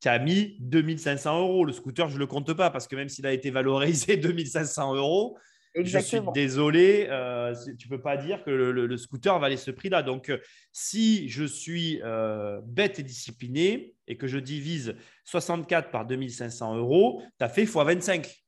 tu 0.00 0.08
as 0.08 0.18
mis 0.18 0.56
2500 0.60 1.40
euros. 1.40 1.64
Le 1.64 1.72
scooter, 1.72 2.08
je 2.08 2.14
ne 2.14 2.18
le 2.18 2.26
compte 2.26 2.52
pas 2.52 2.70
parce 2.70 2.86
que 2.86 2.96
même 2.96 3.08
s'il 3.08 3.26
a 3.26 3.32
été 3.32 3.50
valorisé 3.50 4.16
2500 4.18 4.94
euros, 4.94 5.38
je 5.74 5.98
suis 5.98 6.20
désolé, 6.32 7.06
euh, 7.10 7.54
tu 7.78 7.88
ne 7.88 7.96
peux 7.96 8.00
pas 8.00 8.16
dire 8.16 8.44
que 8.44 8.50
le, 8.50 8.96
scooter 8.96 9.38
valait 9.38 9.56
ce 9.56 9.70
prix-là. 9.70 10.02
Donc, 10.02 10.30
euh, 10.30 10.38
si 10.72 11.28
je 11.28 11.44
suis 11.44 12.00
euh, 12.02 12.60
bête 12.64 12.98
et 12.98 13.02
discipliné 13.02 13.94
et 14.06 14.16
que 14.16 14.26
je 14.26 14.38
divise 14.38 14.94
64 15.24 15.90
par 15.90 16.06
2500 16.06 16.76
euros, 16.76 17.22
tu 17.38 17.44
as 17.44 17.48
fait 17.48 17.64
x25. 17.64 18.44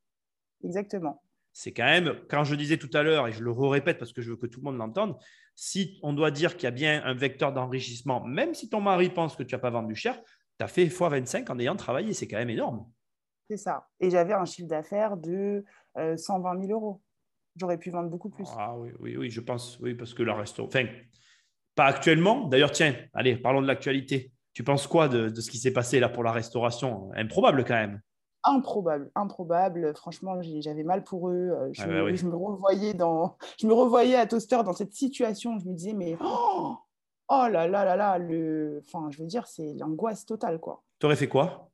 Exactement. 0.65 1.23
C'est 1.53 1.73
quand 1.73 1.85
même, 1.85 2.15
quand 2.29 2.45
je 2.45 2.55
disais 2.55 2.77
tout 2.77 2.91
à 2.93 3.03
l'heure, 3.03 3.27
et 3.27 3.33
je 3.33 3.43
le 3.43 3.51
répète 3.51 3.99
parce 3.99 4.13
que 4.13 4.21
je 4.21 4.31
veux 4.31 4.37
que 4.37 4.47
tout 4.47 4.61
le 4.61 4.65
monde 4.65 4.77
l'entende, 4.77 5.17
si 5.55 5.99
on 6.03 6.13
doit 6.13 6.31
dire 6.31 6.57
qu'il 6.57 6.65
y 6.65 6.67
a 6.67 6.71
bien 6.71 7.03
un 7.05 7.15
vecteur 7.15 7.53
d'enrichissement, 7.53 8.23
même 8.25 8.55
si 8.55 8.69
ton 8.69 8.81
mari 8.81 9.09
pense 9.09 9.37
que 9.37 9.43
tu 9.43 9.55
n'as 9.55 9.59
pas 9.59 9.71
vendu 9.71 9.95
cher, 9.95 10.21
tu 10.59 10.65
as 10.65 10.69
fait 10.69 10.85
x25 10.85 11.51
en 11.51 11.59
ayant 11.59 11.77
travaillé. 11.77 12.13
C'est 12.13 12.29
quand 12.29 12.37
même 12.37 12.51
énorme. 12.51 12.87
C'est 13.49 13.57
ça. 13.57 13.89
Et 14.01 14.11
j'avais 14.11 14.35
un 14.35 14.45
chiffre 14.45 14.69
d'affaires 14.69 15.17
de 15.17 15.65
120 15.97 16.57
euh, 16.57 16.61
000 16.67 16.73
euros. 16.73 17.01
J'aurais 17.57 17.79
pu 17.79 17.91
vendre 17.91 18.11
beaucoup 18.11 18.29
plus. 18.29 18.47
Ah 18.57 18.77
oui, 18.77 18.91
oui, 19.01 19.17
oui, 19.17 19.31
je 19.31 19.41
pense, 19.41 19.79
oui, 19.81 19.95
parce 19.95 20.15
que 20.15 20.23
la 20.23 20.35
restaurant. 20.35 20.69
Enfin, 20.69 20.87
pas 21.75 21.87
actuellement. 21.87 22.47
D'ailleurs, 22.49 22.71
tiens, 22.71 22.95
allez, 23.15 23.37
parlons 23.37 23.63
de 23.63 23.67
l'actualité. 23.67 24.33
Tu 24.53 24.65
penses 24.65 24.87
quoi 24.87 25.09
de, 25.09 25.35
ce 25.41 25.51
qui 25.51 25.59
s'est 25.59 25.73
passé 25.73 26.01
là 26.01 26.09
pour 26.09 26.23
la 26.23 26.33
restauration? 26.33 27.11
Improbable 27.15 27.65
quand 27.65 27.75
même. 27.75 28.01
Improbable, 28.45 29.11
improbable. 29.15 29.93
Franchement, 29.97 30.41
j'avais 30.61 30.85
mal 30.85 31.05
pour 31.05 31.29
eux. 31.29 31.51
Euh, 31.51 31.69
je, 31.73 31.83
ah 31.83 31.87
bah 31.87 32.15
je, 32.15 32.27
me 32.27 32.37
revoyais 32.37 32.95
dans, 32.95 33.37
je 33.61 33.67
me 33.67 33.73
revoyais 33.75 34.17
à 34.17 34.27
Toaster 34.27 34.63
dans 34.65 34.73
cette 34.73 34.95
situation. 34.95 35.59
Je 35.59 35.69
me 35.69 35.75
disais, 35.75 35.95
mais 35.95 36.17
oh 36.21 36.77
oh 37.29 37.47
là 37.51 37.67
là 37.67 37.85
là 37.85 37.97
là, 37.97 38.19
le... 38.19 38.83
enfin, 38.87 39.11
je 39.11 39.19
veux 39.19 39.27
dire, 39.27 39.47
c'est 39.47 39.75
l'angoisse 39.75 40.25
totale, 40.27 40.59
quoi. 40.59 40.83
Tu 40.99 41.07
aurais 41.07 41.17
fait 41.17 41.29
quoi? 41.29 41.71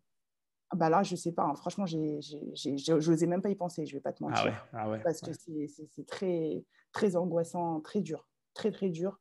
Bah 0.74 0.88
là, 0.88 1.02
je 1.02 1.16
sais 1.16 1.32
pas. 1.32 1.44
Hein. 1.44 1.54
Franchement, 1.54 1.86
je 1.86 1.96
n'osais 1.96 3.26
même 3.26 3.42
pas 3.42 3.50
y 3.50 3.54
penser. 3.54 3.86
Je 3.86 3.94
vais 3.94 4.00
pas 4.00 4.12
te 4.12 4.22
mentir. 4.22 4.40
Ah 4.40 4.44
ouais, 4.44 4.54
ah 4.72 4.90
ouais, 4.90 4.98
parce 5.02 5.20
que 5.20 5.32
c'est 5.32 6.06
très, 6.06 6.64
très 6.92 7.16
angoissant, 7.16 7.80
très 7.80 8.00
dur, 8.00 8.28
très 8.54 8.70
très 8.70 8.88
dur. 8.90 9.20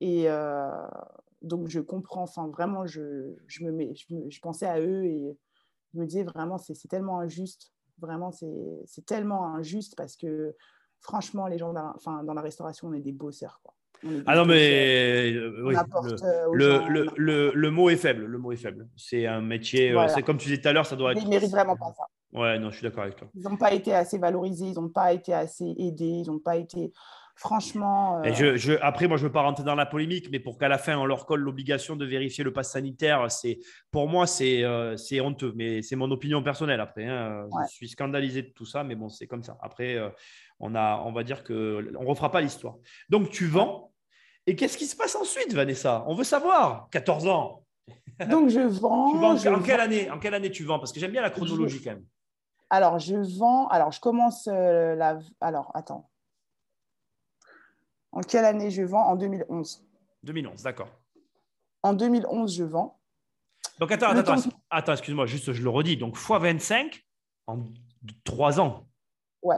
Et 0.00 0.30
euh, 0.30 0.70
donc 1.42 1.68
je 1.68 1.80
comprends. 1.80 2.22
Enfin, 2.22 2.48
vraiment, 2.48 2.86
je, 2.86 3.34
je 3.46 3.64
me 3.64 3.72
mets, 3.72 3.94
je, 3.94 4.40
pensais 4.40 4.66
à 4.66 4.80
eux 4.80 5.04
et 5.04 5.38
je 5.92 5.98
me 5.98 6.06
disais 6.06 6.24
vraiment, 6.24 6.58
c'est 6.58 6.88
tellement 6.88 7.20
injuste. 7.20 7.72
Vraiment, 7.98 8.30
c'est 8.32 9.04
tellement 9.04 9.54
injuste 9.54 9.94
parce 9.96 10.16
que 10.16 10.54
franchement, 11.00 11.46
les 11.46 11.58
gens, 11.58 11.72
dans, 11.72 11.92
enfin, 11.94 12.24
dans 12.24 12.34
la 12.34 12.42
restauration, 12.42 12.88
on 12.88 12.92
est 12.94 13.00
des 13.00 13.12
bosseurs, 13.12 13.60
quoi. 13.62 13.74
Ah 14.26 14.34
non, 14.34 14.46
mais 14.46 15.32
euh, 15.34 15.62
oui, 15.64 15.74
le, 16.52 17.06
le, 17.16 17.52
le, 17.54 17.70
mot 17.70 17.90
est 17.90 17.96
faible. 17.96 18.24
Le 18.24 18.38
mot 18.38 18.52
est 18.52 18.56
faible. 18.56 18.88
C'est 18.96 19.26
un 19.26 19.40
métier, 19.40 19.92
euh, 19.92 20.08
c'est 20.08 20.22
comme 20.22 20.38
tu 20.38 20.48
disais 20.48 20.60
tout 20.60 20.68
à 20.68 20.72
l'heure, 20.72 20.86
ça 20.86 20.96
doit 20.96 21.12
être. 21.12 21.20
Ils 21.20 21.24
ne 21.24 21.30
méritent 21.30 21.50
vraiment 21.50 21.76
pas 21.76 21.92
ça. 21.96 22.04
Ouais, 22.32 22.58
non, 22.58 22.70
je 22.70 22.76
suis 22.76 22.84
d'accord 22.84 23.02
avec 23.02 23.16
toi. 23.16 23.28
Ils 23.34 23.42
n'ont 23.42 23.56
pas 23.56 23.72
été 23.72 23.92
assez 23.94 24.18
valorisés, 24.18 24.66
ils 24.66 24.74
n'ont 24.74 24.88
pas 24.88 25.12
été 25.12 25.34
assez 25.34 25.74
aidés, 25.78 26.22
ils 26.24 26.26
n'ont 26.26 26.38
pas 26.38 26.56
été. 26.56 26.92
Franchement. 27.36 28.22
Et 28.22 28.34
je, 28.34 28.56
je, 28.56 28.74
après, 28.82 29.08
moi, 29.08 29.16
je 29.16 29.22
ne 29.22 29.28
veux 29.28 29.32
pas 29.32 29.40
rentrer 29.40 29.64
dans 29.64 29.74
la 29.74 29.86
polémique, 29.86 30.28
mais 30.30 30.40
pour 30.40 30.58
qu'à 30.58 30.68
la 30.68 30.76
fin, 30.76 30.98
on 30.98 31.06
leur 31.06 31.24
colle 31.24 31.40
l'obligation 31.40 31.96
de 31.96 32.04
vérifier 32.04 32.44
le 32.44 32.52
pass 32.52 32.72
sanitaire, 32.72 33.30
c'est, 33.30 33.60
pour 33.90 34.08
moi, 34.08 34.26
c'est, 34.26 34.62
euh, 34.62 34.96
c'est 34.98 35.22
honteux. 35.22 35.52
Mais 35.56 35.80
c'est 35.80 35.96
mon 35.96 36.10
opinion 36.10 36.42
personnelle 36.42 36.80
après. 36.80 37.06
Hein. 37.06 37.46
Je 37.68 37.74
suis 37.74 37.88
scandalisé 37.88 38.42
de 38.42 38.48
tout 38.48 38.66
ça, 38.66 38.84
mais 38.84 38.94
bon, 38.94 39.08
c'est 39.08 39.26
comme 39.26 39.42
ça. 39.42 39.56
Après, 39.62 39.98
on, 40.58 40.74
a, 40.74 41.02
on 41.06 41.12
va 41.12 41.24
dire 41.24 41.42
qu'on 41.42 41.54
ne 41.54 42.06
refera 42.06 42.30
pas 42.30 42.42
l'histoire. 42.42 42.74
Donc, 43.08 43.30
tu 43.30 43.46
vends 43.46 43.89
et 44.46 44.56
qu'est-ce 44.56 44.78
qui 44.78 44.86
se 44.86 44.96
passe 44.96 45.14
ensuite, 45.14 45.52
Vanessa? 45.52 46.04
On 46.06 46.14
veut 46.14 46.24
savoir. 46.24 46.88
14 46.90 47.26
ans. 47.28 47.64
Donc, 48.28 48.48
je 48.48 48.60
vends. 48.80 49.34
en, 49.34 49.62
quelle 49.62 49.80
année, 49.80 50.10
en 50.10 50.18
quelle 50.18 50.34
année 50.34 50.50
tu 50.50 50.64
vends? 50.64 50.78
Parce 50.78 50.92
que 50.92 51.00
j'aime 51.00 51.12
bien 51.12 51.22
la 51.22 51.30
chronologie 51.30 51.82
quand 51.82 51.90
même. 51.90 52.04
Alors, 52.70 52.98
je 52.98 53.16
vends. 53.38 53.68
Alors, 53.68 53.92
je 53.92 54.00
commence 54.00 54.48
euh, 54.48 54.94
la. 54.94 55.18
Alors, 55.40 55.70
attends. 55.74 56.10
En 58.12 58.20
quelle 58.20 58.44
année 58.44 58.70
je 58.70 58.82
vends? 58.82 59.06
En 59.06 59.16
2011. 59.16 59.84
2011, 60.22 60.62
d'accord. 60.62 60.88
En 61.82 61.94
2011, 61.94 62.56
je 62.56 62.64
vends. 62.64 62.98
Donc, 63.78 63.92
attends, 63.92 64.08
attends, 64.08 64.36
attends, 64.68 64.92
excuse-moi, 64.92 65.26
juste 65.26 65.52
je 65.52 65.62
le 65.62 65.70
redis. 65.70 65.96
Donc, 65.96 66.16
x 66.16 66.28
25 66.28 67.04
en 67.46 67.58
3 68.24 68.60
ans. 68.60 68.86
Ouais. 69.42 69.56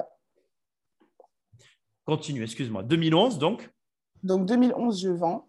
Continue, 2.05 2.43
excuse-moi. 2.43 2.83
2011, 2.83 3.39
donc 3.39 3.71
donc 4.23 4.47
2011, 4.47 5.01
je 5.01 5.09
vends. 5.09 5.49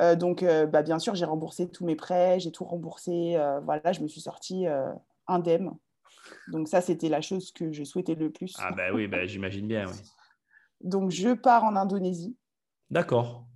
Euh, 0.00 0.16
donc, 0.16 0.42
euh, 0.42 0.66
bah, 0.66 0.82
bien 0.82 0.98
sûr, 0.98 1.14
j'ai 1.14 1.24
remboursé 1.24 1.68
tous 1.68 1.84
mes 1.84 1.96
prêts, 1.96 2.38
j'ai 2.40 2.52
tout 2.52 2.64
remboursé. 2.64 3.36
Euh, 3.36 3.60
voilà, 3.60 3.92
je 3.92 4.00
me 4.00 4.08
suis 4.08 4.20
sortie 4.20 4.66
indemne. 5.26 5.72
Donc 6.48 6.68
ça, 6.68 6.80
c'était 6.80 7.08
la 7.08 7.20
chose 7.20 7.52
que 7.52 7.72
je 7.72 7.84
souhaitais 7.84 8.14
le 8.14 8.30
plus. 8.30 8.54
Ah 8.58 8.72
ben 8.72 8.94
oui, 8.94 9.06
ben, 9.08 9.26
j'imagine 9.26 9.66
bien. 9.66 9.86
Oui. 9.86 9.98
Donc 10.80 11.10
je 11.10 11.34
pars 11.34 11.64
en 11.64 11.74
Indonésie. 11.74 12.36
D'accord. 12.90 13.46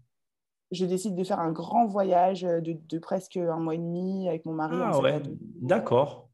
Je 0.71 0.87
décide 0.87 1.15
de 1.15 1.23
faire 1.23 1.39
un 1.39 1.53
grand 1.53 1.87
voyage 1.87 2.43
de, 2.43 2.99
presque 2.99 3.37
un 3.37 3.59
mois 3.59 3.75
et 3.75 3.79
demi 3.79 4.29
avec 4.29 4.47
mon 4.47 4.55
mari. 4.55 4.77
Ah 4.81 4.99
ouais, 5.01 5.23
d'accord. 5.61 6.31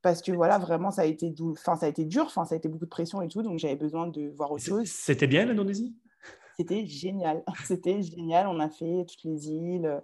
Parce 0.00 0.22
que 0.22 0.30
voilà, 0.30 0.58
vraiment, 0.58 0.90
ça 0.90 1.02
a 1.02 1.06
été, 1.06 1.34
enfin, 1.40 1.74
ça 1.76 1.86
a 1.86 1.88
été 1.88 2.04
dur, 2.04 2.24
enfin, 2.26 2.44
ça 2.44 2.54
a 2.54 2.58
été 2.58 2.68
beaucoup 2.68 2.84
de 2.84 2.90
pression 2.90 3.20
et 3.20 3.28
tout, 3.28 3.42
donc 3.42 3.58
j'avais 3.58 3.74
besoin 3.74 4.06
de 4.06 4.28
voir 4.36 4.52
autre 4.52 4.62
chose. 4.62 4.86
C'était 4.86 5.26
bien 5.26 5.44
l'Indonésie? 5.44 5.96
C'était 6.56 6.86
génial. 6.86 7.42
C'était 7.64 8.02
génial. 8.02 8.46
On 8.46 8.60
a 8.60 8.70
fait 8.70 9.04
toutes 9.08 9.24
les 9.24 9.48
îles. 9.48 10.02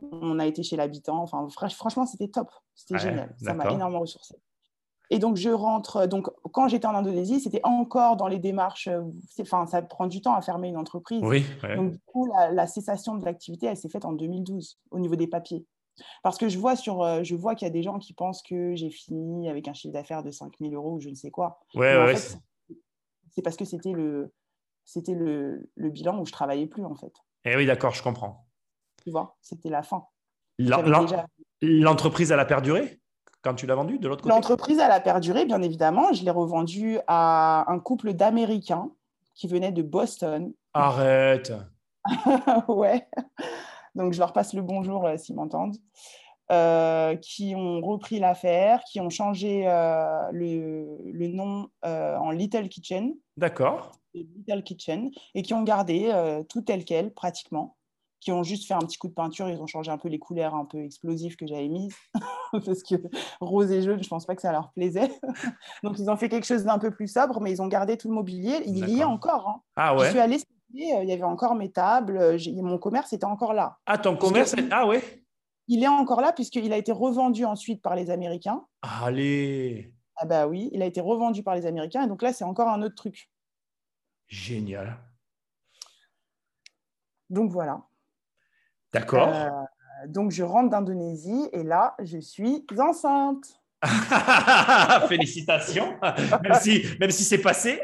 On 0.00 0.38
a 0.38 0.46
été 0.46 0.62
chez 0.62 0.76
l'habitant. 0.76 1.22
Enfin, 1.22 1.46
franchement, 1.48 2.06
c'était 2.06 2.28
top. 2.28 2.50
C'était 2.74 2.98
génial. 2.98 3.34
Ça 3.42 3.54
m'a 3.54 3.70
énormément 3.70 4.00
ressourcé. 4.00 4.36
Et 5.10 5.18
donc, 5.18 5.36
je 5.36 5.48
rentre. 5.48 6.06
Donc, 6.06 6.28
quand 6.52 6.68
j'étais 6.68 6.86
en 6.86 6.94
Indonésie, 6.94 7.40
c'était 7.40 7.62
encore 7.64 8.16
dans 8.16 8.28
les 8.28 8.38
démarches. 8.38 8.88
Enfin, 9.40 9.66
ça 9.66 9.82
prend 9.82 10.06
du 10.06 10.20
temps 10.20 10.34
à 10.34 10.42
fermer 10.42 10.68
une 10.68 10.76
entreprise. 10.76 11.22
Oui. 11.22 11.44
Donc, 11.76 11.92
du 11.92 11.98
coup, 12.06 12.30
la, 12.52 12.66
cessation 12.66 13.16
de 13.16 13.24
l'activité, 13.24 13.66
elle 13.66 13.76
s'est 13.76 13.88
faite 13.88 14.04
en 14.04 14.12
2012 14.12 14.78
au 14.90 14.98
niveau 14.98 15.16
des 15.16 15.26
papiers. 15.26 15.64
Parce 16.22 16.38
que 16.38 16.48
je 16.48 16.58
vois, 16.58 16.76
sur, 16.76 17.02
euh, 17.02 17.24
je 17.24 17.34
vois 17.34 17.56
qu'il 17.56 17.66
y 17.66 17.70
a 17.70 17.72
des 17.72 17.82
gens 17.82 17.98
qui 17.98 18.12
pensent 18.12 18.42
que 18.42 18.76
j'ai 18.76 18.90
fini 18.90 19.48
avec 19.48 19.66
un 19.66 19.72
chiffre 19.72 19.92
d'affaires 19.92 20.22
de 20.22 20.30
5 20.30 20.52
000 20.60 20.72
euros 20.72 20.92
ou 20.92 21.00
je 21.00 21.08
ne 21.08 21.16
sais 21.16 21.30
quoi. 21.32 21.58
Ouais, 21.74 21.96
ouais. 21.96 22.14
c'est 22.14 23.42
parce 23.42 23.56
que 23.56 23.64
c'était 23.64 23.90
le, 23.90 24.32
c'était 24.88 25.12
le, 25.12 25.70
le, 25.74 25.90
bilan 25.90 26.18
où 26.18 26.24
je 26.24 26.32
travaillais 26.32 26.66
plus, 26.66 26.82
en 26.82 26.94
fait. 26.94 27.12
Eh 27.44 27.54
oui, 27.56 27.66
d'accord, 27.66 27.92
je 27.92 28.02
comprends. 28.02 28.46
Tu 29.04 29.10
vois, 29.10 29.36
c'était 29.42 29.68
la 29.68 29.82
fin. 29.82 30.06
L'entreprise, 31.60 32.32
elle 32.32 32.40
a 32.40 32.46
perduré 32.46 32.98
quand 33.42 33.54
tu 33.54 33.66
l'as 33.66 33.74
vendue 33.74 33.98
de 33.98 34.08
l'autre 34.08 34.22
côté? 34.22 34.34
L'entreprise, 34.34 34.78
elle 34.78 34.90
a 34.90 35.00
perduré, 35.00 35.44
bien 35.44 35.60
évidemment. 35.60 36.14
Je 36.14 36.24
l'ai 36.24 36.30
revendue 36.30 36.98
à 37.06 37.70
un 37.70 37.78
couple 37.80 38.14
d'Américains 38.14 38.90
qui 39.34 39.46
venaient 39.46 39.72
de 39.72 39.82
Boston. 39.82 40.54
Arrête 40.72 41.52
Ouais. 42.68 43.06
Donc, 43.94 44.14
je 44.14 44.18
leur 44.18 44.32
passe 44.32 44.54
le 44.54 44.62
bonjour 44.62 45.06
euh, 45.06 45.18
s'ils 45.18 45.34
m'entendent. 45.34 45.76
Euh, 46.50 47.14
qui 47.16 47.54
ont 47.54 47.82
repris 47.82 48.18
l'affaire, 48.20 48.80
qui 48.90 49.00
ont 49.00 49.10
changé 49.10 49.68
euh, 49.68 50.30
le, 50.32 50.96
le, 51.04 51.28
nom 51.28 51.68
en 51.82 52.30
Little 52.30 52.70
Kitchen. 52.70 53.12
D'accord. 53.36 53.92
Little 54.36 54.62
Kitchen, 54.62 55.10
et 55.34 55.42
qui 55.42 55.54
ont 55.54 55.62
gardé 55.62 56.12
tout 56.48 56.62
tel 56.62 56.84
quel, 56.84 57.12
pratiquement 57.12 57.78
qui 58.20 58.32
ont 58.32 58.42
juste 58.42 58.66
fait 58.66 58.74
un 58.74 58.80
petit 58.80 58.98
coup 58.98 59.08
de 59.08 59.14
peinture, 59.14 59.48
ils 59.48 59.60
ont 59.60 59.66
changé 59.66 59.90
un 59.90 59.98
peu 59.98 60.08
les 60.08 60.18
couleurs 60.18 60.54
un 60.54 60.64
peu 60.64 60.82
explosives 60.82 61.36
que 61.36 61.46
j'avais 61.46 61.68
mises, 61.68 61.94
parce 62.52 62.82
que 62.82 62.96
rose 63.40 63.70
et 63.70 63.82
jaune, 63.82 64.02
je 64.02 64.08
pense 64.08 64.26
pas 64.26 64.34
que 64.34 64.42
ça 64.42 64.52
leur 64.52 64.72
plaisait. 64.72 65.10
Donc 65.84 65.98
ils 65.98 66.10
ont 66.10 66.16
fait 66.16 66.28
quelque 66.28 66.46
chose 66.46 66.64
d'un 66.64 66.78
peu 66.78 66.90
plus 66.90 67.08
sobre, 67.08 67.40
mais 67.40 67.52
ils 67.52 67.62
ont 67.62 67.68
gardé 67.68 67.96
tout 67.96 68.08
le 68.08 68.14
mobilier. 68.14 68.62
Il 68.66 68.88
y 68.88 69.00
est 69.00 69.04
encore. 69.04 69.48
Hein. 69.48 69.62
Ah 69.76 69.94
ouais. 69.94 70.06
Je 70.06 70.10
suis 70.10 70.18
allée, 70.18 70.36
euh, 70.36 71.02
il 71.02 71.08
y 71.08 71.12
avait 71.12 71.22
encore 71.22 71.54
mes 71.54 71.70
tables, 71.70 72.18
euh, 72.18 72.38
mon 72.56 72.78
commerce 72.78 73.12
était 73.12 73.24
encore 73.24 73.52
là. 73.52 73.78
Ah 73.86 73.98
ton 73.98 74.16
commerce, 74.16 74.54
ah 74.70 74.86
ouais. 74.86 75.02
Il 75.68 75.82
est 75.82 75.88
encore 75.88 76.22
là 76.22 76.32
puisqu'il 76.32 76.72
a 76.72 76.78
été 76.78 76.92
revendu 76.92 77.44
ensuite 77.44 77.82
par 77.82 77.94
les 77.94 78.10
Américains. 78.10 78.64
Allez. 78.82 79.92
Ah 80.16 80.26
bah 80.26 80.48
oui, 80.48 80.70
il 80.72 80.82
a 80.82 80.86
été 80.86 81.00
revendu 81.00 81.42
par 81.42 81.54
les 81.54 81.66
Américains 81.66 82.04
et 82.04 82.08
donc 82.08 82.22
là 82.22 82.32
c'est 82.32 82.44
encore 82.44 82.68
un 82.68 82.82
autre 82.82 82.96
truc. 82.96 83.30
Génial. 84.28 84.98
Donc 87.30 87.50
voilà. 87.50 87.82
D'accord. 88.92 89.28
Euh, 89.28 89.48
donc, 90.06 90.30
je 90.30 90.42
rentre 90.42 90.70
d'Indonésie 90.70 91.48
et 91.52 91.62
là, 91.62 91.94
je 91.98 92.18
suis 92.18 92.64
enceinte. 92.78 93.60
Félicitations, 95.08 95.96
même 96.42 96.54
si, 96.54 96.84
même 96.98 97.10
si 97.10 97.22
c'est 97.22 97.40
passé. 97.40 97.80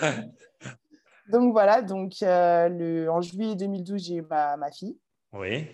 donc 1.28 1.52
voilà, 1.52 1.82
donc, 1.82 2.14
euh, 2.22 2.68
le, 2.70 3.10
en 3.10 3.20
juillet 3.20 3.54
2012, 3.54 4.02
j'ai 4.02 4.14
eu 4.16 4.22
ma, 4.22 4.56
ma, 4.56 4.70
fille. 4.70 4.98
Oui. 5.32 5.68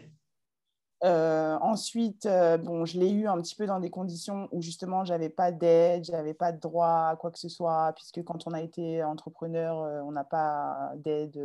Euh, 1.03 1.57
ensuite, 1.61 2.29
bon, 2.63 2.85
je 2.85 2.99
l'ai 2.99 3.11
eu 3.11 3.27
un 3.27 3.41
petit 3.41 3.55
peu 3.55 3.67
dans 3.67 3.81
des 3.81 3.91
conditions 3.91 4.49
où 4.53 4.61
justement, 4.61 5.05
j'avais 5.05 5.31
pas 5.31 5.51
d'aide, 5.53 6.05
j'avais 6.05 6.35
pas 6.35 6.53
de 6.53 6.61
droit 6.61 7.09
à 7.11 7.17
quoi 7.17 7.31
que 7.31 7.39
ce 7.39 7.49
soit, 7.49 7.93
puisque 7.95 8.23
quand 8.25 8.47
on 8.47 8.53
a 8.53 8.61
été 8.61 9.03
entrepreneur, 9.03 10.05
on 10.05 10.13
n'a 10.13 10.25
pas 10.25 10.93
d'aide 10.97 11.41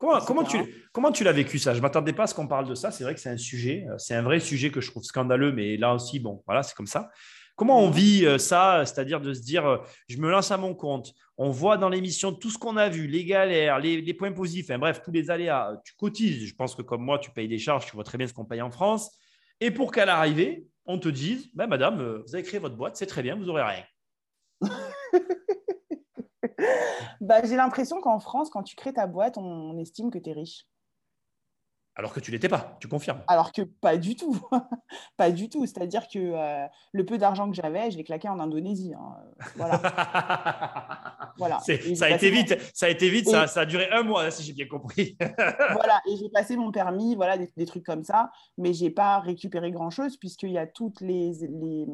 Comment, 0.00 0.44
tu, 0.44 0.58
comment 0.92 1.12
tu 1.12 1.24
l'as 1.24 1.32
vécu 1.32 1.58
ça? 1.58 1.74
Je 1.74 1.78
ne 1.78 1.82
m'attendais 1.82 2.14
pas 2.14 2.22
à 2.22 2.26
ce 2.26 2.34
qu'on 2.34 2.46
parle 2.46 2.66
de 2.66 2.74
ça. 2.74 2.90
C'est 2.90 3.04
vrai 3.04 3.14
que 3.14 3.20
c'est 3.20 3.28
un 3.28 3.36
sujet, 3.36 3.86
euh, 3.90 3.98
c'est 3.98 4.14
un 4.14 4.22
vrai 4.22 4.40
sujet 4.40 4.70
que 4.70 4.80
je 4.80 4.90
trouve 4.90 5.02
scandaleux, 5.02 5.52
mais 5.52 5.76
là 5.76 5.94
aussi, 5.94 6.20
bon, 6.20 6.42
voilà, 6.46 6.62
c'est 6.62 6.74
comme 6.74 6.86
ça. 6.86 7.10
Comment 7.60 7.80
on 7.80 7.90
vit 7.90 8.24
euh, 8.24 8.38
ça 8.38 8.86
C'est-à-dire 8.86 9.20
de 9.20 9.34
se 9.34 9.42
dire, 9.42 9.66
euh, 9.66 9.76
je 10.08 10.16
me 10.16 10.30
lance 10.30 10.50
à 10.50 10.56
mon 10.56 10.74
compte, 10.74 11.12
on 11.36 11.50
voit 11.50 11.76
dans 11.76 11.90
l'émission 11.90 12.32
tout 12.32 12.48
ce 12.48 12.56
qu'on 12.56 12.78
a 12.78 12.88
vu, 12.88 13.06
les 13.06 13.26
galères, 13.26 13.78
les, 13.78 14.14
points 14.14 14.32
positifs, 14.32 14.70
bref, 14.78 15.02
tous 15.02 15.10
les 15.10 15.30
aléas. 15.30 15.78
Tu 15.84 15.92
cotises, 15.92 16.46
je 16.46 16.54
pense 16.54 16.74
que 16.74 16.80
comme 16.80 17.02
moi, 17.02 17.18
tu 17.18 17.30
payes 17.30 17.48
des 17.48 17.58
charges, 17.58 17.84
tu 17.84 17.92
vois 17.92 18.02
très 18.02 18.16
bien 18.16 18.26
ce 18.26 18.32
qu'on 18.32 18.46
paye 18.46 18.62
en 18.62 18.70
France. 18.70 19.10
Et 19.60 19.70
pour 19.70 19.92
qu'à 19.92 20.06
l'arrivée, 20.06 20.66
on 20.86 20.98
te 20.98 21.10
dise, 21.10 21.50
ben, 21.52 21.66
madame, 21.66 22.22
vous 22.26 22.34
avez 22.34 22.44
créé 22.44 22.58
votre 22.58 22.76
boîte, 22.76 22.96
c'est 22.96 23.04
très 23.04 23.22
bien, 23.22 23.36
vous 23.36 23.44
n'aurez 23.44 23.62
rien. 23.62 23.84
bah, 27.20 27.44
J'ai 27.44 27.56
l'impression 27.56 28.00
qu'en 28.00 28.20
France, 28.20 28.48
quand 28.48 28.62
tu 28.62 28.74
crées 28.74 28.94
ta 28.94 29.06
boîte, 29.06 29.36
on, 29.36 29.76
estime 29.76 30.10
que 30.10 30.18
tu 30.18 30.30
es 30.30 30.32
riche. 30.32 30.64
Alors 32.00 32.14
que 32.14 32.20
tu 32.20 32.30
l'étais 32.30 32.48
pas, 32.48 32.78
tu 32.80 32.88
confirmes. 32.88 33.20
Alors 33.28 33.52
que 33.52 33.60
pas 33.60 33.98
du 33.98 34.16
tout. 34.16 34.40
pas 35.18 35.30
du 35.30 35.50
tout. 35.50 35.66
C'est-à-dire 35.66 36.08
que 36.08 36.18
euh, 36.18 36.66
le 36.92 37.04
peu 37.04 37.18
d'argent 37.18 37.46
que 37.50 37.54
j'avais, 37.54 37.90
je 37.90 37.98
l'ai 37.98 38.04
claqué 38.04 38.26
en 38.26 38.40
Indonésie. 38.40 38.94
Hein. 38.94 39.16
Voilà. 39.56 39.82
voilà. 41.36 41.60
Ça 41.60 42.06
a, 42.06 42.08
été 42.08 42.30
vite, 42.30 42.56
ça 42.72 42.86
a 42.86 42.88
été 42.88 43.10
vite. 43.10 43.28
Ça, 43.28 43.44
a 43.54 43.66
duré 43.66 43.90
un 43.92 44.02
mois, 44.02 44.30
si 44.30 44.42
j'ai 44.44 44.54
bien 44.54 44.66
compris. 44.66 45.18
voilà. 45.74 46.00
Et 46.10 46.16
j'ai 46.16 46.30
passé 46.30 46.56
mon 46.56 46.72
permis, 46.72 47.16
voilà, 47.16 47.36
des, 47.36 47.66
trucs 47.66 47.84
comme 47.84 48.02
ça. 48.02 48.30
Mais 48.56 48.72
j'ai 48.72 48.88
pas 48.88 49.20
récupéré 49.20 49.70
grand-chose 49.70 50.16
puisqu'il 50.16 50.52
y 50.52 50.58
a 50.58 50.66
toutes 50.66 51.02
les, 51.02 51.32
les 51.50 51.86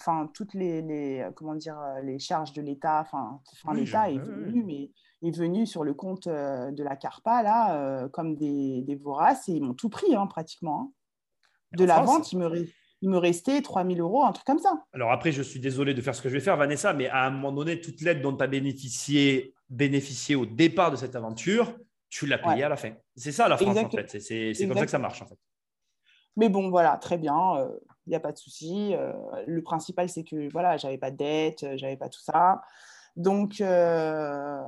enfin 0.00 0.30
toutes 0.34 0.54
les, 0.54 1.26
comment 1.34 1.54
dire 1.54 1.78
euh, 1.78 2.00
les 2.00 2.18
charges 2.18 2.52
de 2.52 2.62
l'État 2.62 3.00
enfin 3.06 3.40
l'État 3.74 4.10
est 4.10 4.18
venu 4.18 4.64
mais 4.64 4.90
est 5.22 5.36
venu 5.36 5.66
sur 5.66 5.84
le 5.84 5.94
compte 5.94 6.26
euh, 6.26 6.70
de 6.70 6.82
la 6.82 6.96
Carpa 6.96 7.42
là 7.42 7.76
euh, 7.76 8.08
comme 8.08 8.36
des, 8.36 8.82
des, 8.82 8.96
voraces 8.96 9.48
et 9.48 9.52
ils 9.52 9.62
m'ont 9.62 9.74
tout 9.74 9.90
pris 9.90 10.14
hein, 10.14 10.26
pratiquement 10.26 10.92
hein. 10.92 11.76
de 11.76 11.84
la 11.84 12.00
vente 12.02 12.32
il 12.32 12.38
me 12.38 12.66
il 13.02 13.08
me 13.08 13.16
restait 13.16 13.62
3000 13.62 14.00
euros, 14.00 14.24
un 14.24 14.32
truc 14.32 14.46
comme 14.46 14.58
ça. 14.58 14.84
Alors 14.92 15.10
après, 15.10 15.32
je 15.32 15.42
suis 15.42 15.58
désolé 15.58 15.94
de 15.94 16.02
faire 16.02 16.14
ce 16.14 16.20
que 16.20 16.28
je 16.28 16.34
vais 16.34 16.40
faire, 16.40 16.58
Vanessa, 16.58 16.92
mais 16.92 17.08
à 17.08 17.24
un 17.24 17.30
moment 17.30 17.52
donné, 17.52 17.80
toute 17.80 18.00
l'aide 18.02 18.20
dont 18.20 18.36
tu 18.36 18.44
as 18.44 18.46
bénéficié, 18.46 19.54
bénéficié 19.70 20.34
au 20.34 20.44
départ 20.44 20.90
de 20.90 20.96
cette 20.96 21.16
aventure, 21.16 21.74
tu 22.10 22.26
l'as 22.26 22.36
payée 22.38 22.64
à 22.64 22.68
la 22.68 22.76
fin. 22.76 22.92
C'est 23.16 23.32
ça 23.32 23.48
la 23.48 23.56
France, 23.56 23.76
en 23.76 23.88
fait. 23.88 24.20
C'est 24.20 24.66
comme 24.66 24.76
ça 24.76 24.84
que 24.84 24.90
ça 24.90 24.98
marche, 24.98 25.22
en 25.22 25.26
fait. 25.26 25.38
Mais 26.36 26.48
bon, 26.48 26.70
voilà, 26.70 26.96
très 26.96 27.18
bien 27.18 27.68
il 28.10 28.10
n'y 28.10 28.16
a 28.16 28.20
pas 28.20 28.32
de 28.32 28.38
souci. 28.38 28.94
Euh, 28.94 29.12
le 29.46 29.62
principal, 29.62 30.08
c'est 30.08 30.24
que 30.24 30.50
voilà, 30.50 30.76
j'avais 30.76 30.98
pas 30.98 31.10
de 31.12 31.16
dette, 31.16 31.62
euh, 31.62 31.76
j'avais 31.76 31.96
pas 31.96 32.08
tout 32.08 32.20
ça. 32.20 32.60
Donc, 33.14 33.60
euh, 33.60 34.60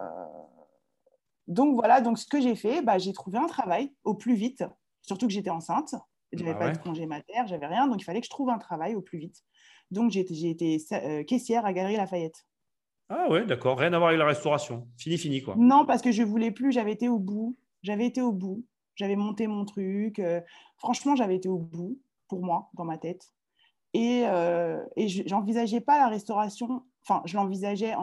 donc 1.49 1.75
voilà, 1.75 2.01
donc 2.01 2.19
ce 2.19 2.27
que 2.27 2.41
j'ai 2.41 2.55
fait, 2.55 2.83
bah, 2.83 2.99
j'ai 2.99 3.13
trouvé 3.13 3.39
un 3.39 3.47
travail 3.47 3.93
au 4.05 4.15
plus 4.15 4.35
vite, 4.35 4.65
surtout 5.01 5.27
que 5.27 5.33
j'étais 5.33 5.51
enceinte, 5.51 5.95
j'avais 6.33 6.53
n'avais 6.53 6.59
bah 6.59 6.71
pas 6.71 6.79
de 6.79 6.83
congé 6.83 7.07
mater, 7.07 7.35
j'avais 7.47 7.67
rien, 7.67 7.89
donc 7.89 8.01
il 8.01 8.05
fallait 8.05 8.21
que 8.21 8.27
je 8.27 8.31
trouve 8.31 8.49
un 8.51 8.59
travail 8.59 8.95
au 8.95 9.03
plus 9.03 9.19
vite. 9.19 9.43
Donc 9.91 10.13
j'ai 10.13 10.21
été, 10.21 10.49
été 10.49 11.25
caissière 11.25 11.67
à 11.67 11.73
Galerie 11.73 11.97
Lafayette. 11.97 12.47
Ah 13.09 13.29
ouais, 13.29 13.45
d'accord, 13.45 13.79
rien 13.79 13.93
à 13.93 13.99
voir 13.99 14.09
avec 14.09 14.19
la 14.19 14.27
restauration. 14.27 14.89
Fini, 14.97 15.19
fini 15.19 15.43
quoi. 15.43 15.55
Non, 15.59 15.85
parce 15.85 16.01
que 16.01 16.13
je 16.13 16.23
voulais 16.23 16.51
plus, 16.51 16.73
j'avais 16.73 16.93
été 16.93 17.09
au 17.09 17.19
bout, 17.19 17.57
j'avais 17.83 18.07
été 18.07 18.23
au 18.23 18.33
bout, 18.33 18.65
j'avais 18.95 19.17
monté 19.17 19.47
mon 19.47 19.65
truc. 19.65 20.21
franchement, 20.77 21.17
j'avais 21.17 21.37
été 21.37 21.49
au 21.49 21.59
bout 21.59 21.99
pour 22.29 22.43
moi 22.43 22.71
dans 22.75 22.85
ma 22.85 22.99
tête. 22.99 23.33
Et, 23.95 24.23
euh, 24.27 24.83
et 24.97 25.09
j'envisageais 25.09 25.81
pas 25.81 25.99
la 25.99 26.09
restauration, 26.09 26.83
enfin, 27.07 27.23
je 27.27 27.37
l'envisageais 27.37 27.95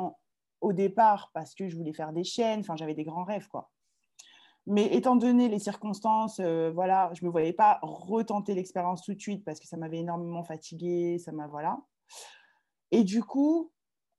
au 0.61 0.73
départ 0.73 1.31
parce 1.33 1.55
que 1.55 1.67
je 1.67 1.75
voulais 1.75 1.93
faire 1.93 2.13
des 2.13 2.23
chaînes, 2.23 2.59
enfin, 2.59 2.75
j'avais 2.75 2.93
des 2.93 3.03
grands 3.03 3.23
rêves, 3.23 3.47
quoi. 3.47 3.71
Mais 4.67 4.85
étant 4.93 5.15
donné 5.15 5.47
les 5.47 5.57
circonstances, 5.57 6.39
euh, 6.39 6.71
voilà, 6.71 7.09
je 7.13 7.23
ne 7.23 7.27
me 7.27 7.31
voyais 7.31 7.53
pas 7.53 7.79
retenter 7.81 8.53
l'expérience 8.53 9.01
tout 9.01 9.15
de 9.15 9.19
suite 9.19 9.43
parce 9.43 9.59
que 9.59 9.65
ça 9.65 9.77
m'avait 9.77 9.97
énormément 9.97 10.43
fatiguée, 10.43 11.17
ça 11.17 11.31
m'a 11.31 11.47
voilà. 11.47 11.79
Et 12.91 13.03
du 13.03 13.23
coup, 13.23 13.71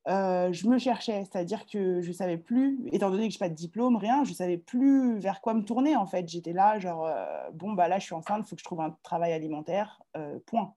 euh, 0.08 0.52
je 0.52 0.66
me 0.66 0.78
cherchais, 0.78 1.24
c'est-à-dire 1.30 1.66
que 1.66 2.00
je 2.00 2.08
ne 2.08 2.12
savais 2.12 2.38
plus, 2.38 2.80
étant 2.92 3.10
donné 3.10 3.28
que 3.28 3.34
je 3.34 3.38
n'ai 3.38 3.46
pas 3.46 3.48
de 3.50 3.54
diplôme, 3.54 3.96
rien, 3.96 4.24
je 4.24 4.30
ne 4.30 4.34
savais 4.34 4.56
plus 4.56 5.18
vers 5.18 5.40
quoi 5.40 5.52
me 5.54 5.62
tourner 5.62 5.94
en 5.96 6.06
fait. 6.06 6.26
J'étais 6.28 6.52
là, 6.52 6.78
genre, 6.78 7.06
euh, 7.06 7.50
bon, 7.52 7.72
bah 7.72 7.88
là, 7.88 7.98
je 7.98 8.04
suis 8.04 8.14
enceinte, 8.14 8.44
il 8.46 8.48
faut 8.48 8.56
que 8.56 8.60
je 8.60 8.64
trouve 8.64 8.80
un 8.80 8.96
travail 9.02 9.32
alimentaire, 9.32 10.02
euh, 10.16 10.38
point. 10.46 10.74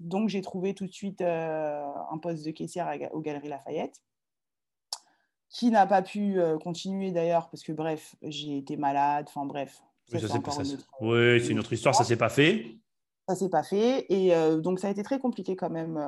Donc, 0.00 0.28
j'ai 0.28 0.42
trouvé 0.42 0.74
tout 0.74 0.86
de 0.86 0.92
suite 0.92 1.22
un 1.22 2.18
poste 2.20 2.44
de 2.44 2.50
caissière 2.50 2.92
aux 3.12 3.20
Galeries 3.20 3.48
Lafayette, 3.48 4.02
qui 5.48 5.70
n'a 5.70 5.86
pas 5.86 6.02
pu 6.02 6.38
continuer 6.62 7.12
d'ailleurs, 7.12 7.48
parce 7.48 7.62
que 7.62 7.72
bref, 7.72 8.14
j'ai 8.20 8.58
été 8.58 8.76
malade, 8.76 9.24
enfin 9.28 9.46
bref. 9.46 9.82
Oui, 11.00 11.40
c'est 11.40 11.52
une 11.52 11.60
autre 11.60 11.72
histoire, 11.72 11.94
ça 11.94 12.02
ne 12.02 12.08
s'est 12.08 12.16
pas 12.16 12.28
fait. 12.28 12.76
Ça 13.28 13.34
s'est 13.34 13.48
pas 13.48 13.62
fait. 13.62 14.06
Et 14.08 14.32
donc, 14.58 14.78
ça 14.78 14.88
a 14.88 14.90
été 14.90 15.02
très 15.02 15.18
compliqué 15.18 15.56
quand 15.56 15.70
même, 15.70 15.98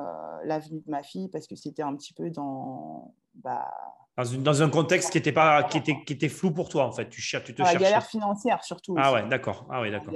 la 0.45 0.59
vie 0.59 0.81
de 0.81 0.89
ma 0.89 1.03
fille, 1.03 1.27
parce 1.27 1.47
que 1.47 1.55
c'était 1.55 1.81
un 1.81 1.95
petit 1.95 2.13
peu 2.13 2.29
dans. 2.29 3.13
Bah, 3.35 3.69
dans, 4.17 4.61
un 4.63 4.69
contexte 4.69 5.11
qui 5.11 5.17
était, 5.17 5.31
pas, 5.31 5.63
qui, 5.63 5.77
était, 5.77 6.03
qui 6.05 6.13
était 6.13 6.29
flou 6.29 6.51
pour 6.51 6.69
toi, 6.69 6.85
en 6.85 6.91
fait. 6.91 7.09
Tu, 7.09 7.21
cherches, 7.21 7.45
tu 7.45 7.55
te 7.55 7.61
La 7.61 7.75
galère 7.75 8.05
financière, 8.05 8.63
surtout. 8.63 8.95
Ah 8.97 9.13
ouais, 9.13 9.27
d'accord. 9.27 9.65
Ah 9.69 9.81
ouais, 9.81 9.91
d'accord. 9.91 10.13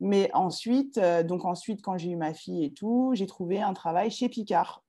Mais 0.00 0.30
ensuite, 0.34 0.98
donc 1.24 1.44
ensuite, 1.44 1.80
quand 1.80 1.96
j'ai 1.96 2.10
eu 2.10 2.16
ma 2.16 2.34
fille 2.34 2.64
et 2.64 2.72
tout, 2.72 3.12
j'ai 3.14 3.26
trouvé 3.26 3.62
un 3.62 3.72
travail 3.72 4.10
chez 4.10 4.28
Picard. 4.28 4.82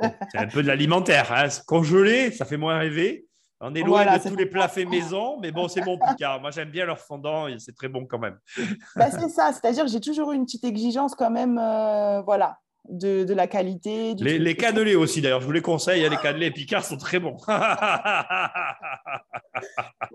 c'est 0.00 0.38
un 0.38 0.46
peu 0.46 0.62
de 0.62 0.68
l'alimentaire. 0.68 1.32
Hein. 1.32 1.48
Congelé, 1.66 2.30
ça 2.30 2.44
fait 2.44 2.56
moins 2.56 2.78
rêver. 2.78 3.26
On 3.62 3.74
est 3.74 3.82
loin 3.82 4.06
de 4.06 4.28
tous 4.28 4.36
les 4.36 4.46
plats 4.46 4.68
faits 4.68 4.88
maison, 4.88 5.38
mais 5.38 5.52
bon, 5.52 5.68
c'est 5.68 5.82
bon 5.82 5.98
Picard. 5.98 6.40
Moi, 6.40 6.50
j'aime 6.50 6.70
bien 6.70 6.86
leur 6.86 6.98
fondant 6.98 7.46
et 7.46 7.58
c'est 7.58 7.74
très 7.74 7.88
bon 7.88 8.06
quand 8.06 8.18
même. 8.18 8.38
Bah, 8.96 9.10
c'est 9.10 9.28
ça, 9.28 9.52
c'est-à-dire 9.52 9.84
que 9.84 9.90
j'ai 9.90 10.00
toujours 10.00 10.32
eu 10.32 10.36
une 10.36 10.44
petite 10.44 10.64
exigence 10.64 11.14
quand 11.14 11.30
même, 11.30 11.58
euh, 11.58 12.22
voilà, 12.22 12.58
de, 12.88 13.24
de, 13.24 13.34
la 13.34 13.46
qualité. 13.46 14.14
les, 14.14 14.38
les 14.38 14.56
cannelés 14.56 14.96
aussi, 14.96 15.20
d'ailleurs, 15.20 15.40
je 15.40 15.46
vous 15.46 15.52
les 15.52 15.60
conseille, 15.62 16.04
hein, 16.04 16.08
les 16.08 16.16
cannelés 16.16 16.50
Picard 16.50 16.84
sont 16.84 16.96
très 16.96 17.20
bons. 17.20 17.36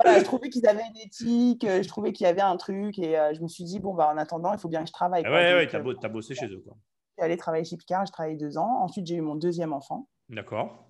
je 0.05 0.23
trouvais 0.23 0.49
qu'ils 0.49 0.67
avaient 0.67 0.83
une 0.89 0.97
éthique, 0.97 1.63
euh, 1.63 1.83
je 1.83 1.87
trouvais 1.87 2.11
qu'il 2.13 2.25
y 2.25 2.29
avait 2.29 2.41
un 2.41 2.57
truc 2.57 2.97
et 2.99 3.17
euh, 3.17 3.33
je 3.35 3.41
me 3.41 3.47
suis 3.47 3.63
dit, 3.63 3.79
bon, 3.79 3.93
bah, 3.93 4.09
en 4.11 4.17
attendant, 4.17 4.53
il 4.53 4.59
faut 4.59 4.69
bien 4.69 4.81
que 4.81 4.87
je 4.87 4.93
travaille. 4.93 5.23
Oui, 5.23 5.31
ouais, 5.31 5.67
tu 5.67 5.75
as, 5.75 6.09
bossé 6.09 6.33
chez 6.35 6.47
eux. 6.47 6.61
Quoi. 6.65 6.75
Allé 7.19 7.37
travailler 7.37 7.63
chez 7.63 7.77
Picard, 7.77 8.05
j'ai 8.05 8.11
travaillé 8.11 8.35
deux 8.35 8.57
ans. 8.57 8.81
Ensuite, 8.81 9.05
j'ai 9.05 9.15
eu 9.15 9.21
mon 9.21 9.35
deuxième 9.35 9.71
enfant. 9.71 10.07
D'accord. 10.29 10.84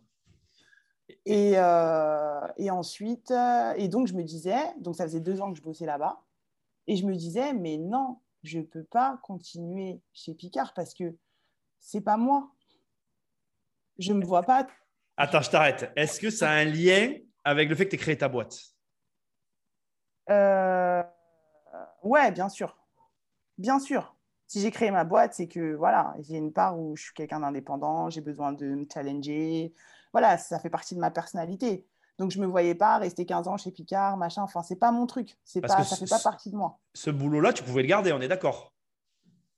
Et, 1.26 1.54
euh, 1.56 2.48
et, 2.58 2.72
ensuite, 2.72 3.32
euh, 3.32 3.74
et 3.76 3.88
donc 3.88 4.08
je 4.08 4.14
me 4.14 4.24
disais, 4.24 4.74
donc 4.80 4.96
ça 4.96 5.04
faisait 5.04 5.20
deux 5.20 5.42
ans 5.42 5.52
que 5.52 5.58
je 5.58 5.64
bossais 5.64 5.86
là-bas, 5.86 6.24
et 6.88 6.96
je 6.96 7.06
me 7.06 7.16
disais, 7.16 7.54
mais 7.54 7.78
non, 7.78 8.20
je 8.44 8.60
ne 8.60 8.64
peux 8.64 8.84
pas 8.84 9.20
continuer 9.24 10.02
chez 10.14 10.34
Picard 10.34 10.74
parce 10.74 10.94
que 10.94 11.16
c'est 11.80 12.02
pas 12.02 12.18
moi. 12.18 12.52
Je 13.98 14.14
ne 14.14 14.20
me 14.20 14.26
vois 14.26 14.44
pas. 14.44 14.68
Attends, 15.18 15.42
je 15.42 15.50
t'arrête. 15.50 15.92
Est-ce 15.96 16.20
que 16.20 16.30
ça 16.30 16.50
a 16.50 16.56
un 16.56 16.66
lien 16.66 17.14
avec 17.44 17.70
le 17.70 17.76
fait 17.76 17.86
que 17.86 17.92
tu 17.92 17.96
aies 17.96 18.00
créé 18.00 18.18
ta 18.18 18.28
boîte? 18.28 18.60
Euh, 20.30 21.04
Ouais, 22.06 22.32
bien 22.32 22.50
sûr. 22.50 22.78
Bien 23.58 23.80
sûr. 23.80 24.16
Si 24.48 24.62
j'ai 24.62 24.70
créé 24.70 24.92
ma 24.92 25.04
boîte, 25.04 25.34
c'est 25.34 25.48
que 25.48 25.74
voilà, 25.74 26.14
j'ai 26.20 26.38
une 26.38 26.54
part 26.54 26.80
où 26.80 26.96
je 26.96 27.06
suis 27.06 27.14
quelqu'un 27.16 27.40
d'indépendant, 27.40 28.12
j'ai 28.12 28.22
besoin 28.22 28.54
de 28.54 28.68
me 28.76 28.86
challenger, 28.92 29.74
voilà, 30.16 30.38
ça 30.38 30.60
fait 30.60 30.70
partie 30.70 30.96
de 30.96 31.02
ma 31.02 31.12
personnalité. 31.12 31.86
Donc, 32.18 32.32
je 32.32 32.40
ne 32.40 32.46
me 32.46 32.50
voyais 32.50 32.74
pas 32.74 33.00
rester 33.00 33.26
15 33.26 33.50
ans 33.50 33.58
chez 33.58 33.70
Picard, 33.70 34.16
machin. 34.16 34.44
Enfin, 34.44 34.64
c'est 34.64 34.78
pas 34.78 34.90
mon 34.94 35.06
truc. 35.08 35.38
C'est 35.44 35.60
pas, 35.60 35.84
ça 35.84 35.98
fait 35.98 36.06
pas 36.10 36.20
partie 36.20 36.50
de 36.50 36.56
moi. 36.56 36.80
Ce 36.94 37.10
boulot-là, 37.10 37.52
tu 37.52 37.64
pouvais 37.64 37.82
le 37.82 37.90
garder, 37.90 38.14
on 38.14 38.22
est 38.22 38.30
d'accord. 38.30 38.74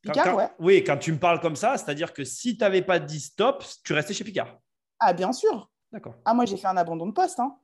Picard, 0.02 0.36
ouais. 0.36 0.50
Oui, 0.58 0.84
quand 0.84 0.98
tu 0.98 1.12
me 1.12 1.20
parles 1.20 1.42
comme 1.42 1.56
ça, 1.56 1.78
c'est-à-dire 1.78 2.12
que 2.12 2.24
si 2.24 2.58
tu 2.58 2.64
n'avais 2.64 2.82
pas 2.82 2.98
dit 2.98 3.20
stop, 3.20 3.64
tu 3.84 3.94
restais 3.94 4.16
chez 4.16 4.24
Picard. 4.24 4.58
Ah, 5.00 5.14
bien 5.14 5.32
sûr. 5.32 5.70
D'accord. 5.92 6.16
Ah, 6.26 6.34
moi, 6.34 6.46
j'ai 6.46 6.58
fait 6.58 6.66
un 6.66 6.78
abandon 6.78 7.06
de 7.06 7.14
poste. 7.14 7.40
Hein. 7.40 7.56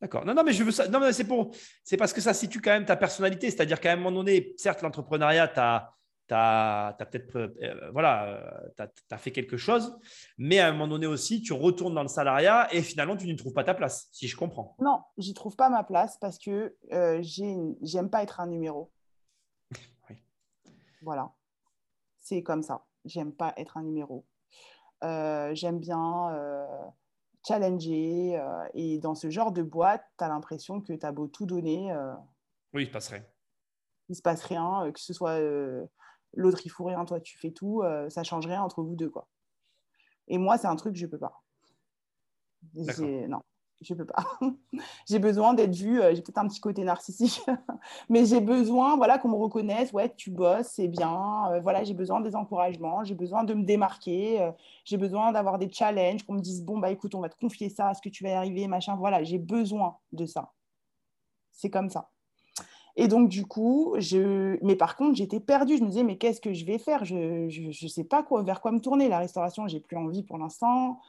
D'accord. 0.00 0.24
Non, 0.24 0.32
non, 0.32 0.42
mais 0.42 0.54
je 0.54 0.64
veux 0.64 0.72
ça. 0.72 0.88
Non, 0.88 1.00
mais 1.00 1.12
c'est 1.12 1.24
pour. 1.24 1.50
C'est 1.84 1.98
parce 1.98 2.14
que 2.14 2.22
ça 2.22 2.32
situe 2.32 2.62
quand 2.62 2.70
même 2.70 2.86
ta 2.86 2.96
personnalité. 2.96 3.50
C'est-à-dire 3.50 3.78
qu'à 3.78 3.92
un 3.92 3.96
moment 3.96 4.12
donné, 4.12 4.54
certes, 4.56 4.80
l'entrepreneuriat, 4.80 5.48
tu 5.48 5.60
as 5.60 5.92
tu 6.28 6.34
as, 6.34 6.94
peut-être 7.10 7.36
euh, 7.36 7.90
voilà, 7.92 8.26
euh, 8.78 8.86
as, 9.10 9.18
fait 9.18 9.32
quelque 9.32 9.56
chose, 9.56 9.98
mais 10.36 10.58
à 10.58 10.68
un 10.68 10.72
moment 10.72 10.88
donné 10.88 11.06
aussi, 11.06 11.40
tu 11.40 11.54
retournes 11.54 11.94
dans 11.94 12.02
le 12.02 12.08
salariat 12.08 12.68
et 12.72 12.82
finalement, 12.82 13.16
tu 13.16 13.26
n'y 13.26 13.36
trouves 13.36 13.54
pas 13.54 13.64
ta 13.64 13.74
place, 13.74 14.08
si 14.12 14.28
je 14.28 14.36
comprends. 14.36 14.76
Non, 14.78 15.02
j'y 15.16 15.32
trouve 15.32 15.56
pas 15.56 15.70
ma 15.70 15.84
place 15.84 16.18
parce 16.20 16.38
que 16.38 16.76
euh, 16.92 17.20
j'aime 17.22 18.10
pas 18.10 18.22
être 18.22 18.40
un 18.40 18.46
numéro. 18.46 18.92
oui. 20.10 20.16
Voilà, 21.02 21.32
c'est 22.18 22.42
comme 22.42 22.62
ça. 22.62 22.84
J'aime 23.06 23.32
pas 23.32 23.54
être 23.56 23.78
un 23.78 23.82
numéro. 23.82 24.26
j'aime 25.02 25.78
bien 25.78 26.30
challenger 27.46 28.38
et 28.74 28.98
dans 28.98 29.14
ce 29.14 29.30
genre 29.30 29.52
de 29.52 29.62
boîte, 29.62 30.04
tu 30.18 30.24
as 30.24 30.28
l'impression 30.28 30.82
que 30.82 30.92
tu 30.92 31.06
as 31.06 31.12
beau 31.12 31.26
tout 31.26 31.46
donner. 31.46 31.90
oui, 32.74 32.82
il 32.82 32.86
se 32.86 32.92
passe 32.92 33.08
rien. 33.08 33.24
Il 34.10 34.16
se 34.16 34.22
passe 34.22 34.42
rien, 34.44 34.90
que 34.92 35.00
ce 35.00 35.14
soit 35.14 35.38
l'autre 36.34 36.60
il 36.64 36.68
fout 36.68 36.86
rien, 36.86 37.04
toi 37.04 37.20
tu 37.20 37.38
fais 37.38 37.50
tout, 37.50 37.82
euh, 37.82 38.08
ça 38.10 38.22
change 38.22 38.46
rien 38.46 38.62
entre 38.62 38.82
vous 38.82 38.96
deux 38.96 39.10
quoi. 39.10 39.28
Et 40.28 40.38
moi 40.38 40.58
c'est 40.58 40.66
un 40.66 40.76
truc 40.76 40.96
je 40.96 41.06
peux 41.06 41.18
pas. 41.18 41.40
Non, 42.74 43.40
je 43.80 43.94
peux 43.94 44.04
pas. 44.04 44.24
j'ai 45.08 45.18
besoin 45.18 45.54
d'être 45.54 45.74
vue, 45.74 46.00
euh, 46.00 46.14
j'ai 46.14 46.22
peut-être 46.22 46.38
un 46.38 46.48
petit 46.48 46.60
côté 46.60 46.84
narcissique, 46.84 47.40
mais 48.08 48.24
j'ai 48.24 48.40
besoin 48.40 48.96
voilà 48.96 49.18
qu'on 49.18 49.28
me 49.28 49.36
reconnaisse, 49.36 49.92
ouais 49.92 50.12
tu 50.14 50.30
bosses, 50.30 50.68
c'est 50.68 50.88
bien, 50.88 51.50
euh, 51.52 51.60
voilà 51.60 51.84
j'ai 51.84 51.94
besoin 51.94 52.20
des 52.20 52.34
encouragements, 52.34 53.04
j'ai 53.04 53.14
besoin 53.14 53.44
de 53.44 53.54
me 53.54 53.64
démarquer, 53.64 54.50
j'ai 54.84 54.96
besoin 54.96 55.32
d'avoir 55.32 55.58
des 55.58 55.70
challenges, 55.70 56.24
qu'on 56.24 56.34
me 56.34 56.40
dise 56.40 56.64
bon 56.64 56.78
bah 56.78 56.90
écoute 56.90 57.14
on 57.14 57.20
va 57.20 57.28
te 57.28 57.38
confier 57.38 57.68
ça, 57.68 57.90
est-ce 57.90 58.02
que 58.02 58.08
tu 58.08 58.24
vas 58.24 58.30
y 58.30 58.32
arriver, 58.32 58.66
machin, 58.66 58.96
voilà 58.96 59.22
j'ai 59.22 59.38
besoin 59.38 59.98
de 60.12 60.26
ça. 60.26 60.52
C'est 61.52 61.70
comme 61.70 61.90
ça. 61.90 62.10
Et 63.00 63.06
donc, 63.06 63.28
du 63.28 63.46
coup, 63.46 63.94
je... 63.98 64.58
mais 64.60 64.74
par 64.74 64.96
contre, 64.96 65.16
j'étais 65.16 65.38
perdue. 65.38 65.76
Je 65.78 65.84
me 65.84 65.88
disais, 65.88 66.02
mais 66.02 66.18
qu'est-ce 66.18 66.40
que 66.40 66.52
je 66.52 66.64
vais 66.64 66.78
faire? 66.78 67.04
Je 67.04 67.14
ne 67.14 67.88
sais 67.88 68.02
pas 68.02 68.24
quoi, 68.24 68.42
vers 68.42 68.60
quoi 68.60 68.72
me 68.72 68.80
tourner. 68.80 69.08
La 69.08 69.20
restauration, 69.20 69.68
j'ai 69.68 69.78
plus 69.78 69.96
envie 69.96 70.24
pour 70.24 70.36
l'instant. 70.36 71.00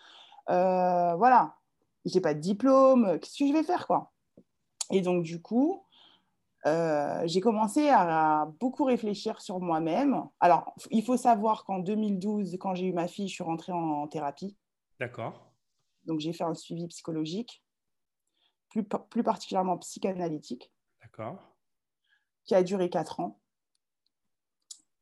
Euh, 0.52 1.16
voilà. 1.16 1.56
J'ai 2.06 2.22
pas 2.22 2.36
de 2.36 2.40
diplôme. 2.40 3.18
Qu'est-ce 3.20 3.40
que 3.40 3.48
je 3.48 3.54
vais 3.54 3.64
faire, 3.64 3.88
quoi? 3.88 4.12
Et 4.92 5.02
donc, 5.02 5.24
du 5.24 5.42
coup, 5.42 5.84
euh, 6.68 7.24
j'ai 7.26 7.42
commencé 7.42 7.90
à, 7.90 8.48
beaucoup 8.60 8.84
réfléchir 8.84 9.42
sur 9.42 9.60
moi-même. 9.60 10.24
Alors, 10.40 10.76
il 10.92 11.04
faut 11.04 11.18
savoir 11.18 11.66
qu'en 11.66 11.80
2012, 11.80 12.56
quand 12.60 12.76
j'ai 12.76 12.86
eu 12.86 12.94
ma 12.94 13.08
fille, 13.08 13.28
je 13.28 13.34
suis 13.34 13.44
rentrée 13.44 13.72
en, 13.72 14.08
thérapie. 14.08 14.56
D'accord. 15.00 15.52
Donc, 16.06 16.20
j'ai 16.20 16.34
fait 16.34 16.44
un 16.44 16.54
suivi 16.54 16.86
psychologique, 16.86 17.64
plus, 18.70 18.84
plus 18.84 19.24
particulièrement 19.24 19.80
psychanalytique. 19.80 20.72
D'accord 21.02 21.49
qui 22.50 22.56
a 22.56 22.64
duré 22.64 22.90
quatre 22.90 23.20
ans. 23.20 23.38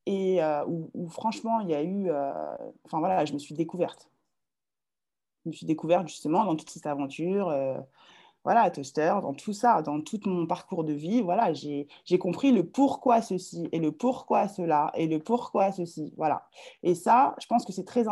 Et 0.05 0.43
euh, 0.43 0.65
où, 0.67 1.07
franchement, 1.09 1.61
il 1.61 1.69
y 1.69 1.73
a 1.73 1.81
eu. 1.81 2.09
Euh, 2.09 2.33
enfin 2.83 2.99
voilà, 2.99 3.23
je 3.23 3.33
me 3.33 3.39
suis 3.39 3.55
découverte. 3.55 4.09
Je 5.45 5.49
me 5.49 5.53
suis 5.53 5.65
découverte 5.65 6.09
justement 6.09 6.43
dans 6.43 6.57
toute 6.57 6.69
cette 6.69 6.85
aventure. 6.85 7.47
Euh, 7.47 7.77
voilà, 8.43 8.69
Toaster, 8.69 9.15
dans 9.21 9.33
tout 9.33 9.53
ça, 9.53 9.81
dans 9.81 10.01
tout 10.01 10.19
mon 10.25 10.45
parcours 10.45 10.83
de 10.83 10.93
vie, 10.93 11.21
voilà, 11.21 11.53
j'ai 11.53 11.87
compris 12.19 12.51
le 12.51 12.65
pourquoi 12.65 13.21
ceci 13.21 13.67
et 13.73 13.79
le 13.79 13.91
pourquoi 13.91 14.47
cela 14.47 14.91
et 14.93 15.07
le 15.07 15.19
pourquoi 15.19 15.73
ceci, 15.73 16.13
voilà. 16.15 16.47
Et 16.81 16.95
ça, 16.95 17.35
je 17.41 17.47
pense 17.47 17.65
que 17.65 17.73
c'est 17.73 17.83
très 17.83 18.05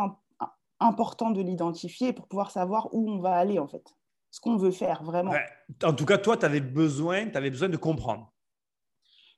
important 0.78 1.30
de 1.30 1.40
l'identifier 1.40 2.12
pour 2.12 2.26
pouvoir 2.26 2.50
savoir 2.50 2.92
où 2.92 3.10
on 3.10 3.18
va 3.18 3.34
aller 3.34 3.58
en 3.58 3.66
fait, 3.66 3.94
ce 4.30 4.40
qu'on 4.40 4.58
veut 4.58 4.72
faire 4.72 5.02
vraiment. 5.04 5.32
En 5.82 5.94
tout 5.94 6.04
cas, 6.04 6.18
toi, 6.18 6.36
tu 6.36 6.44
avais 6.44 6.60
besoin 6.60 7.24
de 7.24 7.76
comprendre 7.78 8.30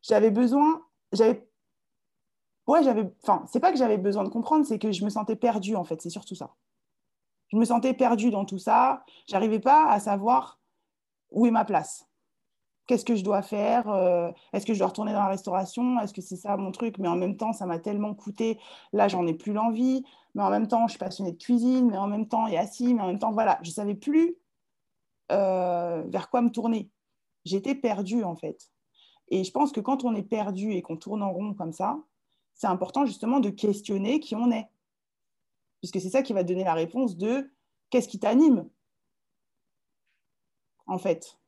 j'avais 0.02 0.30
besoin, 0.30 0.82
j'avais, 1.12 1.48
ouais, 2.66 2.82
j'avais, 2.82 3.10
enfin, 3.22 3.44
c'est 3.48 3.60
pas 3.60 3.72
que 3.72 3.78
j'avais 3.78 3.98
besoin 3.98 4.24
de 4.24 4.28
comprendre, 4.28 4.66
c'est 4.66 4.78
que 4.78 4.92
je 4.92 5.04
me 5.04 5.10
sentais 5.10 5.36
perdue 5.36 5.76
en 5.76 5.84
fait, 5.84 6.00
c'est 6.00 6.10
surtout 6.10 6.34
ça. 6.34 6.54
Je 7.48 7.56
me 7.56 7.64
sentais 7.64 7.94
perdue 7.94 8.30
dans 8.30 8.44
tout 8.44 8.58
ça, 8.58 9.04
j'arrivais 9.26 9.60
pas 9.60 9.90
à 9.90 10.00
savoir 10.00 10.60
où 11.30 11.46
est 11.46 11.50
ma 11.50 11.64
place. 11.64 12.08
Qu'est-ce 12.88 13.04
que 13.04 13.16
je 13.16 13.22
dois 13.22 13.42
faire 13.42 13.90
euh, 13.90 14.30
Est-ce 14.54 14.64
que 14.64 14.72
je 14.72 14.78
dois 14.78 14.88
retourner 14.88 15.12
dans 15.12 15.20
la 15.20 15.28
restauration 15.28 16.00
Est-ce 16.00 16.14
que 16.14 16.22
c'est 16.22 16.36
ça 16.36 16.56
mon 16.56 16.72
truc 16.72 16.96
Mais 16.96 17.06
en 17.06 17.16
même 17.16 17.36
temps, 17.36 17.52
ça 17.52 17.66
m'a 17.66 17.78
tellement 17.78 18.14
coûté. 18.14 18.58
Là, 18.94 19.08
j'en 19.08 19.26
ai 19.26 19.34
plus 19.34 19.52
l'envie. 19.52 20.06
Mais 20.34 20.42
en 20.42 20.48
même 20.48 20.68
temps, 20.68 20.86
je 20.86 20.92
suis 20.92 20.98
passionnée 20.98 21.32
de 21.32 21.36
cuisine. 21.36 21.90
Mais 21.90 21.98
en 21.98 22.06
même 22.06 22.28
temps, 22.28 22.46
il 22.46 22.54
y 22.54 22.56
a 22.56 22.66
ci. 22.66 22.94
Mais 22.94 23.02
en 23.02 23.08
même 23.08 23.18
temps, 23.18 23.30
voilà, 23.30 23.58
je 23.60 23.70
savais 23.70 23.94
plus 23.94 24.38
euh, 25.30 26.02
vers 26.06 26.30
quoi 26.30 26.40
me 26.40 26.48
tourner. 26.48 26.90
J'étais 27.44 27.74
perdue 27.74 28.24
en 28.24 28.36
fait. 28.36 28.70
Et 29.28 29.44
je 29.44 29.50
pense 29.50 29.72
que 29.72 29.80
quand 29.80 30.04
on 30.04 30.14
est 30.14 30.22
perdu 30.22 30.72
et 30.72 30.82
qu'on 30.82 30.96
tourne 30.96 31.22
en 31.22 31.32
rond 31.32 31.54
comme 31.54 31.72
ça, 31.72 31.98
c'est 32.54 32.66
important 32.66 33.06
justement 33.06 33.40
de 33.40 33.50
questionner 33.50 34.20
qui 34.20 34.34
on 34.34 34.50
est. 34.50 34.68
Puisque 35.80 36.00
c'est 36.00 36.10
ça 36.10 36.22
qui 36.22 36.32
va 36.32 36.42
donner 36.42 36.64
la 36.64 36.74
réponse 36.74 37.16
de 37.16 37.50
qu'est-ce 37.90 38.08
qui 38.08 38.18
t'anime, 38.18 38.68
en 40.86 40.98
fait. 40.98 41.38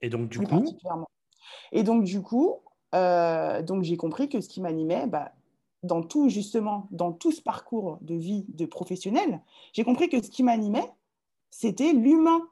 Et 0.00 0.08
donc, 0.08 0.28
du 0.28 0.40
coup 0.40 0.64
Et 1.72 1.82
donc, 1.82 2.04
du 2.04 2.22
coup, 2.22 2.56
euh, 2.94 3.62
donc 3.62 3.84
j'ai 3.84 3.96
compris 3.96 4.28
que 4.28 4.40
ce 4.40 4.48
qui 4.48 4.60
m'animait, 4.60 5.06
bah, 5.06 5.32
dans 5.82 6.02
tout, 6.02 6.28
justement, 6.28 6.88
dans 6.90 7.12
tout 7.12 7.32
ce 7.32 7.40
parcours 7.40 7.98
de 8.00 8.14
vie 8.14 8.44
de 8.48 8.66
professionnel, 8.66 9.40
j'ai 9.72 9.84
compris 9.84 10.08
que 10.08 10.22
ce 10.22 10.30
qui 10.30 10.42
m'animait, 10.42 10.90
c'était 11.50 11.92
l'humain 11.92 12.48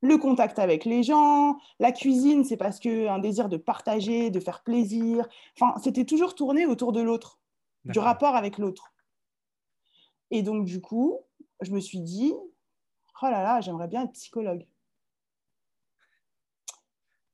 le 0.00 0.18
contact 0.18 0.58
avec 0.58 0.84
les 0.84 1.02
gens, 1.02 1.58
la 1.78 1.92
cuisine, 1.92 2.44
c'est 2.44 2.56
parce 2.56 2.78
que 2.78 3.08
un 3.08 3.18
désir 3.18 3.48
de 3.48 3.56
partager, 3.56 4.30
de 4.30 4.40
faire 4.40 4.62
plaisir. 4.62 5.26
Enfin, 5.58 5.78
c'était 5.82 6.04
toujours 6.04 6.34
tourné 6.34 6.66
autour 6.66 6.92
de 6.92 7.00
l'autre, 7.00 7.40
du 7.84 7.98
rapport 7.98 8.36
avec 8.36 8.58
l'autre. 8.58 8.92
Et 10.30 10.42
donc, 10.42 10.64
du 10.64 10.80
coup, 10.80 11.20
je 11.60 11.72
me 11.72 11.80
suis 11.80 12.00
dit, 12.00 12.34
oh 13.22 13.26
là 13.26 13.42
là, 13.42 13.60
j'aimerais 13.60 13.88
bien 13.88 14.04
être 14.04 14.12
psychologue. 14.12 14.66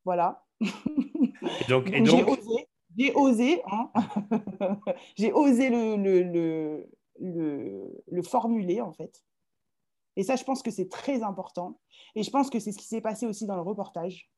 Voilà. 0.05 0.45
Et 0.61 1.69
donc, 1.69 1.87
j'ai 1.87 2.23
osé. 2.25 2.69
j'ai 2.97 3.15
osé, 3.15 3.63
hein. 3.67 3.91
j'ai 5.17 5.33
osé 5.33 5.71
le, 5.71 5.97
le, 5.97 6.87
le, 7.19 8.05
le, 8.11 8.23
formuler 8.23 8.81
en 8.81 8.93
fait. 8.93 9.25
Et 10.17 10.23
ça, 10.23 10.37
je 10.37 10.45
pense 10.45 10.63
que 10.63 10.71
c'est 10.71 10.89
très 10.89 11.23
important. 11.23 11.79
Et 12.15 12.23
je 12.23 12.31
pense 12.31 12.51
que 12.51 12.59
c'est 12.59 12.73
ce 12.73 12.79
qui 12.79 12.87
s'est 12.87 13.01
passé 13.01 13.27
aussi 13.27 13.47
dans 13.47 13.57
le 13.57 13.63
reportage. 13.63 14.31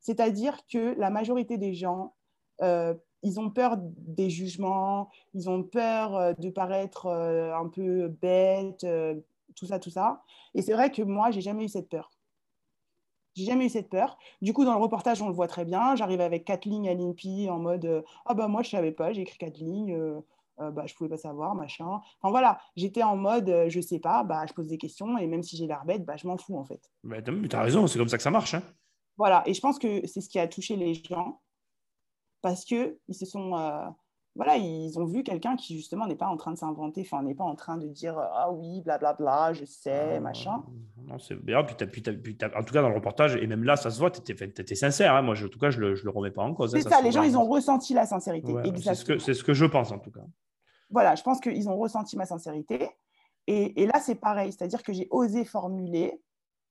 C'est-à-dire 0.00 0.58
que 0.70 0.94
la 0.98 1.10
majorité 1.10 1.58
des 1.58 1.74
gens, 1.74 2.14
euh, 2.62 2.94
ils 3.22 3.40
ont 3.40 3.50
peur 3.50 3.76
des 3.78 4.30
jugements, 4.30 5.10
ils 5.34 5.50
ont 5.50 5.62
peur 5.62 6.16
euh, 6.16 6.32
de 6.34 6.50
paraître 6.50 7.06
euh, 7.06 7.54
un 7.54 7.68
peu 7.68 8.08
bête, 8.08 8.86
tout 9.56 9.66
ça, 9.66 9.78
tout 9.78 9.90
ça. 9.90 10.22
Et 10.54 10.62
c'est 10.62 10.72
vrai 10.72 10.90
que 10.90 11.02
moi, 11.02 11.30
j'ai 11.30 11.40
jamais 11.40 11.64
eu 11.64 11.68
cette 11.68 11.88
peur. 11.88 12.10
J'ai 13.34 13.44
jamais 13.44 13.66
eu 13.66 13.68
cette 13.68 13.88
peur. 13.88 14.18
Du 14.42 14.52
coup, 14.52 14.64
dans 14.64 14.74
le 14.74 14.80
reportage, 14.80 15.22
on 15.22 15.28
le 15.28 15.34
voit 15.34 15.46
très 15.46 15.64
bien. 15.64 15.94
J'arrive 15.94 16.20
avec 16.20 16.44
quatre 16.44 16.64
lignes 16.64 16.88
à 16.88 16.94
l'INPI 16.94 17.48
en 17.50 17.58
mode 17.58 18.04
Ah 18.24 18.34
bah 18.34 18.48
moi, 18.48 18.62
je 18.62 18.70
savais 18.70 18.92
pas, 18.92 19.12
j'ai 19.12 19.22
écrit 19.22 19.38
quatre 19.38 19.58
lignes, 19.58 19.96
euh, 20.60 20.70
bah, 20.70 20.84
je 20.86 20.94
pouvais 20.94 21.10
pas 21.10 21.16
savoir, 21.16 21.54
machin. 21.54 22.00
Enfin 22.20 22.30
voilà, 22.30 22.58
j'étais 22.76 23.02
en 23.02 23.16
mode 23.16 23.66
Je 23.68 23.80
sais 23.80 23.98
pas, 23.98 24.24
bah, 24.24 24.44
je 24.46 24.52
pose 24.52 24.68
des 24.68 24.78
questions 24.78 25.18
et 25.18 25.26
même 25.26 25.42
si 25.42 25.56
j'ai 25.56 25.66
l'air 25.66 25.84
bête, 25.84 26.04
bah, 26.04 26.16
je 26.16 26.26
m'en 26.26 26.36
fous 26.36 26.58
en 26.58 26.64
fait. 26.64 26.90
Mais 27.04 27.22
tu 27.22 27.56
as 27.56 27.62
raison, 27.62 27.86
c'est 27.86 27.98
comme 27.98 28.08
ça 28.08 28.16
que 28.16 28.22
ça 28.22 28.30
marche. 28.30 28.54
Hein. 28.54 28.62
Voilà, 29.16 29.42
et 29.46 29.54
je 29.54 29.60
pense 29.60 29.78
que 29.78 30.06
c'est 30.06 30.20
ce 30.20 30.28
qui 30.28 30.38
a 30.38 30.46
touché 30.46 30.76
les 30.76 30.94
gens 30.94 31.40
parce 32.40 32.64
qu'ils 32.64 32.96
se 33.10 33.26
sont 33.26 33.52
voilà, 34.38 34.56
ils 34.56 34.96
ont 35.00 35.04
vu 35.04 35.24
quelqu'un 35.24 35.56
qui 35.56 35.76
justement 35.76 36.06
n'est 36.06 36.14
pas 36.14 36.28
en 36.28 36.36
train 36.36 36.52
de 36.52 36.56
s'inventer, 36.56 37.00
enfin 37.00 37.24
n'est 37.24 37.34
pas 37.34 37.42
en 37.42 37.56
train 37.56 37.76
de 37.76 37.88
dire 37.88 38.16
ah 38.16 38.52
oui, 38.52 38.80
blablabla, 38.82 39.52
je 39.52 39.64
sais, 39.64 40.14
ah, 40.16 40.20
machin. 40.20 40.62
Non, 41.08 41.18
c'est 41.18 41.34
bien. 41.34 41.64
Puis, 41.64 41.74
puis, 41.86 42.00
puis 42.02 42.38
en 42.56 42.62
tout 42.62 42.72
cas, 42.72 42.80
dans 42.80 42.88
le 42.88 42.94
reportage, 42.94 43.34
et 43.34 43.46
même 43.48 43.64
là, 43.64 43.74
ça 43.74 43.90
se 43.90 43.98
voit, 43.98 44.12
tu 44.12 44.20
étais, 44.30 44.74
sincère. 44.76 45.16
Hein. 45.16 45.22
Moi, 45.22 45.34
je, 45.34 45.46
en 45.46 45.48
tout 45.48 45.58
cas, 45.58 45.70
je 45.70 45.78
ne 45.78 45.86
le, 45.86 45.94
je 45.96 46.04
le 46.04 46.10
remets 46.10 46.30
pas 46.30 46.42
en 46.42 46.54
cause. 46.54 46.72
Hein. 46.72 46.78
C'est 46.80 46.88
ça, 46.88 47.02
les 47.02 47.10
gens, 47.10 47.24
ils 47.24 47.36
ont 47.36 47.48
ressenti 47.48 47.94
la 47.94 48.06
sincérité. 48.06 48.52
c'est, 48.76 48.94
ce 48.94 49.04
que, 49.04 49.18
c'est 49.18 49.34
ce 49.34 49.42
que 49.42 49.54
je 49.54 49.64
pense 49.64 49.90
en 49.90 49.98
tout 49.98 50.12
cas. 50.12 50.24
Voilà, 50.90 51.14
je 51.14 51.22
pense 51.22 51.40
qu'ils 51.40 51.68
ont 51.68 51.76
ressenti 51.76 52.16
ma 52.16 52.26
sincérité. 52.26 52.90
Et, 53.46 53.82
et 53.82 53.86
là, 53.86 54.00
c'est 54.00 54.14
pareil, 54.14 54.52
c'est-à-dire 54.52 54.82
que 54.82 54.92
j'ai 54.92 55.08
osé 55.10 55.44
formuler 55.44 56.20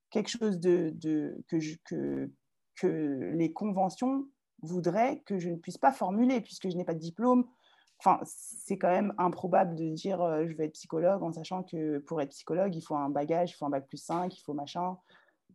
quelque 0.10 0.30
chose 0.30 0.60
de, 0.60 0.92
de 0.96 1.44
que, 1.48 1.58
que, 1.86 2.32
que 2.76 3.32
les 3.34 3.52
conventions 3.52 4.28
voudraient 4.62 5.22
que 5.26 5.38
je 5.40 5.50
ne 5.50 5.56
puisse 5.56 5.78
pas 5.78 5.92
formuler 5.92 6.42
puisque 6.42 6.70
je 6.70 6.76
n'ai 6.76 6.86
pas 6.86 6.94
de 6.94 7.00
diplôme, 7.00 7.48
Enfin, 8.00 8.20
c'est 8.26 8.78
quand 8.78 8.92
même 8.92 9.14
improbable 9.18 9.76
de 9.76 9.90
dire 9.90 10.22
euh, 10.22 10.46
je 10.48 10.56
vais 10.56 10.66
être 10.66 10.74
psychologue 10.74 11.24
en 11.24 11.32
sachant 11.34 11.64
que 11.64 11.98
pour 12.00 12.22
être 12.22 12.30
psychologue, 12.30 12.76
il 12.76 12.82
faut 12.82 12.96
un 12.96 13.10
bagage, 13.10 13.52
il 13.52 13.54
faut 13.56 13.66
un 13.66 13.70
bac 13.70 13.88
plus 13.88 13.98
5, 13.98 14.36
il 14.38 14.42
faut 14.42 14.54
machin. 14.54 14.98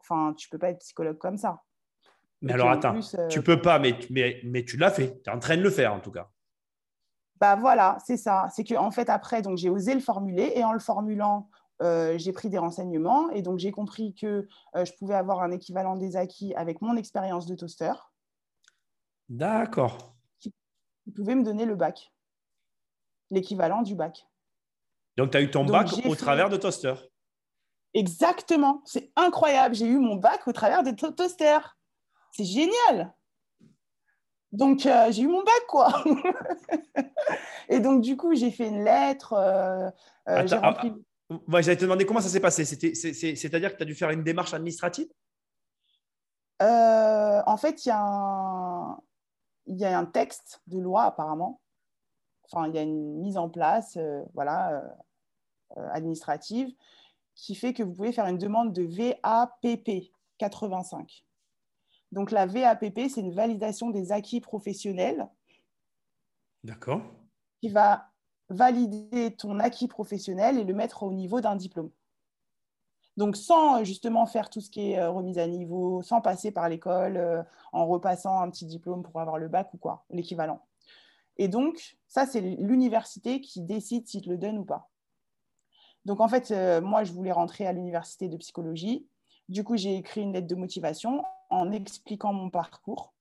Enfin, 0.00 0.34
tu 0.36 0.48
peux 0.48 0.58
pas 0.58 0.70
être 0.70 0.80
psychologue 0.80 1.18
comme 1.18 1.36
ça. 1.36 1.62
Mais 2.40 2.54
alors 2.54 2.70
attends, 2.70 2.98
euh, 3.14 3.28
tu 3.28 3.42
peux 3.42 3.62
pas, 3.62 3.78
mais, 3.78 3.96
mais, 4.10 4.40
mais 4.44 4.64
tu 4.64 4.76
l'as 4.76 4.90
fait. 4.90 5.22
Tu 5.22 5.30
es 5.30 5.32
en 5.32 5.38
train 5.38 5.56
de 5.56 5.62
le 5.62 5.70
faire 5.70 5.94
en 5.94 6.00
tout 6.00 6.10
cas. 6.10 6.28
Bah 7.42 7.56
voilà, 7.56 7.98
c'est 8.06 8.16
ça. 8.16 8.46
C'est 8.54 8.62
qu'en 8.62 8.86
en 8.86 8.90
fait, 8.92 9.10
après, 9.10 9.42
donc 9.42 9.58
j'ai 9.58 9.68
osé 9.68 9.94
le 9.94 10.00
formuler 10.00 10.52
et 10.54 10.64
en 10.64 10.72
le 10.72 10.78
formulant, 10.78 11.50
euh, 11.82 12.16
j'ai 12.16 12.32
pris 12.32 12.48
des 12.48 12.58
renseignements 12.58 13.30
et 13.30 13.42
donc 13.42 13.58
j'ai 13.58 13.72
compris 13.72 14.14
que 14.14 14.46
je 14.74 14.92
pouvais 14.98 15.16
avoir 15.16 15.42
un 15.42 15.50
équivalent 15.50 15.96
des 15.96 16.14
acquis 16.14 16.54
avec 16.54 16.80
mon 16.80 16.96
expérience 16.96 17.46
de 17.46 17.56
toaster. 17.56 17.92
D'accord. 19.28 20.14
Qui 20.38 20.52
pouvait 21.14 21.34
me 21.34 21.42
donner 21.42 21.64
le 21.64 21.74
bac 21.74 22.12
l'équivalent 23.32 23.82
du 23.82 23.96
bac. 23.96 24.28
Donc, 25.16 25.32
tu 25.32 25.38
as 25.38 25.40
eu 25.40 25.50
ton 25.50 25.64
bac 25.64 25.88
au 26.04 26.14
travers 26.14 26.48
de 26.48 26.56
Toaster. 26.56 26.94
Exactement. 27.94 28.82
C'est 28.84 29.10
incroyable. 29.16 29.74
J'ai 29.74 29.86
eu 29.86 29.98
mon 29.98 30.16
bac 30.16 30.46
au 30.46 30.52
travers 30.52 30.82
de 30.82 30.90
Toaster. 30.92 31.58
C'est 32.30 32.44
génial. 32.44 33.12
Donc, 34.52 34.84
euh, 34.84 35.10
j'ai 35.10 35.22
eu 35.22 35.28
mon 35.28 35.42
bac, 35.42 35.66
quoi. 35.66 36.04
et 37.68 37.80
donc, 37.80 38.02
du 38.02 38.16
coup, 38.16 38.34
j'ai 38.34 38.50
fait 38.50 38.68
une 38.68 38.84
lettre. 38.84 39.32
Euh, 39.32 39.90
euh 40.28 40.46
rempli... 40.60 40.92
Ah, 41.30 41.62
j'allais 41.62 41.78
te 41.78 41.82
demander 41.82 42.04
comment 42.04 42.20
ça 42.20 42.28
s'est 42.28 42.40
passé. 42.40 42.64
C'est-à-dire 42.66 43.72
que 43.72 43.76
tu 43.78 43.82
as 43.82 43.86
dû 43.86 43.94
faire 43.94 44.10
une 44.10 44.22
démarche 44.22 44.52
administrative? 44.52 45.08
Euh, 46.60 47.40
En 47.46 47.56
fait, 47.56 47.86
il 47.86 47.88
y, 47.88 47.92
il 49.72 49.78
y 49.78 49.84
a 49.86 49.98
un 49.98 50.04
texte 50.04 50.60
de 50.66 50.78
loi, 50.78 51.04
apparemment, 51.04 51.62
enfin, 52.44 52.68
il 52.68 52.74
y 52.74 52.78
a 52.78 52.82
une 52.82 53.20
mise 53.20 53.38
en 53.38 53.48
place 53.48 53.98
voilà, 54.34 54.82
administrative 55.92 56.70
qui 57.34 57.54
fait 57.54 57.72
que 57.72 57.82
vous 57.82 57.94
pouvez 57.94 58.12
faire 58.12 58.26
une 58.26 58.36
demande 58.36 58.74
de 58.74 58.82
VAPP 58.82 60.12
85. 60.36 61.24
Donc 62.12 62.30
la 62.30 62.46
VAPP, 62.46 63.08
c'est 63.08 63.20
une 63.20 63.34
validation 63.34 63.90
des 63.90 64.12
acquis 64.12 64.40
professionnels. 64.40 65.28
D'accord. 66.62 67.02
Qui 67.60 67.70
va 67.70 68.08
valider 68.48 69.34
ton 69.34 69.58
acquis 69.58 69.88
professionnel 69.88 70.58
et 70.58 70.64
le 70.64 70.74
mettre 70.74 71.02
au 71.02 71.12
niveau 71.12 71.40
d'un 71.40 71.56
diplôme. 71.56 71.90
Donc 73.16 73.36
sans 73.36 73.84
justement 73.84 74.26
faire 74.26 74.50
tout 74.50 74.60
ce 74.60 74.70
qui 74.70 74.92
est 74.92 75.04
remise 75.04 75.38
à 75.38 75.46
niveau, 75.46 76.02
sans 76.02 76.20
passer 76.20 76.50
par 76.50 76.68
l'école, 76.68 77.46
en 77.72 77.86
repassant 77.86 78.40
un 78.40 78.50
petit 78.50 78.66
diplôme 78.66 79.02
pour 79.02 79.20
avoir 79.20 79.38
le 79.38 79.48
bac 79.48 79.72
ou 79.74 79.78
quoi, 79.78 80.04
l'équivalent. 80.10 80.62
Et 81.36 81.48
donc, 81.48 81.96
ça, 82.08 82.26
c'est 82.26 82.40
l'université 82.40 83.40
qui 83.40 83.62
décide 83.62 84.06
s'il 84.06 84.22
te 84.22 84.30
le 84.30 84.36
donne 84.36 84.58
ou 84.58 84.64
pas. 84.64 84.90
Donc, 86.04 86.20
en 86.20 86.28
fait, 86.28 86.50
euh, 86.50 86.80
moi, 86.80 87.04
je 87.04 87.12
voulais 87.12 87.32
rentrer 87.32 87.66
à 87.66 87.72
l'université 87.72 88.28
de 88.28 88.36
psychologie. 88.36 89.06
Du 89.48 89.64
coup, 89.64 89.76
j'ai 89.76 89.96
écrit 89.96 90.22
une 90.22 90.32
lettre 90.32 90.46
de 90.46 90.54
motivation 90.54 91.24
en 91.52 91.70
expliquant 91.70 92.32
mon 92.32 92.50
parcours. 92.50 93.14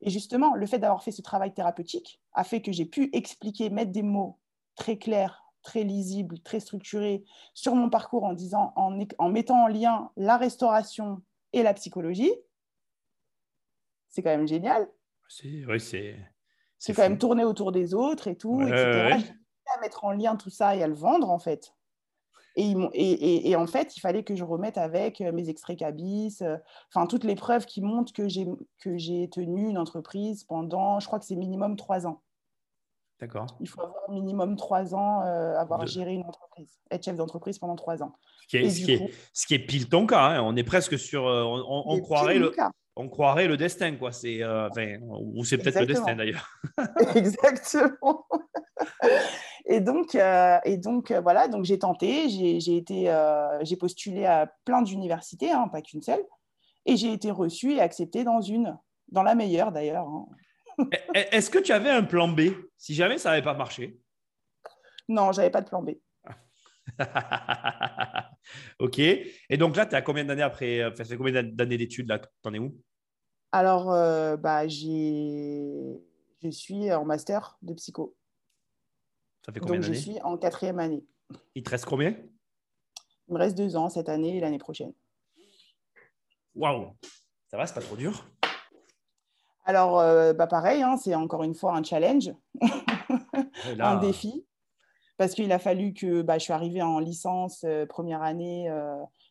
Et 0.00 0.10
justement, 0.10 0.54
le 0.54 0.66
fait 0.66 0.78
d'avoir 0.78 1.02
fait 1.02 1.10
ce 1.10 1.22
travail 1.22 1.54
thérapeutique 1.54 2.20
a 2.32 2.44
fait 2.44 2.62
que 2.62 2.72
j'ai 2.72 2.84
pu 2.84 3.10
expliquer, 3.12 3.70
mettre 3.70 3.92
des 3.92 4.02
mots 4.02 4.38
très 4.74 4.98
clairs, 4.98 5.44
très 5.62 5.82
lisibles, 5.82 6.40
très 6.40 6.60
structurés 6.60 7.24
sur 7.54 7.74
mon 7.74 7.90
parcours 7.90 8.24
en 8.24 8.32
disant, 8.32 8.72
en, 8.76 8.98
en 9.18 9.28
mettant 9.28 9.64
en 9.64 9.66
lien 9.68 10.10
la 10.16 10.36
restauration 10.36 11.22
et 11.52 11.62
la 11.62 11.74
psychologie. 11.74 12.32
C'est 14.08 14.22
quand 14.22 14.30
même 14.30 14.48
génial. 14.48 14.88
Oui, 15.68 15.80
c'est 15.80 16.16
c'est 16.78 16.94
quand 16.94 17.02
même 17.02 17.18
tourner 17.18 17.44
autour 17.44 17.72
des 17.72 17.92
autres 17.92 18.28
et 18.28 18.36
tout, 18.36 18.62
etc. 18.62 19.20
à 19.76 19.80
mettre 19.80 20.04
en 20.04 20.12
lien 20.12 20.36
tout 20.36 20.48
ça 20.48 20.76
et 20.76 20.82
à 20.82 20.86
le 20.86 20.94
vendre, 20.94 21.28
en 21.28 21.38
fait. 21.38 21.74
Et, 22.60 22.72
et, 22.94 23.50
et, 23.50 23.56
en 23.56 23.68
fait, 23.68 23.96
il 23.96 24.00
fallait 24.00 24.24
que 24.24 24.34
je 24.34 24.42
remette 24.42 24.78
avec 24.78 25.20
mes 25.20 25.48
extraits 25.48 25.78
cabis, 25.78 26.42
enfin, 26.92 27.06
toutes 27.06 27.24
les 27.24 27.36
preuves 27.36 27.66
qui 27.66 27.80
montrent 27.80 28.12
que 28.12 28.28
j'ai 28.28 29.30
tenu 29.30 29.68
une 29.68 29.78
entreprise 29.78 30.44
pendant, 30.44 30.98
je 30.98 31.06
crois 31.06 31.18
que 31.18 31.24
c'est 31.24 31.36
minimum 31.36 31.76
trois 31.76 32.06
ans. 32.06 32.20
D'accord. 33.20 33.46
Il 33.60 33.68
faut 33.68 33.80
avoir 33.80 34.10
minimum 34.10 34.56
trois 34.56 34.94
ans, 34.94 35.22
euh, 35.22 35.56
avoir 35.56 35.86
géré 35.86 36.14
une 36.14 36.24
entreprise, 36.24 36.78
être 36.90 37.04
chef 37.04 37.16
d'entreprise 37.16 37.58
pendant 37.58 37.74
trois 37.74 38.02
ans. 38.02 38.14
Ce 38.42 38.46
qui 38.46 38.56
est, 38.58 38.70
ce 38.70 38.84
qui 38.84 38.92
est, 38.92 39.10
ce 39.32 39.46
qui 39.46 39.54
est 39.54 39.58
pile 39.58 39.88
ton 39.88 40.06
cas. 40.06 40.20
Hein. 40.20 40.42
On 40.42 40.54
est 40.54 40.64
presque 40.64 40.98
sur. 40.98 41.24
on, 41.24 41.82
on 41.86 42.00
croirait 42.00 42.38
le, 42.38 42.54
on 42.98 43.08
croirait 43.08 43.46
le 43.46 43.56
destin, 43.56 43.96
quoi. 43.96 44.12
C'est, 44.12 44.42
euh, 44.42 44.68
ou 45.00 45.44
c'est 45.44 45.58
peut-être 45.58 45.80
le 45.80 45.86
destin 45.86 46.16
d'ailleurs. 46.16 46.48
Exactement. 47.14 48.26
Et 49.68 49.80
donc, 49.80 50.14
euh, 50.14 50.58
et 50.64 50.76
donc 50.76 51.10
euh, 51.10 51.20
voilà, 51.20 51.46
donc 51.46 51.64
j'ai 51.64 51.78
tenté, 51.78 52.28
j'ai, 52.28 52.76
été, 52.76 53.14
j'ai 53.62 53.76
postulé 53.76 54.24
à 54.24 54.52
plein 54.64 54.82
d'universités, 54.82 55.50
hein, 55.50 55.68
pas 55.68 55.82
qu'une 55.82 56.02
seule, 56.02 56.24
et 56.86 56.96
j'ai 56.96 57.12
été 57.12 57.30
reçue 57.30 57.74
et 57.74 57.80
acceptée 57.80 58.24
dans 58.24 58.40
une, 58.40 58.76
dans 59.08 59.22
la 59.22 59.34
meilleure 59.34 59.70
d'ailleurs. 59.70 60.06
Hein. 60.06 60.26
Est-ce 61.14 61.50
que 61.50 61.58
tu 61.58 61.72
avais 61.72 61.90
un 61.90 62.02
plan 62.02 62.28
B 62.28 62.40
si 62.76 62.94
jamais 62.94 63.18
ça 63.18 63.30
n'avait 63.30 63.42
pas 63.42 63.54
marché? 63.54 64.00
Non, 65.08 65.32
j'avais 65.32 65.50
pas 65.50 65.60
de 65.60 65.68
plan 65.68 65.82
B. 65.82 65.90
ok. 68.78 68.98
Et 68.98 69.56
donc 69.56 69.76
là, 69.76 69.86
tu 69.86 69.94
as 69.94 70.02
combien 70.02 70.24
d'années 70.24 70.42
après 70.42 70.90
fait 70.94 71.16
combien 71.16 71.42
d'années 71.42 71.76
d'études 71.76 72.08
là? 72.08 72.20
T'en 72.42 72.54
es 72.54 72.58
où? 72.58 72.76
Alors, 73.52 73.92
euh, 73.92 74.36
bah, 74.36 74.68
je 74.68 75.98
suis 76.50 76.92
en 76.92 77.04
master 77.04 77.56
de 77.62 77.74
psycho. 77.74 78.14
Ça 79.48 79.52
fait 79.54 79.60
combien 79.60 79.76
Donc, 79.76 79.84
je 79.84 79.94
suis 79.94 80.20
en 80.20 80.36
quatrième 80.36 80.78
année. 80.78 81.02
Il 81.54 81.62
te 81.62 81.70
reste 81.70 81.86
combien 81.86 82.14
Il 83.28 83.32
me 83.32 83.38
reste 83.38 83.56
deux 83.56 83.76
ans 83.76 83.88
cette 83.88 84.10
année 84.10 84.36
et 84.36 84.40
l'année 84.40 84.58
prochaine. 84.58 84.92
Waouh 86.54 86.92
Ça 87.50 87.56
va, 87.56 87.66
c'est 87.66 87.72
pas 87.72 87.80
trop 87.80 87.96
dur 87.96 88.26
Alors, 89.64 90.00
euh, 90.00 90.34
bah, 90.34 90.48
pareil, 90.48 90.82
hein, 90.82 90.98
c'est 90.98 91.14
encore 91.14 91.44
une 91.44 91.54
fois 91.54 91.74
un 91.74 91.82
challenge, 91.82 92.30
un 93.80 93.96
défi. 93.96 94.44
Parce 95.16 95.32
qu'il 95.32 95.50
a 95.50 95.58
fallu 95.58 95.94
que 95.94 96.20
bah, 96.20 96.36
je 96.36 96.44
suis 96.44 96.52
arrivée 96.52 96.82
en 96.82 96.98
licence 96.98 97.64
euh, 97.64 97.86
première 97.86 98.20
année 98.20 98.70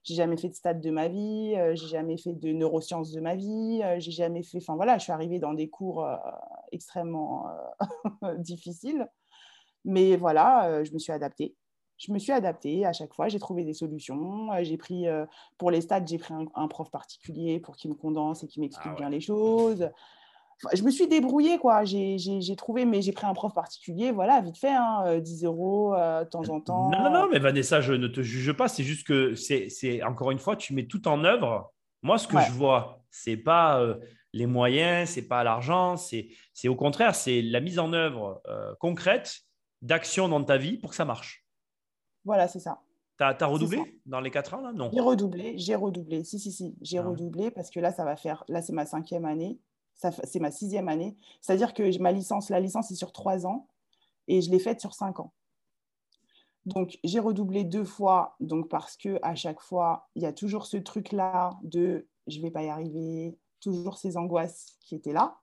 j'ai 0.08 0.16
jamais 0.16 0.38
fait 0.38 0.48
de 0.48 0.54
stade 0.54 0.80
de 0.80 0.90
ma 0.90 1.10
vie, 1.10 1.54
euh, 1.58 1.76
j'ai 1.76 1.88
jamais 1.88 2.18
fait 2.18 2.32
de 2.32 2.54
neurosciences 2.54 3.12
de 3.12 3.20
ma 3.20 3.36
vie, 3.36 3.82
euh, 3.84 4.00
j'ai 4.00 4.12
jamais 4.12 4.42
fait. 4.42 4.60
Enfin 4.60 4.78
voilà, 4.78 4.98
je 4.98 5.04
suis 5.04 5.12
arrivée 5.12 5.38
dans 5.38 5.54
des 5.54 5.70
cours 5.70 6.06
euh, 6.06 6.16
extrêmement 6.72 7.46
difficiles, 8.38 9.06
mais 9.88 10.16
voilà, 10.16 10.84
je 10.84 10.92
me 10.92 11.00
suis 11.00 11.12
adaptée. 11.12 11.56
Je 11.98 12.12
me 12.12 12.20
suis 12.20 12.32
adaptée 12.32 12.86
à 12.86 12.94
chaque 12.94 13.14
fois, 13.14 13.28
j'ai 13.28 13.40
trouvé 13.40 13.64
des 13.64 13.74
solutions. 13.74 14.50
J'ai 14.62 14.78
pris 14.78 15.06
pour 15.58 15.72
les 15.72 15.82
stades, 15.82 16.08
j'ai 16.08 16.20
pris 16.20 16.34
un, 16.54 16.68
prof 16.68 16.92
particulier 16.92 17.60
pour 17.60 17.76
qu'il 17.76 17.90
me 17.90 17.96
condense 17.96 18.44
et 18.44 18.48
qu'il 18.48 18.62
m'explique 18.62 18.94
ah 18.96 19.00
bien 19.00 19.10
les 19.10 19.20
choses. 19.20 19.90
je 20.74 20.84
me 20.84 20.92
suis 20.92 21.08
débrouillée, 21.08 21.58
quoi. 21.58 21.86
J'ai 21.86 22.56
trouvé, 22.56 22.86
mais 22.86 23.02
j'ai 23.02 23.14
pris 23.14 23.26
un 23.26 23.34
prof 23.34 23.54
particulier, 23.54 24.12
voilà, 24.12 24.42
vite 24.42 24.58
fait, 24.58 24.72
hein, 24.72 25.20
10 25.20 25.44
euh, 25.44 25.48
euros 25.48 25.96
euh, 25.96 26.24
de 26.24 26.30
temps 26.30 26.48
en 26.50 26.62
temps. 26.62 26.90
Non, 26.92 27.04
non, 27.04 27.12
non, 27.12 27.30
mais 27.32 27.40
Vanessa, 27.40 27.82
je 27.82 27.94
ne 27.94 28.08
te 28.08 28.22
juge 28.22 28.54
pas. 28.54 28.68
C'est 28.68 28.84
juste 28.84 29.08
que, 29.08 29.34
c'est 29.36 30.04
encore 30.04 30.32
une 30.32 30.40
fois, 30.40 30.56
tu 30.56 30.74
mets 30.74 30.86
tout 30.86 31.08
en 31.08 31.24
œuvre. 31.24 31.72
Moi, 32.04 32.20
ce 32.20 32.28
que 32.28 32.40
je 32.40 32.52
vois, 32.52 33.02
c'est 33.10 33.38
pas 33.38 33.82
euh, 33.82 33.96
les 34.34 34.46
moyens, 34.46 35.10
c'est 35.10 35.28
pas 35.28 35.44
l'argent, 35.44 35.98
c'est 35.98 36.28
au 36.68 36.76
contraire, 36.76 37.16
c'est 37.16 37.42
la 37.42 37.60
mise 37.60 37.80
en 37.80 37.92
œuvre 37.94 38.42
concrète 38.80 39.47
d'actions 39.82 40.28
dans 40.28 40.44
ta 40.44 40.58
vie 40.58 40.78
pour 40.78 40.92
que 40.92 40.96
ça 40.96 41.06
marche. 41.06 41.46
Voilà, 42.26 42.48
c'est 42.48 42.60
ça. 42.60 42.82
Tu 43.18 43.24
as, 43.24 43.46
redoublé 43.46 44.00
dans 44.06 44.20
les 44.20 44.30
quatre 44.30 44.54
ans 44.54 44.62
là? 44.62 44.72
Non. 44.74 44.92
J'ai 44.94 45.00
redoublé, 45.02 45.58
j'ai 45.58 45.76
redoublé. 45.76 46.24
Si, 46.24 46.40
si, 46.40 46.52
si, 46.52 46.76
j'ai 46.82 47.00
ah 47.00 47.08
redoublé 47.08 47.50
parce 47.50 47.72
que 47.72 47.80
là, 47.80 47.92
ça 47.92 48.06
va 48.06 48.16
faire. 48.16 48.44
Là, 48.48 48.62
c'est 48.62 48.74
ma 48.74 48.86
cinquième 48.86 49.26
année 49.26 49.60
c'est 49.98 50.40
ma 50.40 50.52
sixième 50.52 50.88
année. 50.88 51.18
C'est-à-dire 51.42 51.74
que 51.74 51.98
ma 52.00 52.12
licence, 52.12 52.50
la 52.50 52.60
licence 52.60 52.92
est 52.92 52.96
sur 52.96 53.12
trois 53.12 53.46
ans 53.46 53.68
et 54.28 54.42
je 54.42 54.52
l'ai 54.52 54.60
faite 54.60 54.80
sur 54.80 54.94
cinq 54.94 55.20
ans. 55.20 55.34
Donc, 56.66 57.00
j'ai 57.04 57.20
redoublé 57.20 57.64
deux 57.64 57.86
fois, 57.86 58.36
donc 58.40 58.68
parce 58.70 58.98
que 58.98 59.20
à 59.22 59.36
chaque 59.36 59.62
fois, 59.62 60.10
il 60.16 60.24
y 60.24 60.26
a 60.26 60.34
toujours 60.34 60.66
ce 60.66 60.78
truc-là 60.78 61.58
de 61.64 62.08
je 62.28 62.38
ne 62.38 62.44
vais 62.44 62.52
pas 62.52 62.64
y 62.64 62.70
arriver, 62.70 63.38
toujours 63.62 63.98
ces 63.98 64.18
angoisses 64.18 64.76
qui 64.82 64.96
étaient 64.96 65.14
là 65.14 65.38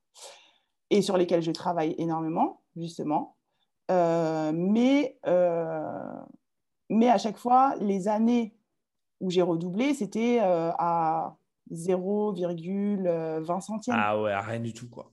et 0.90 1.01
sur 1.01 1.16
lesquelles 1.16 1.43
je 1.43 1.51
travaille 1.51 1.94
énormément, 1.97 2.61
justement. 2.77 3.36
Euh, 3.90 4.52
mais, 4.55 5.19
euh, 5.27 6.20
mais 6.89 7.09
à 7.09 7.19
chaque 7.19 7.36
fois, 7.36 7.74
les 7.81 8.09
années 8.09 8.56
où 9.20 9.31
j'ai 9.31 9.43
redoublé, 9.43 9.94
c'était 9.94 10.40
euh, 10.40 10.70
à 10.78 11.36
0,20 11.70 13.61
centimes. 13.61 13.94
Ah 13.97 14.20
ouais, 14.20 14.39
rien 14.39 14.61
du 14.61 14.73
tout, 14.73 14.89
quoi. 14.89 15.11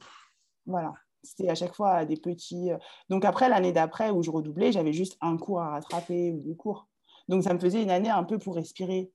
Voilà. 0.65 0.93
C'était 1.23 1.49
à 1.49 1.55
chaque 1.55 1.75
fois 1.75 2.03
des 2.05 2.17
petits. 2.17 2.71
Donc 3.09 3.25
après, 3.25 3.47
l'année 3.47 3.71
d'après 3.71 4.09
où 4.09 4.23
je 4.23 4.31
redoublais, 4.31 4.71
j'avais 4.71 4.93
juste 4.93 5.17
un 5.21 5.37
cours 5.37 5.61
à 5.61 5.69
rattraper 5.69 6.31
ou 6.31 6.39
deux 6.39 6.55
cours. 6.55 6.87
Donc 7.27 7.43
ça 7.43 7.53
me 7.53 7.59
faisait 7.59 7.83
une 7.83 7.91
année 7.91 8.09
un 8.09 8.23
peu 8.23 8.39
pour 8.39 8.55
respirer, 8.55 9.11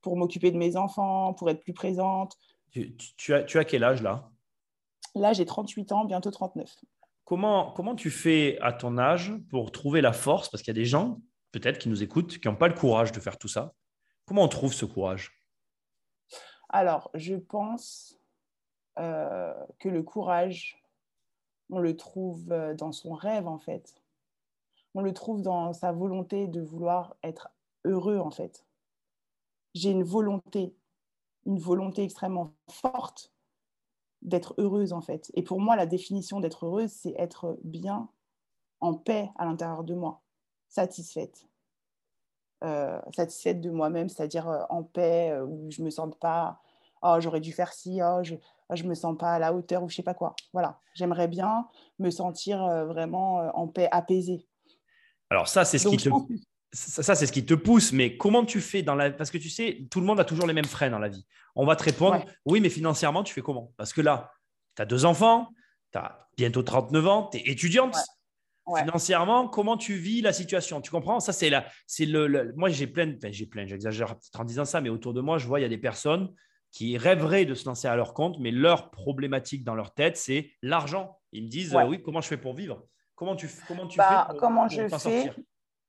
pour 0.00 0.16
m'occuper 0.16 0.50
de 0.50 0.58
mes 0.58 0.76
enfants, 0.76 1.32
pour 1.32 1.48
être 1.50 1.60
plus 1.60 1.72
présente. 1.72 2.36
Tu, 2.72 3.32
as, 3.32 3.44
tu 3.44 3.58
as 3.58 3.64
quel 3.64 3.84
âge 3.84 4.02
là? 4.02 4.32
Là, 5.14 5.32
j'ai 5.32 5.44
38 5.44 5.92
ans, 5.92 6.04
bientôt 6.04 6.32
39. 6.32 6.74
Comment, 7.24 7.72
comment 7.72 7.94
tu 7.94 8.10
fais 8.10 8.58
à 8.60 8.72
ton 8.72 8.98
âge 8.98 9.32
pour 9.48 9.72
trouver 9.72 10.00
la 10.00 10.12
force? 10.12 10.50
Parce 10.50 10.62
qu'il 10.62 10.74
y 10.74 10.78
a 10.78 10.80
des 10.80 10.84
gens, 10.84 11.20
peut-être, 11.52 11.78
qui 11.78 11.88
nous 11.88 12.02
écoutent, 12.02 12.38
qui 12.38 12.48
n'ont 12.48 12.56
pas 12.56 12.68
le 12.68 12.74
courage 12.74 13.12
de 13.12 13.20
faire 13.20 13.38
tout 13.38 13.48
ça. 13.48 13.72
Comment 14.26 14.42
on 14.42 14.48
trouve 14.48 14.74
ce 14.74 14.84
courage? 14.84 15.32
Alors, 16.68 17.10
je 17.14 17.34
pense 17.34 18.20
euh, 18.98 19.54
que 19.78 19.88
le 19.88 20.02
courage, 20.02 20.82
on 21.70 21.78
le 21.78 21.96
trouve 21.96 22.52
euh, 22.52 22.74
dans 22.74 22.92
son 22.92 23.14
rêve, 23.14 23.46
en 23.46 23.58
fait. 23.58 24.02
On 24.94 25.00
le 25.00 25.12
trouve 25.12 25.40
dans 25.42 25.72
sa 25.72 25.92
volonté 25.92 26.46
de 26.46 26.60
vouloir 26.60 27.16
être 27.22 27.48
heureux, 27.84 28.18
en 28.18 28.30
fait. 28.30 28.66
J'ai 29.74 29.90
une 29.90 30.04
volonté, 30.04 30.76
une 31.46 31.58
volonté 31.58 32.02
extrêmement 32.02 32.54
forte 32.70 33.33
d'être 34.24 34.54
heureuse, 34.58 34.92
en 34.92 35.00
fait. 35.00 35.30
Et 35.34 35.42
pour 35.42 35.60
moi, 35.60 35.76
la 35.76 35.86
définition 35.86 36.40
d'être 36.40 36.66
heureuse, 36.66 36.90
c'est 36.90 37.14
être 37.18 37.58
bien, 37.62 38.08
en 38.80 38.94
paix 38.94 39.30
à 39.36 39.44
l'intérieur 39.44 39.84
de 39.84 39.94
moi, 39.94 40.20
satisfaite. 40.68 41.46
Euh, 42.62 42.98
satisfaite 43.14 43.60
de 43.60 43.70
moi-même, 43.70 44.08
c'est-à-dire 44.08 44.48
euh, 44.48 44.62
en 44.70 44.82
paix, 44.82 45.30
euh, 45.32 45.44
où 45.44 45.70
je 45.70 45.82
me 45.82 45.90
sente 45.90 46.18
pas, 46.18 46.60
oh, 47.02 47.16
j'aurais 47.18 47.40
dû 47.40 47.52
faire 47.52 47.72
ci, 47.72 48.00
oh, 48.02 48.22
je 48.22 48.34
ne 48.34 48.38
oh, 48.70 48.88
me 48.88 48.94
sens 48.94 49.18
pas 49.18 49.32
à 49.32 49.38
la 49.38 49.52
hauteur 49.52 49.82
ou 49.82 49.88
je 49.88 49.96
sais 49.96 50.02
pas 50.02 50.14
quoi. 50.14 50.34
Voilà, 50.54 50.78
j'aimerais 50.94 51.28
bien 51.28 51.68
me 51.98 52.10
sentir 52.10 52.58
vraiment 52.86 53.50
en 53.54 53.68
paix, 53.68 53.88
apaisée. 53.90 54.46
Alors 55.28 55.48
ça, 55.48 55.64
c'est 55.64 55.78
ce 55.78 55.88
qui 55.88 55.98
te... 55.98 56.08
Ça, 56.74 57.14
c'est 57.14 57.26
ce 57.26 57.32
qui 57.32 57.46
te 57.46 57.54
pousse, 57.54 57.92
mais 57.92 58.16
comment 58.16 58.44
tu 58.44 58.60
fais 58.60 58.82
dans 58.82 58.96
la... 58.96 59.12
Parce 59.12 59.30
que 59.30 59.38
tu 59.38 59.48
sais, 59.48 59.86
tout 59.92 60.00
le 60.00 60.06
monde 60.06 60.18
a 60.18 60.24
toujours 60.24 60.46
les 60.48 60.52
mêmes 60.52 60.64
frais 60.64 60.90
dans 60.90 60.98
la 60.98 61.08
vie. 61.08 61.24
On 61.54 61.64
va 61.64 61.76
te 61.76 61.84
répondre, 61.84 62.24
oui, 62.44 62.60
mais 62.60 62.68
financièrement, 62.68 63.22
tu 63.22 63.32
fais 63.32 63.42
comment? 63.42 63.72
Parce 63.76 63.92
que 63.92 64.00
là, 64.00 64.32
tu 64.74 64.82
as 64.82 64.84
deux 64.84 65.04
enfants, 65.04 65.50
tu 65.92 65.98
as 65.98 66.28
bientôt 66.36 66.64
39 66.64 67.06
ans, 67.06 67.28
tu 67.30 67.38
es 67.38 67.42
étudiante. 67.52 67.96
Financièrement, 68.76 69.46
comment 69.46 69.76
tu 69.76 69.94
vis 69.94 70.20
la 70.20 70.32
situation? 70.32 70.80
Tu 70.80 70.90
comprends? 70.90 71.20
Ça, 71.20 71.32
c'est 71.32 71.48
la, 71.48 71.64
c'est 71.86 72.06
le, 72.06 72.52
Moi, 72.56 72.70
j'ai 72.70 72.88
plein, 72.88 73.14
j'ai 73.22 73.46
plein, 73.46 73.66
j'exagère 73.66 74.16
en 74.36 74.44
disant 74.44 74.64
ça, 74.64 74.80
mais 74.80 74.88
autour 74.88 75.14
de 75.14 75.20
moi, 75.20 75.38
je 75.38 75.46
vois, 75.46 75.60
il 75.60 75.62
y 75.62 75.66
a 75.66 75.68
des 75.68 75.78
personnes 75.78 76.34
qui 76.72 76.98
rêveraient 76.98 77.44
de 77.44 77.54
se 77.54 77.66
lancer 77.66 77.86
à 77.86 77.94
leur 77.94 78.14
compte, 78.14 78.38
mais 78.40 78.50
leur 78.50 78.90
problématique 78.90 79.62
dans 79.62 79.76
leur 79.76 79.94
tête, 79.94 80.16
c'est 80.16 80.50
l'argent. 80.60 81.20
Ils 81.30 81.44
me 81.44 81.48
disent, 81.48 81.76
oui, 81.86 82.02
comment 82.02 82.20
je 82.20 82.26
fais 82.26 82.36
pour 82.36 82.54
vivre? 82.54 82.82
Comment 83.14 83.36
tu, 83.36 83.48
comment 83.68 83.86
tu 83.86 83.96
bah, 83.96 84.26
fais 84.28 84.38
Comment 84.38 84.68
je 84.68 84.88
fais 84.88 85.32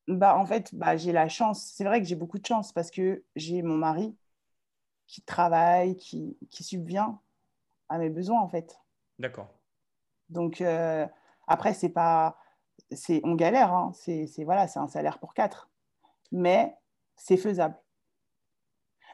bah, 0.08 0.38
En 0.38 0.46
fait, 0.46 0.74
bah, 0.74 0.98
j'ai 0.98 1.12
la 1.12 1.30
chance. 1.30 1.64
C'est 1.76 1.84
vrai 1.84 2.02
que 2.02 2.08
j'ai 2.08 2.16
beaucoup 2.16 2.40
de 2.40 2.46
chance 2.46 2.72
parce 2.72 2.92
que 2.92 3.24
j'ai 3.36 3.62
mon 3.62 3.78
mari 3.78 4.16
qui 5.08 5.22
travaille, 5.22 5.96
qui, 5.98 6.38
qui 6.50 6.64
subvient 6.64 7.14
à 7.90 7.98
mes 7.98 8.10
besoins, 8.10 8.42
en 8.42 8.48
fait. 8.48 8.80
D'accord. 9.20 9.50
Donc, 10.30 10.62
euh, 10.62 11.06
après, 11.48 11.74
c'est 11.74 11.90
pas 11.90 12.38
c'est 12.92 13.22
on 13.24 13.36
galère, 13.36 13.74
hein. 13.74 13.92
c'est 13.94 14.28
voilà, 14.44 14.68
c'est 14.68 14.80
un 14.80 14.88
salaire 14.88 15.20
pour 15.20 15.34
quatre, 15.34 15.70
mais 16.32 16.76
c'est 17.16 17.38
faisable. 17.38 17.78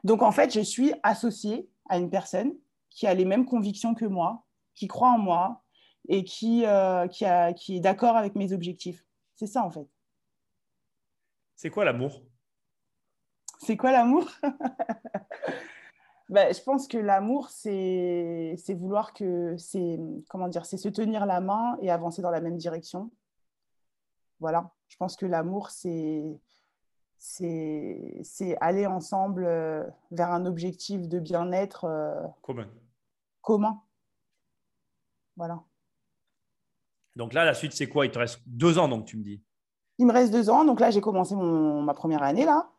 Donc 0.04 0.22
en 0.22 0.32
fait, 0.32 0.54
je 0.54 0.62
suis 0.62 0.94
associée 1.04 1.70
à 1.90 1.98
une 1.98 2.10
personne 2.10 2.54
qui 2.90 3.08
a 3.08 3.14
les 3.14 3.26
mêmes 3.26 3.46
convictions 3.46 3.94
que 3.94 4.06
moi, 4.06 4.46
qui 4.76 4.88
croit 4.88 5.12
en 5.12 5.20
moi 5.20 5.64
et 6.08 6.24
qui, 6.24 6.66
euh, 6.66 7.08
qui, 7.08 7.26
a, 7.26 7.54
qui 7.54 7.78
est 7.78 7.80
d'accord 7.80 8.18
avec 8.18 8.36
mes 8.36 8.52
objectifs. 8.54 9.06
C'est 9.36 9.48
ça 9.48 9.64
en 9.64 9.70
fait. 9.70 9.88
C'est 11.62 11.70
quoi 11.70 11.86
l'amour? 11.86 12.24
C'est 13.60 13.78
quoi 13.78 13.92
l'amour? 13.92 14.28
Ben, 16.28 16.52
Je 16.52 16.64
pense 16.64 16.88
que 16.88 16.98
l'amour, 16.98 17.50
c'est 17.50 18.56
vouloir 18.70 19.14
que 19.14 19.56
c'est 19.58 20.00
comment 20.28 20.48
dire, 20.48 20.66
c'est 20.66 20.78
se 20.78 20.90
tenir 20.90 21.28
la 21.28 21.40
main 21.40 21.78
et 21.82 21.92
avancer 21.92 22.24
dans 22.24 22.32
la 22.32 22.42
même 22.42 22.58
direction 22.58 23.12
voilà, 24.40 24.74
je 24.88 24.98
pense 24.98 25.16
que 25.16 25.28
l'amour, 25.28 25.70
c'est 25.70 26.40
c'est 27.20 28.58
aller 28.60 28.88
ensemble 28.88 29.46
euh, 29.46 29.84
vers 30.10 30.32
un 30.32 30.48
objectif 30.48 31.08
de 31.08 31.20
bien-être 31.20 31.86
euh, 31.86 32.28
commun. 32.42 32.68
commun. 33.42 33.84
Voilà. 35.36 35.64
Donc 37.16 37.34
là, 37.34 37.46
la 37.46 37.54
suite, 37.54 37.74
c'est 37.74 37.88
quoi? 37.88 38.08
Il 38.08 38.12
te 38.12 38.18
reste 38.18 38.42
deux 38.48 38.80
ans, 38.80 38.88
donc 38.88 39.06
tu 39.06 39.18
me 39.18 39.24
dis 39.24 39.44
Il 40.02 40.06
me 40.08 40.12
reste 40.12 40.34
deux 40.34 40.50
ans. 40.50 40.66
Donc 40.66 40.82
là, 40.82 40.92
j'ai 40.92 41.00
commencé 41.00 41.36
mon, 41.36 41.82
ma 41.82 41.94
première 41.94 42.24
année, 42.24 42.44
là. 42.44 42.70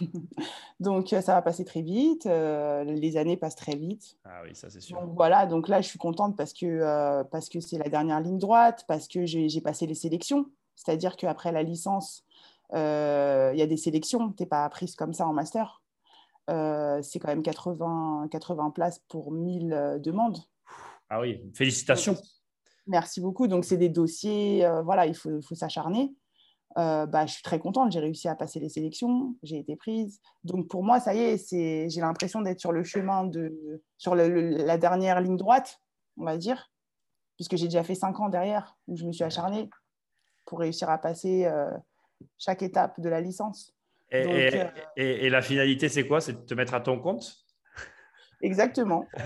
donc 0.80 1.12
euh, 1.12 1.22
ça 1.22 1.32
va 1.32 1.40
passer 1.40 1.64
très 1.64 1.80
vite. 1.80 2.26
les 2.26 3.16
années 3.16 3.36
passent 3.36 3.56
très 3.56 3.76
vite. 3.76 4.18
Ah 4.24 4.40
oui, 4.44 4.54
ça 4.54 4.68
c'est 4.68 4.80
sûr. 4.80 5.00
Donc 5.00 5.14
voilà, 5.14 5.46
donc 5.46 5.68
là, 5.68 5.80
je 5.80 5.88
suis 5.88 5.98
contente 5.98 6.36
parce 6.36 6.52
que 6.52 7.22
parce 7.30 7.48
que 7.48 7.60
c'est 7.60 7.78
la 7.78 7.88
dernière 7.88 8.20
ligne 8.20 8.38
droite, 8.38 8.84
parce 8.88 9.06
que 9.06 9.24
j'ai 9.24 9.60
passé 9.60 9.86
les 9.86 9.94
sélections. 9.94 10.46
C'est-à-dire 10.74 11.16
qu'après 11.16 11.52
la 11.52 11.62
licence, 11.62 12.24
euh, 12.72 13.50
il 13.52 13.58
y 13.58 13.62
a 13.62 13.66
des 13.66 13.76
sélections. 13.76 14.32
Tu 14.32 14.42
n'es 14.42 14.48
pas 14.48 14.68
prise 14.68 14.96
comme 14.96 15.12
ça 15.12 15.26
en 15.26 15.32
master. 15.32 15.82
Euh, 16.50 17.00
c'est 17.02 17.18
quand 17.18 17.28
même 17.28 17.42
80, 17.42 18.28
80 18.30 18.70
places 18.70 18.98
pour 19.08 19.32
1000 19.32 19.72
euh, 19.72 19.98
demandes. 19.98 20.38
Ah 21.08 21.20
oui, 21.20 21.40
félicitations. 21.54 22.16
merci 22.86 23.20
beaucoup. 23.20 23.46
Donc, 23.46 23.64
c'est 23.64 23.76
des 23.76 23.88
dossiers, 23.88 24.66
voilà, 24.84 25.06
il 25.06 25.14
faut, 25.14 25.40
faut 25.42 25.54
s'acharner. 25.54 26.12
Bah, 26.76 27.26
je 27.26 27.32
suis 27.32 27.42
très 27.42 27.58
contente, 27.58 27.92
j'ai 27.92 28.00
réussi 28.00 28.28
à 28.28 28.34
passer 28.34 28.60
les 28.60 28.68
sélections, 28.68 29.36
j'ai 29.42 29.58
été 29.58 29.76
prise. 29.76 30.20
Donc, 30.42 30.68
pour 30.68 30.82
moi, 30.82 31.00
ça 31.00 31.14
y 31.14 31.20
est, 31.20 31.88
j'ai 31.88 32.00
l'impression 32.00 32.40
d'être 32.40 32.60
sur 32.60 32.72
le 32.72 32.82
chemin, 32.82 33.24
de, 33.24 33.82
sur 33.96 34.14
la 34.14 34.78
dernière 34.78 35.20
ligne 35.20 35.36
droite, 35.36 35.80
on 36.16 36.24
va 36.24 36.36
dire, 36.36 36.70
puisque 37.36 37.56
j'ai 37.56 37.66
déjà 37.66 37.84
fait 37.84 37.94
5 37.94 38.18
ans 38.20 38.28
derrière 38.28 38.76
où 38.88 38.96
je 38.96 39.04
me 39.04 39.12
suis 39.12 39.24
acharnée 39.24 39.70
pour 40.44 40.60
réussir 40.60 40.90
à 40.90 40.98
passer 40.98 41.46
euh, 41.46 41.70
chaque 42.38 42.62
étape 42.62 43.00
de 43.00 43.08
la 43.08 43.20
licence. 43.20 43.74
Euh, 44.12 44.68
et, 44.96 45.26
et, 45.26 45.30
la 45.30 45.42
finalité, 45.42 45.88
c'est 45.88 46.06
quoi? 46.06 46.20
C'est 46.20 46.34
de 46.34 46.46
te 46.46 46.54
mettre 46.54 46.74
à 46.74 46.80
ton 46.80 47.00
compte? 47.00 47.44
Exactement. 48.42 49.06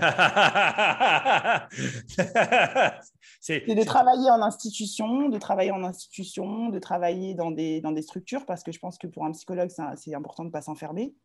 c'est 3.39 3.61
de 3.61 3.83
travailler 3.83 4.29
en 4.29 4.41
institution, 4.41 5.29
de 5.29 5.37
travailler 5.37 5.71
en 5.71 5.83
institution, 5.83 6.69
de 6.69 6.79
travailler 6.79 7.35
dans 7.35 7.51
des, 7.51 7.79
dans 7.81 7.91
des 7.91 8.01
structures, 8.01 8.45
parce 8.45 8.63
que 8.63 8.71
je 8.71 8.79
pense 8.79 8.97
que 8.97 9.07
pour 9.07 9.25
un 9.25 9.31
psychologue, 9.31 9.69
c'est 9.95 10.13
important 10.13 10.43
de 10.43 10.49
ne 10.49 10.53
pas 10.53 10.61
s'enfermer. 10.61 11.15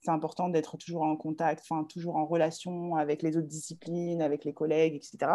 C'est 0.00 0.10
important 0.10 0.48
d'être 0.48 0.76
toujours 0.76 1.02
en 1.02 1.16
contact, 1.16 1.64
enfin, 1.68 1.84
toujours 1.84 2.16
en 2.16 2.26
relation 2.26 2.94
avec 2.94 3.22
les 3.22 3.36
autres 3.36 3.48
disciplines, 3.48 4.22
avec 4.22 4.44
les 4.44 4.52
collègues, 4.52 4.94
etc. 4.94 5.32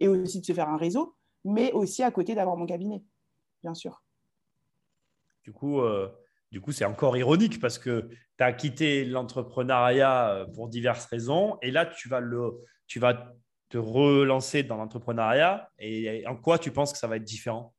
Et 0.00 0.08
aussi 0.08 0.40
de 0.40 0.46
se 0.46 0.52
faire 0.52 0.68
un 0.68 0.76
réseau, 0.76 1.16
mais 1.44 1.72
aussi 1.72 2.02
à 2.02 2.10
côté 2.10 2.34
d'avoir 2.34 2.56
mon 2.56 2.66
cabinet 2.66 3.02
bien 3.62 3.74
sûr. 3.74 4.02
Du 5.44 5.52
coup, 5.52 5.80
euh, 5.80 6.08
du 6.50 6.60
coup, 6.60 6.72
c'est 6.72 6.84
encore 6.84 7.16
ironique 7.16 7.60
parce 7.60 7.78
que 7.78 8.08
tu 8.36 8.44
as 8.44 8.52
quitté 8.52 9.04
l'entrepreneuriat 9.04 10.30
euh, 10.30 10.46
pour 10.46 10.68
diverses 10.68 11.06
raisons 11.06 11.58
et 11.62 11.70
là, 11.70 11.86
tu 11.86 12.08
vas, 12.08 12.20
le, 12.20 12.52
tu 12.86 12.98
vas 12.98 13.34
te 13.68 13.78
relancer 13.78 14.62
dans 14.62 14.76
l'entrepreneuriat 14.76 15.70
et 15.78 16.26
en 16.26 16.36
quoi 16.36 16.58
tu 16.58 16.72
penses 16.72 16.92
que 16.92 16.98
ça 16.98 17.06
va 17.06 17.16
être 17.16 17.24
différent? 17.24 17.74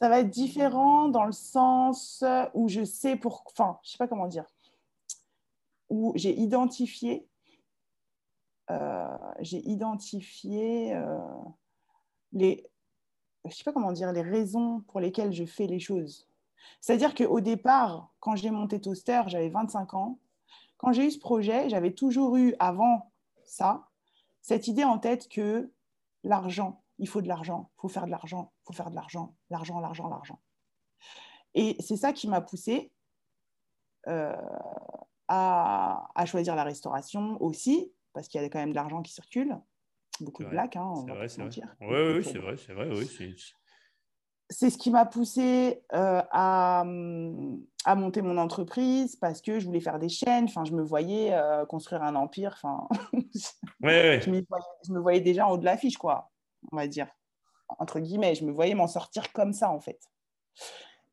Ça 0.00 0.08
va 0.08 0.20
être 0.20 0.30
différent 0.30 1.08
dans 1.08 1.24
le 1.24 1.32
sens 1.32 2.24
où 2.54 2.68
je 2.68 2.84
sais 2.84 3.16
pour... 3.16 3.44
Enfin, 3.46 3.78
je 3.84 3.90
sais 3.90 3.98
pas 3.98 4.08
comment 4.08 4.26
dire. 4.26 4.44
Où 5.90 6.12
j'ai 6.16 6.36
identifié... 6.36 7.28
Euh, 8.70 9.06
j'ai 9.40 9.58
identifié 9.68 10.94
euh, 10.94 11.18
les... 12.32 12.66
Je 13.44 13.54
sais 13.54 13.64
pas 13.64 13.72
comment 13.72 13.92
dire, 13.92 14.12
les 14.12 14.22
raisons 14.22 14.80
pour 14.88 15.00
lesquelles 15.00 15.32
je 15.32 15.44
fais 15.44 15.66
les 15.66 15.80
choses. 15.80 16.28
C'est-à-dire 16.80 17.14
qu'au 17.14 17.40
départ, 17.40 18.12
quand 18.20 18.36
j'ai 18.36 18.50
monté 18.50 18.80
Toaster, 18.80 19.22
j'avais 19.26 19.50
25 19.50 19.94
ans. 19.94 20.18
Quand 20.78 20.92
j'ai 20.92 21.06
eu 21.06 21.10
ce 21.10 21.18
projet, 21.18 21.68
j'avais 21.68 21.92
toujours 21.92 22.36
eu, 22.36 22.54
avant 22.58 23.12
ça, 23.44 23.88
cette 24.42 24.66
idée 24.66 24.84
en 24.84 24.98
tête 24.98 25.28
que 25.28 25.70
l'argent, 26.24 26.82
il 26.98 27.08
faut 27.08 27.22
de 27.22 27.28
l'argent, 27.28 27.70
il 27.78 27.80
faut 27.80 27.88
faire 27.88 28.06
de 28.06 28.10
l'argent, 28.10 28.52
il 28.60 28.66
faut 28.66 28.72
faire 28.72 28.90
de 28.90 28.94
l'argent, 28.94 29.34
l'argent, 29.50 29.80
l'argent, 29.80 30.08
l'argent. 30.08 30.40
Et 31.54 31.76
c'est 31.80 31.96
ça 31.96 32.12
qui 32.12 32.28
m'a 32.28 32.40
poussé 32.40 32.92
euh, 34.08 34.36
à, 35.28 36.24
choisir 36.26 36.56
la 36.56 36.64
restauration 36.64 37.40
aussi, 37.42 37.92
parce 38.12 38.28
qu'il 38.28 38.40
y 38.40 38.44
a 38.44 38.48
quand 38.48 38.58
même 38.58 38.70
de 38.70 38.74
l'argent 38.74 39.00
qui 39.02 39.12
circule. 39.12 39.56
Beaucoup 40.20 40.44
de 40.44 40.48
blagues, 40.48 40.76
hein, 40.76 40.84
on 40.84 41.04
va 41.04 41.26
mentir. 41.38 41.74
Oui, 41.80 42.16
oui, 42.16 42.24
c'est 42.24 42.38
vrai, 42.38 42.56
c'est 42.56 42.74
vrai. 42.74 42.88
Oui, 42.90 43.08
c'est 44.52 44.70
ce 44.70 44.78
qui 44.78 44.90
m'a 44.90 45.06
poussé 45.06 45.82
euh, 45.94 46.22
à, 46.30 46.80
à, 47.84 47.94
monter 47.94 48.22
mon 48.22 48.36
entreprise 48.36 49.16
parce 49.16 49.40
que 49.40 49.58
je 49.58 49.66
voulais 49.66 49.80
faire 49.80 49.98
des 49.98 50.10
chaînes. 50.10 50.44
Enfin, 50.44 50.64
je 50.64 50.72
me 50.72 50.82
voyais 50.82 51.32
euh, 51.32 51.64
construire 51.64 52.02
un 52.02 52.14
empire. 52.14 52.52
Enfin, 52.62 52.86
je, 53.80 54.30
me 54.30 55.00
voyais 55.00 55.20
déjà 55.20 55.46
en 55.46 55.52
haut 55.52 55.58
de 55.58 55.64
l'affiche, 55.64 55.96
quoi, 55.96 56.30
on 56.70 56.76
va 56.76 56.86
dire. 56.86 57.08
Entre 57.78 57.98
guillemets, 57.98 58.34
je 58.34 58.44
me 58.44 58.52
voyais 58.52 58.74
m'en 58.74 58.86
sortir 58.86 59.32
comme 59.32 59.54
ça, 59.54 59.70
en 59.70 59.80
fait. 59.80 60.00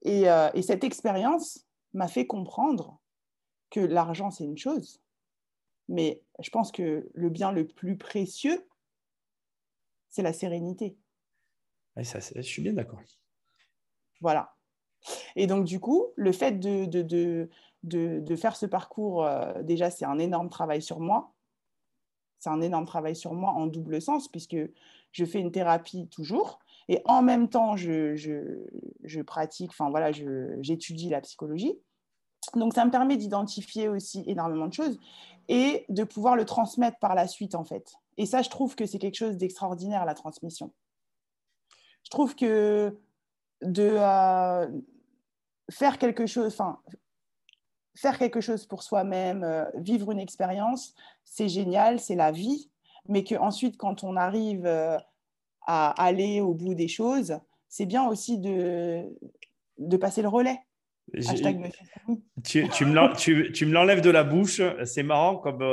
Et, 0.02 0.30
euh, 0.30 0.50
et 0.54 0.62
cette 0.62 0.84
expérience 0.84 1.66
m'a 1.94 2.08
fait 2.08 2.28
comprendre 2.28 3.00
que 3.70 3.80
l'argent, 3.80 4.32
c'est 4.32 4.44
une 4.44 4.58
chose. 4.58 5.02
Mais 5.88 6.22
je 6.40 6.50
pense 6.50 6.72
que 6.72 7.10
le 7.14 7.30
bien 7.30 7.52
le 7.52 7.66
plus 7.66 7.98
précieux, 7.98 8.68
c'est 10.10 10.24
la 10.24 10.34
sérénité. 10.34 10.98
ça, 12.04 12.20
je 12.20 12.42
suis 12.42 12.62
bien 12.62 12.74
d'accord. 12.74 13.00
Voilà. 14.22 14.56
Et 15.36 15.48
donc, 15.48 15.66
du 15.66 15.80
coup, 15.80 16.08
le 16.16 16.32
fait 16.32 16.60
de, 16.60 16.86
de, 16.86 17.50
de, 17.84 18.36
faire 18.36 18.56
ce 18.56 18.66
parcours, 18.66 19.26
euh, 19.26 19.62
déjà, 19.64 19.90
c'est 19.90 20.06
un 20.06 20.20
énorme 20.20 20.50
travail 20.50 20.82
sur 20.82 21.00
moi. 21.00 21.34
C'est 22.40 22.50
un 22.50 22.62
énorme 22.62 22.86
travail 22.86 23.16
sur 23.16 23.34
moi 23.34 23.52
en 23.52 23.68
double 23.68 24.02
sens, 24.02 24.28
puisque 24.28 24.58
je 25.12 25.26
fais 25.26 25.40
une 25.40 25.52
thérapie 25.52 26.08
toujours. 26.10 26.60
Et 26.88 27.02
en 27.06 27.22
même 27.22 27.50
temps, 27.50 27.76
je, 27.76 28.16
je, 28.16 29.22
pratique, 29.22 29.72
enfin 29.72 29.90
voilà, 29.90 30.12
j'étudie 30.12 31.10
la 31.10 31.22
psychologie. 31.22 31.78
Donc, 32.56 32.74
ça 32.74 32.86
me 32.86 32.92
permet 32.92 33.18
d'identifier 33.18 33.90
aussi 33.90 34.24
énormément 34.26 34.68
de 34.68 34.74
choses 34.74 35.00
et 35.50 35.86
de 35.90 36.04
pouvoir 36.04 36.36
le 36.36 36.46
transmettre 36.46 36.98
par 37.00 37.16
la 37.16 37.28
suite, 37.28 37.56
en 37.56 37.64
fait. 37.64 37.94
Et 38.18 38.26
ça, 38.26 38.42
je 38.42 38.50
trouve 38.50 38.76
que 38.76 38.86
c'est 38.86 39.00
quelque 39.00 39.16
chose 39.16 39.38
d'extraordinaire, 39.38 40.06
la 40.06 40.14
transmission. 40.14 40.72
Je 42.04 42.10
trouve 42.10 42.36
que 42.36 42.98
de 43.62 43.90
euh, 43.92 44.68
faire 45.70 45.98
quelque 45.98 46.26
chose, 46.26 46.54
enfin, 46.54 46.80
faire 47.96 48.18
quelque 48.18 48.42
chose 48.42 48.66
pour 48.66 48.84
soi-même, 48.84 49.44
euh, 49.44 49.66
vivre 49.76 50.12
une 50.12 50.20
expérience, 50.20 50.96
c'est 51.24 51.50
génial, 51.50 52.00
c'est 52.00 52.16
la 52.16 52.32
vie, 52.32 52.70
mais 53.08 53.24
qu'ensuite, 53.24 53.78
quand 53.78 54.04
on 54.04 54.16
arrive 54.16 54.66
euh, 54.66 54.98
à 55.66 55.90
aller 56.02 56.42
au 56.42 56.54
bout 56.54 56.74
des 56.74 56.88
choses, 56.88 57.40
c'est 57.68 57.86
bien 57.86 58.08
aussi 58.08 58.40
de, 58.40 59.04
de 59.78 59.98
passer 59.98 60.22
le 60.22 60.28
relais. 60.28 60.60
Tu, 62.44 62.70
tu, 62.70 62.86
me 62.86 63.52
tu, 63.52 63.66
me 63.66 63.74
l'enlèves 63.74 64.02
de 64.02 64.12
la 64.12 64.24
bouche. 64.24 64.62
C'est 64.86 65.04
marrant 65.04 65.38
comme 65.38 65.64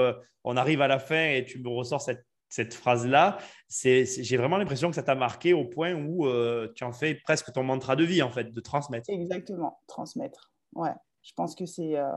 on 0.44 0.56
arrive 0.56 0.80
à 0.80 0.88
la 0.88 0.98
fin 0.98 1.28
et 1.28 1.44
tu 1.44 1.58
me 1.58 1.68
ressors 1.68 2.00
cette 2.00 2.24
cette 2.48 2.74
phrase-là, 2.74 3.38
j'ai 3.68 4.36
vraiment 4.36 4.56
l'impression 4.56 4.88
que 4.88 4.94
ça 4.94 5.02
t'a 5.02 5.14
marqué 5.14 5.52
au 5.52 5.64
point 5.64 5.94
où 5.94 6.26
euh, 6.26 6.72
tu 6.74 6.84
en 6.84 6.92
fais 6.92 7.14
presque 7.14 7.52
ton 7.52 7.62
mantra 7.62 7.96
de 7.96 8.04
vie, 8.04 8.22
en 8.22 8.30
fait, 8.30 8.52
de 8.52 8.60
transmettre. 8.60 9.10
Exactement, 9.10 9.80
transmettre. 9.86 10.52
Ouais, 10.74 10.92
je 11.22 11.32
pense 11.34 11.54
que 11.54 11.66
c'est 11.66 11.96
euh, 11.96 12.10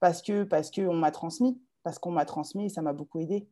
parce 0.00 0.22
que 0.22 0.44
parce 0.44 0.70
qu'on 0.70 0.94
m'a 0.94 1.10
transmis, 1.10 1.60
parce 1.82 1.98
qu'on 1.98 2.12
m'a 2.12 2.24
transmis 2.24 2.66
et 2.66 2.68
ça 2.68 2.82
m'a 2.82 2.92
beaucoup 2.92 3.20
aidé. 3.20 3.48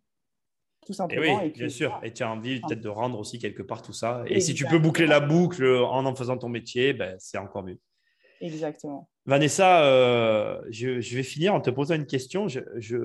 Tout 0.86 0.92
simplement. 0.92 1.40
Et 1.40 1.46
oui, 1.46 1.50
bien 1.52 1.68
sûr. 1.68 2.00
Et 2.02 2.12
tu 2.12 2.24
as 2.24 2.30
envie 2.30 2.60
peut-être 2.60 2.80
de 2.80 2.88
rendre 2.88 3.18
aussi 3.18 3.38
quelque 3.38 3.62
part 3.62 3.82
tout 3.82 3.92
ça. 3.92 4.24
Et 4.26 4.40
si 4.40 4.52
tu 4.52 4.66
peux 4.66 4.80
boucler 4.80 5.06
la 5.06 5.20
boucle 5.20 5.64
en 5.64 6.04
en 6.04 6.14
faisant 6.16 6.36
ton 6.36 6.48
métier, 6.48 6.92
ben, 6.92 7.16
c'est 7.20 7.38
encore 7.38 7.62
mieux. 7.62 7.78
Exactement. 8.40 9.08
Vanessa, 9.24 9.84
euh, 9.84 10.60
je, 10.70 11.14
vais 11.14 11.22
finir 11.22 11.54
en 11.54 11.60
te 11.60 11.70
posant 11.70 11.94
une 11.94 12.06
question. 12.06 12.48
Je, 12.48 12.60
je, 12.76 12.96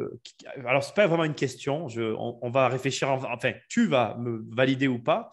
alors, 0.66 0.84
ce 0.84 0.90
n'est 0.90 0.96
pas 0.96 1.08
vraiment 1.08 1.26
une 1.26 1.36
question. 1.36 1.88
on, 1.88 2.50
va 2.50 2.70
réfléchir. 2.70 3.10
enfin, 3.10 3.54
tu 3.70 3.88
vas 3.88 4.16
me 4.18 4.44
valider 4.50 4.88
ou 4.88 5.00
pas. 5.00 5.30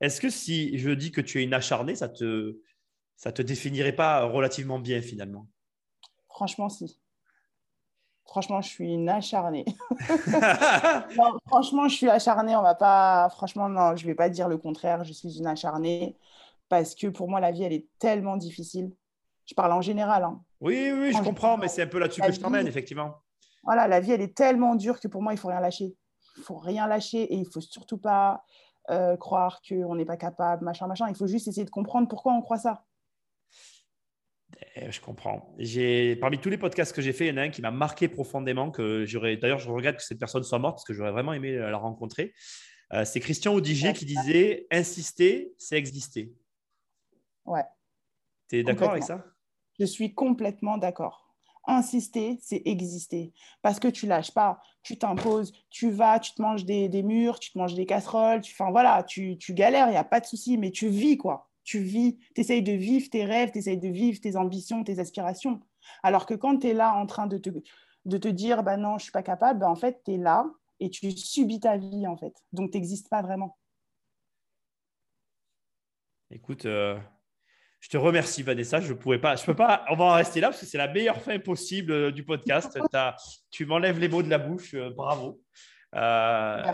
Est-ce 0.00 0.20
que 0.20 0.30
si 0.30 0.78
je 0.78 0.90
dis 0.90 1.12
que 1.12 1.20
tu 1.20 1.40
es 1.40 1.44
une 1.44 1.52
acharnée, 1.52 1.94
ça 1.94 2.08
te, 2.08 2.56
ça 3.16 3.30
te 3.30 3.42
définirait 3.42 3.92
pas 3.92 4.24
relativement 4.24 4.78
bien 4.78 5.02
finalement? 5.02 5.46
Franchement, 6.28 6.70
si. 6.70 6.98
Franchement, 8.24 8.62
je 8.62 8.68
suis 8.68 8.94
une 8.94 9.10
acharnée. 9.10 9.66
franchement, 11.46 11.88
je 11.88 11.94
suis 11.94 12.08
acharnée. 12.08 12.56
On 12.56 12.62
va 12.62 12.74
pas. 12.74 13.28
Franchement, 13.30 13.68
non, 13.68 13.96
je 13.96 14.06
vais 14.06 14.14
pas 14.14 14.30
dire 14.30 14.48
le 14.48 14.56
contraire. 14.56 15.04
Je 15.04 15.12
suis 15.12 15.36
une 15.36 15.46
acharnée 15.46 16.16
parce 16.70 16.94
que 16.94 17.08
pour 17.08 17.28
moi, 17.28 17.38
la 17.38 17.50
vie, 17.50 17.64
elle 17.64 17.74
est 17.74 17.86
tellement 17.98 18.38
difficile 18.38 18.92
je 19.52 19.54
parle 19.54 19.72
en 19.72 19.82
général. 19.82 20.24
Hein. 20.24 20.40
Oui, 20.60 20.90
oui, 20.94 21.12
je 21.12 21.22
comprends, 21.22 21.58
mais 21.58 21.68
c'est 21.68 21.82
un 21.82 21.86
peu 21.86 21.98
là-dessus 21.98 22.22
que 22.22 22.32
je 22.32 22.40
t'emmène, 22.40 22.66
effectivement. 22.66 23.16
Voilà, 23.62 23.86
la 23.86 24.00
vie, 24.00 24.12
elle 24.12 24.22
est 24.22 24.34
tellement 24.34 24.74
dure 24.74 24.98
que 24.98 25.08
pour 25.08 25.20
moi, 25.20 25.34
il 25.34 25.38
faut 25.38 25.48
rien 25.48 25.60
lâcher. 25.60 25.94
Il 26.38 26.42
faut 26.42 26.56
rien 26.56 26.86
lâcher 26.86 27.22
et 27.22 27.34
il 27.34 27.46
faut 27.46 27.60
surtout 27.60 27.98
pas 27.98 28.44
euh, 28.90 29.16
croire 29.18 29.60
qu'on 29.68 29.94
n'est 29.94 30.06
pas 30.06 30.16
capable, 30.16 30.64
machin, 30.64 30.86
machin. 30.86 31.06
Il 31.10 31.14
faut 31.14 31.26
juste 31.26 31.48
essayer 31.48 31.66
de 31.66 31.70
comprendre 31.70 32.08
pourquoi 32.08 32.32
on 32.32 32.40
croit 32.40 32.58
ça. 32.58 32.84
Eh, 34.74 34.90
je 34.90 35.00
comprends. 35.02 35.54
J'ai 35.58 36.16
parmi 36.16 36.38
tous 36.38 36.48
les 36.48 36.56
podcasts 36.56 36.94
que 36.94 37.02
j'ai 37.02 37.12
fait, 37.12 37.26
il 37.26 37.28
y 37.28 37.32
en 37.32 37.36
a 37.36 37.42
un 37.42 37.50
qui 37.50 37.60
m'a 37.60 37.70
marqué 37.70 38.08
profondément. 38.08 38.70
Que 38.70 39.04
j'aurais. 39.04 39.36
D'ailleurs, 39.36 39.58
je 39.58 39.70
regrette 39.70 39.96
que 39.96 40.02
cette 40.02 40.18
personne 40.18 40.42
soit 40.42 40.58
morte 40.58 40.76
parce 40.76 40.84
que 40.84 40.94
j'aurais 40.94 41.12
vraiment 41.12 41.34
aimé 41.34 41.54
la 41.56 41.76
rencontrer. 41.76 42.32
Euh, 42.94 43.04
c'est 43.04 43.20
Christian 43.20 43.52
Audigier 43.52 43.92
qui 43.92 44.06
disait 44.06 44.66
insister, 44.70 45.52
c'est 45.58 45.76
exister. 45.76 46.34
Ouais. 47.44 47.64
Tu 48.48 48.58
es 48.58 48.62
d'accord 48.62 48.92
avec 48.92 49.04
ça? 49.04 49.24
Je 49.82 49.86
suis 49.86 50.14
complètement 50.14 50.78
d'accord. 50.78 51.34
Insister, 51.66 52.38
c'est 52.40 52.62
exister. 52.66 53.32
Parce 53.62 53.80
que 53.80 53.88
tu 53.88 54.06
lâches 54.06 54.30
pas, 54.30 54.60
tu 54.84 54.96
t'imposes, 54.96 55.52
tu 55.70 55.90
vas, 55.90 56.20
tu 56.20 56.34
te 56.34 56.40
manges 56.40 56.64
des, 56.64 57.02
murs, 57.02 57.40
tu 57.40 57.50
te 57.50 57.58
manges 57.58 57.74
des 57.74 57.84
casseroles, 57.84 58.42
tu, 58.42 58.52
enfin 58.52 58.70
voilà, 58.70 59.02
tu, 59.02 59.36
galères, 59.50 59.88
il 59.88 59.92
n'y 59.92 59.96
a 59.96 60.04
pas 60.04 60.20
de 60.20 60.26
souci, 60.26 60.56
mais 60.56 60.70
tu 60.70 60.88
vis 60.88 61.16
quoi. 61.16 61.50
Tu 61.64 61.80
vis, 61.80 62.16
tu 62.34 62.42
essayes 62.42 62.62
de 62.62 62.72
vivre 62.72 63.10
tes 63.10 63.24
rêves, 63.24 63.50
tu 63.50 63.58
essayes 63.58 63.78
de 63.78 63.88
vivre 63.88 64.20
tes 64.20 64.36
ambitions, 64.36 64.84
tes 64.84 65.00
aspirations. 65.00 65.60
Alors 66.04 66.26
que 66.26 66.34
quand 66.34 66.58
tu 66.58 66.68
es 66.68 66.74
là 66.74 66.94
en 66.94 67.06
train 67.06 67.26
de 67.26 67.38
te, 67.38 67.50
de 68.04 68.18
te 68.18 68.28
dire, 68.28 68.62
bah 68.62 68.76
non, 68.76 68.98
je 68.98 69.04
suis 69.04 69.12
pas 69.12 69.24
capable, 69.24 69.58
bah 69.58 69.68
en 69.68 69.76
fait, 69.76 70.00
tu 70.04 70.12
es 70.12 70.16
là 70.16 70.46
et 70.78 70.90
tu 70.90 71.10
subis 71.10 71.58
ta 71.58 71.76
vie 71.76 72.06
en 72.06 72.16
fait. 72.16 72.34
Donc, 72.52 72.70
tu 72.70 72.78
n'existes 72.78 73.08
pas 73.08 73.22
vraiment. 73.22 73.56
Écoute, 76.30 76.66
euh, 76.66 76.98
je 77.82 77.88
te 77.88 77.96
remercie, 77.96 78.44
Vanessa. 78.44 78.80
Je 78.80 78.92
pourrais 78.92 79.20
pas, 79.20 79.34
je 79.34 79.44
peux 79.44 79.56
pas, 79.56 79.84
on 79.90 79.96
va 79.96 80.04
en 80.04 80.12
rester 80.14 80.40
là 80.40 80.48
parce 80.48 80.60
que 80.60 80.66
c'est 80.66 80.78
la 80.78 80.86
meilleure 80.86 81.20
fin 81.20 81.40
possible 81.40 81.90
euh, 81.90 82.12
du 82.12 82.24
podcast. 82.24 82.78
tu 83.50 83.66
m'enlèves 83.66 83.98
les 83.98 84.08
mots 84.08 84.22
de 84.22 84.30
la 84.30 84.38
bouche. 84.38 84.74
Euh, 84.74 84.90
bravo. 84.90 85.42
Euh, 85.94 86.72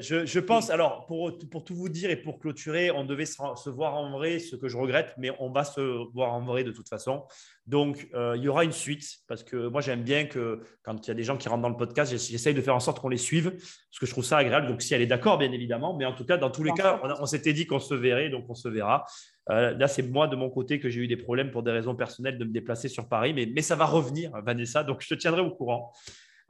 je, 0.00 0.40
pense, 0.40 0.70
alors, 0.70 1.06
pour, 1.06 1.38
pour, 1.50 1.64
tout 1.64 1.74
vous 1.74 1.88
dire 1.88 2.10
et 2.10 2.16
pour 2.16 2.38
clôturer, 2.38 2.90
on 2.90 3.04
devait 3.04 3.26
se, 3.26 3.70
voir 3.70 3.94
en 3.94 4.10
vrai, 4.10 4.38
ce 4.38 4.56
que 4.56 4.68
je 4.68 4.76
regrette, 4.76 5.14
mais 5.18 5.30
on 5.38 5.50
va 5.50 5.64
se 5.64 5.80
voir 6.12 6.34
en 6.34 6.44
vrai 6.44 6.64
de 6.64 6.72
toute 6.72 6.88
façon. 6.88 7.24
Donc, 7.66 8.08
il 8.14 8.42
y 8.42 8.48
aura 8.48 8.64
une 8.64 8.72
suite 8.72 9.18
parce 9.28 9.44
que 9.44 9.68
moi, 9.68 9.80
j'aime 9.80 10.02
bien 10.02 10.26
que 10.26 10.62
quand 10.82 11.06
il 11.06 11.08
y 11.08 11.10
a 11.10 11.14
des 11.14 11.22
gens 11.22 11.36
qui 11.36 11.48
rentrent 11.48 11.62
dans 11.62 11.68
le 11.68 11.76
podcast, 11.76 12.10
j'essaye 12.10 12.54
de 12.54 12.60
faire 12.60 12.74
en 12.74 12.80
sorte 12.80 12.98
qu'on 13.00 13.08
les 13.08 13.16
suive 13.16 13.50
parce 13.50 13.98
que 14.00 14.06
je 14.06 14.10
trouve 14.10 14.24
ça 14.24 14.38
agréable. 14.38 14.66
Donc, 14.66 14.82
si 14.82 14.94
elle 14.94 15.02
est 15.02 15.06
d'accord, 15.06 15.38
bien 15.38 15.52
évidemment, 15.52 15.96
mais 15.96 16.04
en 16.04 16.14
tout 16.14 16.24
cas, 16.24 16.36
dans 16.36 16.50
tous 16.50 16.64
les 16.64 16.72
cas, 16.72 17.00
on, 17.04 17.22
on 17.22 17.26
s'était 17.26 17.52
dit 17.52 17.66
qu'on 17.66 17.80
se 17.80 17.94
verrait, 17.94 18.30
donc 18.30 18.46
on 18.48 18.54
se 18.54 18.68
verra. 18.68 19.04
Euh, 19.50 19.76
là, 19.76 19.86
c'est 19.86 20.02
moi 20.02 20.26
de 20.26 20.34
mon 20.34 20.50
côté 20.50 20.80
que 20.80 20.88
j'ai 20.88 21.00
eu 21.00 21.06
des 21.06 21.16
problèmes 21.16 21.50
pour 21.50 21.62
des 21.62 21.70
raisons 21.70 21.94
personnelles 21.94 22.38
de 22.38 22.44
me 22.44 22.50
déplacer 22.50 22.88
sur 22.88 23.08
Paris, 23.08 23.32
mais, 23.32 23.46
mais 23.46 23.62
ça 23.62 23.76
va 23.76 23.84
revenir, 23.84 24.32
Vanessa, 24.44 24.82
donc 24.82 25.02
je 25.02 25.08
te 25.08 25.14
tiendrai 25.14 25.40
au 25.40 25.50
courant. 25.50 25.92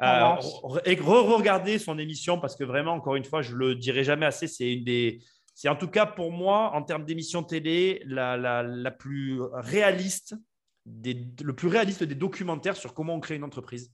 Euh, 0.02 0.36
et 0.84 0.94
re-regarder 0.94 1.78
son 1.78 1.98
émission 1.98 2.38
parce 2.38 2.54
que 2.54 2.64
vraiment, 2.64 2.92
encore 2.92 3.16
une 3.16 3.24
fois, 3.24 3.40
je 3.40 3.54
le 3.54 3.74
dirai 3.74 4.04
jamais 4.04 4.26
assez, 4.26 4.46
c'est 4.46 4.72
une 4.72 4.84
des. 4.84 5.22
C'est 5.54 5.70
en 5.70 5.76
tout 5.76 5.88
cas 5.88 6.04
pour 6.04 6.32
moi, 6.32 6.72
en 6.74 6.82
termes 6.82 7.06
d'émission 7.06 7.42
télé, 7.42 8.02
la, 8.04 8.36
la, 8.36 8.62
la, 8.62 8.90
plus 8.90 9.40
réaliste, 9.54 10.34
des, 10.84 11.26
le 11.42 11.54
plus 11.54 11.68
réaliste 11.68 12.04
des 12.04 12.14
documentaires 12.14 12.76
sur 12.76 12.92
comment 12.92 13.14
on 13.14 13.20
crée 13.20 13.36
une 13.36 13.44
entreprise. 13.44 13.90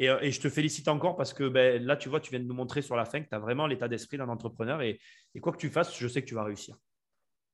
Euh, 0.00 0.18
et, 0.20 0.30
je 0.30 0.40
te 0.40 0.48
félicite 0.48 0.88
encore 0.88 1.16
parce 1.16 1.32
que 1.32 1.48
ben, 1.48 1.82
là, 1.82 1.96
tu 1.96 2.08
vois, 2.08 2.20
tu 2.20 2.30
viens 2.30 2.40
de 2.40 2.44
nous 2.44 2.54
montrer 2.54 2.82
sur 2.82 2.96
la 2.96 3.04
fin 3.04 3.20
que 3.20 3.28
tu 3.28 3.34
as 3.34 3.38
vraiment 3.38 3.66
l'état 3.66 3.88
d'esprit 3.88 4.18
d'un 4.18 4.28
entrepreneur. 4.28 4.80
Et, 4.82 5.00
quoi 5.40 5.52
que 5.52 5.58
tu 5.58 5.70
fasses, 5.70 5.96
je 5.96 6.08
sais 6.08 6.22
que 6.22 6.28
tu 6.28 6.34
vas 6.34 6.44
réussir. 6.44 6.76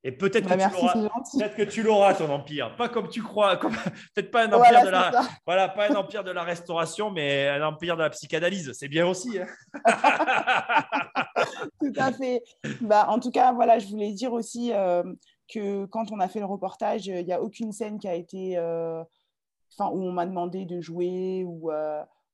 Et 0.07 0.13
peut-être 0.13 0.47
bah, 0.47 0.57
que, 1.49 1.63
tu 1.63 1.83
l'auras, 1.83 2.13
ton 2.13 2.29
empire. 2.29 2.77
Pas 2.77 2.91
comme 2.91 3.09
tu 3.09 3.23
crois, 3.23 3.57
peut-être 4.15 4.31
pas 4.31 4.45
un 4.45 4.53
empire 4.53 4.85
de 4.85 4.91
la, 4.91 5.11
voilà, 5.47 5.71
pas 5.71 5.91
un 5.91 5.95
empire 5.95 6.23
de 6.23 6.31
la 6.31 6.43
restauration, 6.43 7.11
mais 7.11 7.49
un 7.49 7.67
empire 7.67 7.97
de 7.97 8.03
la 8.03 8.11
psychanalyse. 8.11 8.71
C'est 8.75 8.89
bien 8.89 9.07
aussi. 9.07 9.39
Hein. 9.39 9.47
tout 11.81 11.93
à 11.97 12.13
fait. 12.13 12.43
Bah, 12.83 13.07
en 13.09 13.19
tout 13.19 13.31
cas, 13.31 13.55
voilà, 13.55 13.79
je 13.79 13.87
voulais 13.87 14.13
dire 14.13 14.35
aussi 14.35 14.75
euh, 14.75 15.03
que 15.51 15.87
quand 15.87 16.13
on 16.13 16.21
a 16.21 16.29
fait 16.29 16.41
le 16.41 16.47
reportage, 16.47 17.07
il 17.07 17.25
n'y 17.25 17.33
a 17.33 17.41
aucune 17.41 17.73
scène 17.73 17.99
qui 17.99 18.07
a 18.07 18.15
été, 18.15 18.59
euh, 18.59 19.03
enfin, 19.73 19.91
où 19.91 20.03
on 20.03 20.13
m'a 20.13 20.27
demandé 20.27 20.67
de 20.67 20.83
jouer 20.83 21.45
ou 21.47 21.71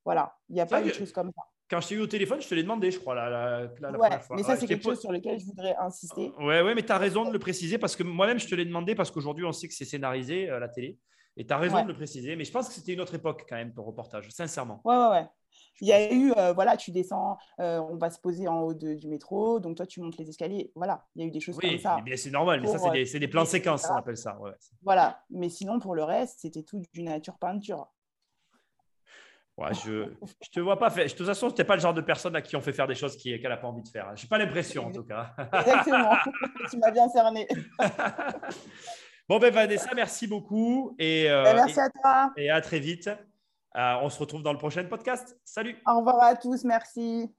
voilà, 0.04 0.34
il 0.48 0.54
n'y 0.54 0.60
a 0.60 0.66
pas 0.66 0.82
de 0.82 0.92
choses 0.92 1.12
comme 1.12 1.30
ça. 1.36 1.42
Quand 1.70 1.80
je 1.80 1.88
t'ai 1.88 1.94
eu 1.94 2.00
au 2.00 2.06
téléphone, 2.08 2.40
je 2.40 2.48
te 2.48 2.54
l'ai 2.54 2.64
demandé, 2.64 2.90
je 2.90 2.98
crois, 2.98 3.14
la, 3.14 3.30
la, 3.30 3.60
la 3.60 3.92
première 3.92 4.22
fois. 4.22 4.36
Mais 4.36 4.42
ça, 4.42 4.56
c'est 4.56 4.66
quelque 4.66 4.82
chose 4.82 5.00
sur 5.00 5.12
lequel 5.12 5.38
je 5.38 5.46
voudrais 5.46 5.76
insister. 5.76 6.32
Ouais, 6.40 6.62
ouais, 6.62 6.74
mais 6.74 6.82
tu 6.82 6.90
as 6.90 6.98
raison 6.98 7.24
de 7.24 7.32
le 7.32 7.38
préciser 7.38 7.78
parce 7.78 7.94
que 7.94 8.02
moi-même, 8.02 8.40
je 8.40 8.48
te 8.48 8.54
l'ai 8.56 8.64
demandé 8.64 8.96
parce 8.96 9.10
qu'aujourd'hui, 9.12 9.44
on 9.44 9.52
sait 9.52 9.68
que 9.68 9.74
c'est 9.74 9.84
scénarisé, 9.84 10.50
euh, 10.50 10.58
la 10.58 10.68
télé. 10.68 10.98
Et 11.36 11.46
tu 11.46 11.52
as 11.52 11.58
raison 11.58 11.82
de 11.82 11.88
le 11.88 11.94
préciser. 11.94 12.34
Mais 12.34 12.44
je 12.44 12.50
pense 12.50 12.68
que 12.68 12.74
c'était 12.74 12.92
une 12.92 13.00
autre 13.00 13.14
époque, 13.14 13.46
quand 13.48 13.54
même, 13.54 13.72
ton 13.72 13.84
reportage, 13.84 14.28
sincèrement. 14.30 14.80
Ouais, 14.84 14.96
ouais, 14.96 15.08
ouais. 15.10 15.26
Il 15.80 15.88
y 15.88 15.92
a 15.92 16.12
eu, 16.12 16.32
euh, 16.36 16.52
voilà, 16.52 16.76
tu 16.76 16.90
descends, 16.90 17.38
euh, 17.60 17.78
on 17.78 17.96
va 17.96 18.10
se 18.10 18.20
poser 18.20 18.48
en 18.48 18.60
haut 18.60 18.74
du 18.74 19.08
métro, 19.08 19.60
donc 19.60 19.76
toi, 19.76 19.86
tu 19.86 20.00
montes 20.00 20.18
les 20.18 20.28
escaliers. 20.28 20.72
Voilà, 20.74 21.06
il 21.14 21.22
y 21.22 21.24
a 21.24 21.28
eu 21.28 21.30
des 21.30 21.40
choses 21.40 21.56
comme 21.56 21.78
ça. 21.78 21.98
Oui, 22.04 22.18
c'est 22.18 22.30
normal, 22.30 22.60
mais 22.60 22.66
ça, 22.66 22.78
c'est 22.78 22.90
des, 22.90 23.18
des, 23.18 23.28
plans 23.28 23.44
séquences, 23.44 23.86
on 23.88 23.96
appelle 23.96 24.16
ça. 24.16 24.36
voilà, 24.82 25.22
mais 25.30 25.48
sinon, 25.48 25.78
pour 25.78 25.94
le 25.94 26.02
reste, 26.02 26.40
c'était 26.40 26.62
tout 26.62 26.82
du 26.92 27.02
nature 27.02 27.38
peinture 27.38 27.88
je 29.84 29.90
ne 29.92 30.06
te 30.52 30.60
vois 30.60 30.78
pas 30.78 30.90
faire. 30.90 31.04
De 31.06 31.10
toute 31.10 31.26
façon, 31.26 31.50
tu 31.50 31.60
n'es 31.60 31.64
pas 31.64 31.74
le 31.74 31.80
genre 31.80 31.94
de 31.94 32.00
personne 32.00 32.34
à 32.36 32.42
qui 32.42 32.56
on 32.56 32.60
fait 32.60 32.72
faire 32.72 32.86
des 32.86 32.94
choses 32.94 33.16
qu'elle 33.16 33.42
n'a 33.42 33.56
pas 33.56 33.68
envie 33.68 33.82
de 33.82 33.88
faire. 33.88 34.10
Je 34.16 34.22
n'ai 34.22 34.28
pas 34.28 34.38
l'impression, 34.38 34.86
en 34.86 34.92
tout 34.92 35.04
cas. 35.04 35.34
Exactement. 35.52 36.16
tu 36.70 36.78
m'as 36.78 36.90
bien 36.90 37.08
cerné. 37.08 37.46
bon, 39.28 39.38
ben 39.38 39.52
Vanessa, 39.52 39.90
merci 39.94 40.26
beaucoup. 40.26 40.94
Et, 40.98 41.30
euh, 41.30 41.44
ben, 41.44 41.56
merci 41.56 41.80
à 41.80 41.90
toi. 41.90 42.32
Et 42.36 42.50
à 42.50 42.60
très 42.60 42.80
vite. 42.80 43.10
Euh, 43.76 43.94
on 44.02 44.08
se 44.08 44.18
retrouve 44.18 44.42
dans 44.42 44.52
le 44.52 44.58
prochain 44.58 44.84
podcast. 44.84 45.38
Salut. 45.44 45.76
Au 45.86 45.98
revoir 45.98 46.22
à 46.22 46.36
tous. 46.36 46.64
Merci. 46.64 47.30